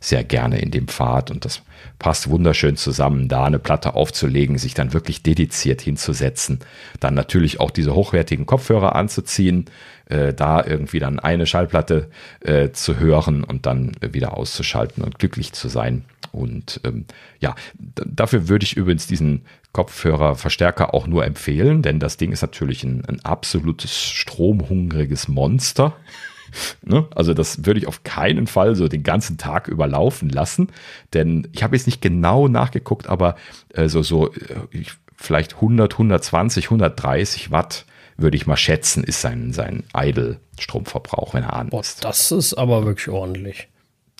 [0.00, 1.62] sehr gerne in dem Pfad und das
[1.98, 6.60] passt wunderschön zusammen, da eine Platte aufzulegen, sich dann wirklich dediziert hinzusetzen,
[7.00, 9.66] dann natürlich auch diese hochwertigen Kopfhörer anzuziehen,
[10.06, 12.08] äh, da irgendwie dann eine Schallplatte
[12.40, 16.04] äh, zu hören und dann wieder auszuschalten und glücklich zu sein.
[16.30, 17.06] Und ähm,
[17.40, 19.42] ja, dafür würde ich übrigens diesen
[19.72, 25.96] Kopfhörerverstärker auch nur empfehlen, denn das Ding ist natürlich ein, ein absolutes stromhungriges Monster.
[26.82, 27.06] Ne?
[27.14, 30.68] Also das würde ich auf keinen Fall so den ganzen Tag überlaufen lassen,
[31.14, 33.36] denn ich habe jetzt nicht genau nachgeguckt, aber
[33.74, 34.84] äh, so, so äh,
[35.16, 37.84] vielleicht 100, 120, 130 Watt
[38.16, 42.04] würde ich mal schätzen, ist sein, sein Idle-Stromverbrauch, wenn er an ist.
[42.04, 43.68] Das ist aber wirklich ordentlich.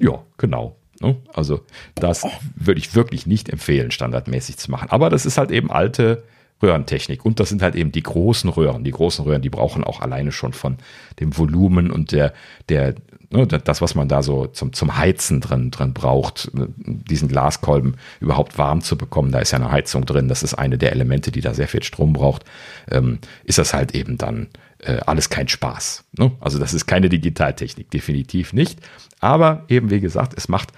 [0.00, 0.76] Ja, genau.
[1.00, 1.16] Ne?
[1.34, 1.60] Also
[1.96, 4.90] das würde ich wirklich nicht empfehlen, standardmäßig zu machen.
[4.90, 6.24] Aber das ist halt eben alte
[6.62, 7.24] Röhrentechnik.
[7.24, 8.84] Und das sind halt eben die großen Röhren.
[8.84, 10.76] Die großen Röhren, die brauchen auch alleine schon von
[11.20, 12.32] dem Volumen und der,
[12.68, 12.94] der,
[13.30, 18.58] ne, das, was man da so zum, zum Heizen drin, drin braucht, diesen Glaskolben überhaupt
[18.58, 19.30] warm zu bekommen.
[19.30, 20.28] Da ist ja eine Heizung drin.
[20.28, 22.44] Das ist eine der Elemente, die da sehr viel Strom braucht.
[22.90, 24.48] Ähm, ist das halt eben dann
[24.80, 26.04] äh, alles kein Spaß.
[26.18, 26.32] Ne?
[26.40, 28.80] Also das ist keine Digitaltechnik, definitiv nicht.
[29.20, 30.72] Aber eben wie gesagt, es macht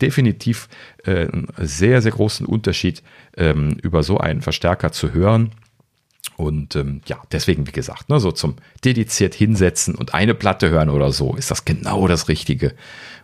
[0.00, 0.68] definitiv
[1.04, 3.02] äh, einen sehr, sehr großen Unterschied,
[3.36, 5.52] ähm, über so einen Verstärker zu hören.
[6.36, 10.90] Und ähm, ja, deswegen, wie gesagt, ne, so zum dediziert hinsetzen und eine Platte hören
[10.90, 12.74] oder so, ist das genau das Richtige.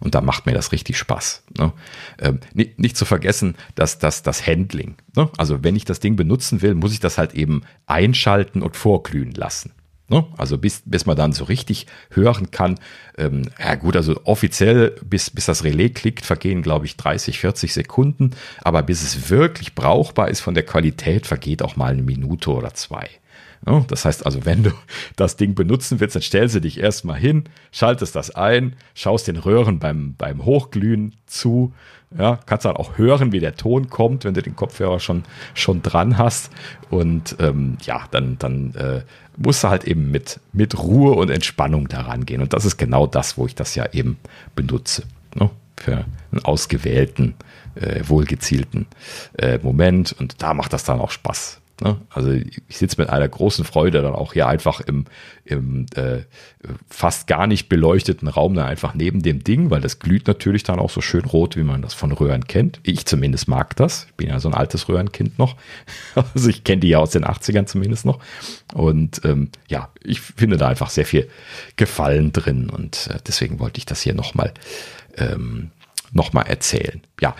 [0.00, 1.44] Und da macht mir das richtig Spaß.
[1.58, 1.72] Ne?
[2.18, 4.94] Ähm, nicht, nicht, zu vergessen, dass das, das Handling.
[5.14, 5.28] Ne?
[5.36, 9.32] Also wenn ich das Ding benutzen will, muss ich das halt eben einschalten und vorglühen
[9.32, 9.72] lassen.
[10.12, 10.26] Ne?
[10.36, 12.78] Also bis, bis man dann so richtig hören kann.
[13.16, 17.72] Ähm, ja gut, also offiziell, bis, bis das Relais klickt, vergehen, glaube ich, 30, 40
[17.72, 18.32] Sekunden.
[18.62, 22.74] Aber bis es wirklich brauchbar ist von der Qualität, vergeht auch mal eine Minute oder
[22.74, 23.08] zwei.
[23.66, 24.70] Ja, das heißt also, wenn du
[25.16, 29.36] das Ding benutzen willst, dann stellst du dich erstmal hin, schaltest das ein, schaust den
[29.36, 31.72] Röhren beim, beim Hochglühen zu,
[32.18, 35.22] ja, kannst dann auch hören, wie der Ton kommt, wenn du den Kopfhörer schon,
[35.54, 36.50] schon dran hast.
[36.90, 39.02] Und ähm, ja, dann, dann äh,
[39.36, 42.42] musst du halt eben mit, mit Ruhe und Entspannung daran gehen.
[42.42, 44.18] Und das ist genau das, wo ich das ja eben
[44.54, 45.04] benutze.
[45.34, 45.50] Ne?
[45.76, 47.34] Für einen ausgewählten,
[47.74, 48.86] äh, wohlgezielten
[49.38, 50.12] äh, Moment.
[50.12, 51.61] Und da macht das dann auch Spaß.
[51.82, 52.00] Ne?
[52.10, 55.06] Also ich sitze mit einer großen Freude dann auch hier einfach im,
[55.44, 56.20] im äh,
[56.88, 60.78] fast gar nicht beleuchteten Raum dann einfach neben dem Ding, weil das glüht natürlich dann
[60.78, 62.80] auch so schön rot, wie man das von Röhren kennt.
[62.84, 64.06] Ich zumindest mag das.
[64.10, 65.56] Ich bin ja so ein altes Röhrenkind noch.
[66.34, 68.20] Also ich kenne die ja aus den 80ern zumindest noch.
[68.74, 71.28] Und ähm, ja, ich finde da einfach sehr viel
[71.76, 74.52] Gefallen drin und äh, deswegen wollte ich das hier nochmal
[75.16, 75.70] ähm,
[76.12, 77.02] noch erzählen.
[77.20, 77.34] Ja,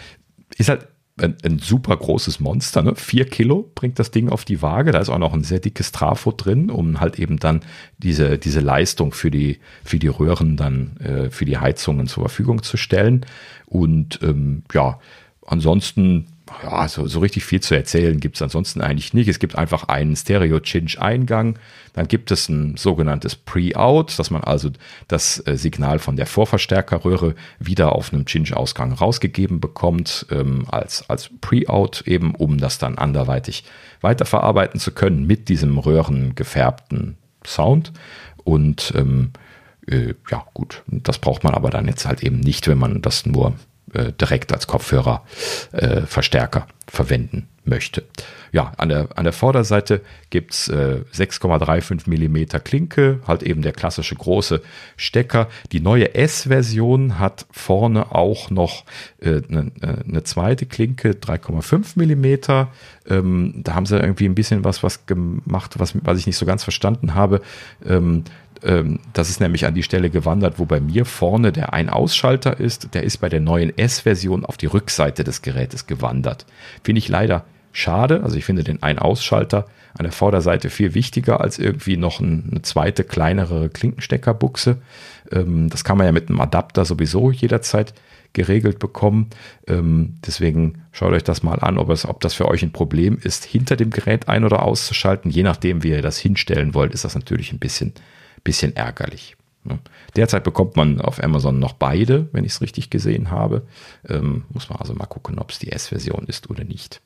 [0.58, 0.88] ist halt
[1.22, 2.94] ein, ein, super großes Monster, ne?
[2.96, 4.92] Vier Kilo bringt das Ding auf die Waage.
[4.92, 7.60] Da ist auch noch ein sehr dickes Trafo drin, um halt eben dann
[7.98, 12.62] diese, diese Leistung für die, für die Röhren dann, äh, für die Heizungen zur Verfügung
[12.62, 13.24] zu stellen.
[13.66, 14.98] Und ähm, ja,
[15.46, 16.26] ansonsten
[16.62, 19.28] ja, so, so richtig viel zu erzählen gibt es ansonsten eigentlich nicht.
[19.28, 21.58] Es gibt einfach einen Stereo-Cinch-Eingang.
[21.92, 24.70] Dann gibt es ein sogenanntes Pre-Out, dass man also
[25.08, 31.30] das äh, Signal von der Vorverstärkerröhre wieder auf einem Cinch-Ausgang rausgegeben bekommt, ähm, als, als
[31.40, 33.64] Pre-Out eben, um das dann anderweitig
[34.00, 37.16] weiterverarbeiten zu können mit diesem röhrengefärbten
[37.46, 37.92] Sound.
[38.44, 39.30] Und ähm,
[39.86, 43.26] äh, ja, gut, das braucht man aber dann jetzt halt eben nicht, wenn man das
[43.26, 43.54] nur
[43.92, 48.04] äh, direkt als Kopfhörerverstärker äh, verwenden möchte.
[48.50, 54.16] ja, an der, an der Vorderseite gibt's äh, 6,35 Millimeter Klinke, halt eben der klassische
[54.16, 54.60] große
[54.96, 55.48] Stecker.
[55.70, 58.84] Die neue S-Version hat vorne auch noch
[59.22, 59.70] eine äh, ne,
[60.12, 62.72] äh, zweite Klinke, 3,5 Millimeter.
[63.08, 66.46] Ähm, da haben sie irgendwie ein bisschen was, was gemacht, was, was ich nicht so
[66.46, 67.40] ganz verstanden habe.
[67.86, 68.24] Ähm,
[68.64, 72.94] ähm, das ist nämlich an die Stelle gewandert, wo bei mir vorne der Ein-Ausschalter ist.
[72.94, 76.46] Der ist bei der neuen S-Version auf die Rückseite des Gerätes gewandert.
[76.82, 78.22] Finde ich leider schade.
[78.22, 83.04] Also ich finde den Ein-Ausschalter an der Vorderseite viel wichtiger als irgendwie noch eine zweite,
[83.04, 84.78] kleinere Klinkensteckerbuchse.
[85.30, 87.94] Ähm, das kann man ja mit einem Adapter sowieso jederzeit
[88.32, 89.28] geregelt bekommen.
[89.66, 93.18] Ähm, deswegen schaut euch das mal an, ob, es, ob das für euch ein Problem
[93.22, 95.30] ist, hinter dem Gerät ein- oder auszuschalten.
[95.30, 97.92] Je nachdem, wie ihr das hinstellen wollt, ist das natürlich ein bisschen
[98.44, 99.36] bisschen ärgerlich.
[99.64, 99.78] Ne?
[100.16, 103.66] Derzeit bekommt man auf Amazon noch beide, wenn ich es richtig gesehen habe.
[104.08, 107.00] Ähm, muss man also mal gucken, ob es die S-Version ist oder nicht.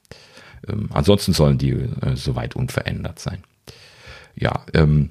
[0.68, 3.42] Ähm, ansonsten sollen die äh, soweit unverändert sein.
[4.34, 5.10] Ja, ähm,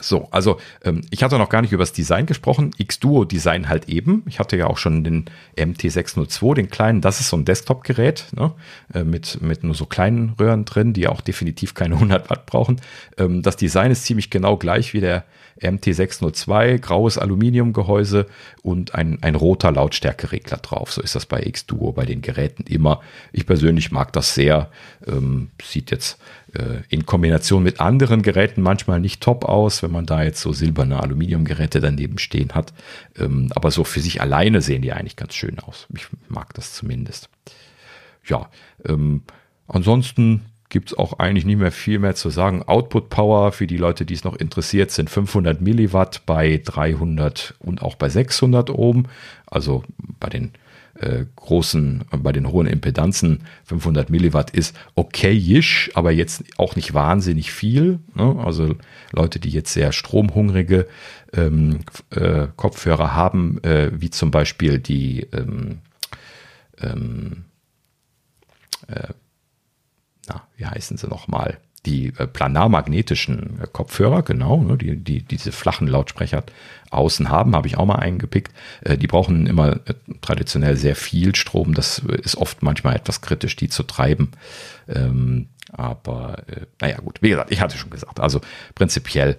[0.00, 2.72] so, also ähm, ich hatte noch gar nicht über das Design gesprochen.
[2.78, 4.22] X-Duo Design halt eben.
[4.26, 5.26] Ich hatte ja auch schon den
[5.56, 7.00] MT602, den kleinen.
[7.00, 8.52] Das ist so ein Desktop-Gerät ne?
[8.94, 12.80] äh, mit, mit nur so kleinen Röhren drin, die auch definitiv keine 100 Watt brauchen.
[13.18, 15.24] Ähm, das Design ist ziemlich genau gleich wie der
[15.60, 18.26] MT602, graues Aluminiumgehäuse
[18.62, 20.92] und ein, ein roter Lautstärkeregler drauf.
[20.92, 23.00] So ist das bei X-Duo, bei den Geräten immer.
[23.32, 24.70] Ich persönlich mag das sehr.
[25.06, 26.18] Ähm, sieht jetzt
[26.52, 30.52] äh, in Kombination mit anderen Geräten manchmal nicht top aus, wenn man da jetzt so
[30.52, 32.74] silberne Aluminiumgeräte daneben stehen hat.
[33.16, 35.86] Ähm, aber so für sich alleine sehen die eigentlich ganz schön aus.
[35.94, 37.28] Ich mag das zumindest.
[38.24, 38.50] Ja,
[38.84, 39.22] ähm,
[39.68, 42.64] ansonsten gibt es auch eigentlich nicht mehr viel mehr zu sagen.
[42.64, 47.80] Output Power für die Leute, die es noch interessiert, sind 500 Milliwatt bei 300 und
[47.80, 49.06] auch bei 600 Ohm.
[49.46, 49.84] Also
[50.18, 50.50] bei den
[51.00, 57.52] äh, großen, bei den hohen Impedanzen 500 Milliwatt ist okayisch, aber jetzt auch nicht wahnsinnig
[57.52, 58.00] viel.
[58.14, 58.36] Ne?
[58.44, 58.74] Also
[59.12, 60.86] Leute, die jetzt sehr stromhungrige
[61.32, 65.78] ähm, äh, Kopfhörer haben, äh, wie zum Beispiel die ähm,
[66.80, 67.44] ähm,
[68.88, 69.08] äh,
[70.28, 71.58] na, wie heißen sie nochmal?
[71.86, 76.44] Die äh, planarmagnetischen äh, Kopfhörer, genau, ne, die, die diese flachen Lautsprecher
[76.90, 78.52] außen haben, habe ich auch mal eingepickt.
[78.82, 79.80] Äh, die brauchen immer
[80.20, 81.74] traditionell sehr viel Strom.
[81.74, 84.32] Das ist oft manchmal etwas kritisch, die zu treiben.
[84.88, 86.42] Ähm, aber
[86.80, 88.40] naja, gut, wie gesagt, ich hatte schon gesagt, also
[88.76, 89.36] prinzipiell,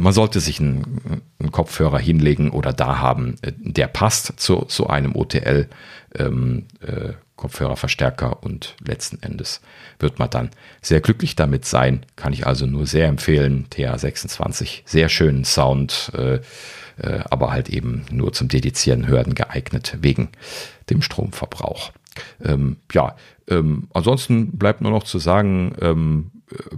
[0.00, 5.14] man sollte sich einen, einen, Kopfhörer hinlegen oder da haben, der passt zu, zu einem
[5.14, 5.68] OTL.
[6.14, 9.60] Ähm, äh, Kopfhörerverstärker und letzten Endes
[9.98, 10.50] wird man dann
[10.80, 12.04] sehr glücklich damit sein.
[12.16, 13.66] Kann ich also nur sehr empfehlen.
[13.72, 16.40] TA26, sehr schönen Sound, äh,
[16.98, 20.30] äh, aber halt eben nur zum dedizieren Hörden geeignet wegen
[20.90, 21.92] dem Stromverbrauch.
[22.42, 23.16] Ähm, ja,
[23.48, 26.30] ähm, ansonsten bleibt nur noch zu sagen, ähm,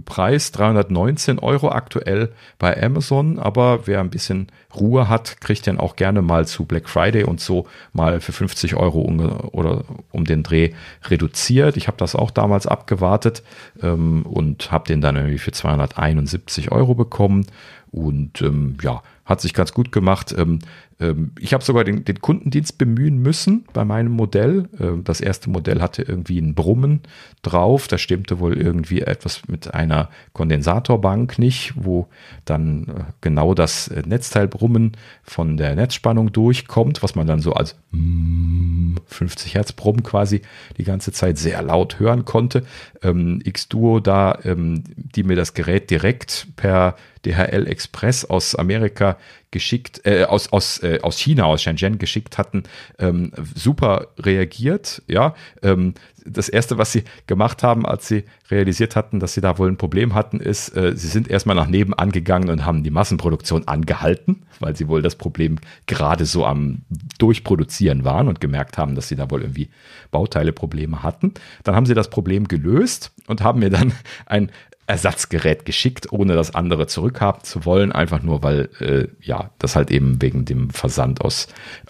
[0.05, 5.95] Preis 319 Euro aktuell bei Amazon, aber wer ein bisschen Ruhe hat, kriegt den auch
[5.95, 10.41] gerne mal zu Black Friday und so mal für 50 Euro um, oder um den
[10.41, 10.71] Dreh
[11.05, 11.77] reduziert.
[11.77, 13.43] Ich habe das auch damals abgewartet
[13.81, 17.45] ähm, und habe den dann irgendwie für 271 Euro bekommen
[17.91, 20.33] und ähm, ja, hat sich ganz gut gemacht.
[20.35, 20.59] Ähm,
[20.99, 24.67] ähm, ich habe sogar den, den, Kundendienst bemühen müssen bei meinem Modell.
[24.79, 27.01] Ähm, das erste Modell hatte irgendwie ein Brummen
[27.41, 27.87] drauf.
[27.87, 32.07] Da stimmte wohl irgendwie etwas mit einer Kondensatorbank nicht, wo
[32.45, 37.75] dann äh, genau das äh, Netzteilbrummen von der Netzspannung durchkommt, was man dann so als
[37.91, 40.41] 50 Hertz Brummen quasi
[40.77, 42.63] die ganze Zeit sehr laut hören konnte.
[43.01, 46.95] Ähm, X-Duo da, die mir das Gerät direkt per
[47.25, 49.17] DHL Express aus Amerika
[49.51, 52.63] geschickt, äh, aus, aus, äh, aus China, aus Shenzhen geschickt hatten,
[52.99, 55.01] ähm, super reagiert.
[55.07, 55.33] Ja,
[55.63, 59.67] ähm, das erste, was sie gemacht haben, als sie realisiert hatten, dass sie da wohl
[59.69, 63.67] ein Problem hatten, ist, äh, sie sind erstmal nach nebenan gegangen und haben die Massenproduktion
[63.67, 65.57] angehalten, weil sie wohl das Problem
[65.87, 66.83] gerade so am
[67.17, 69.69] Durchproduzieren waren und gemerkt haben, dass sie da wohl irgendwie
[70.11, 71.33] Bauteileprobleme hatten.
[71.63, 73.93] Dann haben sie das Problem gelöst und haben mir dann
[74.25, 74.51] ein
[74.89, 79.91] Ersatzgerät geschickt, ohne das andere zurückhaben zu wollen, einfach nur, weil äh, ja, das halt
[79.91, 81.47] eben wegen dem Versand aus,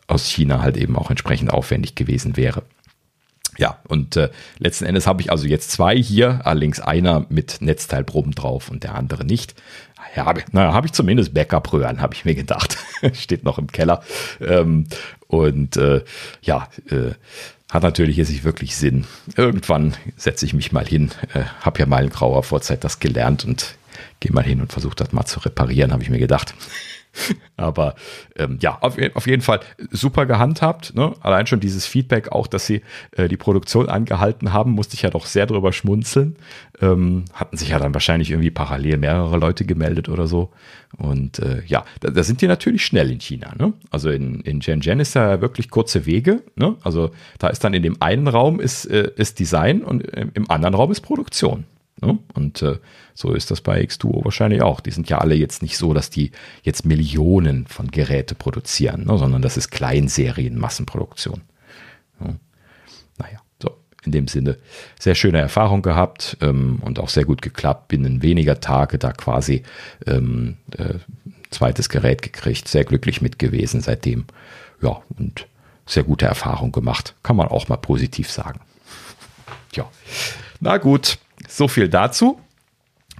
[0.07, 2.63] aus China halt eben auch entsprechend aufwendig gewesen wäre.
[3.57, 8.33] Ja, und äh, letzten Endes habe ich also jetzt zwei hier, allerdings einer mit Netzteilproben
[8.33, 9.55] drauf und der andere nicht.
[10.15, 12.77] Ja, naja, habe ich zumindest Backup-Röhren, habe ich mir gedacht.
[13.13, 14.03] Steht noch im Keller.
[14.41, 14.87] Ähm,
[15.27, 16.03] und äh,
[16.41, 17.11] ja, äh,
[17.69, 19.05] hat natürlich jetzt nicht wirklich Sinn.
[19.35, 23.45] Irgendwann setze ich mich mal hin, äh, habe ja mal in grauer Vorzeit das gelernt
[23.45, 23.75] und
[24.19, 26.55] gehe mal hin und versuche das mal zu reparieren, habe ich mir gedacht.
[27.57, 27.95] Aber
[28.35, 29.59] ähm, ja, auf, auf, jeden Fall
[29.91, 30.95] super gehandhabt.
[30.95, 31.13] Ne?
[31.21, 32.81] Allein schon dieses Feedback, auch dass sie
[33.11, 36.35] äh, die Produktion angehalten haben, musste ich ja doch sehr drüber schmunzeln.
[36.81, 40.51] Ähm, hatten sich ja dann wahrscheinlich irgendwie parallel mehrere Leute gemeldet oder so.
[40.97, 43.53] Und äh, ja, da, da, sind die natürlich schnell in China.
[43.57, 43.73] Ne?
[43.91, 46.43] Also in, in Shenzhen ist ja wirklich kurze Wege.
[46.55, 46.75] Ne?
[46.83, 50.75] Also da ist dann in dem einen Raum ist, äh, ist Design und im anderen
[50.75, 51.65] Raum ist Produktion.
[52.01, 52.19] Ne?
[52.33, 52.79] Und äh,
[53.13, 54.79] so ist das bei X2O wahrscheinlich auch.
[54.79, 56.31] Die sind ja alle jetzt nicht so, dass die
[56.63, 59.17] jetzt Millionen von Geräte produzieren, ne?
[59.17, 61.41] sondern das ist Kleinserien, Massenproduktion.
[62.21, 62.35] Ja.
[63.17, 64.57] Naja, so in dem Sinne
[64.99, 67.89] sehr schöne Erfahrung gehabt ähm, und auch sehr gut geklappt.
[67.89, 69.63] Binnen weniger Tage da quasi
[70.05, 70.95] ähm, äh,
[71.49, 74.25] zweites Gerät gekriegt, sehr glücklich mit gewesen seitdem.
[74.81, 75.47] Ja, und
[75.85, 77.15] sehr gute Erfahrung gemacht.
[77.23, 78.61] Kann man auch mal positiv sagen.
[79.73, 79.89] Ja,
[80.59, 81.17] na gut.
[81.49, 82.39] So viel dazu.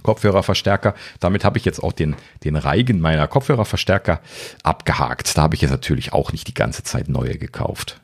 [0.02, 0.94] Kopfhörerverstärker.
[1.18, 4.20] Damit habe ich jetzt auch den, den Reigen meiner Kopfhörerverstärker
[4.62, 5.36] abgehakt.
[5.36, 8.00] Da habe ich jetzt natürlich auch nicht die ganze Zeit neue gekauft.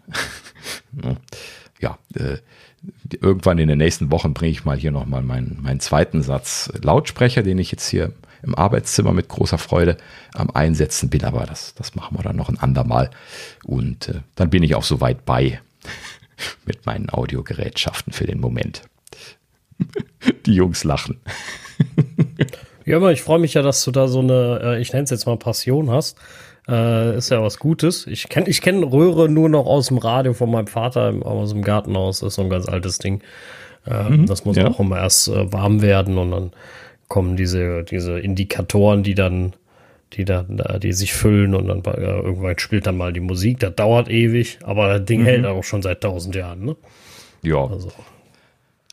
[1.81, 2.39] ja, äh,
[3.21, 7.43] irgendwann in den nächsten Wochen bringe ich mal hier nochmal meinen, meinen zweiten Satz Lautsprecher,
[7.43, 9.97] den ich jetzt hier im Arbeitszimmer mit großer Freude
[10.35, 11.25] am Einsetzen bin.
[11.25, 13.11] Aber das, das machen wir dann noch ein andermal.
[13.65, 15.61] Und äh, dann bin ich auch soweit bei
[16.67, 18.83] mit meinen Audiogerätschaften für den Moment.
[20.47, 21.21] Die Jungs lachen.
[22.85, 25.11] ja, aber ich freue mich ja, dass du da so eine, äh, ich nenne es
[25.11, 26.17] jetzt mal Passion hast.
[26.69, 28.07] Äh, ist ja was Gutes.
[28.07, 31.63] Ich kenne ich kenn Röhre nur noch aus dem Radio von meinem Vater aus dem
[31.63, 32.21] Gartenhaus.
[32.21, 33.23] Das ist so ein ganz altes Ding.
[33.87, 34.69] Äh, mhm, das muss ja.
[34.69, 36.51] auch immer erst äh, warm werden und dann
[37.09, 39.55] kommen diese, diese Indikatoren, die dann,
[40.15, 43.61] die dann, äh, die sich füllen und dann äh, irgendwann spielt dann mal die Musik.
[43.61, 45.27] Das dauert ewig, aber das Ding mhm.
[45.27, 46.65] hält auch schon seit tausend Jahren.
[46.65, 46.77] Ne?
[47.43, 47.65] Ja.
[47.65, 47.93] Also.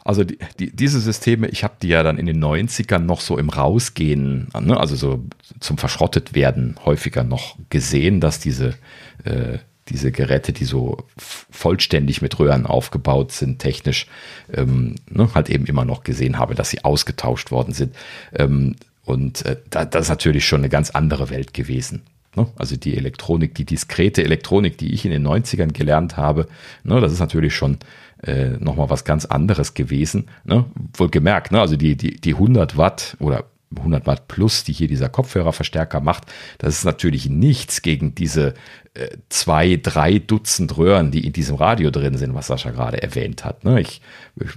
[0.03, 3.37] Also die, die, diese Systeme, ich habe die ja dann in den 90ern noch so
[3.37, 5.23] im Rausgehen, ne, also so
[5.59, 8.75] zum Verschrottet werden häufiger noch gesehen, dass diese,
[9.23, 9.59] äh,
[9.89, 14.07] diese Geräte, die so vollständig mit Röhren aufgebaut sind, technisch,
[14.53, 17.95] ähm, ne, halt eben immer noch gesehen habe, dass sie ausgetauscht worden sind.
[18.33, 18.75] Ähm,
[19.05, 22.03] und äh, da, das ist natürlich schon eine ganz andere Welt gewesen.
[22.35, 22.47] Ne?
[22.55, 26.47] Also die Elektronik, die diskrete Elektronik, die ich in den 90ern gelernt habe,
[26.83, 27.77] ne, das ist natürlich schon
[28.23, 30.29] äh, nochmal was ganz anderes gewesen.
[30.43, 30.65] Ne?
[30.93, 31.61] Wohlgemerkt, ne?
[31.61, 33.45] also die, die, die 100 Watt oder
[33.75, 36.25] 100 Watt plus, die hier dieser Kopfhörerverstärker macht,
[36.59, 38.53] das ist natürlich nichts gegen diese
[38.93, 43.43] äh, zwei, drei Dutzend Röhren, die in diesem Radio drin sind, was Sascha gerade erwähnt
[43.45, 43.63] hat.
[43.63, 43.81] Ne?
[43.81, 44.01] Ich,
[44.39, 44.51] ich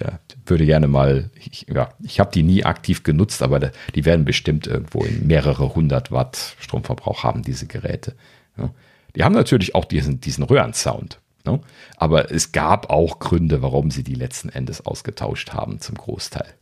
[0.00, 4.24] ja, würde gerne mal, ich, ja, ich habe die nie aktiv genutzt, aber die werden
[4.24, 8.14] bestimmt irgendwo in mehrere hundert Watt Stromverbrauch haben, diese Geräte.
[8.56, 8.70] Ja?
[9.14, 11.20] Die haben natürlich auch diesen, diesen Röhrensound.
[11.44, 11.60] Ne?
[11.96, 16.52] Aber es gab auch Gründe, warum sie die letzten Endes ausgetauscht haben, zum Großteil.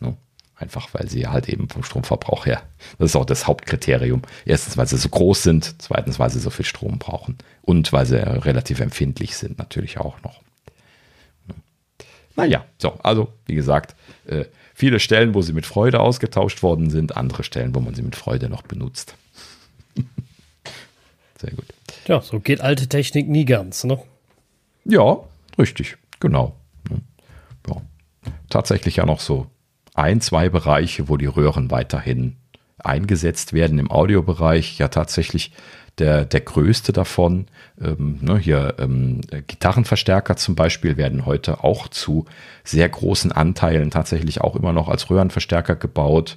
[0.00, 0.16] Ne?
[0.56, 2.62] Einfach weil sie halt eben vom Stromverbrauch her,
[2.98, 4.22] das ist auch das Hauptkriterium.
[4.46, 8.06] Erstens, weil sie so groß sind, zweitens, weil sie so viel Strom brauchen und weil
[8.06, 10.40] sie relativ empfindlich sind, natürlich auch noch.
[12.36, 13.94] Naja, so, also wie gesagt,
[14.26, 18.02] äh, viele Stellen, wo sie mit Freude ausgetauscht worden sind, andere Stellen, wo man sie
[18.02, 19.14] mit Freude noch benutzt.
[21.40, 21.66] Sehr gut.
[22.06, 24.00] Ja, so geht alte Technik nie ganz, ne?
[24.84, 25.18] Ja,
[25.58, 26.56] richtig, genau.
[27.68, 27.80] Ja.
[28.50, 29.46] Tatsächlich ja noch so
[29.94, 32.36] ein, zwei Bereiche, wo die Röhren weiterhin
[32.78, 34.78] eingesetzt werden im Audiobereich.
[34.78, 35.52] Ja, tatsächlich
[35.98, 37.46] der, der größte davon.
[37.80, 42.26] Ähm, ne, hier ähm, Gitarrenverstärker zum Beispiel werden heute auch zu
[42.64, 46.36] sehr großen Anteilen tatsächlich auch immer noch als Röhrenverstärker gebaut.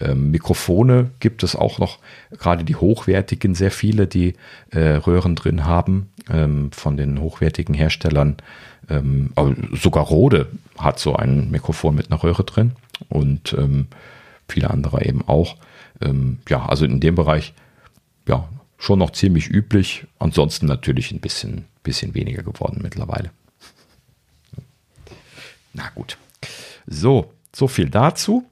[0.00, 1.98] Ähm, Mikrofone gibt es auch noch,
[2.38, 4.34] gerade die hochwertigen, sehr viele, die
[4.70, 8.36] äh, Röhren drin haben ähm, von den hochwertigen Herstellern.
[8.90, 9.32] Ähm,
[9.72, 10.46] sogar Rode
[10.78, 12.72] hat so ein Mikrofon mit einer Röhre drin
[13.08, 13.88] und ähm,
[14.48, 15.56] viele andere eben auch.
[16.48, 17.54] Ja, also in dem Bereich,
[18.28, 20.06] ja, schon noch ziemlich üblich.
[20.18, 23.30] Ansonsten natürlich ein bisschen, bisschen weniger geworden mittlerweile.
[25.74, 26.16] Na gut.
[26.86, 28.44] So, so viel dazu.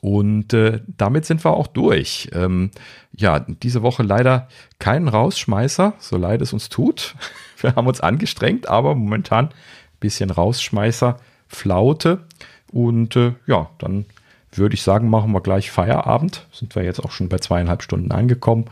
[0.00, 2.28] Und äh, damit sind wir auch durch.
[2.32, 2.72] Ähm,
[3.16, 4.48] ja, diese Woche leider
[4.80, 7.14] keinen Rausschmeißer, so leid es uns tut.
[7.58, 9.54] Wir haben uns angestrengt, aber momentan ein
[10.00, 12.26] bisschen Rausschmeißer, Flaute.
[12.72, 14.06] Und äh, ja, dann
[14.52, 16.46] würde ich sagen, machen wir gleich Feierabend.
[16.52, 18.66] Sind wir jetzt auch schon bei zweieinhalb Stunden angekommen.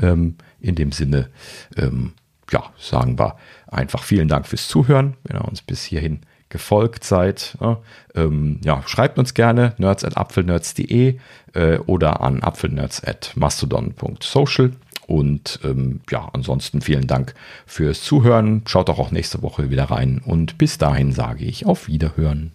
[0.00, 1.28] Ähm, in dem Sinne,
[1.76, 2.12] ähm,
[2.50, 7.56] ja, sagen wir einfach vielen Dank fürs Zuhören, wenn ihr uns bis hierhin gefolgt seid.
[7.60, 7.78] Ja,
[8.14, 11.18] ähm, ja schreibt uns gerne nerds at apfelnerds.de
[11.54, 14.72] äh, oder an apfelnerds at mastodon.social.
[15.06, 17.34] Und ähm, ja, ansonsten vielen Dank
[17.66, 18.62] fürs Zuhören.
[18.66, 20.22] Schaut doch auch nächste Woche wieder rein.
[20.24, 22.52] Und bis dahin sage ich auf Wiederhören.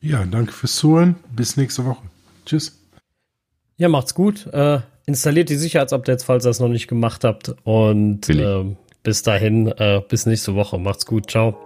[0.00, 1.16] Ja, danke fürs Zuhören.
[1.34, 2.02] Bis nächste Woche.
[2.44, 2.80] Tschüss.
[3.76, 4.46] Ja, macht's gut.
[4.52, 7.54] Äh, installiert die Sicherheitsupdates, falls ihr es noch nicht gemacht habt.
[7.64, 10.78] Und äh, bis dahin, äh, bis nächste Woche.
[10.78, 11.30] Macht's gut.
[11.30, 11.65] Ciao.